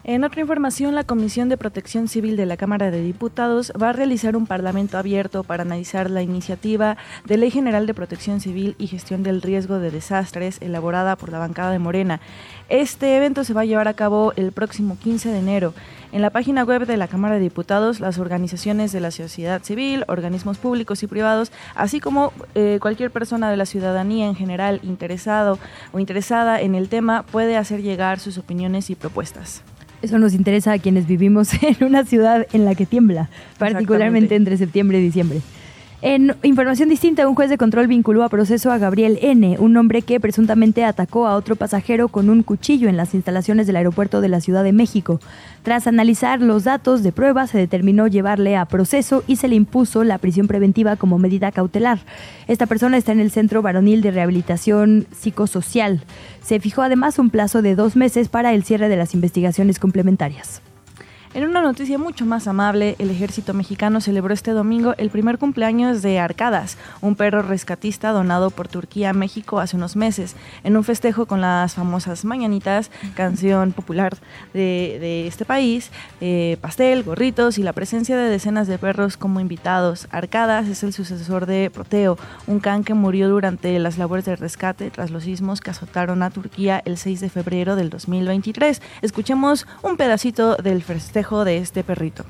En 0.05 0.25
otra 0.25 0.41
información, 0.41 0.97
la 0.97 1.05
Comisión 1.05 1.49
de 1.49 1.57
Protección 1.57 2.09
Civil 2.09 2.37
de 2.37 2.45
la 2.45 2.57
Cámara 2.57 2.91
de 2.91 3.01
Diputados 3.01 3.73
va 3.81 3.91
a 3.91 3.93
realizar 3.93 4.37
un 4.37 4.49
parlamento 4.49 4.99
abierto 4.99 5.45
para 5.45 5.63
analizar 5.63 6.11
la 6.11 6.23
iniciativa 6.23 6.97
de 7.25 7.37
Ley 7.37 7.53
General 7.53 7.87
de 7.87 7.95
Protección 7.95 8.41
Civil 8.41 8.75
y 8.79 8.89
Gestión 8.89 9.23
del 9.23 9.41
Riesgo 9.41 9.79
de 9.79 9.93
Desastres 9.93 10.59
elaborada 10.61 11.15
por 11.15 11.31
la 11.31 11.39
bancada 11.39 11.71
de 11.71 11.79
Morena. 11.79 12.21
Este 12.69 13.17
evento 13.17 13.45
se 13.45 13.55
va 13.55 13.61
a 13.61 13.65
llevar 13.65 13.87
a 13.87 13.95
cabo 13.95 14.33
el 14.35 14.51
próximo 14.51 14.99
15 14.99 15.29
de 15.29 15.39
enero. 15.39 15.73
En 16.11 16.21
la 16.21 16.31
página 16.31 16.65
web 16.65 16.85
de 16.85 16.97
la 16.97 17.07
Cámara 17.07 17.37
de 17.37 17.41
Diputados, 17.41 18.01
las 18.01 18.19
organizaciones 18.19 18.91
de 18.91 19.01
la 19.01 19.13
sociedad 19.13 19.63
civil, 19.63 20.05
organismos 20.09 20.59
públicos 20.59 21.05
y 21.05 21.07
privados, 21.07 21.53
así 21.77 22.01
como 22.01 22.33
eh, 22.57 22.79
cualquier 22.83 23.13
persona 23.13 23.53
de 23.53 23.57
la 23.57 23.67
ciudadanía 23.67 24.27
en 24.27 24.35
general 24.35 24.81
interesado 24.83 25.61
o 25.93 26.01
interesada 26.01 26.61
en 26.61 26.75
el 26.75 26.89
tema, 26.89 27.23
puede 27.23 27.57
hacer 27.57 27.83
llegar 27.83 28.19
sus 28.19 28.37
opiniones 28.37 28.91
y 28.91 28.97
propuestas. 28.97 29.63
Eso 30.03 30.19
nos 30.19 30.35
interesa 30.35 30.73
a 30.73 30.79
quienes 30.79 31.07
vivimos 31.07 31.51
en 31.63 31.85
una 31.85 32.05
ciudad 32.05 32.47
en 32.53 32.65
la 32.65 32.75
que 32.75 32.87
tiembla, 32.87 33.31
particularmente 33.59 34.35
entre 34.35 34.57
septiembre 34.57 34.99
y 34.99 35.03
diciembre. 35.03 35.41
En 36.05 36.35
información 36.43 36.89
distinta, 36.89 37.29
un 37.29 37.37
juez 37.37 37.49
de 37.49 37.57
control 37.57 37.87
vinculó 37.87 38.25
a 38.25 38.29
proceso 38.29 38.73
a 38.73 38.79
Gabriel 38.79 39.21
N., 39.23 39.57
un 39.61 39.77
hombre 39.77 40.03
que 40.03 40.19
presuntamente 40.19 40.85
atacó 40.85 41.29
a 41.29 41.37
otro 41.37 41.55
pasajero 41.55 42.09
con 42.09 42.29
un 42.29 42.43
cuchillo 42.43 42.89
en 42.89 42.97
las 42.97 43.15
instalaciones 43.15 43.69
del 43.69 43.77
aeropuerto 43.77 44.21
de 44.21 44.29
la 44.29 44.41
Ciudad 44.41 44.65
de 44.65 44.73
México. 44.73 45.21
Tras 45.63 45.87
analizar 45.87 46.41
los 46.41 46.65
datos 46.65 47.05
de 47.05 47.13
prueba, 47.13 47.47
se 47.47 47.57
determinó 47.57 48.09
llevarle 48.09 48.57
a 48.57 48.65
proceso 48.65 49.23
y 49.29 49.37
se 49.37 49.47
le 49.47 49.55
impuso 49.55 50.03
la 50.03 50.19
prisión 50.19 50.49
preventiva 50.49 50.97
como 50.97 51.19
medida 51.19 51.53
cautelar. 51.53 52.01
Esta 52.49 52.67
persona 52.67 52.97
está 52.97 53.13
en 53.13 53.21
el 53.21 53.31
Centro 53.31 53.63
Varonil 53.63 54.03
de 54.03 54.11
Rehabilitación 54.11 55.07
Psicosocial. 55.13 56.03
Se 56.43 56.59
fijó 56.59 56.83
además 56.83 57.21
un 57.21 57.31
plazo 57.31 57.63
de 57.63 57.77
dos 57.77 57.95
meses 57.95 58.29
para 58.29 58.53
el 58.55 58.65
cierre 58.65 58.89
de 58.89 58.97
las 58.97 59.15
investigaciones 59.15 59.79
complementarias. 59.79 60.63
En 61.35 61.45
una 61.45 61.63
noticia 61.63 61.97
mucho 61.97 62.27
más 62.27 62.47
amable, 62.47 62.95
el 62.99 63.09
ejército 63.09 63.55
mexicano 63.55 64.03
celebró 64.03 64.35
este 64.35 64.51
domingo 64.51 64.95
el 64.99 65.09
primer 65.09 65.39
cumpleaños 65.39 66.03
de 66.03 66.19
Arcadas, 66.19 66.77
un 67.01 67.17
perro 67.17 67.41
rescatista 67.41 68.11
donado 68.11 68.51
por 68.51 68.69
Turquía 68.69 69.11
a 69.11 69.13
México 69.15 69.59
hace 69.59 69.77
unos 69.77 69.97
meses, 69.97 70.37
en 70.63 70.77
un 70.77 70.85
festejo 70.85 71.25
con 71.25 71.41
las 71.41 71.75
famosas 71.75 72.27
Mañanitas, 72.27 72.91
canción 73.15 73.73
popular 73.73 74.19
de, 74.53 74.99
de 75.01 75.27
este 75.27 75.47
país, 75.47 75.91
eh, 76.21 76.59
pastel, 76.61 77.03
gorritos 77.03 77.57
y 77.57 77.63
la 77.63 77.73
presencia 77.73 78.15
de 78.19 78.29
decenas 78.29 78.69
de 78.69 78.77
perros 78.77 79.17
como 79.17 79.41
invitados. 79.41 80.09
Arcadas 80.11 80.69
es 80.69 80.83
el 80.83 80.93
sucesor 80.93 81.47
de 81.47 81.71
Proteo, 81.71 82.19
un 82.47 82.61
can 82.61 82.85
que 82.85 82.93
murió 82.93 83.31
durante 83.31 83.79
las 83.79 83.97
labores 83.97 84.27
de 84.27 84.37
rescate 84.37 84.91
tras 84.91 85.11
los 85.11 85.25
sismos 85.25 85.63
que 85.63 85.71
azotaron 85.71 86.23
a 86.23 86.29
Turquía 86.29 86.83
el 86.85 86.99
6 86.99 87.21
de 87.21 87.31
febrero 87.31 87.75
del 87.75 87.89
2023. 87.89 88.83
Escuchemos 89.01 89.67
un 89.81 89.97
pedacito 89.97 90.57
del 90.57 90.83
festejo 90.83 91.22
de 91.23 91.59
este 91.59 91.85
perrito. 91.85 92.25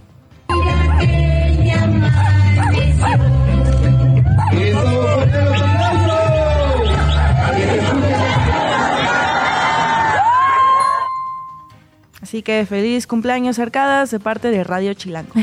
Así 12.21 12.43
que 12.43 12.65
feliz 12.67 13.07
cumpleaños 13.07 13.59
arcadas 13.59 14.11
de 14.11 14.21
parte 14.21 14.51
de 14.51 14.63
Radio 14.65 14.95
Chilango. 14.95 15.33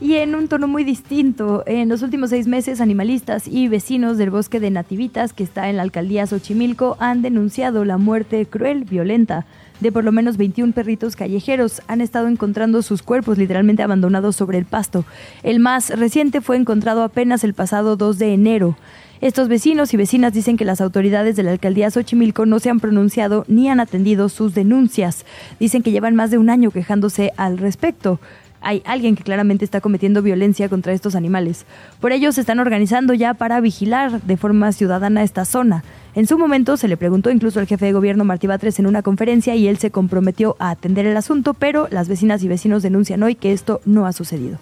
Y 0.00 0.14
en 0.14 0.36
un 0.36 0.46
tono 0.46 0.68
muy 0.68 0.84
distinto, 0.84 1.64
en 1.66 1.88
los 1.88 2.02
últimos 2.02 2.30
seis 2.30 2.46
meses, 2.46 2.80
animalistas 2.80 3.48
y 3.48 3.66
vecinos 3.66 4.16
del 4.16 4.30
bosque 4.30 4.60
de 4.60 4.70
Nativitas, 4.70 5.32
que 5.32 5.42
está 5.42 5.68
en 5.70 5.76
la 5.76 5.82
alcaldía 5.82 6.24
Xochimilco, 6.24 6.96
han 7.00 7.20
denunciado 7.20 7.84
la 7.84 7.98
muerte 7.98 8.46
cruel, 8.46 8.84
violenta, 8.84 9.44
de 9.80 9.92
por 9.92 10.04
lo 10.04 10.12
menos 10.12 10.36
21 10.36 10.72
perritos 10.72 11.16
callejeros. 11.16 11.82
Han 11.88 12.00
estado 12.00 12.28
encontrando 12.28 12.82
sus 12.82 13.02
cuerpos 13.02 13.38
literalmente 13.38 13.82
abandonados 13.82 14.36
sobre 14.36 14.58
el 14.58 14.64
pasto. 14.64 15.04
El 15.42 15.60
más 15.60 15.90
reciente 15.90 16.40
fue 16.40 16.56
encontrado 16.56 17.02
apenas 17.02 17.44
el 17.44 17.54
pasado 17.54 17.96
2 17.96 18.18
de 18.18 18.34
enero. 18.34 18.76
Estos 19.20 19.48
vecinos 19.48 19.92
y 19.94 19.96
vecinas 19.96 20.32
dicen 20.32 20.56
que 20.56 20.64
las 20.64 20.80
autoridades 20.80 21.34
de 21.34 21.42
la 21.42 21.50
alcaldía 21.50 21.90
Xochimilco 21.90 22.46
no 22.46 22.60
se 22.60 22.70
han 22.70 22.78
pronunciado 22.78 23.44
ni 23.48 23.68
han 23.68 23.80
atendido 23.80 24.28
sus 24.28 24.54
denuncias. 24.54 25.26
Dicen 25.58 25.82
que 25.82 25.90
llevan 25.90 26.14
más 26.14 26.30
de 26.30 26.38
un 26.38 26.50
año 26.50 26.70
quejándose 26.70 27.32
al 27.36 27.58
respecto 27.58 28.20
hay 28.68 28.82
alguien 28.84 29.16
que 29.16 29.22
claramente 29.24 29.64
está 29.64 29.80
cometiendo 29.80 30.20
violencia 30.20 30.68
contra 30.68 30.92
estos 30.92 31.14
animales. 31.14 31.64
Por 32.02 32.12
ello 32.12 32.32
se 32.32 32.42
están 32.42 32.60
organizando 32.60 33.14
ya 33.14 33.32
para 33.32 33.62
vigilar 33.62 34.20
de 34.20 34.36
forma 34.36 34.72
ciudadana 34.72 35.22
esta 35.22 35.46
zona. 35.46 35.82
En 36.14 36.26
su 36.26 36.36
momento 36.36 36.76
se 36.76 36.86
le 36.86 36.98
preguntó 36.98 37.30
incluso 37.30 37.60
al 37.60 37.66
jefe 37.66 37.86
de 37.86 37.92
gobierno 37.92 38.26
Martí 38.26 38.46
Batres 38.46 38.78
en 38.78 38.86
una 38.86 39.00
conferencia 39.00 39.54
y 39.54 39.68
él 39.68 39.78
se 39.78 39.90
comprometió 39.90 40.54
a 40.58 40.68
atender 40.68 41.06
el 41.06 41.16
asunto, 41.16 41.54
pero 41.54 41.88
las 41.90 42.08
vecinas 42.08 42.42
y 42.42 42.48
vecinos 42.48 42.82
denuncian 42.82 43.22
hoy 43.22 43.36
que 43.36 43.54
esto 43.54 43.80
no 43.86 44.04
ha 44.04 44.12
sucedido. 44.12 44.58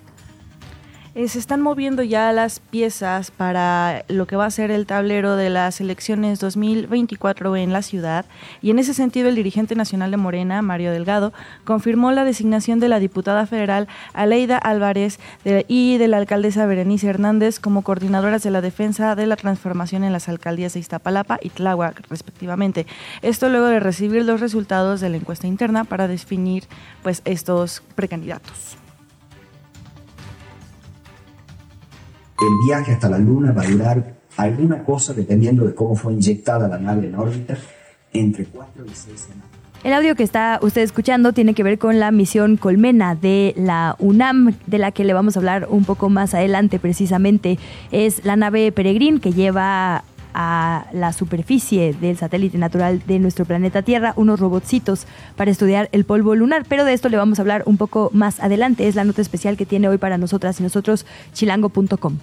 Eh, 1.16 1.28
se 1.28 1.38
están 1.38 1.62
moviendo 1.62 2.02
ya 2.02 2.30
las 2.34 2.60
piezas 2.60 3.30
para 3.30 4.04
lo 4.08 4.26
que 4.26 4.36
va 4.36 4.44
a 4.44 4.50
ser 4.50 4.70
el 4.70 4.84
tablero 4.84 5.36
de 5.36 5.48
las 5.48 5.80
elecciones 5.80 6.40
2024 6.40 7.56
en 7.56 7.72
la 7.72 7.80
ciudad 7.80 8.26
y 8.60 8.68
en 8.68 8.78
ese 8.78 8.92
sentido 8.92 9.30
el 9.30 9.34
dirigente 9.34 9.74
nacional 9.76 10.10
de 10.10 10.18
Morena, 10.18 10.60
Mario 10.60 10.92
Delgado, 10.92 11.32
confirmó 11.64 12.12
la 12.12 12.24
designación 12.24 12.80
de 12.80 12.90
la 12.90 12.98
diputada 12.98 13.46
federal 13.46 13.88
Aleida 14.12 14.58
Álvarez 14.58 15.18
y 15.68 15.96
de 15.96 16.06
la 16.06 16.18
alcaldesa 16.18 16.66
Berenice 16.66 17.06
Hernández 17.08 17.60
como 17.60 17.80
coordinadoras 17.80 18.42
de 18.42 18.50
la 18.50 18.60
defensa 18.60 19.14
de 19.14 19.26
la 19.26 19.36
transformación 19.36 20.04
en 20.04 20.12
las 20.12 20.28
alcaldías 20.28 20.74
de 20.74 20.80
Iztapalapa 20.80 21.38
y 21.40 21.48
Tláhuac, 21.48 22.10
respectivamente. 22.10 22.86
Esto 23.22 23.48
luego 23.48 23.68
de 23.68 23.80
recibir 23.80 24.22
los 24.26 24.40
resultados 24.40 25.00
de 25.00 25.08
la 25.08 25.16
encuesta 25.16 25.46
interna 25.46 25.84
para 25.84 26.08
definir 26.08 26.64
pues 27.02 27.22
estos 27.24 27.82
precandidatos. 27.94 28.76
El 32.40 32.66
viaje 32.66 32.92
hasta 32.92 33.08
la 33.08 33.18
Luna 33.18 33.52
va 33.52 33.62
a 33.62 33.66
durar 33.66 34.14
alguna 34.36 34.84
cosa, 34.84 35.14
dependiendo 35.14 35.64
de 35.66 35.74
cómo 35.74 35.94
fue 35.94 36.12
inyectada 36.12 36.68
la 36.68 36.78
nave 36.78 37.06
en 37.06 37.14
órbita, 37.14 37.56
entre 38.12 38.44
4 38.44 38.84
y 38.84 38.88
6 38.94 39.20
semanas. 39.20 39.46
El 39.84 39.92
audio 39.92 40.16
que 40.16 40.22
está 40.22 40.58
usted 40.62 40.82
escuchando 40.82 41.32
tiene 41.32 41.54
que 41.54 41.62
ver 41.62 41.78
con 41.78 42.00
la 42.00 42.10
misión 42.10 42.56
Colmena 42.56 43.14
de 43.14 43.54
la 43.56 43.94
UNAM, 43.98 44.54
de 44.66 44.78
la 44.78 44.90
que 44.90 45.04
le 45.04 45.12
vamos 45.12 45.36
a 45.36 45.38
hablar 45.38 45.68
un 45.70 45.84
poco 45.84 46.08
más 46.08 46.34
adelante 46.34 46.78
precisamente. 46.78 47.58
Es 47.92 48.24
la 48.24 48.36
nave 48.36 48.72
Peregrín 48.72 49.20
que 49.20 49.32
lleva 49.32 50.02
a 50.36 50.86
la 50.92 51.14
superficie 51.14 51.94
del 51.94 52.18
satélite 52.18 52.58
natural 52.58 53.02
de 53.06 53.18
nuestro 53.18 53.46
planeta 53.46 53.80
Tierra 53.80 54.12
unos 54.16 54.38
robotcitos 54.38 55.06
para 55.34 55.50
estudiar 55.50 55.88
el 55.92 56.04
polvo 56.04 56.34
lunar, 56.34 56.66
pero 56.68 56.84
de 56.84 56.92
esto 56.92 57.08
le 57.08 57.16
vamos 57.16 57.38
a 57.38 57.42
hablar 57.42 57.62
un 57.64 57.78
poco 57.78 58.10
más 58.12 58.38
adelante. 58.40 58.86
Es 58.86 58.94
la 58.94 59.04
nota 59.04 59.22
especial 59.22 59.56
que 59.56 59.64
tiene 59.64 59.88
hoy 59.88 59.96
para 59.96 60.18
nosotras 60.18 60.60
y 60.60 60.62
nosotros 60.62 61.06
chilango.com. 61.32 62.18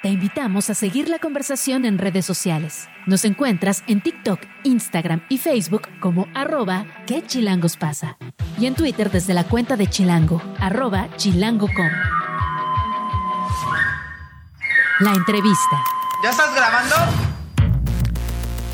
Te 0.00 0.10
invitamos 0.10 0.70
a 0.70 0.74
seguir 0.74 1.08
la 1.08 1.18
conversación 1.18 1.84
en 1.84 1.98
redes 1.98 2.24
sociales. 2.24 2.88
Nos 3.08 3.24
encuentras 3.24 3.82
en 3.88 4.00
TikTok, 4.00 4.38
Instagram 4.62 5.22
y 5.28 5.38
Facebook 5.38 5.88
como 5.98 6.28
arroba 6.34 6.86
que 7.06 7.22
chilangos 7.26 7.76
pasa. 7.76 8.16
Y 8.60 8.66
en 8.66 8.74
Twitter 8.74 9.10
desde 9.10 9.34
la 9.34 9.42
cuenta 9.42 9.76
de 9.76 9.88
chilango, 9.88 10.40
arroba 10.60 11.08
chilango.com. 11.16 12.27
La 15.00 15.12
entrevista. 15.12 15.76
¿Ya 16.24 16.30
estás 16.30 16.52
grabando? 16.56 16.96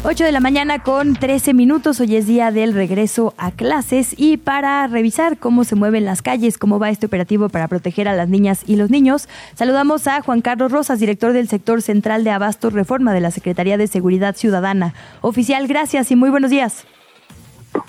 8 0.04 0.24
de 0.24 0.32
la 0.32 0.40
mañana 0.40 0.82
con 0.82 1.16
13 1.16 1.52
minutos. 1.52 2.00
Hoy 2.00 2.16
es 2.16 2.26
día 2.26 2.50
del 2.50 2.72
regreso 2.72 3.34
a 3.36 3.50
clases 3.50 4.14
y 4.18 4.38
para 4.38 4.86
revisar 4.86 5.36
cómo 5.36 5.64
se 5.64 5.76
mueven 5.76 6.06
las 6.06 6.22
calles, 6.22 6.56
cómo 6.56 6.78
va 6.78 6.88
este 6.88 7.04
operativo 7.04 7.50
para 7.50 7.68
proteger 7.68 8.08
a 8.08 8.14
las 8.14 8.30
niñas 8.30 8.64
y 8.66 8.76
los 8.76 8.88
niños, 8.88 9.28
saludamos 9.52 10.06
a 10.06 10.22
Juan 10.22 10.40
Carlos 10.40 10.72
Rosas, 10.72 10.98
director 10.98 11.34
del 11.34 11.46
sector 11.46 11.82
central 11.82 12.24
de 12.24 12.30
Abastos 12.30 12.72
Reforma 12.72 13.12
de 13.12 13.20
la 13.20 13.30
Secretaría 13.30 13.76
de 13.76 13.86
Seguridad 13.86 14.34
Ciudadana. 14.34 14.94
Oficial, 15.20 15.66
gracias 15.66 16.10
y 16.10 16.16
muy 16.16 16.30
buenos 16.30 16.50
días. 16.50 16.86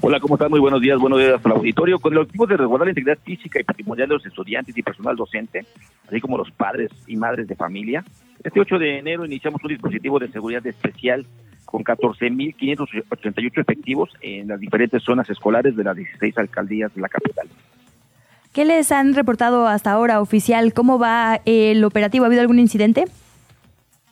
Hola, 0.02 0.20
¿cómo 0.20 0.36
están? 0.36 0.50
Muy 0.50 0.60
buenos 0.60 0.82
días, 0.82 0.98
buenos 1.00 1.20
días 1.20 1.40
al 1.44 1.52
auditorio. 1.52 2.00
Con 2.00 2.14
el 2.14 2.20
objetivo 2.20 2.48
de 2.48 2.58
resguardar 2.58 2.88
la 2.88 2.92
integridad 2.92 3.20
física 3.24 3.60
y 3.60 3.64
patrimonial 3.64 4.10
de 4.10 4.16
los 4.16 4.26
estudiantes 4.26 4.76
y 4.78 4.82
personal 4.82 5.16
docente, 5.16 5.66
así 6.08 6.20
como 6.20 6.38
los 6.38 6.50
padres 6.52 6.92
y 7.08 7.16
madres 7.16 7.48
de 7.48 7.56
familia, 7.56 8.04
este 8.44 8.60
8 8.60 8.80
de 8.80 9.00
enero 9.00 9.26
iniciamos 9.26 9.64
un 9.64 9.70
dispositivo 9.70 10.20
de 10.20 10.30
seguridad 10.30 10.66
especial 10.66 11.26
con 11.66 11.84
14.588 11.84 13.62
efectivos 13.62 14.10
en 14.22 14.48
las 14.48 14.60
diferentes 14.60 15.04
zonas 15.04 15.30
escolares 15.30 15.76
de 15.76 15.84
las 15.84 15.96
16 15.96 16.38
alcaldías 16.38 16.94
de 16.94 17.02
la 17.02 17.10
capital. 17.10 17.48
¿Qué 18.54 18.64
les 18.64 18.92
han 18.92 19.14
reportado 19.14 19.68
hasta 19.68 19.92
ahora, 19.92 20.22
oficial? 20.22 20.74
¿Cómo 20.74 20.98
va 20.98 21.42
el 21.46 21.84
operativo? 21.84 22.24
¿Ha 22.24 22.28
habido 22.28 22.42
algún 22.42 22.60
incidente? 22.60 23.06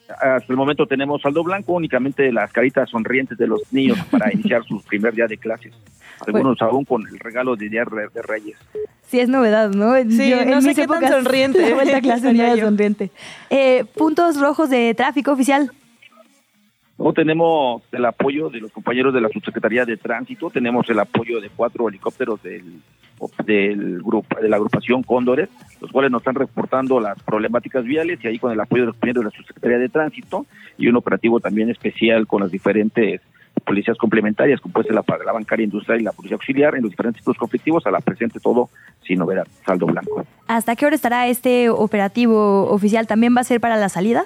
Hasta 0.10 0.46
el 0.52 0.58
momento 0.58 0.86
tenemos 0.86 1.22
saldo 1.22 1.44
blanco, 1.44 1.74
únicamente 1.74 2.32
las 2.32 2.52
caritas 2.52 2.90
sonrientes 2.90 3.38
de 3.38 3.48
los 3.48 3.62
niños 3.72 3.98
para 4.12 4.34
iniciar 4.34 4.64
su 4.66 4.82
primer 4.84 5.14
día 5.14 5.28
de 5.28 5.38
clases. 5.38 5.74
Algunos 6.26 6.62
aún 6.62 6.86
con 6.86 7.08
el 7.08 7.20
regalo 7.20 7.56
de 7.56 7.70
Día 7.70 7.84
de 7.86 8.22
Reyes. 8.22 8.58
Sí, 9.02 9.20
es 9.20 9.30
novedad, 9.30 9.70
¿no? 9.70 9.96
Sí, 10.10 10.30
Yo, 10.30 10.38
no 10.46 10.54
en 10.54 10.62
sé 10.62 10.70
mis 10.70 10.78
qué 10.78 10.88
tan 10.88 11.08
sonriente. 11.08 11.62
La 11.70 11.76
vuelta 11.76 11.98
a 11.98 12.02
clase 12.02 12.34
no 12.34 12.58
sonriente. 12.58 13.12
Eh, 13.50 13.86
puntos 13.96 14.40
rojos 14.40 14.70
de 14.70 14.94
tráfico, 14.96 15.32
oficial. 15.32 15.72
Luego 16.98 17.14
tenemos 17.14 17.82
el 17.92 18.06
apoyo 18.06 18.50
de 18.50 18.60
los 18.60 18.72
compañeros 18.72 19.14
de 19.14 19.22
la 19.22 19.30
Subsecretaría 19.30 19.84
de 19.84 19.98
Tránsito, 19.98 20.50
tenemos 20.52 20.88
el 20.90 21.00
apoyo 21.00 21.42
de 21.42 21.50
cuatro 21.50 21.90
helicópteros 21.90 22.42
del, 22.44 22.82
del 23.46 24.02
grupo, 24.02 24.40
de 24.40 24.48
la 24.48 24.58
agrupación 24.58 25.02
Cóndores, 25.02 25.50
los 25.82 25.92
cuales 25.92 26.12
nos 26.12 26.22
están 26.22 26.36
reportando 26.36 27.00
las 27.00 27.22
problemáticas 27.24 27.84
viales 27.84 28.20
y 28.24 28.28
ahí 28.28 28.38
con 28.38 28.52
el 28.52 28.60
apoyo 28.60 28.84
de 28.84 28.88
los 28.88 28.96
compañeros 28.96 29.24
de 29.24 29.30
la 29.32 29.36
Subsecretaría 29.36 29.80
de 29.80 29.90
Tránsito 29.90 30.46
y 30.78 30.88
un 30.88 30.96
operativo 30.96 31.40
también 31.40 31.72
especial 31.72 32.28
con 32.28 32.42
las 32.42 32.52
diferentes 32.52 33.22
policías 33.64 33.98
complementarias, 33.98 34.62
ser 34.62 34.94
la, 34.94 35.04
la 35.26 35.32
bancaria 35.32 35.64
industrial 35.64 36.02
y 36.02 36.04
la 36.04 36.12
policía 36.12 36.36
auxiliar, 36.36 36.76
en 36.76 36.82
los 36.82 36.92
diferentes 36.92 37.22
tipos 37.22 37.38
conflictivos, 37.38 37.86
a 37.86 37.92
la 37.92 38.00
presente 38.00 38.40
todo 38.40 38.70
sin 39.06 39.20
novedad, 39.20 39.48
saldo 39.66 39.86
blanco. 39.86 40.26
¿Hasta 40.48 40.76
qué 40.76 40.86
hora 40.86 40.96
estará 40.96 41.28
este 41.28 41.70
operativo 41.70 42.70
oficial? 42.70 43.08
¿También 43.08 43.36
va 43.36 43.42
a 43.42 43.46
ser 43.46 43.60
para 43.60 43.78
la 43.78 43.90
salida? 43.90 44.26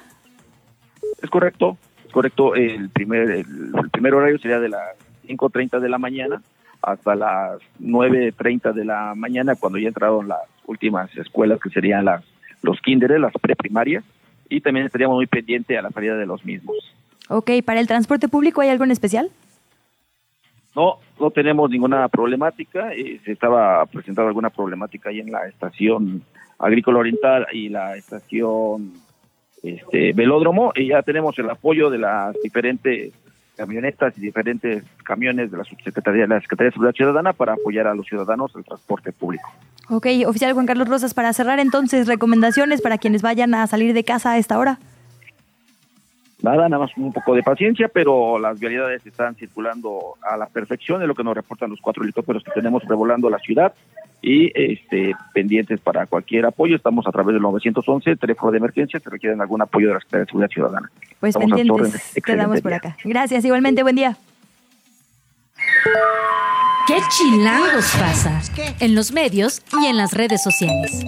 Es 1.22 1.30
correcto, 1.30 1.78
es 2.06 2.12
correcto. 2.12 2.56
El 2.56 2.90
primer, 2.90 3.30
el, 3.32 3.46
el 3.82 3.90
primer 3.92 4.14
horario 4.14 4.38
sería 4.40 4.60
de 4.60 4.70
las 4.70 4.98
5.30 5.28 5.80
de 5.80 5.90
la 5.90 5.98
mañana 5.98 6.42
hasta 6.82 7.16
las 7.16 7.60
9.30 7.82 8.74
de 8.74 8.86
la 8.86 9.14
mañana, 9.16 9.56
cuando 9.56 9.80
ya 9.80 9.88
entraron 9.88 10.28
las 10.28 10.42
últimas 10.66 11.16
escuelas, 11.18 11.60
que 11.60 11.70
serían 11.70 12.06
las 12.06 12.24
los 12.62 12.82
kinderes, 12.82 13.20
las 13.20 13.34
preprimarias, 13.34 14.04
y 14.50 14.62
también 14.62 14.86
estaríamos 14.86 15.16
muy 15.16 15.28
pendientes 15.28 15.78
a 15.78 15.82
la 15.82 15.92
salida 15.92 16.16
de 16.16 16.26
los 16.26 16.44
mismos. 16.46 16.78
Ok, 17.30 17.51
¿para 17.65 17.80
el 17.80 17.88
transporte 17.88 18.28
público 18.28 18.61
hay 18.61 18.69
algo 18.69 18.84
en 18.84 18.91
especial? 18.91 19.30
No, 20.75 20.99
no 21.19 21.32
tenemos 21.32 21.69
ninguna 21.69 22.07
problemática. 22.07 22.93
eh, 22.93 23.19
se 23.25 23.32
estaba 23.32 23.86
presentando 23.86 24.28
alguna 24.28 24.49
problemática 24.49 25.09
ahí 25.09 25.19
en 25.19 25.32
la 25.32 25.47
estación 25.47 26.23
agrícola 26.59 26.99
oriental 26.99 27.47
y 27.51 27.69
la 27.69 27.97
estación 27.97 28.93
este, 29.63 30.13
velódromo. 30.13 30.71
Y 30.75 30.88
ya 30.88 31.01
tenemos 31.01 31.37
el 31.39 31.49
apoyo 31.49 31.89
de 31.89 31.97
las 31.97 32.36
diferentes 32.43 33.12
camionetas 33.55 34.16
y 34.17 34.21
diferentes 34.21 34.83
camiones 35.04 35.49
de 35.49 35.58
la 35.58 35.63
subsecretaría 35.63 36.21
de 36.24 36.28
la 36.28 36.41
Secretaría 36.41 36.70
de 36.70 36.74
Seguridad 36.74 36.95
Ciudadana 36.95 37.33
para 37.33 37.54
apoyar 37.54 37.87
a 37.87 37.95
los 37.95 38.05
ciudadanos 38.05 38.55
el 38.55 38.63
transporte 38.63 39.12
público. 39.12 39.51
Ok, 39.89 40.05
oficial 40.28 40.54
Juan 40.54 40.67
Carlos 40.67 40.87
Rosas, 40.87 41.13
para 41.13 41.33
cerrar 41.33 41.59
entonces, 41.59 42.08
recomendaciones 42.08 42.82
para 42.82 42.99
quienes 42.99 43.24
vayan 43.24 43.55
a 43.55 43.66
salir 43.66 43.93
de 43.93 44.04
casa 44.04 44.33
a 44.33 44.37
esta 44.37 44.59
hora. 44.59 44.79
Nada, 46.47 46.69
nada 46.69 46.83
más 46.83 46.95
un 46.95 47.11
poco 47.11 47.36
de 47.36 47.43
paciencia, 47.43 47.89
pero 47.89 48.39
las 48.39 48.57
vialidades 48.57 49.05
están 49.05 49.36
circulando 49.36 50.15
a 50.21 50.37
la 50.37 50.45
perfección 50.45 51.01
de 51.01 51.07
lo 51.07 51.13
que 51.13 51.21
nos 51.24 51.36
reportan 51.36 51.69
los 51.69 51.82
cuatro 51.82 52.03
helicópteros 52.03 52.41
que 52.41 52.51
tenemos 52.51 52.83
revolando 52.86 53.29
la 53.29 53.39
ciudad 53.39 53.74
y 54.21 54.49
este, 54.55 55.13
pendientes 55.33 55.82
para 55.82 56.05
cualquier 56.05 56.45
apoyo. 56.45 56.78
Estamos 56.78 57.05
a 57.05 57.11
través 57.11 57.33
del 57.33 57.41
911, 57.41 58.15
teléfono 58.15 58.53
de 58.53 58.59
emergencia, 58.59 58.97
si 58.97 59.09
requieren 59.09 59.41
algún 59.41 59.61
apoyo 59.61 59.89
de 59.89 59.95
la 59.95 59.99
Secretaría 59.99 60.24
de 60.24 60.28
Seguridad 60.28 60.49
Ciudadana. 60.49 60.91
Pues 61.19 61.36
Estamos 61.36 61.57
pendientes, 61.57 62.13
quedamos 62.25 62.61
por 62.61 62.71
día. 62.71 62.78
acá. 62.78 62.97
Gracias, 63.03 63.43
igualmente, 63.43 63.83
buen 63.83 63.97
día. 63.97 64.15
¿Qué 66.87 66.97
chilangos 67.09 67.93
pasa? 67.99 68.41
En 68.79 68.95
los 68.95 69.11
medios 69.11 69.61
y 69.82 69.87
en 69.87 69.97
las 69.97 70.13
redes 70.13 70.41
sociales. 70.41 71.03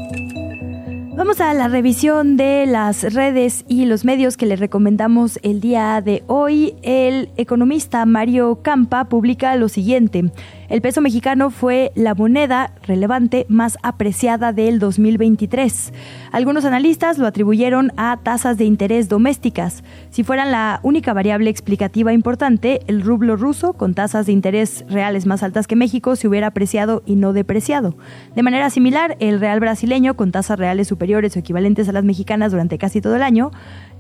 Vamos 1.20 1.42
a 1.42 1.54
la 1.54 1.68
revisión 1.68 2.38
de 2.38 2.66
las 2.66 3.14
redes 3.14 3.66
y 3.68 3.84
los 3.84 4.06
medios 4.06 4.38
que 4.38 4.46
les 4.46 4.58
recomendamos 4.58 5.38
el 5.44 5.60
día 5.60 6.00
de 6.00 6.24
hoy. 6.28 6.76
El 6.82 7.30
economista 7.36 8.06
Mario 8.06 8.62
Campa 8.62 9.04
publica 9.10 9.54
lo 9.58 9.68
siguiente. 9.68 10.32
El 10.70 10.82
peso 10.82 11.02
mexicano 11.02 11.50
fue 11.50 11.92
la 11.94 12.16
moneda 12.16 12.74
relevante 12.84 13.46
más 13.50 13.78
apreciada 13.84 14.54
del 14.54 14.80
2023. 14.80 15.92
Algunos 16.32 16.64
analistas 16.64 17.18
lo 17.18 17.28
atribuyeron 17.28 17.92
a 17.98 18.18
tasas 18.24 18.58
de 18.58 18.64
interés 18.64 19.10
domésticas. 19.10 19.84
Si 20.12 20.24
fueran 20.24 20.52
la 20.52 20.80
única 20.82 21.14
variable 21.14 21.52
explicativa 21.52 22.12
importante, 22.14 22.82
el 22.88 23.02
rublo 23.02 23.36
ruso, 23.36 23.74
con 23.74 23.94
tasas 23.94 24.26
de 24.26 24.32
interés 24.32 24.84
reales 24.90 25.28
más 25.28 25.44
altas 25.44 25.68
que 25.68 25.76
México, 25.76 26.16
se 26.16 26.28
hubiera 26.28 26.48
apreciado 26.48 27.04
y 27.06 27.16
no 27.16 27.32
depreciado. 27.32 27.96
De 28.36 28.42
manera 28.42 28.72
similar, 28.72 29.18
el 29.20 29.40
real 29.40 29.60
brasileño, 29.60 30.16
con 30.16 30.32
tasas 30.32 30.58
reales 30.58 30.88
superiores 30.88 31.36
o 31.36 31.40
equivalentes 31.40 31.88
a 31.90 31.92
las 31.92 32.04
mexicanas 32.04 32.52
durante 32.52 32.80
casi 32.80 33.02
todo 33.02 33.16
el 33.18 33.22
año, 33.22 33.52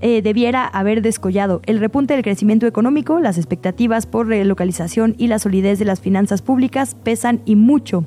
eh, 0.01 0.23
debiera 0.23 0.65
haber 0.65 1.03
descollado. 1.03 1.61
El 1.67 1.79
repunte 1.79 2.15
del 2.15 2.23
crecimiento 2.23 2.65
económico, 2.65 3.19
las 3.19 3.37
expectativas 3.37 4.07
por 4.07 4.25
relocalización 4.25 5.13
y 5.19 5.27
la 5.27 5.37
solidez 5.37 5.77
de 5.77 5.85
las 5.85 6.01
finanzas 6.01 6.41
públicas 6.41 6.95
pesan 7.03 7.41
y 7.45 7.55
mucho. 7.55 8.05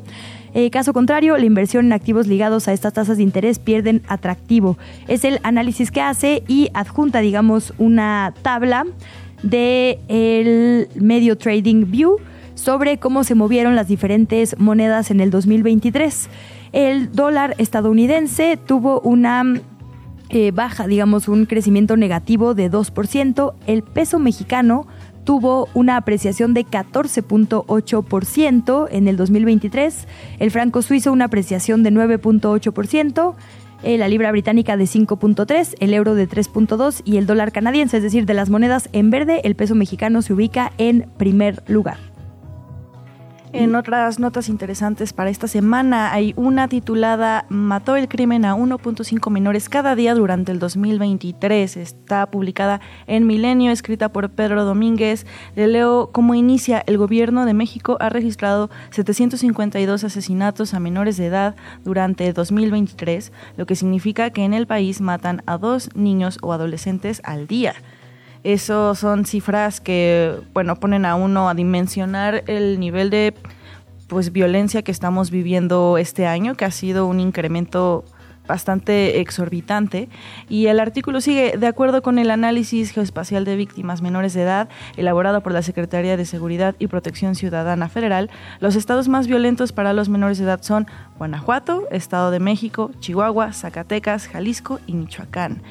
Eh, 0.55 0.70
caso 0.70 0.93
contrario, 0.93 1.37
la 1.39 1.47
inversión 1.47 1.87
en 1.87 1.93
activos 1.93 2.27
ligados 2.27 2.69
a 2.69 2.73
estas 2.73 2.93
tasas 2.93 3.16
de 3.16 3.23
interés 3.23 3.59
pierden 3.59 4.03
atractivo. 4.09 4.77
Es 5.09 5.24
el 5.24 5.41
análisis 5.43 5.91
que 5.91 6.01
hace 6.01 6.43
y 6.47 6.69
adjunta, 6.74 7.20
digamos, 7.20 7.73
una 7.79 8.35
tabla 8.43 8.85
de 9.43 10.89
medio 10.95 11.37
Trading 11.37 11.91
View 11.91 12.19
sobre 12.55 12.99
cómo 12.99 13.24
se 13.24 13.35
movieron 13.35 13.77
las 13.77 13.89
diferentes 13.89 14.59
monedas 14.59 15.11
en 15.11 15.20
el 15.20 15.31
2023. 15.31 16.29
El 16.73 17.12
dólar 17.12 17.55
estadounidense 17.59 18.57
tuvo 18.57 19.01
una 19.01 19.45
eh, 20.29 20.51
baja, 20.51 20.87
digamos, 20.87 21.29
un 21.29 21.45
crecimiento 21.45 21.97
negativo 21.97 22.55
de 22.55 22.70
2%. 22.70 23.55
El 23.66 23.83
peso 23.83 24.19
mexicano 24.19 24.87
tuvo 25.24 25.69
una 25.74 25.97
apreciación 25.97 26.55
de 26.55 26.65
14.8% 26.66 28.89
en 28.90 29.09
el 29.09 29.16
2023. 29.16 30.07
El 30.39 30.51
franco 30.51 30.82
suizo 30.82 31.12
una 31.12 31.24
apreciación 31.27 31.82
de 31.82 31.93
9.8%. 31.93 33.35
eh, 33.82 33.99
La 33.99 34.09
libra 34.09 34.31
británica 34.31 34.77
de 34.77 34.85
5.3, 34.85 35.74
el 35.81 35.94
euro 35.94 36.15
de 36.15 36.28
3.2 36.28 37.03
y 37.05 37.16
el 37.16 37.27
dólar 37.27 37.53
canadiense, 37.53 37.97
es 37.97 38.03
decir, 38.03 38.27
de 38.27 38.35
las 38.35 38.51
monedas 38.51 38.89
en 38.93 39.11
verde, 39.11 39.40
el 39.44 39.57
peso 39.57 39.74
mexicano 39.74 40.23
se 40.23 40.32
ubica 40.32 40.73
en 40.78 41.09
primer 41.16 41.62
lugar. 41.66 42.11
En 43.55 43.74
otras 43.74 44.19
notas 44.19 44.49
interesantes 44.49 45.12
para 45.12 45.29
esta 45.29 45.47
semana 45.47 46.11
hay 46.15 46.33
una 46.37 46.69
titulada 46.69 47.45
Mató 47.51 47.97
el 47.97 48.09
crimen 48.09 48.47
a 48.47 48.55
1.5 48.55 49.31
menores 49.31 49.69
cada 49.69 49.95
día 49.95 50.15
durante 50.15 50.53
el 50.53 50.59
2023. 50.59 51.77
Está 51.77 52.31
publicada 52.31 52.81
en 53.07 53.27
Milenio, 53.27 53.70
escrita 53.70 54.09
por 54.11 54.31
Pedro 54.31 54.65
Domínguez. 54.65 55.27
Le 55.55 55.69
leo 55.69 56.09
cómo 56.12 56.35
inicia. 56.35 56.83
El 56.87 56.97
gobierno 56.97 57.45
de 57.45 57.53
México 57.53 57.99
ha 58.01 58.09
registrado 58.09 58.70
752 58.89 60.03
asesinatos 60.03 60.73
a 60.73 60.81
menores 60.81 61.19
de 61.19 61.27
edad 61.27 61.55
durante 61.85 62.33
2023, 62.33 63.33
lo 63.59 63.66
que 63.66 63.77
significa 63.77 64.31
que 64.31 64.45
en 64.45 64.55
el 64.55 64.66
país 64.66 65.03
matan 65.03 65.43
a 65.45 65.59
dos 65.59 65.91
niños 65.95 66.39
o 66.41 66.55
adolescentes 66.55 67.20
al 67.23 67.47
día. 67.47 67.74
Eso 68.44 68.94
son 68.94 69.24
cifras 69.24 69.81
que, 69.81 70.36
bueno, 70.52 70.77
ponen 70.77 71.05
a 71.05 71.14
uno 71.14 71.48
a 71.48 71.55
dimensionar 71.55 72.44
el 72.47 72.81
nivel 72.81 73.10
de 73.10 73.35
pues 74.09 74.32
violencia 74.32 74.82
que 74.82 74.90
estamos 74.90 75.31
viviendo 75.31 75.97
este 75.97 76.27
año, 76.27 76.55
que 76.55 76.64
ha 76.64 76.70
sido 76.70 77.06
un 77.06 77.20
incremento 77.20 78.05
bastante 78.47 79.20
exorbitante. 79.20 80.09
Y 80.48 80.66
el 80.66 80.81
artículo 80.81 81.20
sigue, 81.20 81.56
de 81.56 81.66
acuerdo 81.66 82.02
con 82.02 82.19
el 82.19 82.31
análisis 82.31 82.90
geoespacial 82.90 83.44
de 83.44 83.56
víctimas 83.56 84.02
menores 84.02 84.35
de 84.35 84.43
edad, 84.43 84.69
elaborado 84.97 85.43
por 85.43 85.52
la 85.52 85.62
Secretaría 85.62 86.16
de 86.16 86.24
Seguridad 86.24 86.74
y 86.78 86.89
Protección 86.89 87.35
Ciudadana 87.35 87.89
Federal, 87.89 88.31
los 88.60 88.77
estados 88.77 89.09
más 89.09 89.27
violentos 89.27 89.73
para 89.73 89.93
los 89.93 90.09
menores 90.09 90.39
de 90.39 90.44
edad 90.44 90.62
son 90.62 90.86
Guanajuato, 91.19 91.86
Estado 91.90 92.31
de 92.31 92.40
México, 92.40 92.90
Chihuahua, 93.01 93.52
Zacatecas, 93.52 94.28
Jalisco 94.28 94.81
y 94.86 94.94
Michoacán. 94.94 95.62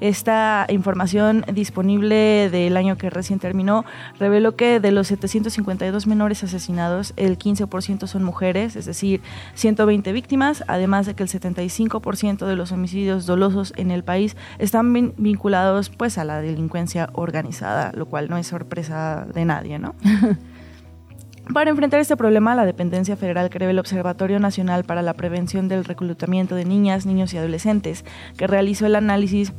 Esta 0.00 0.66
información 0.70 1.44
disponible 1.52 2.48
del 2.50 2.76
año 2.76 2.96
que 2.96 3.10
recién 3.10 3.38
terminó 3.38 3.84
reveló 4.18 4.56
que 4.56 4.80
de 4.80 4.92
los 4.92 5.08
752 5.08 6.06
menores 6.06 6.42
asesinados, 6.42 7.12
el 7.16 7.38
15% 7.38 8.06
son 8.06 8.24
mujeres, 8.24 8.76
es 8.76 8.86
decir, 8.86 9.20
120 9.54 10.12
víctimas, 10.12 10.64
además 10.66 11.06
de 11.06 11.14
que 11.14 11.22
el 11.22 11.28
75% 11.28 12.46
de 12.46 12.56
los 12.56 12.72
homicidios 12.72 13.26
dolosos 13.26 13.72
en 13.76 13.90
el 13.90 14.02
país 14.04 14.36
están 14.58 14.94
vin- 14.94 15.12
vinculados 15.16 15.90
pues 15.90 16.18
a 16.18 16.24
la 16.24 16.40
delincuencia 16.40 17.10
organizada, 17.12 17.92
lo 17.94 18.06
cual 18.06 18.28
no 18.30 18.36
es 18.38 18.46
sorpresa 18.46 19.26
de 19.34 19.44
nadie, 19.44 19.78
¿no? 19.78 19.94
Para 21.52 21.70
enfrentar 21.70 21.98
este 21.98 22.16
problema, 22.16 22.54
la 22.54 22.64
dependencia 22.64 23.16
federal 23.16 23.50
creó 23.50 23.70
el 23.70 23.78
Observatorio 23.80 24.38
Nacional 24.38 24.84
para 24.84 25.02
la 25.02 25.14
Prevención 25.14 25.66
del 25.66 25.84
Reclutamiento 25.84 26.54
de 26.54 26.64
Niñas, 26.64 27.06
Niños 27.06 27.34
y 27.34 27.38
Adolescentes, 27.38 28.04
que 28.36 28.46
realizó 28.46 28.86
el 28.86 28.94
análisis 28.94 29.52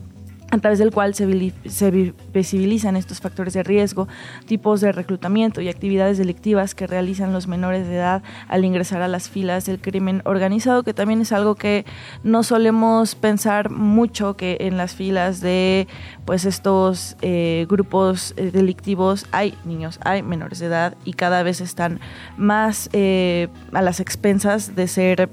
a 0.52 0.58
través 0.58 0.80
del 0.80 0.92
cual 0.92 1.16
se, 1.16 1.54
se 1.66 1.92
vi- 1.92 2.14
visibilizan 2.34 2.98
estos 2.98 3.22
factores 3.22 3.54
de 3.54 3.64
riesgo, 3.64 4.08
tipos 4.46 4.82
de 4.82 4.92
reclutamiento 4.92 5.62
y 5.62 5.70
actividades 5.70 6.18
delictivas 6.18 6.76
que 6.76 6.88
realizan 6.88 7.32
los 7.32 7.48
menores 7.48 7.88
de 7.88 7.96
edad 7.96 8.22
al 8.50 8.66
ingresar 8.66 9.02
a 9.02 9.08
las 9.08 9.30
filas 9.30 9.66
del 9.66 9.80
crimen 9.80 10.22
organizado, 10.26 10.84
que 10.84 10.94
también 10.94 11.22
es 11.22 11.32
algo 11.32 11.56
que 11.56 11.86
no 12.24 12.44
solemos 12.44 13.16
pensar 13.16 13.70
mucho 13.70 14.36
que 14.36 14.58
en 14.60 14.76
las 14.76 14.94
filas 14.94 15.40
de 15.40 15.88
pues 16.26 16.44
estos 16.44 17.16
eh, 17.22 17.66
grupos 17.70 18.34
eh, 18.36 18.52
delictivos 18.52 19.26
hay 19.32 19.56
niños, 19.64 20.00
hay 20.04 20.22
menores 20.22 20.60
de 20.60 20.66
edad 20.66 20.96
y 21.06 21.14
cada 21.14 21.44
vez 21.44 21.62
están 21.62 22.00
más 22.38 22.90
eh, 22.92 23.48
a 23.72 23.82
las 23.82 24.00
expensas 24.02 24.76
de 24.76 24.88
ser 24.88 25.30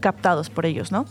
captados 0.00 0.50
por 0.50 0.66
ellos, 0.66 0.90
¿no? 0.90 1.06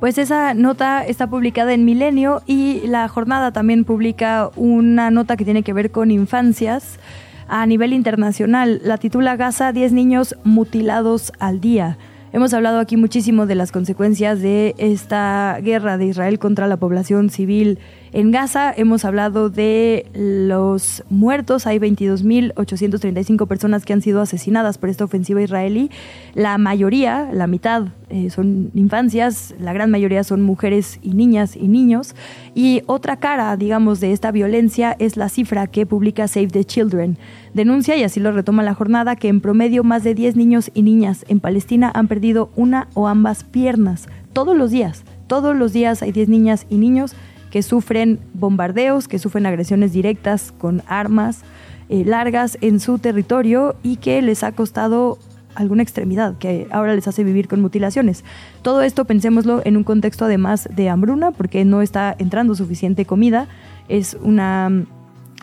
Pues 0.00 0.16
esa 0.16 0.54
nota 0.54 1.04
está 1.04 1.26
publicada 1.26 1.72
en 1.74 1.84
Milenio 1.84 2.42
y 2.46 2.86
la 2.86 3.08
jornada 3.08 3.50
también 3.50 3.84
publica 3.84 4.50
una 4.54 5.10
nota 5.10 5.36
que 5.36 5.44
tiene 5.44 5.64
que 5.64 5.72
ver 5.72 5.90
con 5.90 6.12
infancias 6.12 7.00
a 7.48 7.66
nivel 7.66 7.92
internacional. 7.92 8.80
La 8.84 8.98
titula 8.98 9.34
Gaza, 9.34 9.72
10 9.72 9.92
niños 9.92 10.36
mutilados 10.44 11.32
al 11.40 11.60
día. 11.60 11.98
Hemos 12.30 12.52
hablado 12.52 12.78
aquí 12.78 12.98
muchísimo 12.98 13.46
de 13.46 13.54
las 13.54 13.72
consecuencias 13.72 14.42
de 14.42 14.74
esta 14.76 15.58
guerra 15.62 15.96
de 15.96 16.06
Israel 16.06 16.38
contra 16.38 16.66
la 16.66 16.76
población 16.76 17.30
civil 17.30 17.78
en 18.12 18.30
Gaza. 18.30 18.70
Hemos 18.76 19.06
hablado 19.06 19.48
de 19.48 20.06
los 20.12 21.04
muertos. 21.08 21.66
Hay 21.66 21.78
22.835 21.78 23.46
personas 23.46 23.86
que 23.86 23.94
han 23.94 24.02
sido 24.02 24.20
asesinadas 24.20 24.76
por 24.76 24.90
esta 24.90 25.04
ofensiva 25.04 25.40
israelí. 25.40 25.90
La 26.34 26.58
mayoría, 26.58 27.30
la 27.32 27.46
mitad, 27.46 27.88
eh, 28.10 28.28
son 28.28 28.72
infancias. 28.74 29.54
La 29.58 29.72
gran 29.72 29.90
mayoría 29.90 30.22
son 30.22 30.42
mujeres 30.42 30.98
y 31.02 31.14
niñas 31.14 31.56
y 31.56 31.68
niños. 31.68 32.14
Y 32.54 32.82
otra 32.86 33.16
cara, 33.16 33.56
digamos, 33.56 34.00
de 34.00 34.12
esta 34.12 34.32
violencia 34.32 34.94
es 34.98 35.16
la 35.16 35.30
cifra 35.30 35.66
que 35.66 35.86
publica 35.86 36.28
Save 36.28 36.48
the 36.48 36.64
Children. 36.64 37.16
Denuncia, 37.54 37.96
y 37.96 38.02
así 38.02 38.20
lo 38.20 38.32
retoma 38.32 38.62
la 38.62 38.74
jornada, 38.74 39.16
que 39.16 39.28
en 39.28 39.40
promedio 39.40 39.84
más 39.84 40.04
de 40.04 40.14
10 40.14 40.36
niños 40.36 40.70
y 40.74 40.82
niñas 40.82 41.24
en 41.28 41.40
Palestina 41.40 41.90
han 41.94 42.08
perdido 42.08 42.50
una 42.56 42.88
o 42.94 43.08
ambas 43.08 43.44
piernas. 43.44 44.08
Todos 44.32 44.56
los 44.56 44.70
días, 44.70 45.04
todos 45.26 45.56
los 45.56 45.72
días 45.72 46.02
hay 46.02 46.12
10 46.12 46.28
niñas 46.28 46.66
y 46.68 46.76
niños 46.76 47.14
que 47.50 47.62
sufren 47.62 48.18
bombardeos, 48.34 49.08
que 49.08 49.18
sufren 49.18 49.46
agresiones 49.46 49.92
directas 49.92 50.52
con 50.52 50.82
armas 50.86 51.42
eh, 51.88 52.04
largas 52.04 52.58
en 52.60 52.80
su 52.80 52.98
territorio 52.98 53.76
y 53.82 53.96
que 53.96 54.20
les 54.20 54.44
ha 54.44 54.52
costado 54.52 55.18
alguna 55.54 55.82
extremidad 55.82 56.36
que 56.38 56.68
ahora 56.70 56.94
les 56.94 57.08
hace 57.08 57.24
vivir 57.24 57.48
con 57.48 57.60
mutilaciones. 57.60 58.24
Todo 58.62 58.82
esto 58.82 59.06
pensémoslo 59.06 59.62
en 59.64 59.76
un 59.76 59.84
contexto 59.84 60.26
además 60.26 60.68
de 60.70 60.88
hambruna 60.88 61.32
porque 61.32 61.64
no 61.64 61.82
está 61.82 62.14
entrando 62.18 62.54
suficiente 62.54 63.06
comida, 63.06 63.48
es 63.88 64.16
una 64.22 64.84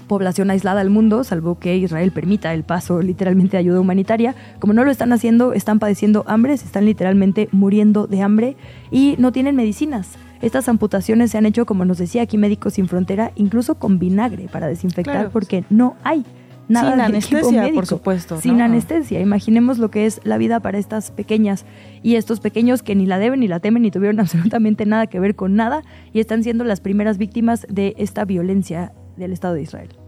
población 0.08 0.50
aislada 0.52 0.82
al 0.82 0.90
mundo, 0.90 1.24
salvo 1.24 1.60
que 1.60 1.76
Israel 1.78 2.12
permita 2.12 2.54
el 2.54 2.64
paso 2.64 3.02
literalmente 3.02 3.58
de 3.58 3.62
ayuda 3.62 3.80
humanitaria. 3.80 4.36
Como 4.60 4.74
no 4.74 4.84
lo 4.84 4.92
están 4.92 5.12
haciendo, 5.14 5.54
están 5.54 5.80
padeciendo 5.80 6.24
hambre, 6.28 6.58
se 6.58 6.66
están 6.66 6.86
literalmente 6.86 7.50
muriendo 7.52 8.08
de 8.08 8.22
hambre 8.22 8.56
y 8.92 9.16
no 9.18 9.32
tienen 9.32 9.56
medicinas. 9.56 10.14
Estas 10.42 10.68
amputaciones 10.70 11.32
se 11.32 11.38
han 11.38 11.46
hecho, 11.46 11.66
como 11.66 11.86
nos 11.86 11.98
decía 11.98 12.22
aquí 12.22 12.38
Médicos 12.38 12.74
Sin 12.74 12.88
Frontera, 12.88 13.32
incluso 13.36 13.76
con 13.76 14.00
vinagre 14.00 14.48
para 14.52 14.68
desinfectar 14.68 15.16
Claro. 15.16 15.30
porque 15.32 15.64
no 15.70 15.96
hay 16.04 16.24
nada 16.68 16.90
Sin 16.90 16.98
de 16.98 17.04
anestesia, 17.04 17.62
médico. 17.62 17.76
por 17.76 17.86
supuesto, 17.86 18.42
Sin 18.42 18.58
¿no? 18.58 18.66
anestesia. 18.66 19.22
Imaginemos 19.22 19.78
lo 19.80 19.90
que 19.92 20.06
es 20.06 20.20
la 20.24 20.38
vida 20.38 20.60
para 20.60 20.78
estas 20.78 21.12
pequeñas 21.12 21.66
y 22.04 22.16
estos 22.16 22.40
pequeños 22.42 22.84
que 22.84 22.96
ni 22.96 23.06
la 23.06 23.18
deben 23.18 23.40
ni 23.40 23.48
la 23.48 23.60
temen 23.60 23.84
ni 23.84 23.92
tuvieron 23.92 24.20
absolutamente 24.60 24.86
nada 24.86 25.08
que 25.08 25.20
ver 25.20 25.36
con 25.36 25.56
nada 25.56 25.84
y 26.14 26.20
están 26.20 26.44
siendo 26.44 26.64
las 26.64 26.82
primeras 26.82 27.18
víctimas 27.18 27.66
de 27.70 27.96
esta 27.98 28.26
violencia 28.26 28.92
del 29.18 29.34
Estado 29.34 29.56
de 29.56 29.62
Israel. 29.62 30.05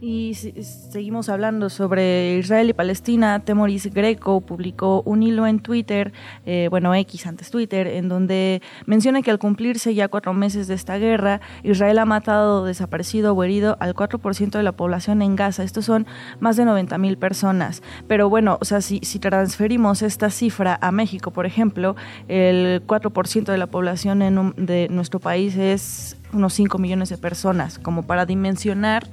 Y 0.00 0.34
seguimos 0.34 1.28
hablando 1.28 1.68
sobre 1.68 2.36
Israel 2.38 2.70
y 2.70 2.72
Palestina. 2.72 3.40
Temoris 3.40 3.92
Greco 3.92 4.40
publicó 4.40 5.02
un 5.02 5.24
hilo 5.24 5.44
en 5.48 5.58
Twitter, 5.58 6.12
eh, 6.46 6.68
bueno, 6.70 6.94
X 6.94 7.26
antes 7.26 7.50
Twitter, 7.50 7.88
en 7.88 8.08
donde 8.08 8.62
menciona 8.86 9.22
que 9.22 9.32
al 9.32 9.40
cumplirse 9.40 9.94
ya 9.96 10.06
cuatro 10.06 10.32
meses 10.34 10.68
de 10.68 10.74
esta 10.74 10.98
guerra, 10.98 11.40
Israel 11.64 11.98
ha 11.98 12.04
matado, 12.04 12.64
desaparecido 12.64 13.32
o 13.34 13.42
herido 13.42 13.76
al 13.80 13.92
4% 13.96 14.56
de 14.56 14.62
la 14.62 14.70
población 14.70 15.20
en 15.20 15.34
Gaza. 15.34 15.64
Estos 15.64 15.86
son 15.86 16.06
más 16.38 16.56
de 16.56 16.64
90 16.64 16.96
mil 16.98 17.18
personas. 17.18 17.82
Pero 18.06 18.28
bueno, 18.28 18.56
o 18.60 18.64
sea, 18.64 18.80
si, 18.82 19.00
si 19.02 19.18
transferimos 19.18 20.02
esta 20.02 20.30
cifra 20.30 20.78
a 20.80 20.92
México, 20.92 21.32
por 21.32 21.44
ejemplo, 21.44 21.96
el 22.28 22.82
4% 22.86 23.50
de 23.50 23.58
la 23.58 23.66
población 23.66 24.22
en 24.22 24.38
un- 24.38 24.54
de 24.56 24.86
nuestro 24.90 25.18
país 25.18 25.56
es 25.56 26.16
unos 26.32 26.52
5 26.52 26.78
millones 26.78 27.08
de 27.08 27.16
personas, 27.18 27.78
como 27.78 28.02
para 28.02 28.26
dimensionar 28.26 29.06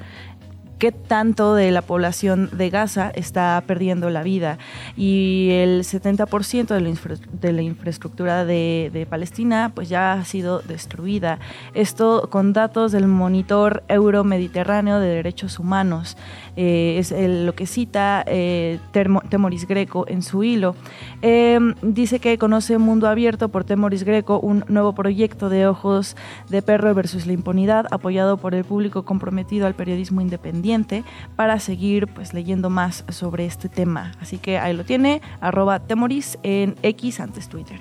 qué 0.77 0.91
tanto 0.91 1.55
de 1.55 1.71
la 1.71 1.81
población 1.81 2.49
de 2.51 2.69
Gaza 2.69 3.11
está 3.15 3.63
perdiendo 3.65 4.09
la 4.09 4.23
vida. 4.23 4.57
Y 4.97 5.49
el 5.51 5.81
70% 5.81 6.67
de 6.67 7.51
la, 7.53 7.61
infraestructura 7.61 8.45
de, 8.45 9.07
Palestina 9.09 9.71
pues 9.73 9.89
ya 9.89 10.13
ha 10.13 10.25
sido 10.25 10.59
destruida. 10.59 11.39
Esto 11.73 12.27
con 12.29 12.53
datos 12.53 12.91
del 12.91 13.07
monitor 13.07 13.83
euro-mediterráneo 13.87 14.99
de 14.99 15.07
derechos 15.07 15.59
humanos. 15.59 16.17
Eh, 16.57 16.97
es 16.99 17.11
lo 17.11 17.53
que 17.53 17.67
cita 17.67 18.23
eh, 18.27 18.79
Temoris 18.91 19.67
Greco 19.67 20.05
en 20.07 20.21
su 20.21 20.43
hilo. 20.43 20.75
Eh, 21.21 21.59
dice 21.81 22.19
que 22.19 22.37
conoce 22.37 22.77
Mundo 22.77 23.07
Abierto 23.07 23.49
por 23.49 23.63
Temoris 23.63 24.03
Greco, 24.03 24.39
un 24.39 24.65
nuevo 24.67 24.93
proyecto 24.93 25.49
de 25.49 25.67
ojos 25.67 26.15
de 26.49 26.61
perro 26.61 26.93
versus 26.93 27.27
la 27.27 27.33
impunidad, 27.33 27.85
apoyado 27.91 28.37
por 28.37 28.55
el 28.55 28.63
público 28.63 29.03
comprometido 29.03 29.67
al 29.67 29.75
periodismo 29.75 30.21
independiente, 30.21 30.64
para 31.35 31.59
seguir 31.59 32.07
pues 32.07 32.33
leyendo 32.33 32.69
más 32.69 33.05
sobre 33.09 33.45
este 33.45 33.69
tema. 33.69 34.11
Así 34.19 34.37
que 34.37 34.57
ahí 34.57 34.75
lo 34.75 34.83
tiene, 34.85 35.21
arroba 35.41 35.79
Temoris 35.79 36.37
en 36.43 36.75
X 36.81 37.19
antes 37.19 37.49
Twitter. 37.49 37.79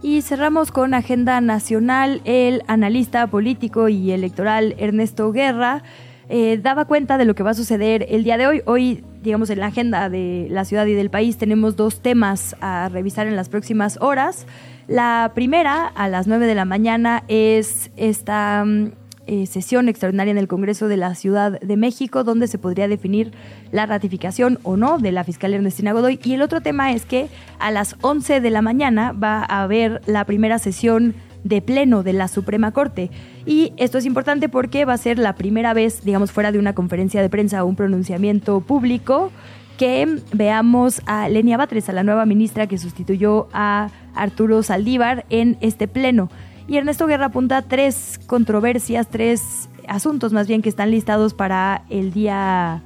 Y 0.00 0.22
cerramos 0.22 0.70
con 0.70 0.94
agenda 0.94 1.40
nacional. 1.40 2.20
El 2.24 2.62
analista 2.68 3.26
político 3.26 3.88
y 3.88 4.12
electoral 4.12 4.76
Ernesto 4.78 5.32
Guerra 5.32 5.82
eh, 6.28 6.60
daba 6.62 6.84
cuenta 6.84 7.18
de 7.18 7.24
lo 7.24 7.34
que 7.34 7.42
va 7.42 7.50
a 7.50 7.54
suceder 7.54 8.06
el 8.10 8.22
día 8.22 8.36
de 8.36 8.46
hoy. 8.46 8.62
Hoy, 8.66 9.04
digamos, 9.22 9.50
en 9.50 9.58
la 9.60 9.66
agenda 9.66 10.08
de 10.08 10.46
la 10.50 10.64
ciudad 10.64 10.86
y 10.86 10.92
del 10.92 11.10
país 11.10 11.38
tenemos 11.38 11.74
dos 11.74 12.00
temas 12.00 12.54
a 12.60 12.88
revisar 12.90 13.26
en 13.26 13.34
las 13.34 13.48
próximas 13.48 13.98
horas. 14.00 14.46
La 14.86 15.32
primera, 15.34 15.86
a 15.86 16.08
las 16.08 16.26
9 16.26 16.46
de 16.46 16.54
la 16.54 16.64
mañana, 16.64 17.24
es 17.28 17.90
esta 17.96 18.64
mm, 18.64 18.92
eh, 19.28 19.46
sesión 19.46 19.88
extraordinaria 19.88 20.30
en 20.30 20.38
el 20.38 20.48
Congreso 20.48 20.88
de 20.88 20.96
la 20.96 21.14
Ciudad 21.14 21.60
de 21.60 21.76
México, 21.76 22.24
donde 22.24 22.48
se 22.48 22.58
podría 22.58 22.88
definir 22.88 23.32
la 23.72 23.84
ratificación 23.84 24.58
o 24.62 24.78
no 24.78 24.98
de 24.98 25.12
la 25.12 25.22
fiscal 25.22 25.52
Ernestina 25.52 25.92
Godoy. 25.92 26.18
Y 26.24 26.32
el 26.32 26.42
otro 26.42 26.62
tema 26.62 26.92
es 26.92 27.04
que 27.04 27.28
a 27.58 27.70
las 27.70 27.96
11 28.00 28.40
de 28.40 28.50
la 28.50 28.62
mañana 28.62 29.12
va 29.12 29.44
a 29.46 29.62
haber 29.62 30.00
la 30.06 30.24
primera 30.24 30.58
sesión 30.58 31.14
de 31.44 31.60
pleno 31.60 32.02
de 32.02 32.14
la 32.14 32.26
Suprema 32.28 32.72
Corte. 32.72 33.10
Y 33.44 33.74
esto 33.76 33.98
es 33.98 34.06
importante 34.06 34.48
porque 34.48 34.86
va 34.86 34.94
a 34.94 34.98
ser 34.98 35.18
la 35.18 35.34
primera 35.34 35.74
vez, 35.74 36.02
digamos, 36.04 36.32
fuera 36.32 36.50
de 36.50 36.58
una 36.58 36.74
conferencia 36.74 37.22
de 37.22 37.28
prensa 37.28 37.62
o 37.62 37.66
un 37.66 37.76
pronunciamiento 37.76 38.60
público, 38.60 39.30
que 39.76 40.20
veamos 40.32 41.02
a 41.06 41.28
Lenia 41.28 41.56
Batres, 41.56 41.88
a 41.88 41.92
la 41.92 42.02
nueva 42.02 42.26
ministra 42.26 42.66
que 42.66 42.78
sustituyó 42.78 43.48
a 43.52 43.90
Arturo 44.14 44.62
Saldívar 44.62 45.24
en 45.30 45.56
este 45.60 45.86
pleno. 45.86 46.30
Y 46.68 46.76
Ernesto 46.76 47.06
Guerra 47.06 47.26
apunta 47.26 47.62
tres 47.62 48.20
controversias, 48.26 49.08
tres 49.08 49.70
asuntos 49.88 50.34
más 50.34 50.46
bien 50.46 50.60
que 50.60 50.68
están 50.68 50.90
listados 50.90 51.32
para 51.32 51.82
el 51.88 52.12
día, 52.12 52.82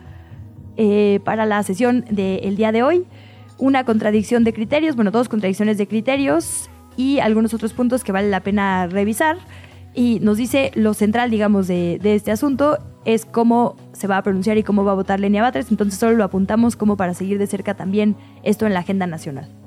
eh, 0.76 1.18
para 1.24 1.46
la 1.46 1.60
sesión 1.64 2.04
del 2.08 2.54
día 2.54 2.70
de 2.70 2.84
hoy. 2.84 3.04
Una 3.58 3.84
contradicción 3.84 4.44
de 4.44 4.52
criterios, 4.52 4.94
bueno, 4.94 5.10
dos 5.10 5.28
contradicciones 5.28 5.78
de 5.78 5.88
criterios 5.88 6.70
y 6.96 7.18
algunos 7.18 7.54
otros 7.54 7.72
puntos 7.72 8.04
que 8.04 8.12
vale 8.12 8.30
la 8.30 8.38
pena 8.38 8.86
revisar. 8.86 9.38
Y 9.94 10.20
nos 10.20 10.36
dice 10.36 10.70
lo 10.76 10.94
central, 10.94 11.30
digamos, 11.30 11.66
de, 11.66 11.98
de 12.00 12.14
este 12.14 12.30
asunto 12.30 12.78
es 13.04 13.24
cómo 13.26 13.74
se 13.92 14.06
va 14.06 14.16
a 14.16 14.22
pronunciar 14.22 14.58
y 14.58 14.62
cómo 14.62 14.84
va 14.84 14.92
a 14.92 14.94
votar 14.94 15.18
Lenia 15.18 15.42
Batres. 15.42 15.72
Entonces 15.72 15.98
solo 15.98 16.16
lo 16.16 16.22
apuntamos 16.22 16.76
como 16.76 16.96
para 16.96 17.14
seguir 17.14 17.36
de 17.36 17.48
cerca 17.48 17.74
también 17.74 18.14
esto 18.44 18.64
en 18.64 18.74
la 18.74 18.80
agenda 18.80 19.08
nacional. 19.08 19.61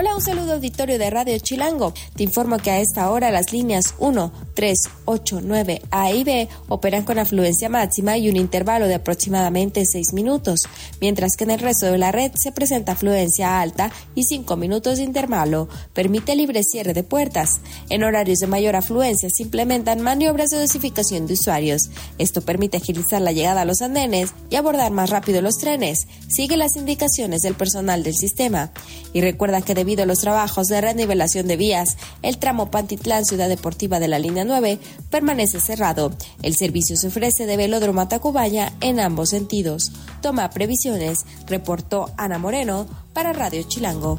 Hola, 0.00 0.14
un 0.14 0.22
saludo 0.22 0.52
auditorio 0.52 0.96
de 0.96 1.10
Radio 1.10 1.36
Chilango. 1.40 1.92
Te 2.14 2.22
informo 2.22 2.58
que 2.58 2.70
a 2.70 2.78
esta 2.78 3.10
hora 3.10 3.32
las 3.32 3.52
líneas 3.52 3.96
1, 3.98 4.30
3, 4.58 4.76
8, 5.04 5.40
9, 5.44 5.82
A 5.92 6.10
y 6.10 6.24
B 6.24 6.48
operan 6.66 7.04
con 7.04 7.20
afluencia 7.20 7.68
máxima 7.68 8.18
y 8.18 8.28
un 8.28 8.34
intervalo 8.34 8.88
de 8.88 8.96
aproximadamente 8.96 9.84
6 9.86 10.12
minutos, 10.14 10.62
mientras 11.00 11.36
que 11.38 11.44
en 11.44 11.52
el 11.52 11.60
resto 11.60 11.86
de 11.86 11.96
la 11.96 12.10
red 12.10 12.32
se 12.34 12.50
presenta 12.50 12.90
afluencia 12.90 13.60
alta 13.60 13.92
y 14.16 14.24
5 14.24 14.56
minutos 14.56 14.98
de 14.98 15.04
intervalo. 15.04 15.68
Permite 15.94 16.34
libre 16.34 16.64
cierre 16.64 16.92
de 16.92 17.04
puertas. 17.04 17.60
En 17.88 18.02
horarios 18.02 18.40
de 18.40 18.48
mayor 18.48 18.74
afluencia 18.74 19.28
se 19.32 19.44
implementan 19.44 20.00
maniobras 20.00 20.50
de 20.50 20.58
dosificación 20.58 21.28
de 21.28 21.34
usuarios. 21.34 21.82
Esto 22.18 22.40
permite 22.40 22.78
agilizar 22.78 23.22
la 23.22 23.30
llegada 23.30 23.60
a 23.60 23.64
los 23.64 23.80
andenes 23.80 24.34
y 24.50 24.56
abordar 24.56 24.90
más 24.90 25.10
rápido 25.10 25.40
los 25.40 25.58
trenes. 25.58 26.08
Sigue 26.26 26.56
las 26.56 26.74
indicaciones 26.74 27.42
del 27.42 27.54
personal 27.54 28.02
del 28.02 28.16
sistema. 28.16 28.72
Y 29.12 29.20
recuerda 29.20 29.62
que 29.62 29.76
debido 29.76 30.02
a 30.02 30.06
los 30.06 30.18
trabajos 30.18 30.66
de 30.66 30.80
renivelación 30.80 31.46
de 31.46 31.56
vías, 31.56 31.96
el 32.22 32.38
tramo 32.38 32.72
Pantitlán 32.72 33.24
Ciudad 33.24 33.48
Deportiva 33.48 34.00
de 34.00 34.08
la 34.08 34.18
línea 34.18 34.47
9 34.48 34.80
permanece 35.10 35.60
cerrado. 35.60 36.10
El 36.42 36.56
servicio 36.56 36.96
se 36.96 37.06
ofrece 37.06 37.46
de 37.46 37.56
Velódromo 37.56 38.00
a 38.00 38.08
Tacubaya 38.08 38.72
en 38.80 38.98
ambos 38.98 39.30
sentidos. 39.30 39.92
Toma 40.20 40.50
previsiones, 40.50 41.20
reportó 41.46 42.10
Ana 42.16 42.38
Moreno 42.38 42.86
para 43.12 43.32
Radio 43.32 43.62
Chilango. 43.62 44.18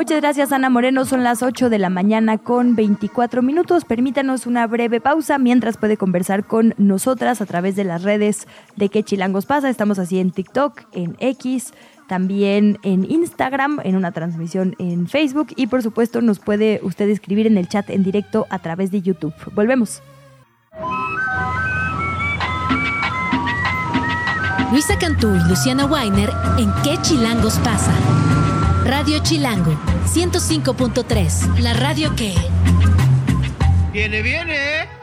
Muchas 0.00 0.22
gracias 0.22 0.50
Ana 0.50 0.70
Moreno, 0.70 1.04
son 1.04 1.24
las 1.24 1.42
8 1.42 1.68
de 1.68 1.78
la 1.78 1.90
mañana 1.90 2.38
con 2.38 2.74
24 2.74 3.42
minutos. 3.42 3.84
Permítanos 3.84 4.46
una 4.46 4.66
breve 4.66 4.98
pausa 4.98 5.36
mientras 5.36 5.76
puede 5.76 5.98
conversar 5.98 6.46
con 6.46 6.74
nosotras 6.78 7.42
a 7.42 7.44
través 7.44 7.76
de 7.76 7.84
las 7.84 8.02
redes 8.02 8.46
de 8.76 8.88
Que 8.88 9.02
Chilangos 9.02 9.44
pasa. 9.44 9.68
Estamos 9.68 9.98
así 9.98 10.18
en 10.18 10.30
TikTok, 10.30 10.84
en 10.92 11.16
X, 11.20 11.74
también 12.10 12.80
en 12.82 13.08
Instagram, 13.08 13.78
en 13.84 13.94
una 13.94 14.10
transmisión 14.10 14.74
en 14.80 15.06
Facebook 15.06 15.52
y 15.54 15.68
por 15.68 15.80
supuesto 15.80 16.20
nos 16.20 16.40
puede 16.40 16.80
usted 16.82 17.08
escribir 17.08 17.46
en 17.46 17.56
el 17.56 17.68
chat 17.68 17.88
en 17.88 18.02
directo 18.02 18.48
a 18.50 18.58
través 18.58 18.90
de 18.90 19.00
YouTube. 19.00 19.32
Volvemos. 19.54 20.02
Luisa 24.72 24.98
Cantú 24.98 25.36
y 25.36 25.48
Luciana 25.48 25.86
Weiner 25.86 26.30
en 26.58 26.72
¿Qué 26.82 27.00
chilangos 27.00 27.60
pasa? 27.60 27.92
Radio 28.86 29.20
Chilango 29.22 29.70
105.3, 30.06 31.60
la 31.60 31.74
radio 31.74 32.16
que... 32.16 32.34
Viene, 33.92 34.20
viene. 34.20 34.99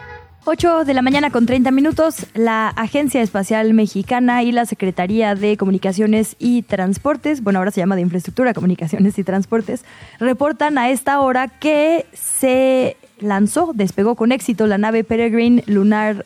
8 0.49 0.85
de 0.85 0.93
la 0.93 1.01
mañana 1.01 1.29
con 1.29 1.45
30 1.45 1.71
minutos, 1.71 2.25
la 2.33 2.69
Agencia 2.69 3.21
Espacial 3.21 3.73
Mexicana 3.73 4.43
y 4.43 4.53
la 4.53 4.65
Secretaría 4.65 5.35
de 5.35 5.57
Comunicaciones 5.57 6.37
y 6.39 6.61
Transportes, 6.61 7.43
bueno, 7.43 7.59
ahora 7.59 7.71
se 7.71 7.81
llama 7.81 7.97
de 7.97 8.03
Infraestructura, 8.03 8.53
Comunicaciones 8.53 9.19
y 9.19 9.25
Transportes, 9.25 9.83
reportan 10.21 10.77
a 10.77 10.89
esta 10.89 11.19
hora 11.19 11.49
que 11.49 12.05
se 12.13 12.95
lanzó, 13.19 13.73
despegó 13.75 14.15
con 14.15 14.31
éxito 14.31 14.67
la 14.67 14.77
nave 14.77 15.03
Peregrine 15.03 15.65
Lunar 15.67 16.23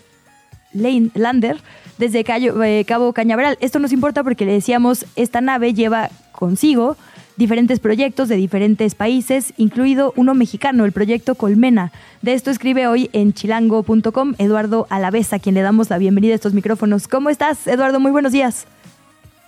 Lander 0.72 1.58
desde 1.98 2.24
eh, 2.24 2.86
Cabo 2.86 3.14
Cañaveral. 3.14 3.58
Esto 3.60 3.80
nos 3.80 3.92
importa 3.92 4.24
porque 4.24 4.46
le 4.46 4.54
decíamos, 4.54 5.08
esta 5.16 5.42
nave 5.42 5.74
lleva 5.74 6.12
consigo 6.32 6.96
diferentes 7.38 7.80
proyectos 7.80 8.30
de 8.30 8.36
diferentes 8.36 8.96
países, 8.96 9.54
incluido 9.58 10.14
uno 10.16 10.34
mexicano, 10.34 10.86
el 10.86 10.92
proyecto 10.92 11.36
Colmena. 11.36 11.92
De 12.22 12.34
esto 12.34 12.52
escribe 12.52 12.88
hoy 12.88 13.10
en 13.14 13.34
chilango.com 13.34 14.36
Eduardo 14.38 14.88
Alavesa, 14.90 15.38
a 15.38 15.40
quien 15.40 15.56
le 15.56 15.62
damos 15.62 15.90
la 15.90 15.98
bienvenida 15.98 16.34
a 16.34 16.36
estos 16.36 16.54
micrófonos. 16.54 17.08
¿Cómo 17.08 17.30
estás, 17.30 17.68
Eduardo? 17.68 18.00
Muy 18.00 18.12
buenos 18.12 18.32
días. 18.32 18.68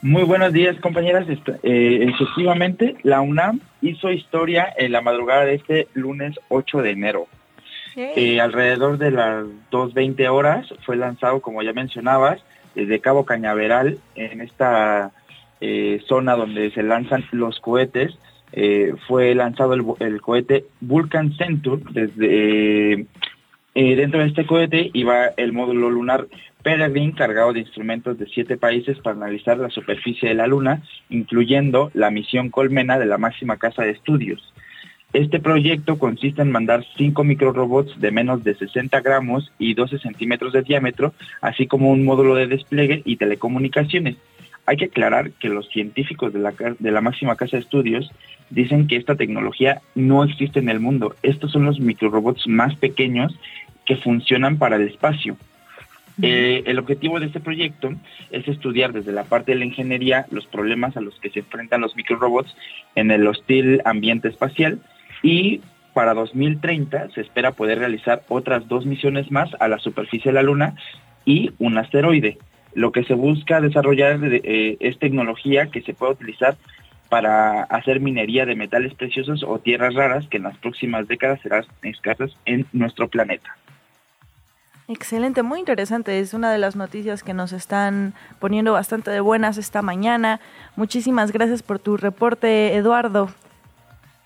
Muy 0.02 0.24
buenos 0.24 0.52
días, 0.52 0.76
compañeras. 0.82 1.26
Eh, 1.30 2.10
efectivamente, 2.10 2.98
la 3.04 3.22
UNAM 3.22 3.62
hizo 3.82 4.12
historia 4.12 4.68
en 4.78 4.92
la 4.92 5.00
madrugada 5.00 5.46
de 5.46 5.56
este 5.56 5.88
lunes 5.94 6.38
8 6.50 6.82
de 6.82 6.92
enero. 6.92 7.28
Eh, 7.96 8.42
alrededor 8.42 8.98
de 8.98 9.12
las 9.12 9.46
2.20 9.72 10.28
horas 10.28 10.74
fue 10.86 10.98
lanzado, 10.98 11.42
como 11.42 11.62
ya 11.62 11.74
mencionabas, 11.74 12.44
desde 12.76 13.00
Cabo 13.00 13.24
Cañaveral, 13.24 14.00
en 14.16 14.42
esta 14.42 15.12
eh, 15.66 16.02
zona 16.10 16.36
donde 16.36 16.72
se 16.72 16.84
lanzan 16.84 17.24
los 17.32 17.62
cohetes. 17.62 18.12
eh, 18.52 18.94
fue 19.08 19.34
lanzado 19.34 19.74
el, 19.74 20.22
cohete 20.22 20.66
Vulcan 20.82 21.32
Centaur. 21.38 21.80
Desde, 21.92 23.08
eh, 23.74 23.96
dentro 23.96 24.20
de 24.20 24.28
este 24.28 24.46
cohete 24.46 24.92
iba 24.94 25.28
el 25.38 25.54
módulo 25.54 25.90
lunar 25.90 26.28
Peregrine 26.64 27.14
cargado 27.14 27.54
de 27.54 27.62
instrumentos 27.62 28.20
de 28.20 28.26
siete 28.28 28.58
países 28.58 29.00
para 29.00 29.16
analizar 29.16 29.58
la 29.58 29.70
superficie 29.70 30.28
de 30.30 30.36
la 30.36 30.48
Luna, 30.48 30.84
incluyendo 31.10 31.92
la 31.94 32.12
misión 32.12 32.50
Colmena 32.50 33.00
de 33.00 33.06
la 33.06 33.18
máxima 33.18 33.56
casa 33.56 33.84
de 33.84 33.92
estudios. 33.92 34.54
Este 35.14 35.40
proyecto 35.40 35.98
consiste 35.98 36.42
en 36.42 36.52
mandar 36.52 36.84
cinco 36.98 37.24
microrobots 37.24 38.02
de 38.02 38.12
menos 38.12 38.44
de 38.44 38.56
60 38.56 39.00
gramos 39.00 39.50
y 39.60 39.76
12 39.76 40.00
centímetros 40.00 40.52
de 40.52 40.64
diámetro, 40.64 41.14
así 41.40 41.68
como 41.68 41.90
un 41.90 42.04
módulo 42.04 42.36
de 42.36 42.48
despliegue 42.48 43.02
y 43.06 43.16
telecomunicaciones. 43.16 44.18
Hay 44.66 44.78
que 44.78 44.86
aclarar 44.86 45.32
que 45.32 45.50
los 45.50 45.70
científicos 45.70 46.34
de 46.34 46.40
la, 46.40 46.54
de 46.80 46.92
la 46.92 47.02
máxima 47.02 47.36
casa 47.36 47.58
de 47.58 47.64
estudios 47.64 48.12
dicen 48.50 48.88
que 48.88 48.96
esta 48.96 49.16
tecnología 49.16 49.82
no 49.96 50.24
existe 50.24 50.60
en 50.60 50.70
el 50.70 50.80
mundo. 50.80 51.16
Estos 51.24 51.52
son 51.52 51.66
los 51.66 51.80
microrobots 51.80 52.48
más 52.48 52.76
pequeños 52.76 53.38
que 53.86 53.98
funcionan 53.98 54.58
para 54.58 54.78
el 54.78 54.84
espacio. 54.84 55.38
Eh, 56.22 56.64
el 56.68 56.78
objetivo 56.78 57.20
de 57.20 57.26
este 57.26 57.40
proyecto 57.40 57.92
es 58.30 58.48
estudiar 58.48 58.94
desde 58.94 59.12
la 59.12 59.24
parte 59.24 59.52
de 59.52 59.58
la 59.58 59.66
ingeniería 59.66 60.28
los 60.30 60.46
problemas 60.46 60.96
a 60.96 61.02
los 61.02 61.20
que 61.20 61.32
se 61.32 61.40
enfrentan 61.40 61.82
los 61.82 61.96
microrobots 61.96 62.56
en 62.94 63.10
el 63.10 63.26
hostil 63.26 63.82
ambiente 63.84 64.28
espacial 64.28 64.80
y 65.24 65.62
para 65.96 66.14
2030 66.14 67.10
se 67.10 67.22
espera 67.22 67.52
poder 67.52 67.80
realizar 67.80 68.22
otras 68.28 68.68
dos 68.68 68.86
misiones 68.86 69.32
más 69.32 69.50
a 69.60 69.68
la 69.68 69.80
superficie 69.80 70.32
de 70.32 70.36
la 70.36 70.44
Luna 70.44 70.76
y 71.26 71.52
un 71.58 71.78
asteroide. 71.80 72.38
Lo 72.76 72.92
que 72.92 73.04
se 73.04 73.14
busca 73.14 73.62
desarrollar 73.62 74.20
eh, 74.24 74.78
es 74.80 74.98
tecnología 75.00 75.68
que 75.68 75.82
se 75.82 75.94
pueda 75.94 76.14
utilizar 76.14 76.58
para 77.10 77.64
hacer 77.64 78.00
minería 78.00 78.46
de 78.46 78.56
metales 78.56 78.94
preciosos 78.96 79.44
o 79.44 79.60
tierras 79.60 79.94
raras 79.94 80.28
que 80.28 80.38
en 80.38 80.44
las 80.44 80.58
próximas 80.58 81.08
décadas 81.08 81.40
serán 81.42 81.66
escasas 81.84 82.36
en 82.46 82.66
nuestro 82.74 83.08
planeta. 83.08 83.56
Excelente, 84.88 85.44
muy 85.44 85.60
interesante. 85.60 86.20
Es 86.20 86.34
una 86.34 86.52
de 86.52 86.58
las 86.58 86.76
noticias 86.76 87.24
que 87.24 87.34
nos 87.34 87.54
están 87.54 88.14
poniendo 88.40 88.74
bastante 88.74 89.12
de 89.12 89.22
buenas 89.22 89.58
esta 89.58 89.82
mañana. 89.82 90.42
Muchísimas 90.76 91.32
gracias 91.32 91.64
por 91.64 91.80
tu 91.80 91.98
reporte, 91.98 92.76
Eduardo. 92.76 93.30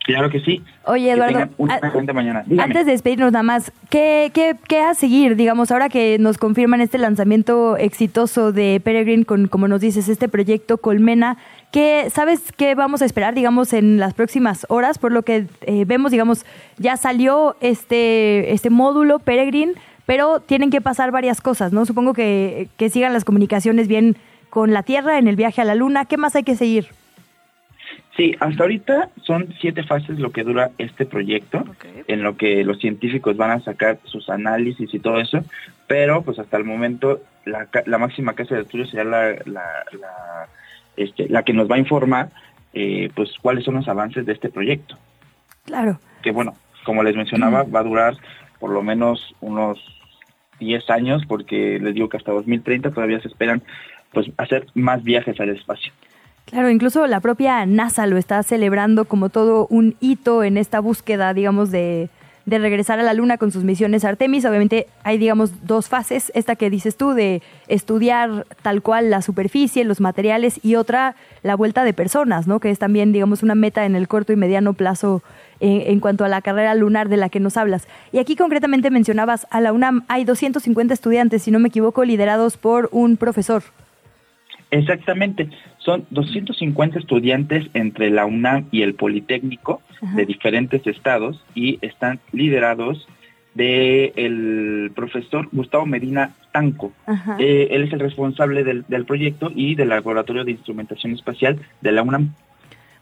Claro 0.08 0.30
que 0.30 0.40
sí. 0.40 0.64
Oye, 0.86 1.12
Eduardo, 1.12 1.40
a- 1.70 2.14
mañana. 2.14 2.46
Antes 2.60 2.86
de 2.86 2.94
despedirnos 2.94 3.34
nada 3.34 3.44
más, 3.44 3.74
¿qué, 3.90 4.32
qué, 4.34 4.56
qué 4.70 4.80
a 4.80 4.94
seguir? 4.94 5.36
Digamos, 5.36 5.70
ahora 5.70 5.90
que 5.90 6.18
nos 6.18 6.38
confirman 6.38 6.80
este 6.80 6.98
lanzamiento 6.98 7.76
exitoso 7.76 8.54
de 8.54 8.80
Peregrine 8.82 9.26
con, 9.26 9.50
como 9.50 9.68
nos 9.68 9.82
dices, 9.82 10.08
este 10.08 10.30
proyecto 10.30 10.78
Colmena, 10.78 11.36
¿qué, 11.74 12.08
¿sabes 12.10 12.54
qué 12.56 12.74
vamos 12.74 13.02
a 13.02 13.06
esperar, 13.06 13.36
digamos, 13.36 13.74
en 13.74 13.98
las 14.00 14.14
próximas 14.14 14.66
horas? 14.70 14.98
Por 14.98 15.12
lo 15.12 15.24
que 15.24 15.48
eh, 15.64 15.84
vemos, 15.86 16.12
digamos, 16.12 16.46
ya 16.78 16.96
salió 16.96 17.58
este, 17.60 18.54
este 18.54 18.70
módulo 18.70 19.20
Peregrine, 19.20 19.74
pero 20.06 20.40
tienen 20.40 20.70
que 20.70 20.80
pasar 20.80 21.12
varias 21.12 21.42
cosas, 21.42 21.74
¿no? 21.74 21.86
Supongo 21.86 22.14
que, 22.14 22.70
que 22.78 22.90
sigan 22.90 23.12
las 23.12 23.26
comunicaciones 23.26 23.90
bien 23.90 24.16
con 24.50 24.72
la 24.72 24.84
Tierra 24.84 25.18
en 25.20 25.28
el 25.28 25.36
viaje 25.36 25.60
a 25.60 25.66
la 25.66 25.76
Luna. 25.76 26.06
¿Qué 26.06 26.16
más 26.16 26.34
hay 26.38 26.44
que 26.44 26.56
seguir? 26.56 26.88
Sí, 28.16 28.36
hasta 28.40 28.64
ahorita 28.64 29.10
son 29.22 29.54
siete 29.60 29.84
fases 29.84 30.20
lo 30.20 30.32
que 30.32 30.44
dura 30.44 30.72
este 30.78 31.06
proyecto, 31.06 31.64
en 32.08 32.24
lo 32.24 32.36
que 32.36 32.64
los 32.64 32.80
científicos 32.80 33.38
van 33.38 33.52
a 33.52 33.60
sacar 33.60 34.00
sus 34.06 34.30
análisis 34.30 34.94
y 34.94 35.00
todo 35.00 35.20
eso, 35.20 35.44
pero 35.86 36.24
pues 36.24 36.40
hasta 36.40 36.58
el 36.58 36.64
momento 36.64 37.22
la, 37.46 37.98
máxima 37.98 38.34
casa 38.34 38.56
de 38.56 38.62
estudios 38.62 38.90
será 38.90 39.04
la, 39.04 39.28
la, 39.46 39.86
la, 39.92 40.48
este, 40.96 41.30
la 41.30 41.44
que 41.44 41.54
nos 41.54 41.70
va 41.70 41.76
a 41.76 41.80
informar 41.80 42.30
eh, 42.74 43.10
pues 43.16 43.32
cuáles 43.42 43.64
son 43.64 43.76
los 43.76 43.88
avances 43.88 44.26
de 44.26 44.34
este 44.34 44.50
proyecto. 44.50 44.98
Claro. 45.66 46.00
Que 46.22 46.32
bueno, 46.32 46.56
como 46.84 47.04
les 47.04 47.16
mencionaba, 47.16 47.64
va 47.64 47.80
a 47.80 47.84
durar 47.84 48.18
por 48.60 48.72
lo 48.72 48.82
menos 48.82 49.36
unos 49.42 49.80
10 50.60 50.90
años, 50.90 51.24
porque 51.28 51.80
les 51.80 51.94
digo 51.94 52.10
que 52.10 52.18
hasta 52.18 52.32
2030 52.32 52.92
todavía 52.92 53.20
se 53.20 53.28
esperan 53.28 53.62
pues 54.12 54.32
hacer 54.38 54.68
más 54.74 55.04
viajes 55.04 55.40
al 55.40 55.50
espacio. 55.50 55.92
Claro, 56.48 56.70
incluso 56.70 57.06
la 57.08 57.20
propia 57.20 57.66
NASA 57.66 58.08
lo 58.08 58.16
está 58.16 58.42
celebrando 58.42 59.04
como 59.04 59.28
todo 59.28 59.68
un 59.70 59.96
hito 60.00 60.46
en 60.46 60.56
esta 60.56 60.80
búsqueda, 60.80 61.34
digamos, 61.34 61.72
de, 61.72 62.10
de 62.46 62.58
regresar 62.58 63.02
a 63.02 63.04
la 63.04 63.14
Luna 63.14 63.38
con 63.38 63.52
sus 63.52 63.66
misiones 63.66 64.06
Artemis. 64.06 64.46
Obviamente 64.46 64.88
hay, 65.04 65.18
digamos, 65.18 65.68
dos 65.68 65.90
fases. 65.90 66.32
Esta 66.36 66.56
que 66.56 66.70
dices 66.70 66.96
tú 66.96 67.12
de 67.12 67.42
estudiar 67.68 68.48
tal 68.62 68.82
cual 68.82 69.10
la 69.10 69.22
superficie, 69.22 69.84
los 69.84 70.00
materiales 70.00 70.62
y 70.64 70.76
otra, 70.76 71.18
la 71.44 71.58
vuelta 71.58 71.84
de 71.84 71.92
personas, 71.92 72.48
¿no? 72.48 72.62
Que 72.62 72.70
es 72.70 72.80
también, 72.80 73.12
digamos, 73.12 73.44
una 73.44 73.54
meta 73.54 73.86
en 73.86 73.98
el 73.98 74.08
corto 74.08 74.32
y 74.32 74.38
mediano 74.38 74.72
plazo 74.72 75.24
en, 75.60 75.82
en 75.82 76.00
cuanto 76.00 76.24
a 76.24 76.30
la 76.30 76.42
carrera 76.42 76.76
lunar 76.76 77.10
de 77.10 77.18
la 77.18 77.28
que 77.28 77.42
nos 77.42 77.58
hablas. 77.58 77.90
Y 78.14 78.20
aquí 78.20 78.38
concretamente 78.38 78.90
mencionabas, 78.90 79.48
a 79.50 79.60
la 79.60 79.74
UNAM 79.74 80.06
hay 80.08 80.24
250 80.24 80.94
estudiantes, 80.94 81.44
si 81.44 81.52
no 81.52 81.60
me 81.60 81.68
equivoco, 81.68 82.06
liderados 82.06 82.56
por 82.56 82.88
un 82.94 83.18
profesor. 83.18 83.64
Exactamente, 84.70 85.50
son 85.78 86.06
250 86.10 87.00
estudiantes 87.00 87.68
entre 87.74 88.10
la 88.10 88.26
UNAM 88.26 88.66
y 88.72 88.82
el 88.82 88.96
Politécnico 88.96 89.82
de 90.16 90.26
diferentes 90.26 90.86
estados 90.86 91.42
y 91.56 91.80
están 91.82 92.20
liderados 92.34 93.08
de 93.56 94.14
el 94.16 94.92
profesor 94.96 95.50
Gustavo 95.52 95.86
Medina 95.86 96.32
Tanco. 96.52 96.92
Eh, 97.40 97.70
él 97.72 97.84
es 97.84 97.94
el 97.94 98.00
responsable 98.00 98.64
del, 98.64 98.86
del 98.88 99.06
proyecto 99.06 99.52
y 99.56 99.76
del 99.76 99.90
Laboratorio 99.90 100.44
de 100.44 100.52
Instrumentación 100.52 101.14
Espacial 101.14 101.60
de 101.82 101.92
la 101.92 102.04
UNAM. 102.04 102.34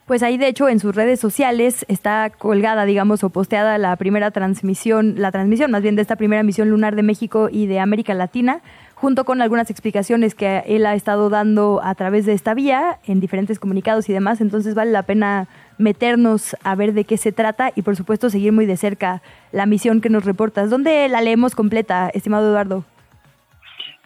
Pues 0.05 0.21
ahí 0.21 0.37
de 0.37 0.47
hecho 0.47 0.69
en 0.69 0.79
sus 0.79 0.95
redes 0.95 1.19
sociales 1.19 1.83
está 1.87 2.29
colgada, 2.29 2.85
digamos, 2.85 3.23
o 3.23 3.31
posteada 3.31 3.79
la 3.79 3.95
primera 3.95 4.29
transmisión, 4.29 5.15
la 5.17 5.31
transmisión 5.31 5.71
más 5.71 5.81
bien 5.81 5.95
de 5.95 6.03
esta 6.03 6.15
primera 6.15 6.43
misión 6.43 6.69
lunar 6.69 6.95
de 6.95 7.01
México 7.01 7.49
y 7.51 7.65
de 7.65 7.79
América 7.79 8.13
Latina, 8.13 8.61
junto 8.95 9.25
con 9.25 9.41
algunas 9.41 9.69
explicaciones 9.69 10.33
que 10.33 10.63
él 10.65 10.85
ha 10.85 10.95
estado 10.95 11.29
dando 11.29 11.81
a 11.83 11.93
través 11.95 12.25
de 12.25 12.33
esta 12.33 12.53
vía 12.53 12.99
en 13.05 13.19
diferentes 13.19 13.59
comunicados 13.59 14.09
y 14.09 14.13
demás. 14.13 14.41
Entonces 14.41 14.73
vale 14.73 14.91
la 14.91 15.03
pena 15.03 15.47
meternos 15.77 16.55
a 16.63 16.75
ver 16.75 16.93
de 16.93 17.03
qué 17.03 17.17
se 17.17 17.31
trata 17.31 17.71
y 17.75 17.81
por 17.81 17.95
supuesto 17.95 18.29
seguir 18.29 18.53
muy 18.53 18.65
de 18.65 18.77
cerca 18.77 19.21
la 19.51 19.65
misión 19.65 20.01
que 20.01 20.09
nos 20.09 20.25
reportas. 20.25 20.69
¿Dónde 20.69 21.07
la 21.09 21.21
leemos 21.21 21.53
completa, 21.55 22.09
estimado 22.09 22.47
Eduardo? 22.47 22.85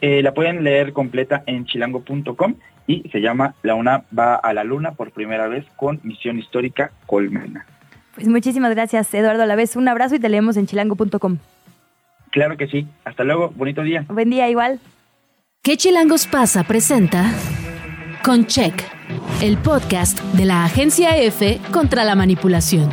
Eh, 0.02 0.24
la 0.24 0.34
pueden 0.34 0.64
leer 0.64 0.94
completa 0.94 1.44
en 1.46 1.66
chilango.com 1.66 2.56
y 2.88 3.08
se 3.10 3.22
llama 3.22 3.54
La 3.62 3.76
UNAM 3.76 4.04
va 4.18 4.36
a 4.36 4.54
la 4.54 4.64
luna 4.64 4.94
por 4.94 5.12
primera 5.12 5.48
vez 5.48 5.66
con 5.76 6.00
misión 6.04 6.40
histórica 6.40 6.92
Colmena. 7.06 7.66
Pues 8.16 8.28
muchísimas 8.28 8.72
gracias, 8.72 9.14
Eduardo. 9.14 9.44
A 9.44 9.46
la 9.46 9.56
vez 9.56 9.76
un 9.76 9.88
abrazo 9.88 10.16
y 10.16 10.20
te 10.20 10.30
leemos 10.30 10.58
en 10.58 10.66
chilango.com. 10.66 11.38
Claro 12.32 12.58
que 12.58 12.68
sí. 12.68 12.88
Hasta 13.06 13.24
luego. 13.24 13.50
Bonito 13.56 13.82
día. 13.82 14.06
Buen 14.08 14.30
día 14.30 14.50
igual. 14.50 14.80
¿Qué 15.62 15.78
chilangos 15.78 16.26
pasa? 16.28 16.64
presenta 16.64 17.34
Con 18.24 18.46
Check, 18.46 18.74
el 19.42 19.58
podcast 19.58 20.22
de 20.34 20.46
la 20.46 20.64
agencia 20.64 21.18
F 21.18 21.60
contra 21.72 22.06
la 22.06 22.16
manipulación. 22.16 22.90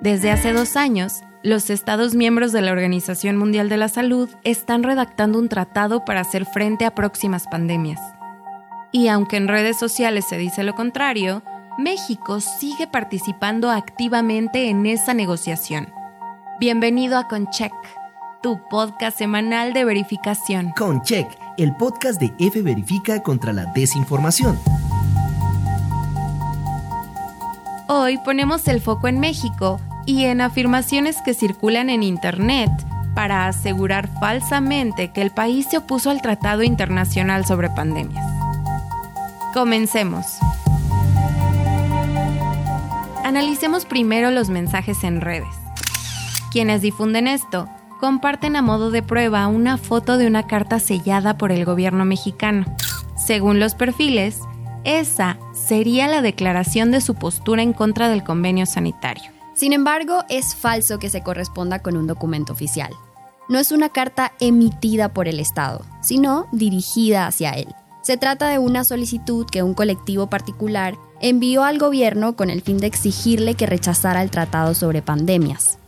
Desde 0.00 0.30
hace 0.30 0.52
dos 0.52 0.76
años, 0.76 1.20
los 1.42 1.70
Estados 1.70 2.14
miembros 2.14 2.52
de 2.52 2.62
la 2.62 2.72
Organización 2.72 3.36
Mundial 3.36 3.68
de 3.68 3.76
la 3.76 3.88
Salud 3.88 4.30
están 4.44 4.82
redactando 4.82 5.38
un 5.38 5.48
tratado 5.48 6.04
para 6.04 6.20
hacer 6.20 6.46
frente 6.46 6.84
a 6.84 6.94
próximas 6.94 7.46
pandemias. 7.48 8.00
Y 8.92 9.08
aunque 9.08 9.36
en 9.36 9.48
redes 9.48 9.78
sociales 9.78 10.24
se 10.26 10.38
dice 10.38 10.62
lo 10.62 10.74
contrario, 10.74 11.42
México 11.78 12.40
sigue 12.40 12.88
participando 12.88 13.70
activamente 13.70 14.68
en 14.68 14.84
esa 14.84 15.14
negociación. 15.14 15.88
Bienvenido 16.58 17.16
a 17.16 17.28
Concheck, 17.28 17.72
tu 18.42 18.60
podcast 18.68 19.16
semanal 19.16 19.72
de 19.72 19.84
verificación. 19.84 20.72
Concheck, 20.76 21.28
el 21.56 21.76
podcast 21.76 22.20
de 22.20 22.34
F 22.40 22.62
Verifica 22.62 23.22
contra 23.22 23.52
la 23.52 23.66
desinformación. 23.66 24.58
Hoy 27.86 28.18
ponemos 28.24 28.66
el 28.66 28.80
foco 28.80 29.06
en 29.06 29.20
México 29.20 29.80
y 30.04 30.24
en 30.24 30.40
afirmaciones 30.40 31.22
que 31.22 31.32
circulan 31.32 31.90
en 31.90 32.02
Internet 32.02 32.72
para 33.14 33.46
asegurar 33.46 34.08
falsamente 34.18 35.12
que 35.12 35.22
el 35.22 35.30
país 35.30 35.68
se 35.70 35.78
opuso 35.78 36.10
al 36.10 36.22
Tratado 36.22 36.64
Internacional 36.64 37.46
sobre 37.46 37.70
Pandemias. 37.70 38.26
Comencemos. 39.54 40.40
Analicemos 43.28 43.84
primero 43.84 44.30
los 44.30 44.48
mensajes 44.48 45.04
en 45.04 45.20
redes. 45.20 45.54
Quienes 46.50 46.80
difunden 46.80 47.28
esto 47.28 47.68
comparten 48.00 48.56
a 48.56 48.62
modo 48.62 48.90
de 48.90 49.02
prueba 49.02 49.46
una 49.48 49.76
foto 49.76 50.16
de 50.16 50.26
una 50.26 50.46
carta 50.46 50.80
sellada 50.80 51.36
por 51.36 51.52
el 51.52 51.66
gobierno 51.66 52.06
mexicano. 52.06 52.64
Según 53.18 53.60
los 53.60 53.74
perfiles, 53.74 54.40
esa 54.84 55.36
sería 55.52 56.08
la 56.08 56.22
declaración 56.22 56.90
de 56.90 57.02
su 57.02 57.16
postura 57.16 57.60
en 57.60 57.74
contra 57.74 58.08
del 58.08 58.24
convenio 58.24 58.64
sanitario. 58.64 59.30
Sin 59.54 59.74
embargo, 59.74 60.24
es 60.30 60.54
falso 60.54 60.98
que 60.98 61.10
se 61.10 61.22
corresponda 61.22 61.82
con 61.82 61.98
un 61.98 62.06
documento 62.06 62.54
oficial. 62.54 62.94
No 63.50 63.58
es 63.58 63.72
una 63.72 63.90
carta 63.90 64.32
emitida 64.40 65.12
por 65.12 65.28
el 65.28 65.38
Estado, 65.38 65.84
sino 66.00 66.46
dirigida 66.50 67.26
hacia 67.26 67.50
él. 67.50 67.68
Se 68.00 68.16
trata 68.16 68.48
de 68.48 68.56
una 68.56 68.84
solicitud 68.84 69.44
que 69.44 69.62
un 69.62 69.74
colectivo 69.74 70.30
particular 70.30 70.94
envió 71.20 71.64
al 71.64 71.78
gobierno 71.78 72.36
con 72.36 72.50
el 72.50 72.62
fin 72.62 72.78
de 72.78 72.86
exigirle 72.86 73.54
que 73.54 73.66
rechazara 73.66 74.22
el 74.22 74.30
tratado 74.30 74.74
sobre 74.74 75.02
pandemias. 75.02 75.78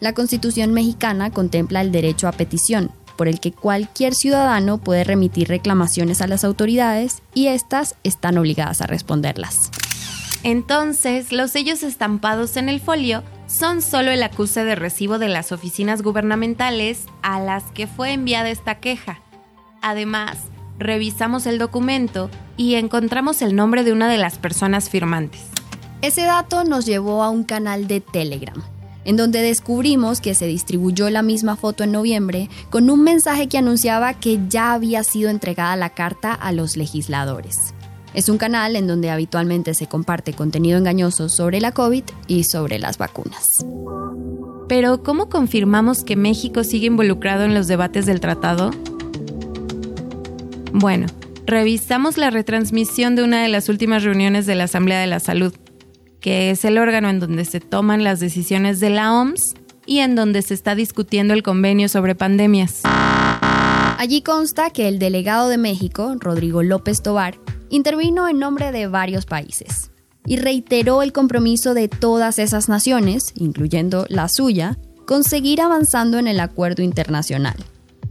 La 0.00 0.12
Constitución 0.12 0.72
mexicana 0.72 1.30
contempla 1.30 1.80
el 1.80 1.92
derecho 1.92 2.28
a 2.28 2.32
petición, 2.32 2.90
por 3.16 3.28
el 3.28 3.40
que 3.40 3.52
cualquier 3.52 4.14
ciudadano 4.14 4.78
puede 4.78 5.04
remitir 5.04 5.48
reclamaciones 5.48 6.20
a 6.20 6.26
las 6.26 6.44
autoridades 6.44 7.22
y 7.32 7.46
éstas 7.46 7.94
están 8.02 8.38
obligadas 8.38 8.80
a 8.80 8.86
responderlas. 8.86 9.70
Entonces, 10.42 11.32
los 11.32 11.52
sellos 11.52 11.82
estampados 11.82 12.56
en 12.56 12.68
el 12.68 12.80
folio 12.80 13.22
son 13.46 13.80
solo 13.80 14.10
el 14.10 14.22
acuse 14.22 14.64
de 14.64 14.74
recibo 14.74 15.18
de 15.18 15.28
las 15.28 15.52
oficinas 15.52 16.02
gubernamentales 16.02 17.06
a 17.22 17.40
las 17.40 17.64
que 17.72 17.86
fue 17.86 18.12
enviada 18.12 18.50
esta 18.50 18.74
queja. 18.74 19.20
Además, 19.80 20.38
revisamos 20.78 21.46
el 21.46 21.58
documento 21.58 22.30
y 22.56 22.74
encontramos 22.74 23.42
el 23.42 23.54
nombre 23.56 23.84
de 23.84 23.92
una 23.92 24.08
de 24.08 24.18
las 24.18 24.38
personas 24.38 24.88
firmantes. 24.88 25.42
Ese 26.02 26.22
dato 26.22 26.64
nos 26.64 26.86
llevó 26.86 27.22
a 27.22 27.30
un 27.30 27.44
canal 27.44 27.86
de 27.88 28.00
Telegram, 28.00 28.62
en 29.04 29.16
donde 29.16 29.40
descubrimos 29.40 30.20
que 30.20 30.34
se 30.34 30.46
distribuyó 30.46 31.08
la 31.10 31.22
misma 31.22 31.56
foto 31.56 31.84
en 31.84 31.92
noviembre 31.92 32.50
con 32.70 32.90
un 32.90 33.02
mensaje 33.02 33.48
que 33.48 33.58
anunciaba 33.58 34.14
que 34.14 34.40
ya 34.48 34.72
había 34.72 35.02
sido 35.02 35.30
entregada 35.30 35.76
la 35.76 35.90
carta 35.90 36.32
a 36.32 36.52
los 36.52 36.76
legisladores. 36.76 37.74
Es 38.12 38.28
un 38.28 38.38
canal 38.38 38.76
en 38.76 38.86
donde 38.86 39.10
habitualmente 39.10 39.74
se 39.74 39.88
comparte 39.88 40.34
contenido 40.34 40.78
engañoso 40.78 41.28
sobre 41.28 41.60
la 41.60 41.72
COVID 41.72 42.04
y 42.28 42.44
sobre 42.44 42.78
las 42.78 42.96
vacunas. 42.96 43.48
Pero, 44.68 45.02
¿cómo 45.02 45.28
confirmamos 45.28 46.04
que 46.04 46.16
México 46.16 46.64
sigue 46.64 46.86
involucrado 46.86 47.44
en 47.44 47.54
los 47.54 47.66
debates 47.66 48.06
del 48.06 48.20
tratado? 48.20 48.70
Bueno, 50.76 51.06
revisamos 51.46 52.18
la 52.18 52.30
retransmisión 52.30 53.14
de 53.14 53.22
una 53.22 53.40
de 53.40 53.48
las 53.48 53.68
últimas 53.68 54.02
reuniones 54.02 54.44
de 54.44 54.56
la 54.56 54.64
Asamblea 54.64 54.98
de 54.98 55.06
la 55.06 55.20
Salud, 55.20 55.54
que 56.20 56.50
es 56.50 56.64
el 56.64 56.78
órgano 56.78 57.08
en 57.08 57.20
donde 57.20 57.44
se 57.44 57.60
toman 57.60 58.02
las 58.02 58.18
decisiones 58.18 58.80
de 58.80 58.90
la 58.90 59.14
OMS 59.14 59.54
y 59.86 60.00
en 60.00 60.16
donde 60.16 60.42
se 60.42 60.52
está 60.52 60.74
discutiendo 60.74 61.32
el 61.32 61.44
convenio 61.44 61.88
sobre 61.88 62.16
pandemias. 62.16 62.82
Allí 63.98 64.20
consta 64.22 64.70
que 64.70 64.88
el 64.88 64.98
delegado 64.98 65.48
de 65.48 65.58
México, 65.58 66.16
Rodrigo 66.18 66.64
López 66.64 67.02
Tobar, 67.02 67.38
intervino 67.70 68.26
en 68.26 68.40
nombre 68.40 68.72
de 68.72 68.88
varios 68.88 69.26
países 69.26 69.92
y 70.26 70.38
reiteró 70.38 71.02
el 71.02 71.12
compromiso 71.12 71.74
de 71.74 71.86
todas 71.86 72.40
esas 72.40 72.68
naciones, 72.68 73.32
incluyendo 73.36 74.06
la 74.08 74.26
suya, 74.28 74.76
con 75.06 75.22
seguir 75.22 75.60
avanzando 75.60 76.18
en 76.18 76.26
el 76.26 76.40
acuerdo 76.40 76.82
internacional. 76.82 77.54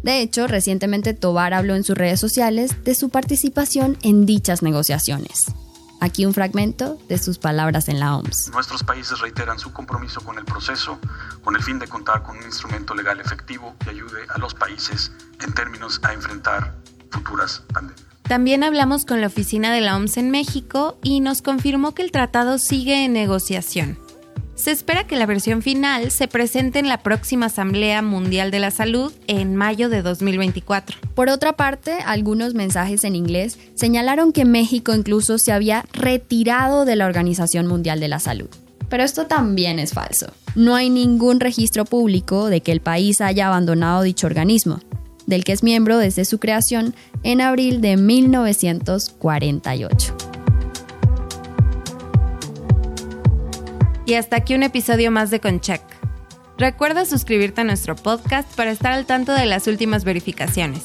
De 0.04 0.22
hecho, 0.22 0.48
recientemente 0.48 1.14
Tobar 1.14 1.54
habló 1.54 1.76
en 1.76 1.84
sus 1.84 1.98
redes 1.98 2.20
sociales 2.20 2.84
de 2.84 2.94
su 2.94 3.10
participación 3.10 3.98
en 4.04 4.26
dichas 4.26 4.62
negociaciones. 4.62 5.46
Aquí 6.02 6.26
un 6.26 6.34
fragmento 6.34 6.98
de 7.08 7.18
sus 7.18 7.38
palabras 7.38 7.88
en 7.88 8.02
la 8.02 8.18
OMS. 8.18 8.50
Nuestros 8.52 8.84
países 8.84 9.22
reiteran 9.22 9.58
su 9.58 9.72
compromiso 9.72 10.20
con 10.20 10.38
el 10.38 10.44
proceso 10.44 11.00
con 11.46 11.56
el 11.56 11.64
fin 11.64 11.80
de 11.80 11.88
contar 11.88 12.24
con 12.24 12.38
un 12.38 12.44
instrumento 12.44 12.94
legal 12.94 13.22
efectivo 13.22 13.74
que 13.80 13.92
ayude 13.92 14.20
a 14.36 14.38
los 14.38 14.54
países 14.54 15.14
en 15.42 15.54
términos 15.54 16.02
a 16.04 16.12
enfrentar 16.12 16.76
futuras 17.10 17.64
pandemias. 17.72 18.06
También 18.24 18.64
hablamos 18.66 19.06
con 19.06 19.22
la 19.22 19.28
oficina 19.28 19.74
de 19.74 19.80
la 19.80 19.96
OMS 19.96 20.18
en 20.18 20.32
México 20.32 20.98
y 21.04 21.22
nos 21.22 21.42
confirmó 21.42 21.94
que 21.94 22.02
el 22.02 22.12
tratado 22.12 22.58
sigue 22.58 23.06
en 23.06 23.14
negociación. 23.14 24.03
Se 24.56 24.72
espera 24.72 25.08
que 25.08 25.16
la 25.16 25.26
versión 25.26 25.64
final 25.64 26.12
se 26.12 26.28
presente 26.28 26.78
en 26.78 26.88
la 26.88 27.00
próxima 27.00 27.48
Asamblea 27.48 28.04
Mundial 28.04 28.52
de 28.52 28.60
la 28.60 28.70
Salud 28.70 29.12
en 29.28 29.56
mayo 29.56 29.90
de 29.90 30.04
2024. 30.04 30.98
Por 31.16 31.30
otra 31.30 31.54
parte, 31.54 31.94
algunos 32.06 32.54
mensajes 32.54 33.04
en 33.04 33.16
inglés 33.16 33.58
señalaron 33.74 34.32
que 34.32 34.46
México 34.46 34.94
incluso 34.94 35.40
se 35.40 35.52
había 35.52 35.86
retirado 35.94 36.86
de 36.86 36.96
la 36.96 37.08
Organización 37.08 37.66
Mundial 37.66 38.00
de 38.00 38.10
la 38.10 38.20
Salud. 38.20 38.50
Pero 38.90 39.04
esto 39.04 39.26
también 39.26 39.80
es 39.80 39.94
falso. 39.94 40.28
No 40.54 40.76
hay 40.76 40.92
ningún 40.92 41.40
registro 41.40 41.84
público 41.84 42.46
de 42.48 42.62
que 42.62 42.72
el 42.72 42.80
país 42.80 43.22
haya 43.22 43.48
abandonado 43.48 44.04
dicho 44.04 44.28
organismo, 44.28 44.82
del 45.26 45.44
que 45.44 45.54
es 45.54 45.64
miembro 45.64 45.98
desde 45.98 46.26
su 46.26 46.38
creación 46.38 46.94
en 47.24 47.42
abril 47.42 47.82
de 47.82 47.98
1948. 47.98 50.33
Y 54.06 54.16
hasta 54.16 54.36
aquí 54.36 54.54
un 54.54 54.64
episodio 54.64 55.12
más 55.12 55.32
de 55.32 55.40
Concheck. 55.40 55.82
Recuerda 56.58 57.06
suscribirte 57.06 57.62
a 57.62 57.64
nuestro 57.64 57.96
podcast 57.96 58.54
para 58.56 58.72
estar 58.72 58.92
al 58.92 59.06
tanto 59.06 59.32
de 59.32 59.46
las 59.46 59.68
últimas 59.68 60.04
verificaciones. 60.04 60.84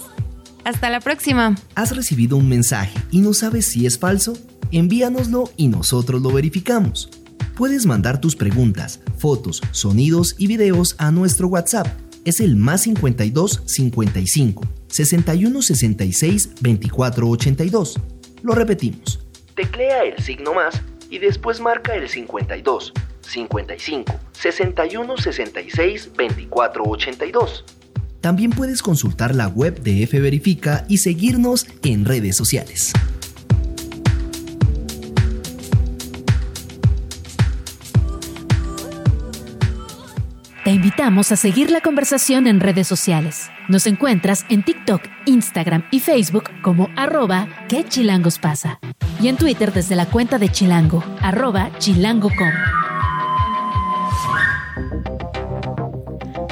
Hasta 0.64 0.88
la 0.88 1.00
próxima. 1.00 1.56
¿Has 1.74 1.96
recibido 1.96 2.36
un 2.36 2.48
mensaje 2.48 2.96
y 3.10 3.20
no 3.20 3.34
sabes 3.34 3.66
si 3.66 3.86
es 3.86 3.98
falso? 3.98 4.34
Envíanoslo 4.70 5.50
y 5.56 5.66
nosotros 5.66 6.22
lo 6.22 6.30
verificamos. 6.30 7.10
Puedes 7.56 7.86
mandar 7.86 8.20
tus 8.20 8.36
preguntas, 8.36 9.00
fotos, 9.16 9.62
sonidos 9.72 10.36
y 10.38 10.46
videos 10.46 10.94
a 10.98 11.10
nuestro 11.10 11.48
WhatsApp. 11.48 11.88
Es 12.24 12.38
el 12.38 12.54
más 12.54 12.82
52 12.82 13.62
55 13.66 14.62
61 14.88 15.62
66 15.62 16.50
24 16.60 17.28
82. 17.28 18.00
Lo 18.42 18.54
repetimos. 18.54 19.18
Teclea 19.56 20.04
el 20.04 20.22
signo 20.22 20.54
más 20.54 20.80
y 21.10 21.18
después 21.18 21.60
marca 21.60 21.94
el 21.94 22.08
52 22.08 22.92
55 23.20 24.20
61 24.32 25.16
66 25.16 26.10
24 26.16 26.84
82. 26.84 27.64
También 28.20 28.50
puedes 28.50 28.82
consultar 28.82 29.34
la 29.34 29.46
web 29.48 29.80
de 29.80 30.02
F 30.02 30.18
Verifica 30.20 30.84
y 30.88 30.98
seguirnos 30.98 31.66
en 31.84 32.04
redes 32.04 32.36
sociales. 32.36 32.92
Te 40.68 40.74
invitamos 40.74 41.32
a 41.32 41.36
seguir 41.36 41.70
la 41.70 41.80
conversación 41.80 42.46
en 42.46 42.60
redes 42.60 42.86
sociales. 42.86 43.50
Nos 43.68 43.86
encuentras 43.86 44.44
en 44.50 44.62
TikTok, 44.62 45.00
Instagram 45.24 45.84
y 45.90 45.98
Facebook 45.98 46.50
como 46.60 46.90
arroba 46.94 47.48
que 47.70 47.84
chilangos 47.84 48.38
pasa. 48.38 48.78
Y 49.18 49.28
en 49.28 49.38
Twitter 49.38 49.72
desde 49.72 49.96
la 49.96 50.04
cuenta 50.04 50.38
de 50.38 50.50
Chilango, 50.50 51.02
arroba 51.22 51.70
chilango.com. 51.78 52.52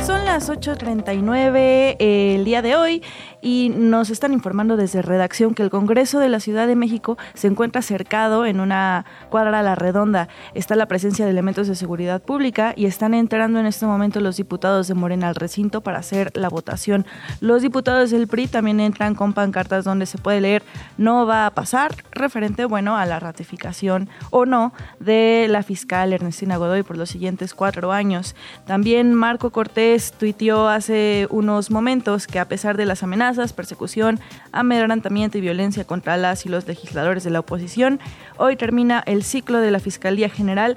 Son 0.03 0.25
las 0.25 0.49
8.39 0.49 1.97
el 1.99 2.45
día 2.47 2.63
de 2.63 2.75
hoy 2.75 3.03
y 3.47 3.69
nos 3.69 4.11
están 4.11 4.33
informando 4.33 4.77
desde 4.77 5.03
redacción 5.03 5.55
que 5.55 5.63
el 5.63 5.71
Congreso 5.71 6.19
de 6.19 6.29
la 6.29 6.41
Ciudad 6.41 6.67
de 6.67 6.75
México 6.75 7.17
se 7.35 7.47
encuentra 7.47 7.81
cercado 7.81 8.45
en 8.45 8.59
una 8.59 9.05
cuadra 9.31 9.61
a 9.61 9.63
la 9.63 9.77
redonda. 9.77 10.27
Está 10.55 10.75
la 10.75 10.87
presencia 10.87 11.25
de 11.25 11.31
elementos 11.31 11.69
de 11.69 11.77
seguridad 11.77 12.21
pública 12.21 12.75
y 12.77 12.87
están 12.87 13.15
entrando 13.15 13.61
en 13.61 13.67
este 13.67 13.87
momento 13.87 14.19
los 14.19 14.37
diputados 14.37 14.89
de 14.89 14.95
Morena 14.95 15.29
al 15.29 15.37
recinto 15.37 15.81
para 15.81 16.01
hacer 16.01 16.33
la 16.35 16.49
votación. 16.49 17.07
Los 17.41 17.63
diputados 17.63 18.11
del 18.11 18.27
PRI 18.27 18.49
también 18.49 18.81
entran 18.81 19.15
con 19.15 19.33
pancartas 19.33 19.85
donde 19.85 20.07
se 20.07 20.19
puede 20.19 20.41
leer 20.41 20.65
no 20.99 21.25
va 21.25 21.47
a 21.47 21.53
pasar, 21.53 21.95
referente, 22.11 22.65
bueno, 22.65 22.97
a 22.97 23.07
la 23.07 23.21
ratificación 23.21 24.09
o 24.31 24.45
no 24.45 24.73
de 24.99 25.47
la 25.49 25.63
fiscal 25.63 26.13
Ernestina 26.13 26.57
Godoy 26.57 26.83
por 26.83 26.99
los 26.99 27.11
siguientes 27.11 27.55
cuatro 27.55 27.93
años. 27.93 28.35
También 28.67 29.15
Marco 29.15 29.51
Cortés 29.51 30.11
tuiteó 30.19 30.69
hace 30.69 31.29
unos 31.31 31.71
momentos 31.71 32.27
que 32.27 32.41
a 32.41 32.49
pesar 32.49 32.77
de 32.77 32.87
las 32.87 33.05
amenazas, 33.05 33.36
persecución, 33.53 34.21
amedrentamiento 34.53 35.39
y 35.39 35.41
violencia 35.41 35.85
contra 35.85 36.17
las 36.17 36.47
y 36.47 36.49
los 36.49 36.67
legisladores 36.67 37.25
de 37.25 37.31
la 37.31 37.41
oposición. 37.41 38.01
Hoy 38.37 38.57
termina 38.57 39.03
el 39.07 39.23
ciclo 39.23 39.61
de 39.61 39.71
la 39.71 39.81
Fiscalía 39.81 40.29
General. 40.29 40.77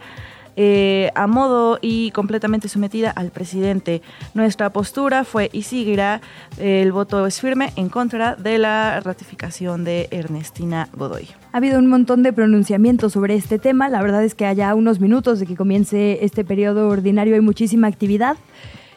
Eh, 0.62 1.10
a 1.16 1.26
modo 1.26 1.80
y 1.82 2.12
completamente 2.12 2.68
sometida 2.68 3.12
al 3.12 3.32
presidente. 3.32 4.02
Nuestra 4.34 4.72
postura 4.72 5.24
fue 5.24 5.50
y 5.54 5.62
seguirá, 5.62 6.20
el 6.58 6.92
voto 6.92 7.26
es 7.26 7.40
firme 7.40 7.72
en 7.78 7.88
contra 7.88 8.36
de 8.36 8.58
la 8.58 9.00
ratificación 9.00 9.86
de 9.86 10.10
Ernestina 10.12 10.90
Godoy. 10.92 11.30
Ha 11.54 11.58
habido 11.58 11.80
un 11.80 11.88
montón 11.88 12.24
de 12.24 12.34
pronunciamientos 12.34 13.14
sobre 13.14 13.36
este 13.36 13.58
tema. 13.58 13.88
La 13.88 14.02
verdad 14.02 14.22
es 14.22 14.36
que 14.36 14.46
allá 14.46 14.76
unos 14.76 15.00
minutos 15.00 15.40
de 15.40 15.46
que 15.46 15.56
comience 15.56 16.26
este 16.26 16.44
periodo 16.44 16.90
ordinario 16.90 17.36
hay 17.36 17.42
muchísima 17.42 17.88
actividad. 17.88 18.36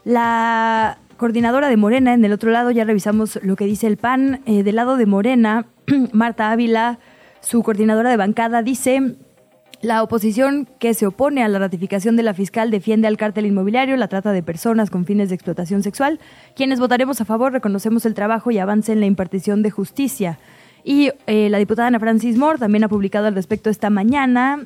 La 0.04 0.98
coordinadora 1.22 1.68
de 1.68 1.76
Morena, 1.76 2.14
en 2.14 2.24
el 2.24 2.32
otro 2.32 2.50
lado 2.50 2.72
ya 2.72 2.82
revisamos 2.82 3.38
lo 3.44 3.54
que 3.54 3.64
dice 3.64 3.86
el 3.86 3.96
PAN. 3.96 4.40
Eh, 4.44 4.64
del 4.64 4.74
lado 4.74 4.96
de 4.96 5.06
Morena, 5.06 5.66
Marta 6.12 6.50
Ávila, 6.50 6.98
su 7.40 7.62
coordinadora 7.62 8.10
de 8.10 8.16
bancada, 8.16 8.60
dice 8.60 9.14
La 9.82 10.02
oposición 10.02 10.66
que 10.80 10.94
se 10.94 11.06
opone 11.06 11.44
a 11.44 11.48
la 11.48 11.60
ratificación 11.60 12.16
de 12.16 12.24
la 12.24 12.34
fiscal 12.34 12.72
defiende 12.72 13.06
al 13.06 13.18
cártel 13.18 13.46
inmobiliario, 13.46 13.96
la 13.96 14.08
trata 14.08 14.32
de 14.32 14.42
personas 14.42 14.90
con 14.90 15.04
fines 15.04 15.28
de 15.28 15.36
explotación 15.36 15.84
sexual. 15.84 16.18
Quienes 16.56 16.80
votaremos 16.80 17.20
a 17.20 17.24
favor 17.24 17.52
reconocemos 17.52 18.04
el 18.04 18.14
trabajo 18.14 18.50
y 18.50 18.58
avance 18.58 18.90
en 18.90 18.98
la 18.98 19.06
impartición 19.06 19.62
de 19.62 19.70
justicia. 19.70 20.40
Y 20.82 21.12
eh, 21.28 21.48
la 21.50 21.58
diputada 21.58 21.86
Ana 21.86 22.00
Francis 22.00 22.36
Moore 22.36 22.58
también 22.58 22.82
ha 22.82 22.88
publicado 22.88 23.28
al 23.28 23.36
respecto 23.36 23.70
esta 23.70 23.90
mañana. 23.90 24.58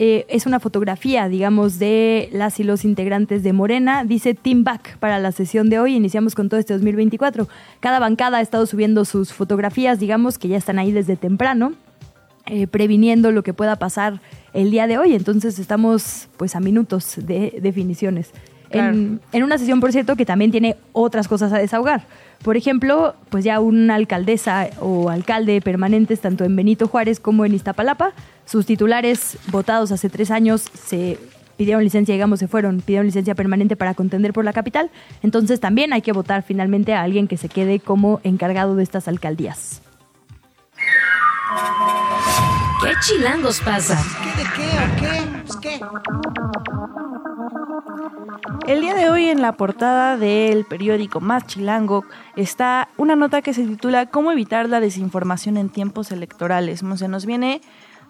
Eh, 0.00 0.26
es 0.28 0.46
una 0.46 0.60
fotografía, 0.60 1.28
digamos, 1.28 1.78
de 1.78 2.28
las 2.32 2.60
y 2.60 2.64
los 2.64 2.84
integrantes 2.84 3.42
de 3.42 3.52
Morena. 3.52 4.04
Dice 4.04 4.34
Team 4.34 4.62
Back 4.62 4.96
para 4.98 5.18
la 5.18 5.32
sesión 5.32 5.70
de 5.70 5.80
hoy. 5.80 5.94
Iniciamos 5.96 6.34
con 6.34 6.48
todo 6.48 6.60
este 6.60 6.72
2024. 6.74 7.48
Cada 7.80 7.98
bancada 7.98 8.38
ha 8.38 8.40
estado 8.40 8.66
subiendo 8.66 9.04
sus 9.04 9.32
fotografías, 9.32 9.98
digamos, 9.98 10.38
que 10.38 10.48
ya 10.48 10.56
están 10.56 10.78
ahí 10.78 10.92
desde 10.92 11.16
temprano. 11.16 11.72
Eh, 12.50 12.66
previniendo 12.66 13.30
lo 13.30 13.42
que 13.42 13.52
pueda 13.52 13.76
pasar 13.76 14.22
el 14.54 14.70
día 14.70 14.86
de 14.86 14.96
hoy. 14.96 15.14
Entonces 15.14 15.58
estamos 15.58 16.28
pues 16.38 16.56
a 16.56 16.60
minutos 16.60 17.16
de 17.16 17.58
definiciones. 17.60 18.30
En, 18.70 19.20
en, 19.32 19.42
una 19.42 19.58
sesión, 19.58 19.80
por 19.80 19.92
cierto, 19.92 20.14
que 20.16 20.26
también 20.26 20.50
tiene 20.50 20.76
otras 20.92 21.28
cosas 21.28 21.52
a 21.52 21.58
desahogar. 21.58 22.02
Por 22.42 22.56
ejemplo, 22.56 23.14
pues 23.30 23.44
ya 23.44 23.60
una 23.60 23.94
alcaldesa 23.94 24.68
o 24.80 25.10
alcalde 25.10 25.60
permanentes 25.60 26.20
tanto 26.20 26.44
en 26.44 26.54
Benito 26.54 26.86
Juárez 26.86 27.18
como 27.18 27.44
en 27.44 27.54
Iztapalapa. 27.54 28.12
Sus 28.44 28.66
titulares 28.66 29.38
votados 29.50 29.90
hace 29.90 30.08
tres 30.08 30.30
años 30.30 30.64
se 30.72 31.18
pidieron 31.56 31.82
licencia, 31.82 32.14
digamos, 32.14 32.38
se 32.38 32.46
fueron, 32.46 32.80
pidieron 32.80 33.06
licencia 33.06 33.34
permanente 33.34 33.76
para 33.76 33.94
contender 33.94 34.32
por 34.32 34.44
la 34.44 34.52
capital. 34.52 34.90
Entonces 35.22 35.58
también 35.58 35.92
hay 35.92 36.02
que 36.02 36.12
votar 36.12 36.42
finalmente 36.42 36.94
a 36.94 37.02
alguien 37.02 37.26
que 37.26 37.36
se 37.36 37.48
quede 37.48 37.80
como 37.80 38.20
encargado 38.22 38.76
de 38.76 38.84
estas 38.84 39.08
alcaldías. 39.08 39.82
¿Qué 42.80 42.92
chilangos 43.00 43.60
pasa? 43.60 44.00
¿Qué 44.22 44.42
de 44.42 44.48
qué 44.54 44.68
o 44.78 44.96
qué? 45.00 45.42
Pues 45.44 45.56
qué. 45.56 45.80
El 48.66 48.80
día 48.80 48.94
de 48.94 49.08
hoy 49.10 49.28
en 49.28 49.40
la 49.42 49.52
portada 49.52 50.16
del 50.16 50.64
periódico 50.64 51.20
Más 51.20 51.46
Chilango 51.46 52.04
está 52.36 52.88
una 52.96 53.16
nota 53.16 53.42
que 53.42 53.54
se 53.54 53.64
titula 53.64 54.06
¿Cómo 54.06 54.30
evitar 54.32 54.68
la 54.68 54.80
desinformación 54.80 55.56
en 55.56 55.70
tiempos 55.70 56.10
electorales? 56.12 56.82
Se 56.96 57.08
nos 57.08 57.26
viene 57.26 57.60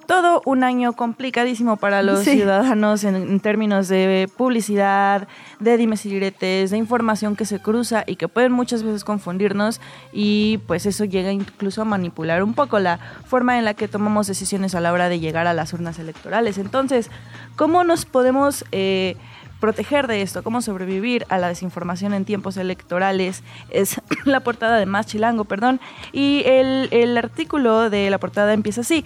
todo 0.07 0.41
un 0.47 0.65
año 0.65 0.95
complicadísimo 0.95 1.77
para 1.77 2.03
los 2.03 2.21
Sí. 2.21 2.33
ciudadanos 2.33 3.05
en, 3.05 3.15
en 3.15 3.41
términos 3.41 3.89
de 3.89 4.27
publicidad, 4.39 5.29
de 5.61 5.77
dimes 5.77 6.07
y 6.07 6.09
diretes, 6.09 6.71
de 6.71 6.79
información 6.79 7.37
que 7.37 7.45
se 7.45 7.61
cruza 7.61 8.05
y 8.07 8.17
que 8.17 8.27
pueden 8.27 8.51
muchas 8.53 8.83
veces 8.83 9.05
confundirnos 9.05 9.83
y 10.13 10.59
pues 10.67 10.87
eso 10.87 11.05
llega 11.05 11.31
incluso 11.31 11.83
a 11.83 11.85
manipular 11.85 12.43
un 12.43 12.55
poco 12.55 12.79
la 12.79 12.99
forma 13.27 13.59
en 13.59 13.67
la 13.67 13.75
que 13.75 13.87
tomamos 13.87 14.27
decisiones 14.29 14.75
a 14.75 14.81
la 14.81 14.93
hora 14.93 15.11
de 15.11 15.21
llegar 15.21 15.47
a 15.47 15.53
las 15.53 15.75
urnas 15.75 15.99
electorales. 15.99 16.57
Entonces, 16.59 17.11
¿cómo 17.57 17.85
nos 17.85 18.05
podemos... 18.07 18.65
eh, 18.73 19.17
proteger 19.61 20.07
de 20.07 20.23
esto, 20.23 20.43
cómo 20.43 20.63
sobrevivir 20.63 21.27
a 21.29 21.39
la 21.39 21.49
desinformación 21.49 22.15
en 22.15 22.25
tiempos 22.25 22.57
electorales, 22.57 23.43
es 23.71 24.01
la 24.25 24.41
portada 24.41 24.79
de 24.79 24.87
Más 24.87 25.07
Chilango, 25.07 25.45
perdón, 25.45 25.81
y 26.13 26.43
el, 26.47 26.89
el 26.93 27.17
artículo 27.17 27.91
de 27.91 28.11
la 28.11 28.19
portada 28.19 28.53
empieza 28.53 28.83
así. 28.83 29.05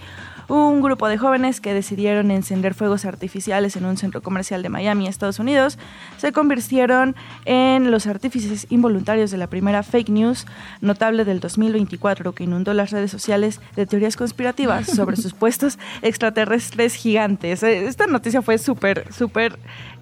Un 0.49 0.81
grupo 0.81 1.07
de 1.07 1.17
jóvenes 1.17 1.61
que 1.61 1.73
decidieron 1.73 2.29
encender 2.29 2.73
fuegos 2.73 3.05
artificiales 3.05 3.77
en 3.77 3.85
un 3.85 3.95
centro 3.95 4.21
comercial 4.21 4.61
de 4.61 4.67
Miami, 4.67 5.07
Estados 5.07 5.39
Unidos, 5.39 5.77
se 6.17 6.33
convirtieron 6.33 7.15
en 7.45 7.91
los 7.91 8.07
artífices 8.07 8.67
involuntarios 8.69 9.31
de 9.31 9.37
la 9.37 9.47
primera 9.47 9.83
fake 9.83 10.09
news 10.09 10.45
notable 10.81 11.23
del 11.23 11.39
2024 11.39 12.33
que 12.33 12.43
inundó 12.43 12.73
las 12.73 12.91
redes 12.91 13.09
sociales 13.09 13.61
de 13.77 13.85
teorías 13.85 14.17
conspirativas 14.17 14.87
sobre 14.87 15.15
supuestos 15.17 15.79
extraterrestres 16.01 16.95
gigantes. 16.95 17.63
Eh, 17.63 17.85
Esta 17.85 18.05
noticia 18.07 18.41
fue 18.41 18.57
súper, 18.57 19.11
súper 19.13 19.57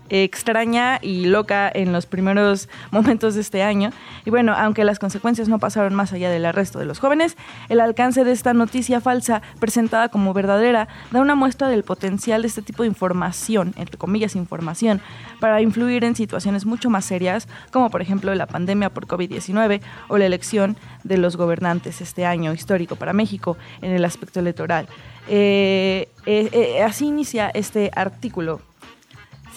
extraña 0.09 0.99
y 1.01 1.25
loca 1.25 1.71
en 1.73 1.93
los 1.93 2.05
primeros 2.05 2.69
momentos 2.91 3.35
de 3.35 3.41
este 3.41 3.63
año. 3.63 3.91
Y 4.25 4.29
bueno, 4.29 4.53
aunque 4.57 4.83
las 4.83 4.99
consecuencias 4.99 5.47
no 5.47 5.59
pasaron 5.59 5.93
más 5.93 6.13
allá 6.13 6.29
del 6.29 6.45
arresto 6.45 6.79
de 6.79 6.85
los 6.85 6.99
jóvenes, 6.99 7.37
el 7.69 7.79
alcance 7.79 8.23
de 8.23 8.31
esta 8.31 8.53
noticia 8.53 9.01
falsa 9.01 9.41
presentada 9.59 10.09
como 10.09 10.33
verdadera 10.33 10.87
da 11.11 11.21
una 11.21 11.35
muestra 11.35 11.69
del 11.69 11.83
potencial 11.83 12.41
de 12.41 12.47
este 12.47 12.61
tipo 12.61 12.83
de 12.83 12.89
información, 12.89 13.73
entre 13.77 13.97
comillas 13.97 14.35
información, 14.35 15.01
para 15.39 15.61
influir 15.61 16.03
en 16.03 16.15
situaciones 16.15 16.65
mucho 16.65 16.89
más 16.89 17.05
serias, 17.05 17.47
como 17.71 17.89
por 17.89 18.01
ejemplo 18.01 18.33
la 18.35 18.47
pandemia 18.47 18.89
por 18.89 19.07
COVID-19 19.07 19.81
o 20.07 20.17
la 20.17 20.25
elección 20.25 20.77
de 21.03 21.17
los 21.17 21.37
gobernantes 21.37 22.01
este 22.01 22.25
año 22.25 22.53
histórico 22.53 22.95
para 22.95 23.13
México 23.13 23.57
en 23.81 23.91
el 23.91 24.05
aspecto 24.05 24.39
electoral. 24.39 24.87
Eh, 25.27 26.09
eh, 26.25 26.49
eh, 26.51 26.83
así 26.83 27.07
inicia 27.07 27.49
este 27.49 27.91
artículo 27.93 28.61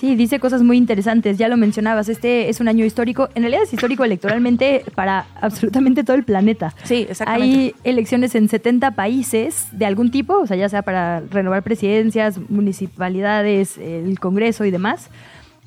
Sí, 0.05 0.17
dice 0.17 0.39
cosas 0.39 0.63
muy 0.63 0.77
interesantes, 0.77 1.39
ya 1.39 1.49
lo 1.49 1.57
mencionabas, 1.57 2.11
este 2.11 2.51
es 2.51 2.61
un 2.61 2.69
año 2.69 2.85
histórico, 2.85 3.31
en 3.35 3.41
realidad 3.41 3.63
es 3.63 3.73
histórico 3.73 4.05
electoralmente 4.05 4.85
para 4.95 5.25
absolutamente 5.41 6.05
todo 6.05 6.15
el 6.15 6.25
planeta. 6.25 6.75
Sí, 6.85 7.07
exactamente. 7.09 7.57
Hay 7.57 7.75
elecciones 7.85 8.35
en 8.35 8.51
70 8.51 8.91
países 8.91 9.69
de 9.73 9.87
algún 9.87 10.11
tipo, 10.11 10.37
o 10.37 10.47
sea, 10.47 10.59
ya 10.59 10.69
sea 10.69 10.83
para 10.83 11.21
renovar 11.21 11.63
presidencias, 11.63 12.39
municipalidades, 12.51 13.79
el 13.79 14.21
Congreso 14.21 14.67
y 14.67 14.71
demás. 14.71 15.09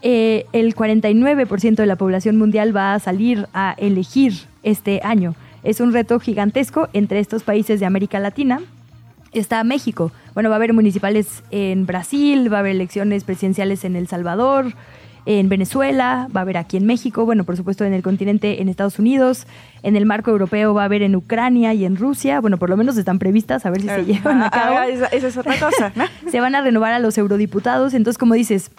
Eh, 0.03 0.45
el 0.53 0.75
49% 0.75 1.75
de 1.75 1.85
la 1.87 1.95
población 1.95 2.37
mundial 2.37 2.77
va 2.77 2.93
a 2.93 2.99
salir 2.99 3.47
a 3.55 3.73
elegir 3.79 4.33
este 4.61 5.01
año. 5.03 5.33
Es 5.63 5.79
un 5.79 5.93
reto 5.93 6.19
gigantesco 6.19 6.89
entre 6.93 7.21
estos 7.21 7.41
países 7.41 7.79
de 7.79 7.87
América 7.87 8.19
Latina. 8.19 8.61
Está 9.33 9.63
México. 9.63 10.11
Bueno, 10.33 10.49
va 10.49 10.55
a 10.55 10.57
haber 10.57 10.73
municipales 10.73 11.43
en 11.51 11.85
Brasil, 11.85 12.51
va 12.51 12.57
a 12.57 12.59
haber 12.61 12.71
elecciones 12.73 13.23
presidenciales 13.23 13.83
en 13.85 13.95
El 13.95 14.07
Salvador, 14.07 14.73
en 15.25 15.49
Venezuela, 15.49 16.29
va 16.33 16.39
a 16.39 16.43
haber 16.43 16.55
aquí 16.57 16.77
en 16.77 16.85
México, 16.85 17.25
bueno, 17.25 17.43
por 17.43 17.57
supuesto 17.57 17.83
en 17.83 17.91
el 17.93 18.01
continente 18.01 18.61
en 18.61 18.69
Estados 18.69 18.97
Unidos, 18.97 19.45
en 19.83 19.97
el 19.97 20.05
marco 20.05 20.31
europeo 20.31 20.73
va 20.73 20.83
a 20.83 20.85
haber 20.85 21.01
en 21.01 21.17
Ucrania 21.17 21.73
y 21.73 21.83
en 21.83 21.97
Rusia, 21.97 22.39
bueno, 22.39 22.57
por 22.57 22.69
lo 22.69 22.77
menos 22.77 22.95
están 22.97 23.19
previstas, 23.19 23.65
a 23.65 23.69
ver 23.69 23.81
si 23.81 23.87
se 23.89 24.05
llevan 24.05 24.41
a 24.41 24.45
Ah, 24.47 24.49
cabo. 24.51 24.77
ah, 24.77 24.87
esa, 24.87 25.07
esa 25.07 25.27
es 25.27 25.35
otra 25.37 25.59
cosa, 25.59 25.91
¿no? 25.95 26.05
se 26.31 26.39
van 26.39 26.55
a 26.55 26.61
renovar 26.61 26.93
a 26.93 26.99
los 26.99 27.17
eurodiputados, 27.17 27.93
entonces 27.93 28.17
como 28.17 28.35
dices, 28.35 28.71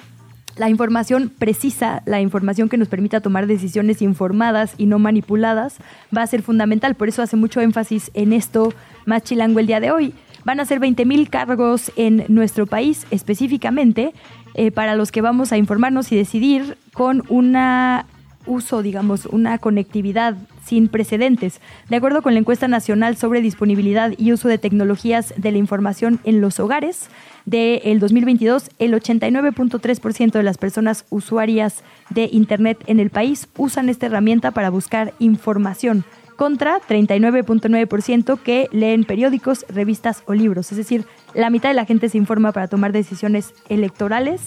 la 0.57 0.71
información 0.71 1.31
precisa, 1.39 2.03
la 2.07 2.21
información 2.23 2.71
que 2.71 2.79
nos 2.79 2.89
permita 2.89 3.21
tomar 3.21 3.47
decisiones 3.47 4.01
informadas 4.01 4.73
y 4.79 4.87
no 4.87 4.99
manipuladas 4.99 5.77
va 6.17 6.23
a 6.23 6.27
ser 6.27 6.41
fundamental. 6.43 6.95
Por 6.97 7.09
eso 7.09 7.23
hace 7.23 7.37
mucho 7.37 7.61
énfasis 7.61 8.11
en 8.15 8.33
esto 8.33 8.73
más 9.07 9.23
chilango 9.23 9.61
el 9.61 9.67
día 9.69 9.79
de 9.79 9.93
hoy. 9.93 10.15
Van 10.49 10.61
a 10.61 10.65
ser 10.65 10.81
20 10.81 11.05
mil 11.05 11.29
cargos 11.29 11.93
en 11.97 12.25
nuestro 12.29 12.67
país 12.67 13.07
específicamente 13.11 14.15
eh, 14.55 14.71
para 14.71 14.97
los 14.97 15.13
que 15.13 15.21
vamos 15.21 15.53
a 15.53 15.59
informarnos 15.59 16.11
y 16.11 16.17
decidir 16.17 16.79
con 16.95 17.23
una 17.29 18.07
uso, 18.47 18.81
digamos, 18.81 19.27
una 19.27 19.59
conectividad 19.59 20.39
sin 20.65 20.89
precedentes. 20.89 21.61
De 21.91 21.97
acuerdo 21.97 22.23
con 22.23 22.33
la 22.33 22.41
encuesta 22.41 22.67
nacional 22.67 23.19
sobre 23.19 23.43
disponibilidad 23.43 24.15
y 24.17 24.33
uso 24.33 24.49
de 24.49 24.57
tecnologías 24.57 25.35
de 25.37 25.53
la 25.53 25.59
información 25.59 26.19
en 26.25 26.41
los 26.41 26.61
hogares 26.61 27.11
del 27.45 28.01
2022, 28.01 28.71
el 28.79 28.95
89.3% 28.95 30.33
de 30.33 30.43
las 30.43 30.57
personas 30.57 31.05
usuarias 31.11 31.85
de 32.09 32.27
Internet 32.33 32.83
en 32.87 33.01
el 33.01 33.11
país 33.11 33.49
usan 33.59 33.91
esta 33.91 34.07
herramienta 34.07 34.53
para 34.53 34.71
buscar 34.71 35.13
información 35.19 36.07
contra 36.39 36.79
39.9% 36.89 38.39
que 38.39 38.69
leen 38.71 39.03
periódicos, 39.03 39.67
revistas 39.69 40.23
o 40.25 40.35
libros. 40.35 40.71
Es 40.71 40.79
decir, 40.79 41.05
la 41.35 41.51
mitad 41.51 41.69
de 41.69 41.75
la 41.75 41.85
gente 41.85 42.09
se 42.09 42.17
informa 42.17 42.53
para 42.53 42.69
tomar 42.69 42.93
decisiones 42.93 43.53
electorales 43.69 44.41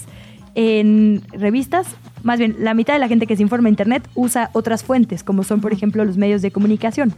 en 0.55 1.21
revistas. 1.33 1.87
Más 2.23 2.39
bien, 2.39 2.55
la 2.59 2.73
mitad 2.73 2.93
de 2.93 2.99
la 2.99 3.09
gente 3.09 3.27
que 3.27 3.35
se 3.35 3.43
informa 3.43 3.67
en 3.67 3.73
Internet 3.73 4.07
usa 4.15 4.51
otras 4.53 4.85
fuentes, 4.85 5.21
como 5.21 5.43
son, 5.43 5.59
por 5.59 5.73
ejemplo, 5.73 6.05
los 6.05 6.15
medios 6.15 6.41
de 6.41 6.51
comunicación. 6.51 7.13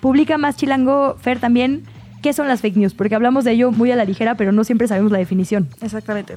Publica 0.00 0.36
más 0.36 0.56
Chilango 0.56 1.16
Fer 1.18 1.38
también. 1.38 1.84
¿Qué 2.22 2.34
son 2.34 2.48
las 2.48 2.60
fake 2.60 2.76
news? 2.76 2.92
Porque 2.92 3.14
hablamos 3.14 3.44
de 3.44 3.52
ello 3.52 3.72
muy 3.72 3.90
a 3.92 3.96
la 3.96 4.04
ligera, 4.04 4.34
pero 4.34 4.52
no 4.52 4.62
siempre 4.62 4.88
sabemos 4.88 5.10
la 5.10 5.18
definición. 5.18 5.68
Exactamente. 5.80 6.34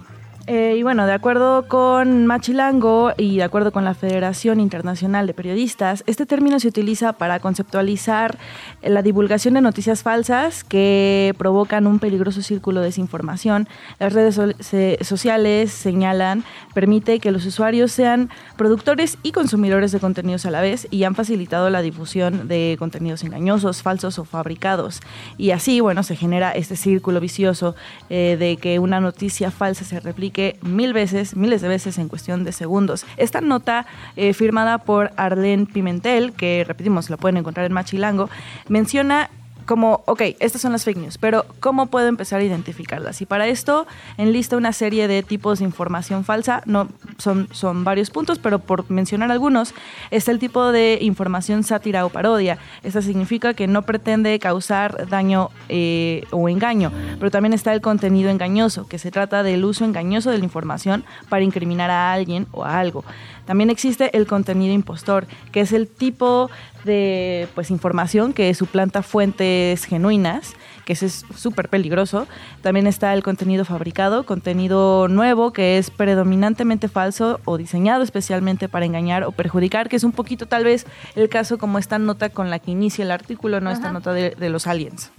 Eh, 0.47 0.76
y 0.77 0.84
bueno, 0.84 1.05
de 1.05 1.13
acuerdo 1.13 1.68
con 1.68 2.26
Machilango 2.26 3.13
y 3.15 3.38
de 3.38 3.43
acuerdo 3.43 3.72
con 3.72 3.85
la 3.85 3.93
Federación 3.93 4.59
Internacional 4.59 5.27
de 5.27 5.35
Periodistas, 5.35 6.03
este 6.07 6.26
término 6.26 6.59
se 6.59 6.68
utiliza 6.68 7.13
para 7.13 7.39
conceptualizar 7.39 8.38
la 8.81 9.03
divulgación 9.03 9.53
de 9.53 9.61
noticias 9.61 10.01
falsas 10.01 10.63
que 10.63 11.35
provocan 11.38 11.85
un 11.85 11.99
peligroso 11.99 12.41
círculo 12.41 12.80
de 12.81 12.88
desinformación. 12.88 13.69
Las 13.99 14.13
redes 14.13 14.35
so- 14.35 14.51
se- 14.59 14.97
sociales 15.01 15.72
señalan, 15.72 16.43
permite 16.73 17.19
que 17.19 17.31
los 17.31 17.45
usuarios 17.45 17.91
sean 17.91 18.30
productores 18.57 19.19
y 19.22 19.34
consumidores 19.34 19.91
de 19.91 19.99
contenidos 19.99 20.47
a 20.47 20.51
la 20.51 20.61
vez 20.61 20.88
y 20.89 21.03
han 21.03 21.13
facilitado 21.13 21.69
la 21.69 21.84
difusión 21.84 22.47
de 22.47 22.76
contenidos 22.80 23.23
engañosos, 23.23 23.84
falsos 23.84 24.18
o 24.18 24.26
fabricados. 24.26 25.01
Y 25.38 25.51
así, 25.51 25.81
bueno, 25.81 26.01
se 26.01 26.15
genera 26.15 26.51
este 26.51 26.76
círculo 26.76 27.19
vicioso 27.19 27.76
eh, 28.09 28.38
de 28.39 28.57
que 28.57 28.80
una 28.80 28.99
noticia 28.99 29.51
falsa 29.51 29.85
se 29.85 29.99
replique 30.31 30.57
mil 30.61 30.93
veces, 30.93 31.35
miles 31.35 31.61
de 31.61 31.67
veces 31.67 31.97
en 31.97 32.07
cuestión 32.07 32.43
de 32.43 32.51
segundos. 32.51 33.05
Esta 33.17 33.41
nota, 33.41 33.85
eh, 34.15 34.33
firmada 34.33 34.77
por 34.77 35.11
Arlene 35.17 35.65
Pimentel, 35.65 36.31
que 36.33 36.63
repetimos, 36.65 37.09
la 37.09 37.17
pueden 37.17 37.37
encontrar 37.37 37.65
en 37.65 37.73
Machilango, 37.73 38.29
menciona 38.69 39.29
como, 39.65 40.03
ok, 40.05 40.21
estas 40.39 40.61
son 40.61 40.71
las 40.71 40.83
fake 40.83 40.97
news, 40.97 41.17
pero 41.17 41.45
¿cómo 41.59 41.88
puedo 41.88 42.07
empezar 42.07 42.41
a 42.41 42.43
identificarlas? 42.43 43.21
Y 43.21 43.25
para 43.25 43.47
esto 43.47 43.88
enlista 44.17 44.57
una 44.57 44.73
serie 44.73 45.07
de 45.07 45.23
tipos 45.23 45.59
de 45.59 45.65
información 45.65 46.23
falsa, 46.23 46.61
no 46.65 46.88
son, 47.17 47.47
son 47.51 47.83
varios 47.83 48.09
puntos, 48.09 48.39
pero 48.39 48.59
por 48.59 48.89
mencionar 48.89 49.31
algunos, 49.31 49.73
está 50.09 50.31
el 50.31 50.39
tipo 50.39 50.71
de 50.71 50.99
información 51.01 51.63
sátira 51.63 52.05
o 52.05 52.09
parodia. 52.09 52.57
Esta 52.83 53.01
significa 53.01 53.53
que 53.53 53.67
no 53.67 53.83
pretende 53.83 54.38
causar 54.39 55.07
daño 55.09 55.49
eh, 55.69 56.23
o 56.31 56.49
engaño, 56.49 56.91
pero 57.19 57.31
también 57.31 57.53
está 57.53 57.73
el 57.73 57.81
contenido 57.81 58.29
engañoso, 58.29 58.88
que 58.88 58.97
se 58.97 59.11
trata 59.11 59.43
del 59.43 59.63
uso 59.65 59.85
engañoso 59.85 60.31
de 60.31 60.38
la 60.38 60.43
información 60.43 61.03
para 61.29 61.43
incriminar 61.43 61.89
a 61.89 62.13
alguien 62.13 62.47
o 62.51 62.63
a 62.63 62.79
algo. 62.79 63.03
También 63.51 63.69
existe 63.69 64.15
el 64.15 64.27
contenido 64.27 64.73
impostor, 64.73 65.27
que 65.51 65.59
es 65.59 65.73
el 65.73 65.89
tipo 65.89 66.49
de 66.85 67.49
pues, 67.53 67.69
información 67.69 68.31
que 68.31 68.53
suplanta 68.53 69.03
fuentes 69.03 69.83
genuinas, 69.83 70.53
que 70.85 70.93
ese 70.93 71.07
es 71.07 71.25
súper 71.35 71.67
peligroso. 71.67 72.29
También 72.61 72.87
está 72.87 73.13
el 73.13 73.23
contenido 73.23 73.65
fabricado, 73.65 74.25
contenido 74.25 75.09
nuevo, 75.09 75.51
que 75.51 75.77
es 75.77 75.91
predominantemente 75.91 76.87
falso 76.87 77.41
o 77.43 77.57
diseñado 77.57 78.03
especialmente 78.03 78.69
para 78.69 78.85
engañar 78.85 79.25
o 79.25 79.33
perjudicar, 79.33 79.89
que 79.89 79.97
es 79.97 80.05
un 80.05 80.13
poquito 80.13 80.45
tal 80.45 80.63
vez 80.63 80.87
el 81.17 81.27
caso 81.27 81.57
como 81.57 81.77
esta 81.77 81.99
nota 81.99 82.29
con 82.29 82.49
la 82.49 82.59
que 82.59 82.71
inicia 82.71 83.03
el 83.03 83.11
artículo, 83.11 83.59
no 83.59 83.69
esta 83.69 83.91
nota 83.91 84.13
de, 84.13 84.29
de 84.29 84.49
los 84.49 84.65
aliens. 84.65 85.11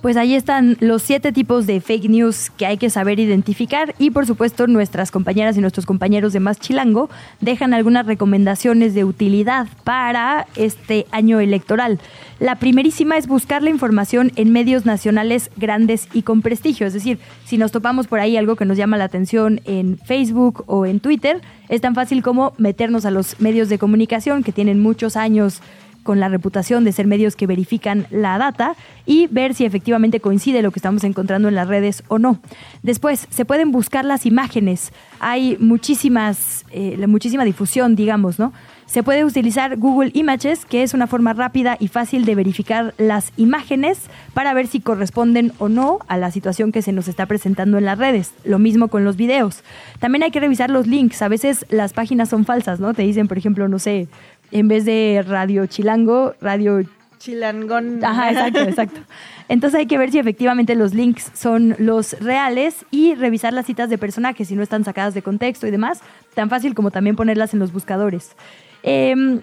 Pues 0.00 0.16
ahí 0.16 0.34
están 0.34 0.76
los 0.78 1.02
siete 1.02 1.32
tipos 1.32 1.66
de 1.66 1.80
fake 1.80 2.08
news 2.08 2.50
que 2.56 2.66
hay 2.66 2.78
que 2.78 2.88
saber 2.88 3.18
identificar 3.18 3.96
y 3.98 4.12
por 4.12 4.26
supuesto 4.26 4.68
nuestras 4.68 5.10
compañeras 5.10 5.56
y 5.56 5.60
nuestros 5.60 5.86
compañeros 5.86 6.32
de 6.32 6.38
Más 6.38 6.60
Chilango 6.60 7.10
dejan 7.40 7.74
algunas 7.74 8.06
recomendaciones 8.06 8.94
de 8.94 9.02
utilidad 9.02 9.66
para 9.82 10.46
este 10.54 11.06
año 11.10 11.40
electoral. 11.40 11.98
La 12.38 12.54
primerísima 12.54 13.16
es 13.16 13.26
buscar 13.26 13.64
la 13.64 13.70
información 13.70 14.30
en 14.36 14.52
medios 14.52 14.86
nacionales 14.86 15.50
grandes 15.56 16.08
y 16.12 16.22
con 16.22 16.42
prestigio, 16.42 16.86
es 16.86 16.92
decir, 16.92 17.18
si 17.44 17.58
nos 17.58 17.72
topamos 17.72 18.06
por 18.06 18.20
ahí 18.20 18.36
algo 18.36 18.54
que 18.54 18.64
nos 18.64 18.76
llama 18.76 18.98
la 18.98 19.04
atención 19.04 19.60
en 19.64 19.98
Facebook 19.98 20.62
o 20.68 20.86
en 20.86 21.00
Twitter, 21.00 21.40
es 21.68 21.80
tan 21.80 21.96
fácil 21.96 22.22
como 22.22 22.52
meternos 22.56 23.04
a 23.04 23.10
los 23.10 23.40
medios 23.40 23.68
de 23.68 23.78
comunicación 23.78 24.44
que 24.44 24.52
tienen 24.52 24.78
muchos 24.78 25.16
años 25.16 25.60
con 26.08 26.20
la 26.20 26.30
reputación 26.30 26.84
de 26.84 26.92
ser 26.92 27.06
medios 27.06 27.36
que 27.36 27.46
verifican 27.46 28.06
la 28.10 28.38
data 28.38 28.76
y 29.04 29.26
ver 29.26 29.52
si 29.52 29.66
efectivamente 29.66 30.20
coincide 30.20 30.62
lo 30.62 30.70
que 30.70 30.78
estamos 30.78 31.04
encontrando 31.04 31.48
en 31.48 31.54
las 31.54 31.68
redes 31.68 32.02
o 32.08 32.18
no. 32.18 32.40
Después, 32.82 33.26
se 33.28 33.44
pueden 33.44 33.72
buscar 33.72 34.06
las 34.06 34.24
imágenes. 34.24 34.94
Hay 35.20 35.58
muchísimas, 35.60 36.64
eh, 36.70 37.06
muchísima 37.06 37.44
difusión, 37.44 37.94
digamos, 37.94 38.38
¿no? 38.38 38.54
Se 38.86 39.02
puede 39.02 39.26
utilizar 39.26 39.76
Google 39.76 40.10
Images, 40.14 40.64
que 40.64 40.82
es 40.82 40.94
una 40.94 41.06
forma 41.06 41.34
rápida 41.34 41.76
y 41.78 41.88
fácil 41.88 42.24
de 42.24 42.34
verificar 42.34 42.94
las 42.96 43.34
imágenes 43.36 43.98
para 44.32 44.54
ver 44.54 44.66
si 44.66 44.80
corresponden 44.80 45.52
o 45.58 45.68
no 45.68 45.98
a 46.08 46.16
la 46.16 46.30
situación 46.30 46.72
que 46.72 46.80
se 46.80 46.92
nos 46.92 47.06
está 47.06 47.26
presentando 47.26 47.76
en 47.76 47.84
las 47.84 47.98
redes. 47.98 48.32
Lo 48.44 48.58
mismo 48.58 48.88
con 48.88 49.04
los 49.04 49.18
videos. 49.18 49.62
También 49.98 50.22
hay 50.22 50.30
que 50.30 50.40
revisar 50.40 50.70
los 50.70 50.86
links. 50.86 51.20
A 51.20 51.28
veces 51.28 51.66
las 51.68 51.92
páginas 51.92 52.30
son 52.30 52.46
falsas, 52.46 52.80
¿no? 52.80 52.94
Te 52.94 53.02
dicen, 53.02 53.28
por 53.28 53.36
ejemplo, 53.36 53.68
no 53.68 53.78
sé, 53.78 54.08
en 54.50 54.68
vez 54.68 54.84
de 54.84 55.24
Radio 55.26 55.66
Chilango, 55.66 56.34
Radio 56.40 56.82
Chilangón. 57.18 58.04
Ajá, 58.04 58.30
exacto, 58.30 58.60
exacto. 58.68 59.00
Entonces 59.48 59.80
hay 59.80 59.86
que 59.86 59.98
ver 59.98 60.10
si 60.10 60.18
efectivamente 60.18 60.74
los 60.74 60.94
links 60.94 61.30
son 61.34 61.74
los 61.78 62.18
reales 62.20 62.84
y 62.90 63.14
revisar 63.14 63.52
las 63.52 63.66
citas 63.66 63.90
de 63.90 63.98
personajes 63.98 64.48
si 64.48 64.54
no 64.54 64.62
están 64.62 64.84
sacadas 64.84 65.14
de 65.14 65.22
contexto 65.22 65.66
y 65.66 65.70
demás, 65.70 66.00
tan 66.34 66.50
fácil 66.50 66.74
como 66.74 66.90
también 66.90 67.16
ponerlas 67.16 67.54
en 67.54 67.60
los 67.60 67.72
buscadores. 67.72 68.36
Em, 68.82 69.40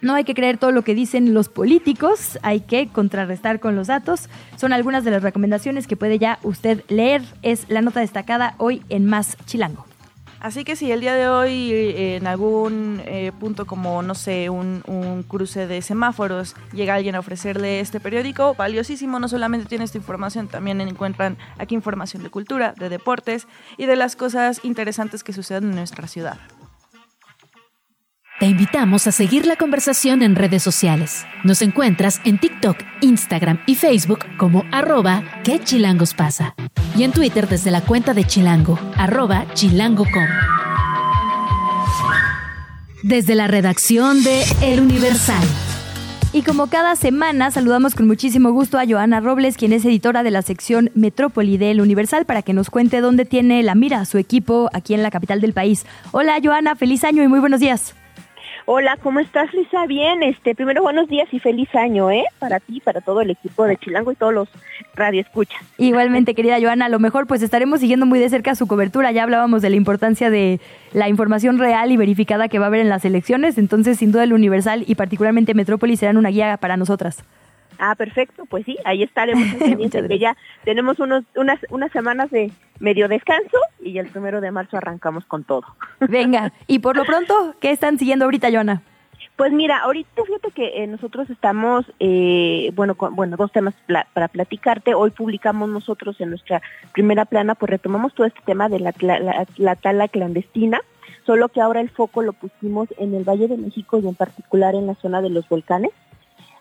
no 0.00 0.14
hay 0.14 0.24
que 0.24 0.34
creer 0.34 0.58
todo 0.58 0.70
lo 0.70 0.82
que 0.82 0.94
dicen 0.94 1.34
los 1.34 1.48
políticos, 1.48 2.38
hay 2.42 2.60
que 2.60 2.88
contrarrestar 2.88 3.58
con 3.58 3.74
los 3.74 3.88
datos. 3.88 4.28
Son 4.56 4.72
algunas 4.72 5.04
de 5.04 5.10
las 5.10 5.22
recomendaciones 5.22 5.86
que 5.86 5.96
puede 5.96 6.18
ya 6.18 6.38
usted 6.42 6.84
leer. 6.88 7.22
Es 7.42 7.68
la 7.68 7.82
nota 7.82 8.00
destacada 8.00 8.54
hoy 8.58 8.82
en 8.90 9.06
Más 9.06 9.36
Chilango. 9.46 9.86
Así 10.40 10.64
que 10.64 10.76
si 10.76 10.92
el 10.92 11.00
día 11.00 11.14
de 11.14 11.28
hoy 11.28 11.72
eh, 11.72 12.16
en 12.16 12.26
algún 12.26 13.02
eh, 13.06 13.32
punto 13.38 13.66
como, 13.66 14.02
no 14.02 14.14
sé, 14.14 14.50
un, 14.50 14.82
un, 14.86 15.24
cruce 15.24 15.66
de 15.66 15.82
semáforos, 15.82 16.54
llega 16.72 16.94
alguien 16.94 17.16
a 17.16 17.20
ofrecerle 17.20 17.80
este 17.80 17.98
periódico, 17.98 18.54
valiosísimo, 18.54 19.18
no 19.18 19.28
solamente 19.28 19.66
tiene 19.66 19.84
esta 19.84 19.98
información, 19.98 20.48
también 20.48 20.80
encuentran 20.80 21.36
aquí 21.58 21.74
información 21.74 22.22
de 22.22 22.30
cultura, 22.30 22.72
de 22.78 22.88
deportes 22.88 23.48
y 23.76 23.86
de 23.86 23.96
las 23.96 24.14
cosas 24.14 24.60
interesantes 24.64 25.24
que 25.24 25.32
suceden 25.32 25.70
en 25.70 25.76
nuestra 25.76 26.06
ciudad. 26.06 26.38
Te 28.38 28.46
invitamos 28.46 29.08
a 29.08 29.12
seguir 29.12 29.46
la 29.46 29.56
conversación 29.56 30.22
en 30.22 30.36
redes 30.36 30.62
sociales. 30.62 31.26
Nos 31.42 31.60
encuentras 31.60 32.20
en 32.24 32.38
TikTok, 32.38 32.76
Instagram 33.00 33.58
y 33.66 33.74
Facebook 33.74 34.20
como 34.36 34.62
arroba 34.70 35.24
que 35.42 35.58
chilangos 35.58 36.14
pasa. 36.14 36.54
Y 36.96 37.02
en 37.02 37.10
Twitter 37.10 37.48
desde 37.48 37.72
la 37.72 37.80
cuenta 37.80 38.14
de 38.14 38.22
Chilango, 38.22 38.78
arroba 38.96 39.44
chilango.com. 39.54 40.28
Desde 43.02 43.34
la 43.34 43.48
redacción 43.48 44.22
de 44.22 44.44
El 44.62 44.82
Universal. 44.82 45.42
Y 46.32 46.42
como 46.42 46.68
cada 46.68 46.94
semana, 46.94 47.50
saludamos 47.50 47.96
con 47.96 48.06
muchísimo 48.06 48.52
gusto 48.52 48.78
a 48.78 48.86
Joana 48.86 49.18
Robles, 49.18 49.56
quien 49.56 49.72
es 49.72 49.84
editora 49.84 50.22
de 50.22 50.30
la 50.30 50.42
sección 50.42 50.92
Metrópoli 50.94 51.58
del 51.58 51.80
Universal, 51.80 52.24
para 52.24 52.42
que 52.42 52.52
nos 52.52 52.70
cuente 52.70 53.00
dónde 53.00 53.24
tiene 53.24 53.64
la 53.64 53.74
mira 53.74 54.04
su 54.04 54.16
equipo 54.16 54.70
aquí 54.72 54.94
en 54.94 55.02
la 55.02 55.10
capital 55.10 55.40
del 55.40 55.54
país. 55.54 55.86
Hola 56.12 56.38
Joana, 56.40 56.76
feliz 56.76 57.02
año 57.02 57.24
y 57.24 57.28
muy 57.28 57.40
buenos 57.40 57.58
días. 57.58 57.96
Hola, 58.70 58.98
¿cómo 59.02 59.18
estás, 59.18 59.54
Lisa? 59.54 59.86
Bien, 59.86 60.22
este, 60.22 60.54
primero 60.54 60.82
buenos 60.82 61.08
días 61.08 61.26
y 61.32 61.38
feliz 61.38 61.74
año, 61.74 62.10
¿eh? 62.10 62.24
Para 62.38 62.60
ti, 62.60 62.80
para 62.80 63.00
todo 63.00 63.22
el 63.22 63.30
equipo 63.30 63.64
de 63.64 63.78
Chilango 63.78 64.12
y 64.12 64.14
todos 64.14 64.34
los 64.34 64.48
radioescuchas. 64.94 65.62
Igualmente, 65.78 66.34
querida 66.34 66.60
Joana, 66.60 66.84
a 66.84 66.88
lo 66.90 66.98
mejor 66.98 67.26
pues 67.26 67.40
estaremos 67.40 67.80
siguiendo 67.80 68.04
muy 68.04 68.18
de 68.18 68.28
cerca 68.28 68.54
su 68.54 68.66
cobertura. 68.66 69.10
Ya 69.10 69.22
hablábamos 69.22 69.62
de 69.62 69.70
la 69.70 69.76
importancia 69.76 70.28
de 70.28 70.60
la 70.92 71.08
información 71.08 71.58
real 71.58 71.90
y 71.92 71.96
verificada 71.96 72.48
que 72.48 72.58
va 72.58 72.66
a 72.66 72.68
haber 72.68 72.80
en 72.80 72.90
las 72.90 73.06
elecciones, 73.06 73.56
entonces 73.56 74.00
sin 74.00 74.12
duda 74.12 74.24
el 74.24 74.34
Universal 74.34 74.84
y 74.86 74.96
particularmente 74.96 75.54
Metrópolis 75.54 76.00
serán 76.00 76.18
una 76.18 76.28
guía 76.28 76.58
para 76.58 76.76
nosotras. 76.76 77.24
Ah, 77.78 77.94
perfecto, 77.94 78.44
pues 78.46 78.64
sí, 78.64 78.76
ahí 78.84 79.02
estaremos 79.02 79.44
que 80.08 80.18
ya 80.18 80.36
tenemos 80.64 80.98
unos, 80.98 81.24
unas, 81.36 81.58
unas 81.70 81.92
semanas 81.92 82.30
de 82.30 82.50
medio 82.80 83.08
descanso 83.08 83.58
y 83.80 83.98
el 83.98 84.08
primero 84.08 84.40
de 84.40 84.50
marzo 84.50 84.76
arrancamos 84.76 85.24
con 85.24 85.44
todo. 85.44 85.64
Venga, 86.00 86.52
y 86.66 86.80
por 86.80 86.96
lo 86.96 87.04
pronto, 87.04 87.54
¿qué 87.60 87.70
están 87.70 87.98
siguiendo 87.98 88.24
ahorita, 88.24 88.50
Joana? 88.50 88.82
Pues 89.36 89.52
mira, 89.52 89.78
ahorita 89.78 90.24
fíjate 90.24 90.50
que 90.50 90.82
eh, 90.82 90.86
nosotros 90.88 91.30
estamos, 91.30 91.86
eh, 92.00 92.72
bueno, 92.74 92.96
con, 92.96 93.14
bueno, 93.14 93.36
dos 93.36 93.52
temas 93.52 93.74
para 94.12 94.26
platicarte. 94.26 94.94
Hoy 94.94 95.10
publicamos 95.10 95.68
nosotros 95.68 96.20
en 96.20 96.30
nuestra 96.30 96.60
primera 96.92 97.24
plana, 97.24 97.54
pues 97.54 97.70
retomamos 97.70 98.12
todo 98.14 98.26
este 98.26 98.40
tema 98.44 98.68
de 98.68 98.80
la, 98.80 98.92
la, 98.98 99.46
la 99.56 99.76
tala 99.76 100.08
clandestina, 100.08 100.80
solo 101.24 101.50
que 101.50 101.60
ahora 101.60 101.80
el 101.80 101.90
foco 101.90 102.22
lo 102.22 102.32
pusimos 102.32 102.88
en 102.98 103.14
el 103.14 103.22
Valle 103.22 103.46
de 103.46 103.56
México 103.56 104.00
y 104.00 104.08
en 104.08 104.16
particular 104.16 104.74
en 104.74 104.88
la 104.88 104.96
zona 104.96 105.22
de 105.22 105.30
los 105.30 105.48
volcanes 105.48 105.92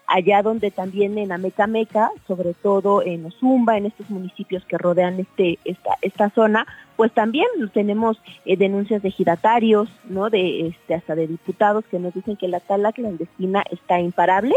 allá 0.08 0.42
donde 0.42 0.72
también 0.72 1.18
en 1.18 1.32
Amecameca, 1.32 2.10
sobre 2.28 2.54
todo 2.54 3.04
en 3.04 3.26
Ozumba, 3.26 3.78
en 3.78 3.86
estos 3.86 4.10
municipios 4.10 4.64
que 4.66 4.78
rodean 4.78 5.20
este 5.20 5.60
esta 5.66 5.92
esta 6.02 6.30
zona, 6.30 6.66
pues 6.96 7.12
también 7.12 7.48
tenemos 7.74 8.18
eh, 8.46 8.58
denuncias 8.58 9.02
de 9.04 9.12
giratarios, 9.12 9.90
¿no? 10.06 10.30
De 10.30 10.68
este 10.68 10.96
hasta 10.96 11.14
de 11.16 11.28
diputados 11.28 11.86
que 11.86 12.00
nos 12.00 12.14
dicen 12.14 12.38
que 12.38 12.48
la 12.48 12.62
tala 12.62 12.94
clandestina 12.94 13.64
está 13.70 14.00
imparable, 14.00 14.56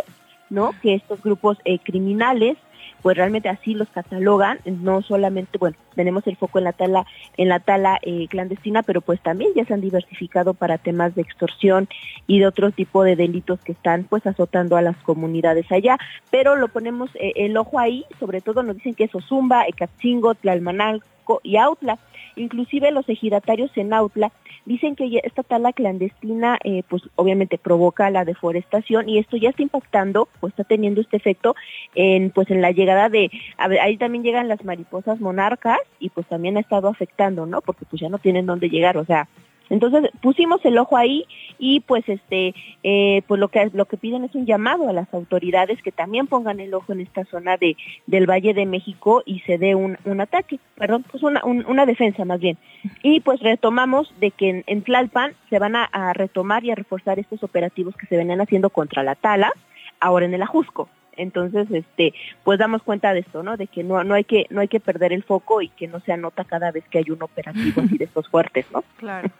¿no? 0.48 0.70
Que 0.82 0.94
estos 0.94 1.20
grupos 1.22 1.58
eh, 1.64 1.80
criminales 1.80 2.56
pues 3.02 3.16
realmente 3.16 3.48
así 3.48 3.74
los 3.74 3.88
catalogan, 3.88 4.58
no 4.64 5.02
solamente, 5.02 5.58
bueno, 5.58 5.76
tenemos 5.94 6.26
el 6.26 6.36
foco 6.36 6.58
en 6.58 6.64
la 6.64 6.72
tala, 6.72 7.06
en 7.36 7.48
la 7.48 7.60
tala 7.60 7.98
eh, 8.02 8.26
clandestina, 8.28 8.82
pero 8.82 9.00
pues 9.00 9.20
también 9.20 9.50
ya 9.54 9.64
se 9.64 9.74
han 9.74 9.80
diversificado 9.80 10.54
para 10.54 10.78
temas 10.78 11.14
de 11.14 11.22
extorsión 11.22 11.88
y 12.26 12.38
de 12.38 12.46
otro 12.46 12.70
tipo 12.70 13.02
de 13.02 13.16
delitos 13.16 13.60
que 13.60 13.72
están 13.72 14.04
pues 14.04 14.26
azotando 14.26 14.76
a 14.76 14.82
las 14.82 14.96
comunidades 14.98 15.70
allá, 15.70 15.98
pero 16.30 16.56
lo 16.56 16.68
ponemos 16.68 17.10
eh, 17.14 17.32
el 17.36 17.56
ojo 17.56 17.78
ahí, 17.78 18.04
sobre 18.18 18.40
todo 18.40 18.62
nos 18.62 18.76
dicen 18.76 18.94
que 18.94 19.04
es 19.04 19.14
Ozumba, 19.14 19.66
Ecatzingo, 19.66 20.34
Tlalmanalco 20.34 21.40
y 21.42 21.56
Autla, 21.56 21.98
inclusive 22.36 22.90
los 22.90 23.08
ejidatarios 23.08 23.70
en 23.76 23.92
Autla 23.92 24.32
dicen 24.64 24.96
que 24.96 25.20
esta 25.24 25.42
tala 25.42 25.72
clandestina 25.72 26.58
eh, 26.64 26.82
pues 26.88 27.02
obviamente 27.16 27.58
provoca 27.58 28.10
la 28.10 28.24
deforestación 28.24 29.08
y 29.08 29.18
esto 29.18 29.36
ya 29.36 29.50
está 29.50 29.62
impactando 29.62 30.28
pues 30.40 30.52
está 30.52 30.64
teniendo 30.64 31.00
este 31.00 31.16
efecto 31.16 31.56
en 31.94 32.30
pues 32.30 32.50
en 32.50 32.60
la 32.60 32.70
llegada 32.72 33.08
de 33.08 33.30
a 33.56 33.68
ver, 33.68 33.80
ahí 33.80 33.96
también 33.96 34.24
llegan 34.24 34.48
las 34.48 34.64
mariposas 34.64 35.20
monarcas 35.20 35.78
y 35.98 36.10
pues 36.10 36.26
también 36.26 36.56
ha 36.56 36.60
estado 36.60 36.88
afectando 36.88 37.46
no 37.46 37.60
porque 37.60 37.84
pues 37.84 38.00
ya 38.00 38.08
no 38.08 38.18
tienen 38.18 38.46
dónde 38.46 38.68
llegar 38.68 38.96
o 38.96 39.04
sea 39.04 39.28
entonces 39.70 40.10
pusimos 40.20 40.62
el 40.64 40.76
ojo 40.78 40.96
ahí 40.96 41.24
y 41.58 41.80
pues 41.80 42.06
este 42.08 42.54
eh, 42.82 43.22
pues 43.26 43.40
lo 43.40 43.48
que 43.48 43.70
lo 43.72 43.86
que 43.86 43.96
piden 43.96 44.24
es 44.24 44.34
un 44.34 44.44
llamado 44.44 44.88
a 44.88 44.92
las 44.92 45.12
autoridades 45.14 45.80
que 45.82 45.92
también 45.92 46.26
pongan 46.26 46.60
el 46.60 46.74
ojo 46.74 46.92
en 46.92 47.00
esta 47.00 47.24
zona 47.24 47.56
de 47.56 47.76
del 48.06 48.28
Valle 48.28 48.52
de 48.52 48.66
México 48.66 49.22
y 49.24 49.40
se 49.40 49.58
dé 49.58 49.74
un, 49.74 49.96
un 50.04 50.20
ataque, 50.20 50.58
perdón, 50.76 51.04
pues 51.10 51.22
una, 51.22 51.40
un, 51.44 51.64
una 51.66 51.86
defensa 51.86 52.24
más 52.24 52.40
bien. 52.40 52.58
Y 53.02 53.20
pues 53.20 53.40
retomamos 53.40 54.12
de 54.20 54.30
que 54.30 54.64
en, 54.66 54.82
Tlalpan 54.82 55.34
se 55.48 55.58
van 55.58 55.76
a, 55.76 55.84
a, 55.84 56.12
retomar 56.12 56.64
y 56.64 56.70
a 56.70 56.74
reforzar 56.74 57.18
estos 57.18 57.42
operativos 57.42 57.96
que 57.96 58.06
se 58.06 58.16
venían 58.16 58.40
haciendo 58.40 58.70
contra 58.70 59.02
la 59.02 59.14
tala, 59.14 59.52
ahora 60.00 60.26
en 60.26 60.34
el 60.34 60.42
Ajusco. 60.42 60.88
Entonces, 61.16 61.70
este, 61.70 62.14
pues 62.44 62.58
damos 62.58 62.82
cuenta 62.82 63.12
de 63.12 63.20
esto, 63.20 63.42
¿no? 63.42 63.56
De 63.56 63.66
que 63.66 63.84
no, 63.84 64.02
no 64.04 64.14
hay 64.14 64.24
que, 64.24 64.46
no 64.50 64.60
hay 64.60 64.68
que 64.68 64.80
perder 64.80 65.12
el 65.12 65.22
foco 65.22 65.60
y 65.60 65.68
que 65.68 65.86
no 65.86 66.00
se 66.00 66.12
anota 66.12 66.44
cada 66.44 66.70
vez 66.70 66.84
que 66.88 66.98
hay 66.98 67.10
un 67.10 67.22
operativo 67.22 67.82
así 67.82 67.98
de 67.98 68.04
estos 68.06 68.28
fuertes, 68.28 68.66
¿no? 68.72 68.82
Claro. 68.96 69.30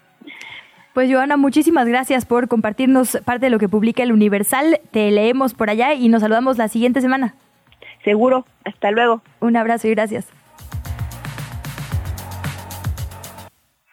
Pues 0.95 1.11
Joana, 1.11 1.37
muchísimas 1.37 1.87
gracias 1.87 2.27
por 2.27 2.49
compartirnos 2.49 3.19
parte 3.25 3.47
de 3.47 3.51
lo 3.51 3.59
que 3.59 3.69
publica 3.69 4.03
el 4.03 4.13
Universal. 4.13 4.81
Te 4.91 5.11
leemos 5.11 5.55
por 5.55 5.71
allá 5.71 5.95
y 5.95 6.09
nos 6.09 6.23
saludamos 6.23 6.59
la 6.59 6.69
siguiente 6.69 7.01
semana. 7.01 7.35
Seguro. 8.05 8.45
Hasta 8.65 8.91
luego. 8.91 9.23
Un 9.41 9.57
abrazo 9.57 9.87
y 9.89 9.91
gracias. 9.91 10.27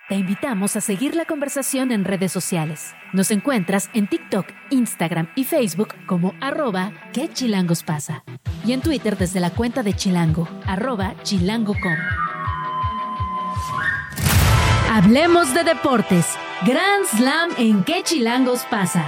Te 0.10 0.16
invitamos 0.16 0.78
a 0.78 0.82
seguir 0.82 1.16
la 1.16 1.26
conversación 1.26 1.92
en 1.92 2.06
redes 2.06 2.32
sociales. 2.32 2.96
Nos 3.12 3.30
encuentras 3.30 3.90
en 3.94 4.08
TikTok, 4.08 4.48
Instagram 4.70 5.28
y 5.36 5.44
Facebook 5.44 5.90
como 6.06 6.34
arroba 6.40 6.94
que 7.12 7.28
chilangos 7.28 7.84
pasa. 7.84 8.24
Y 8.66 8.72
en 8.72 8.80
Twitter 8.80 9.18
desde 9.18 9.42
la 9.42 9.50
cuenta 9.50 9.84
de 9.84 9.94
Chilango, 9.94 10.48
arroba 10.66 11.14
chilango.com. 11.24 12.27
Hablemos 14.98 15.54
de 15.54 15.64
deportes. 15.64 16.26
Grand 16.66 17.06
Slam 17.06 17.52
en 17.60 17.84
qué 17.84 18.02
chilangos 18.02 18.66
pasa. 18.68 19.06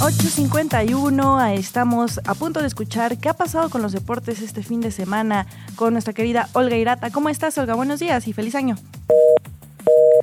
8.51, 0.00 1.54
estamos 1.54 2.20
a 2.26 2.34
punto 2.34 2.60
de 2.60 2.66
escuchar 2.66 3.16
qué 3.16 3.30
ha 3.30 3.32
pasado 3.32 3.70
con 3.70 3.80
los 3.80 3.92
deportes 3.92 4.42
este 4.42 4.62
fin 4.62 4.82
de 4.82 4.90
semana 4.90 5.46
con 5.74 5.94
nuestra 5.94 6.12
querida 6.12 6.50
Olga 6.52 6.76
Irata. 6.76 7.10
¿Cómo 7.10 7.30
estás, 7.30 7.56
Olga? 7.56 7.72
Buenos 7.72 8.00
días 8.00 8.28
y 8.28 8.34
feliz 8.34 8.54
año. 8.54 8.76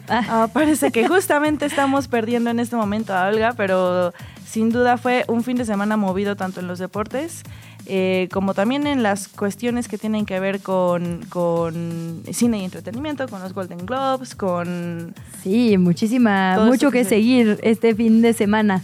Ah, 0.07 0.47
parece 0.53 0.91
que 0.91 1.07
justamente 1.07 1.65
estamos 1.65 2.07
perdiendo 2.07 2.51
en 2.51 2.59
este 2.59 2.75
momento 2.75 3.15
a 3.15 3.29
Olga, 3.29 3.53
pero 3.57 4.13
sin 4.47 4.69
duda 4.69 4.97
fue 4.97 5.25
un 5.27 5.43
fin 5.43 5.57
de 5.57 5.65
semana 5.65 5.97
movido 5.97 6.35
tanto 6.35 6.59
en 6.59 6.67
los 6.67 6.77
deportes 6.77 7.41
eh, 7.85 8.29
como 8.31 8.53
también 8.53 8.87
en 8.87 9.03
las 9.03 9.27
cuestiones 9.27 9.87
que 9.87 9.97
tienen 9.97 10.25
que 10.25 10.39
ver 10.39 10.61
con, 10.61 11.21
con, 11.29 12.23
cine 12.31 12.59
y 12.59 12.65
entretenimiento, 12.65 13.27
con 13.27 13.41
los 13.41 13.53
Golden 13.53 13.85
Globes, 13.85 14.35
con... 14.35 15.13
Sí, 15.41 15.77
muchísima, 15.77 16.65
mucho 16.65 16.91
que, 16.91 16.99
que 16.99 17.05
seguir 17.05 17.59
este 17.63 17.95
fin 17.95 18.21
de 18.21 18.33
semana. 18.33 18.81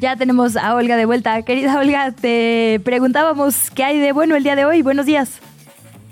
Ya 0.00 0.16
tenemos 0.16 0.56
a 0.56 0.74
Olga 0.74 0.96
de 0.96 1.04
vuelta. 1.04 1.42
Querida 1.42 1.78
Olga, 1.78 2.12
te 2.12 2.80
preguntábamos 2.84 3.70
qué 3.70 3.84
hay 3.84 3.98
de 4.00 4.12
bueno 4.12 4.34
el 4.36 4.42
día 4.42 4.56
de 4.56 4.64
hoy. 4.64 4.82
Buenos 4.82 5.06
días. 5.06 5.40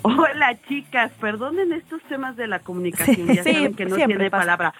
Hola 0.02 0.56
chicas, 0.66 1.12
perdonen 1.20 1.72
estos 1.72 2.00
temas 2.04 2.36
de 2.36 2.46
la 2.46 2.60
comunicación, 2.60 3.26
ya 3.26 3.42
saben 3.42 3.74
que 3.74 3.84
no 3.84 3.96
tiene 3.96 4.30
palabra. 4.30 4.72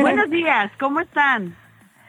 Buenos 0.00 0.30
días, 0.30 0.70
¿cómo 0.78 1.00
están? 1.00 1.56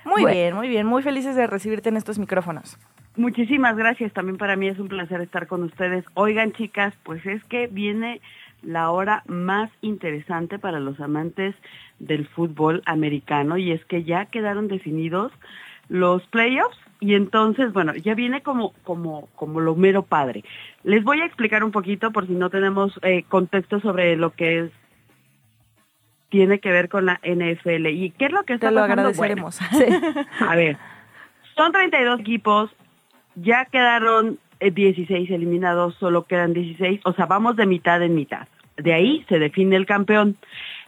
Muy 0.05 0.25
bien, 0.25 0.55
muy 0.55 0.67
bien, 0.67 0.85
muy 0.85 1.01
felices 1.01 1.35
de 1.35 1.47
recibirte 1.47 1.89
en 1.89 1.97
estos 1.97 2.19
micrófonos. 2.19 2.77
Muchísimas 3.15 3.75
gracias, 3.75 4.13
también 4.13 4.37
para 4.37 4.55
mí 4.55 4.67
es 4.67 4.79
un 4.79 4.87
placer 4.87 5.21
estar 5.21 5.47
con 5.47 5.63
ustedes. 5.63 6.05
Oigan 6.13 6.53
chicas, 6.53 6.93
pues 7.03 7.25
es 7.25 7.43
que 7.45 7.67
viene 7.67 8.21
la 8.61 8.91
hora 8.91 9.23
más 9.27 9.71
interesante 9.81 10.59
para 10.59 10.79
los 10.79 10.99
amantes 10.99 11.55
del 11.99 12.27
fútbol 12.27 12.81
americano 12.85 13.57
y 13.57 13.71
es 13.71 13.83
que 13.85 14.03
ya 14.03 14.25
quedaron 14.25 14.67
definidos 14.67 15.31
los 15.87 16.25
playoffs 16.27 16.77
y 17.01 17.15
entonces, 17.15 17.71
bueno, 17.71 17.95
ya 17.95 18.13
viene 18.13 18.41
como, 18.41 18.73
como, 18.83 19.27
como 19.35 19.61
lo 19.61 19.75
mero 19.75 20.03
padre. 20.03 20.43
Les 20.83 21.03
voy 21.03 21.21
a 21.21 21.25
explicar 21.25 21.63
un 21.63 21.71
poquito 21.71 22.11
por 22.11 22.27
si 22.27 22.33
no 22.33 22.49
tenemos 22.49 22.99
eh, 23.03 23.23
contexto 23.23 23.79
sobre 23.79 24.15
lo 24.17 24.31
que 24.31 24.59
es 24.59 24.71
tiene 26.29 26.59
que 26.59 26.71
ver 26.71 26.89
con 26.89 27.05
la 27.05 27.19
NFL. 27.23 27.87
¿Y 27.87 28.11
qué 28.11 28.25
es 28.25 28.31
lo 28.31 28.43
que 28.43 28.53
está 28.53 28.67
Te 28.69 28.75
lo 28.75 28.81
pasando? 28.81 29.01
agradeceremos. 29.01 29.59
a 30.39 30.55
ver, 30.55 30.77
son 31.55 31.71
32 31.71 32.19
equipos, 32.19 32.69
ya 33.41 33.65
quedaron 33.65 34.39
eh, 34.59 34.71
16 34.71 35.29
eliminados, 35.31 35.95
solo 35.95 36.25
quedan 36.25 36.53
16, 36.53 37.01
o 37.05 37.13
sea, 37.13 37.25
vamos 37.25 37.55
de 37.55 37.65
mitad 37.65 38.01
en 38.01 38.15
mitad. 38.15 38.47
De 38.77 38.93
ahí 38.93 39.25
se 39.29 39.39
define 39.39 39.75
el 39.75 39.85
campeón. 39.85 40.37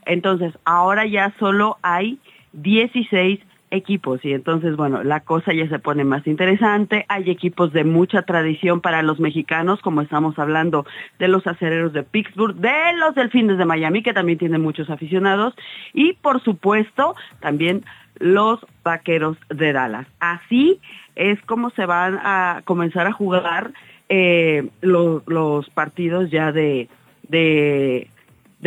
Entonces, 0.06 0.54
ahora 0.66 1.06
ya 1.06 1.34
solo 1.40 1.78
hay 1.82 2.20
16 2.54 3.40
equipos 3.72 4.24
y 4.24 4.34
entonces 4.34 4.76
bueno 4.76 5.02
la 5.02 5.22
cosa 5.22 5.54
ya 5.54 5.68
se 5.70 5.80
pone 5.80 6.04
más 6.04 6.28
interesante 6.28 7.06
hay 7.08 7.32
equipos 7.32 7.72
de 7.72 7.86
mucha 7.86 8.24
tradición 8.24 8.82
para 8.82 9.02
los 9.02 9.20
mexicanos 9.20 9.80
como 9.80 10.02
estamos 10.02 10.38
hablando 10.38 10.86
de 11.20 11.30
los 11.30 11.48
acereros 11.48 11.94
de 11.94 12.04
Pittsburgh 12.04 12.56
de 12.56 12.94
los 13.00 13.16
delfines 13.16 13.58
de 13.58 13.66
Miami 13.66 14.04
que 14.04 14.14
también 14.14 14.38
tienen 14.38 14.62
muchos 14.62 14.90
aficionados 14.90 15.56
y 15.94 16.14
por 16.14 16.44
supuesto 16.44 17.16
también 17.40 17.86
los 18.16 18.60
vaqueros 18.84 19.38
de 19.50 19.74
Dallas 19.74 20.08
así 20.20 20.80
es 21.16 21.42
como 21.44 21.70
se 21.72 21.86
van 21.86 22.20
a 22.22 22.62
comenzar 22.66 23.08
a 23.08 23.12
jugar 23.12 23.72
eh, 24.10 24.70
los, 24.82 25.26
los 25.28 25.70
partidos 25.70 26.30
ya 26.32 26.52
de, 26.52 26.90
de 27.30 28.08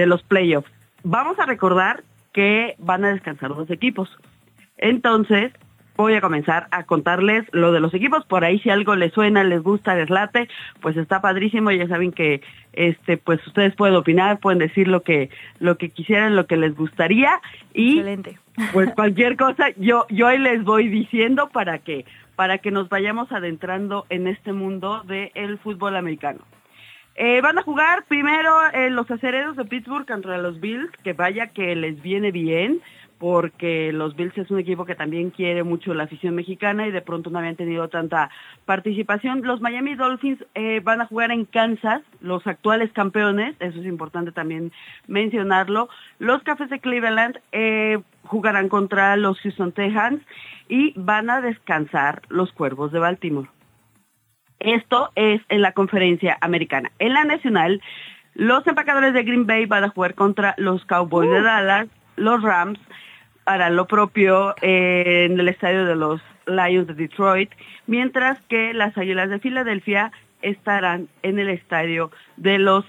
los 0.06 0.22
playoffs 0.22 0.70
vamos 1.02 1.38
a 1.38 1.46
recordar 1.46 2.02
que 2.32 2.74
van 2.78 3.04
a 3.04 3.12
descansar 3.12 3.54
dos 3.54 3.70
equipos 3.70 4.10
entonces, 4.76 5.52
voy 5.96 6.14
a 6.14 6.20
comenzar 6.20 6.66
a 6.70 6.84
contarles 6.84 7.44
lo 7.52 7.72
de 7.72 7.80
los 7.80 7.94
equipos. 7.94 8.24
Por 8.26 8.44
ahí 8.44 8.58
si 8.60 8.70
algo 8.70 8.96
les 8.96 9.12
suena, 9.12 9.44
les 9.44 9.62
gusta, 9.62 9.94
les 9.94 10.10
late, 10.10 10.48
pues 10.80 10.96
está 10.96 11.20
padrísimo. 11.20 11.70
Ya 11.70 11.88
saben 11.88 12.12
que 12.12 12.42
este 12.72 13.16
pues 13.16 13.44
ustedes 13.46 13.74
pueden 13.74 13.96
opinar, 13.96 14.40
pueden 14.40 14.58
decir 14.58 14.88
lo 14.88 15.02
que 15.02 15.30
lo 15.58 15.78
que 15.78 15.90
quisieran, 15.90 16.36
lo 16.36 16.46
que 16.46 16.56
les 16.56 16.74
gustaría 16.76 17.40
y 17.72 17.98
Excelente. 17.98 18.38
Pues 18.72 18.92
cualquier 18.94 19.36
cosa 19.36 19.70
yo 19.76 20.06
yo 20.10 20.30
les 20.30 20.64
voy 20.64 20.88
diciendo 20.88 21.48
para 21.48 21.78
que 21.78 22.04
para 22.36 22.58
que 22.58 22.70
nos 22.70 22.88
vayamos 22.88 23.30
adentrando 23.32 24.06
en 24.08 24.26
este 24.26 24.52
mundo 24.52 25.02
del 25.04 25.58
fútbol 25.58 25.96
americano. 25.96 26.40
Eh, 27.16 27.40
van 27.40 27.58
a 27.58 27.62
jugar 27.62 28.04
primero 28.08 28.50
eh, 28.72 28.90
los 28.90 29.08
acereros 29.08 29.56
de 29.56 29.64
Pittsburgh 29.64 30.04
contra 30.04 30.36
los 30.38 30.60
Bills, 30.60 30.90
que 31.04 31.12
vaya 31.12 31.46
que 31.46 31.76
les 31.76 32.02
viene 32.02 32.32
bien 32.32 32.80
porque 33.24 33.90
los 33.90 34.16
Bills 34.16 34.36
es 34.36 34.50
un 34.50 34.58
equipo 34.58 34.84
que 34.84 34.94
también 34.94 35.30
quiere 35.30 35.62
mucho 35.62 35.94
la 35.94 36.04
afición 36.04 36.34
mexicana 36.34 36.86
y 36.86 36.90
de 36.90 37.00
pronto 37.00 37.30
no 37.30 37.38
habían 37.38 37.56
tenido 37.56 37.88
tanta 37.88 38.28
participación. 38.66 39.40
Los 39.44 39.62
Miami 39.62 39.94
Dolphins 39.94 40.44
eh, 40.54 40.80
van 40.84 41.00
a 41.00 41.06
jugar 41.06 41.30
en 41.30 41.46
Kansas, 41.46 42.02
los 42.20 42.46
actuales 42.46 42.92
campeones, 42.92 43.56
eso 43.60 43.80
es 43.80 43.86
importante 43.86 44.30
también 44.30 44.72
mencionarlo. 45.06 45.88
Los 46.18 46.42
Cafés 46.42 46.68
de 46.68 46.80
Cleveland 46.80 47.38
eh, 47.52 47.98
jugarán 48.24 48.68
contra 48.68 49.16
los 49.16 49.40
Houston 49.40 49.72
Texans 49.72 50.20
y 50.68 50.92
van 50.94 51.30
a 51.30 51.40
descansar 51.40 52.20
los 52.28 52.52
Cuervos 52.52 52.92
de 52.92 52.98
Baltimore. 52.98 53.48
Esto 54.60 55.12
es 55.14 55.40
en 55.48 55.62
la 55.62 55.72
conferencia 55.72 56.36
americana. 56.42 56.92
En 56.98 57.14
la 57.14 57.24
nacional, 57.24 57.80
los 58.34 58.66
empacadores 58.66 59.14
de 59.14 59.22
Green 59.22 59.46
Bay 59.46 59.64
van 59.64 59.84
a 59.84 59.88
jugar 59.88 60.14
contra 60.14 60.54
los 60.58 60.84
Cowboys 60.84 61.30
de 61.30 61.40
Dallas, 61.40 61.88
los 62.16 62.42
Rams 62.42 62.78
harán 63.46 63.76
lo 63.76 63.86
propio 63.86 64.54
eh, 64.62 65.26
en 65.30 65.38
el 65.38 65.48
estadio 65.48 65.84
de 65.84 65.96
los 65.96 66.20
Lions 66.46 66.86
de 66.86 66.94
Detroit, 66.94 67.50
mientras 67.86 68.40
que 68.42 68.74
las 68.74 68.96
Águilas 68.96 69.30
de 69.30 69.38
Filadelfia 69.38 70.12
estarán 70.42 71.08
en 71.22 71.38
el 71.38 71.48
estadio 71.48 72.10
de 72.36 72.58
los 72.58 72.84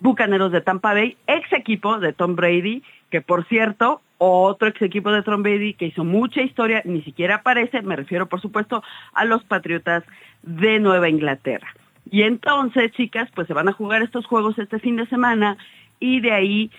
Bucaneros 0.00 0.52
de 0.52 0.60
Tampa 0.60 0.92
Bay, 0.92 1.16
ex 1.26 1.52
equipo 1.52 1.98
de 1.98 2.12
Tom 2.12 2.36
Brady, 2.36 2.82
que 3.10 3.20
por 3.20 3.46
cierto, 3.46 4.02
otro 4.18 4.68
ex 4.68 4.82
equipo 4.82 5.10
de 5.10 5.22
Tom 5.22 5.42
Brady 5.42 5.74
que 5.74 5.86
hizo 5.86 6.04
mucha 6.04 6.42
historia, 6.42 6.82
ni 6.84 7.02
siquiera 7.02 7.36
aparece, 7.36 7.82
me 7.82 7.96
refiero 7.96 8.26
por 8.26 8.40
supuesto 8.40 8.82
a 9.14 9.24
los 9.24 9.44
Patriotas 9.44 10.04
de 10.42 10.78
Nueva 10.80 11.08
Inglaterra. 11.08 11.68
Y 12.10 12.22
entonces, 12.22 12.92
chicas, 12.92 13.28
pues 13.34 13.46
se 13.46 13.54
van 13.54 13.68
a 13.68 13.72
jugar 13.72 14.02
estos 14.02 14.26
juegos 14.26 14.58
este 14.58 14.78
fin 14.78 14.96
de 14.96 15.06
semana 15.06 15.56
y 15.98 16.20
de 16.20 16.32
ahí 16.32 16.70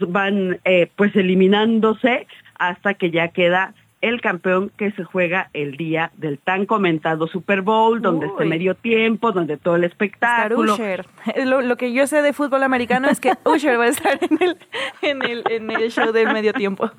van 0.00 0.60
eh, 0.64 0.90
pues 0.96 1.14
eliminándose 1.16 2.26
hasta 2.58 2.94
que 2.94 3.10
ya 3.10 3.28
queda 3.28 3.74
el 4.02 4.20
campeón 4.20 4.70
que 4.76 4.92
se 4.92 5.04
juega 5.04 5.50
el 5.52 5.76
día 5.76 6.12
del 6.16 6.38
tan 6.38 6.66
comentado 6.66 7.26
Super 7.26 7.62
Bowl, 7.62 8.02
donde 8.02 8.26
este 8.26 8.44
medio 8.44 8.74
tiempo, 8.74 9.32
donde 9.32 9.56
todo 9.56 9.76
el 9.76 9.84
espectáculo. 9.84 10.74
Usher. 10.74 11.06
Lo, 11.44 11.62
lo, 11.62 11.76
que 11.76 11.92
yo 11.92 12.06
sé 12.06 12.22
de 12.22 12.32
fútbol 12.32 12.62
americano 12.62 13.08
es 13.08 13.20
que 13.20 13.32
Usher 13.44 13.78
va 13.78 13.84
a 13.84 13.88
estar 13.88 14.18
en 14.22 14.42
el, 14.42 14.58
en 15.02 15.22
el, 15.22 15.44
en 15.50 15.70
el 15.70 15.90
show 15.90 16.12
del 16.12 16.32
medio 16.32 16.52
tiempo. 16.52 16.90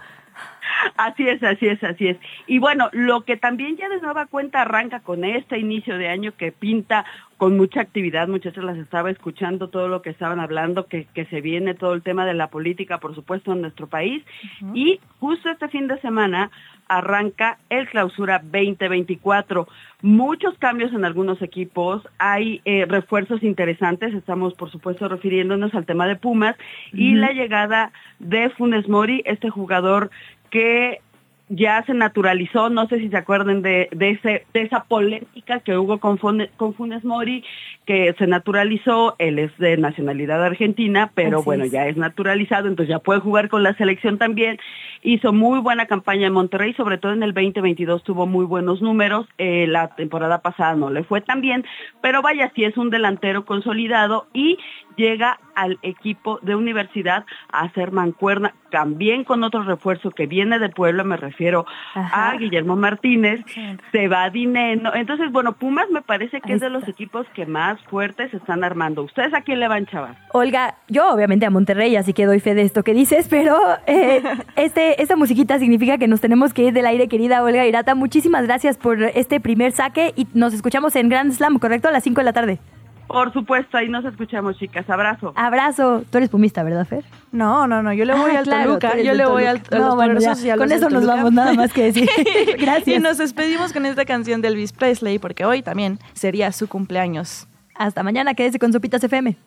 Así 0.97 1.27
es, 1.27 1.43
así 1.43 1.67
es, 1.67 1.83
así 1.83 2.07
es. 2.07 2.17
Y 2.47 2.59
bueno, 2.59 2.89
lo 2.91 3.21
que 3.21 3.37
también 3.37 3.77
ya 3.77 3.89
de 3.89 4.01
nueva 4.01 4.25
cuenta 4.25 4.61
arranca 4.61 5.01
con 5.01 5.23
este 5.23 5.59
inicio 5.59 5.97
de 5.97 6.09
año 6.09 6.33
que 6.37 6.51
pinta 6.51 7.05
con 7.37 7.55
mucha 7.55 7.81
actividad, 7.81 8.27
muchachos 8.27 8.63
las 8.63 8.77
estaba 8.77 9.11
escuchando 9.11 9.69
todo 9.69 9.87
lo 9.87 10.01
que 10.01 10.09
estaban 10.09 10.39
hablando, 10.39 10.87
que, 10.87 11.05
que 11.13 11.25
se 11.25 11.39
viene 11.39 11.75
todo 11.75 11.93
el 11.93 12.01
tema 12.01 12.25
de 12.25 12.33
la 12.33 12.47
política, 12.47 12.99
por 12.99 13.13
supuesto, 13.13 13.53
en 13.53 13.61
nuestro 13.61 13.85
país. 13.87 14.23
Uh 14.61 14.65
-huh. 14.65 14.71
Y 14.73 14.99
justo 15.19 15.49
este 15.49 15.67
fin 15.67 15.87
de 15.87 16.01
semana 16.01 16.49
arranca 16.87 17.57
el 17.69 17.87
clausura 17.89 18.39
2024. 18.39 19.67
Muchos 20.01 20.57
cambios 20.57 20.93
en 20.93 21.05
algunos 21.05 21.41
equipos, 21.41 22.07
hay 22.17 22.61
eh, 22.65 22.85
refuerzos 22.87 23.43
interesantes, 23.43 24.13
estamos 24.13 24.53
por 24.53 24.71
supuesto 24.71 25.07
refiriéndonos 25.07 25.73
al 25.73 25.85
tema 25.85 26.07
de 26.07 26.15
Pumas 26.15 26.55
uh 26.55 26.95
-huh. 26.95 26.99
y 26.99 27.13
la 27.13 27.31
llegada 27.33 27.91
de 28.19 28.49
Funes 28.51 28.87
Mori, 28.87 29.21
este 29.25 29.49
jugador 29.49 30.09
que 30.49 31.01
ya 31.49 31.81
se 31.85 31.93
naturalizó, 31.93 32.69
no 32.69 32.89
sé 32.89 32.99
si 32.99 33.07
se 33.07 33.15
acuerdan 33.15 33.61
de, 33.61 33.87
de, 33.93 34.09
ese, 34.09 34.45
de 34.53 34.61
esa 34.63 34.83
polémica 34.83 35.61
que 35.61 35.77
hubo 35.77 35.97
con, 35.97 36.17
Fune- 36.19 36.49
con 36.57 36.73
Funes 36.73 37.05
Mori, 37.05 37.41
que 37.85 38.13
se 38.17 38.27
naturalizó, 38.27 39.15
él 39.17 39.39
es 39.39 39.57
de 39.57 39.77
nacionalidad 39.77 40.43
argentina, 40.43 41.09
pero 41.15 41.37
Así 41.37 41.45
bueno, 41.45 41.63
es. 41.63 41.71
ya 41.71 41.87
es 41.87 41.95
naturalizado, 41.95 42.67
entonces 42.67 42.89
ya 42.89 42.99
puede 42.99 43.21
jugar 43.21 43.47
con 43.47 43.63
la 43.63 43.73
selección 43.75 44.17
también. 44.17 44.59
Hizo 45.03 45.31
muy 45.31 45.59
buena 45.61 45.85
campaña 45.85 46.27
en 46.27 46.33
Monterrey, 46.33 46.73
sobre 46.73 46.97
todo 46.97 47.13
en 47.13 47.23
el 47.23 47.33
2022 47.33 48.03
tuvo 48.03 48.27
muy 48.27 48.43
buenos 48.45 48.81
números, 48.81 49.25
eh, 49.37 49.67
la 49.67 49.95
temporada 49.95 50.41
pasada 50.41 50.75
no 50.75 50.89
le 50.89 51.05
fue 51.05 51.21
tan 51.21 51.39
bien, 51.39 51.63
pero 52.01 52.21
vaya, 52.21 52.51
sí 52.55 52.65
es 52.65 52.75
un 52.75 52.89
delantero 52.89 53.45
consolidado 53.45 54.27
y 54.33 54.57
llega 54.97 55.39
al 55.57 55.79
equipo 55.81 56.39
de 56.43 56.55
universidad 56.55 57.25
a 57.51 57.61
hacer 57.61 57.91
mancuerna, 57.91 58.53
también 58.69 59.23
con 59.23 59.43
otro 59.43 59.63
refuerzo 59.63 60.11
que 60.11 60.27
viene 60.27 60.59
de 60.59 60.69
Puebla, 60.69 61.03
me 61.03 61.17
refiero 61.17 61.65
a 61.95 62.35
Guillermo 62.37 62.75
Martínez, 62.75 63.43
se 63.91 64.07
va 64.07 64.29
Dineno, 64.29 64.93
entonces 64.93 65.31
bueno, 65.31 65.53
Pumas 65.53 65.89
me 65.89 66.03
parece 66.03 66.41
que 66.41 66.53
es 66.53 66.61
de 66.61 66.69
los 66.69 66.87
equipos 66.87 67.25
que 67.33 67.47
más 67.47 67.81
fuertes 67.85 68.33
están 68.35 68.63
armando. 68.63 69.01
¿Ustedes 69.01 69.33
a 69.33 69.41
quién 69.41 69.59
le 69.59 69.67
van, 69.67 69.87
chavas? 69.87 70.15
Olga, 70.31 70.75
yo 70.89 71.09
obviamente 71.09 71.47
a 71.47 71.49
Monterrey, 71.49 71.95
así 71.95 72.13
que 72.13 72.27
doy 72.27 72.39
fe 72.39 72.53
de 72.53 72.61
esto 72.61 72.83
que 72.83 72.93
dices, 72.93 73.27
pero 73.27 73.57
eh, 73.87 74.21
este, 74.55 75.01
esta 75.01 75.15
musiquita 75.15 75.57
significa 75.57 75.97
que 75.97 76.07
nos 76.07 76.21
tenemos 76.21 76.53
que 76.53 76.65
ir 76.65 76.73
del 76.73 76.85
aire, 76.85 77.07
querida 77.07 77.41
Olga 77.41 77.65
Irata. 77.65 77.95
Muchísimas 77.95 78.45
gracias 78.45 78.77
por 78.77 79.01
este 79.01 79.39
primer 79.39 79.71
saque 79.71 80.13
y 80.15 80.27
nos 80.35 80.53
escuchamos 80.53 80.95
en 80.95 81.09
Grand 81.09 81.31
Slam, 81.31 81.57
¿correcto? 81.57 81.87
A 81.87 81.91
las 81.91 82.03
5 82.03 82.21
de 82.21 82.25
la 82.25 82.33
tarde. 82.33 82.59
Por 83.07 83.31
supuesto, 83.33 83.77
ahí 83.77 83.87
nos 83.89 84.03
escuchamos, 84.05 84.57
chicas. 84.57 84.89
Abrazo. 84.89 85.33
Abrazo. 85.35 86.03
Tú 86.11 86.17
eres 86.17 86.29
pumista, 86.29 86.61
¿verdad, 86.63 86.85
Fer? 86.85 87.05
No, 87.31 87.65
no, 87.67 87.81
no, 87.81 87.93
yo 87.93 88.03
le 88.05 88.13
voy 88.13 88.31
Ah, 88.35 88.39
al 88.39 88.43
claro, 88.43 88.65
Toluca, 88.77 88.97
yo 88.97 89.13
le 89.13 89.25
voy 89.25 89.45
al, 89.45 89.61
Toluca. 89.61 89.85
a 89.85 89.89
No, 89.89 89.95
bueno, 89.95 90.19
ya, 90.19 90.57
con 90.57 90.71
eso 90.71 90.89
nos 90.89 91.01
Toluca. 91.03 91.15
vamos, 91.15 91.33
nada 91.33 91.53
más 91.53 91.71
que 91.73 91.83
decir. 91.85 92.09
Gracias. 92.59 92.97
Y 92.97 92.99
nos 92.99 93.17
despedimos 93.17 93.71
con 93.73 93.85
esta 93.85 94.05
canción 94.05 94.41
de 94.41 94.49
Elvis 94.49 94.73
Presley, 94.73 95.19
porque 95.19 95.45
hoy 95.45 95.61
también 95.61 95.99
sería 96.13 96.51
su 96.51 96.67
cumpleaños. 96.67 97.47
Hasta 97.75 98.03
mañana, 98.03 98.33
quédese 98.33 98.59
con 98.59 98.73
Sopitas 98.73 99.03
FM. 99.03 99.37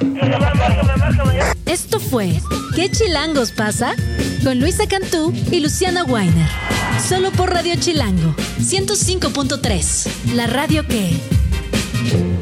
Esto 1.66 2.00
fue 2.00 2.40
¿Qué 2.74 2.90
chilangos 2.90 3.52
pasa? 3.52 3.94
Con 4.42 4.58
Luisa 4.60 4.86
Cantú 4.88 5.32
y 5.50 5.60
Luciana 5.60 6.04
Weiner. 6.04 6.48
Solo 7.06 7.30
por 7.32 7.50
Radio 7.50 7.74
Chilango 7.76 8.34
105.3. 8.60 10.34
La 10.34 10.46
radio 10.46 10.86
que... 10.86 11.10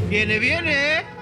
Viene, 0.09 0.39
viene. 0.39 1.20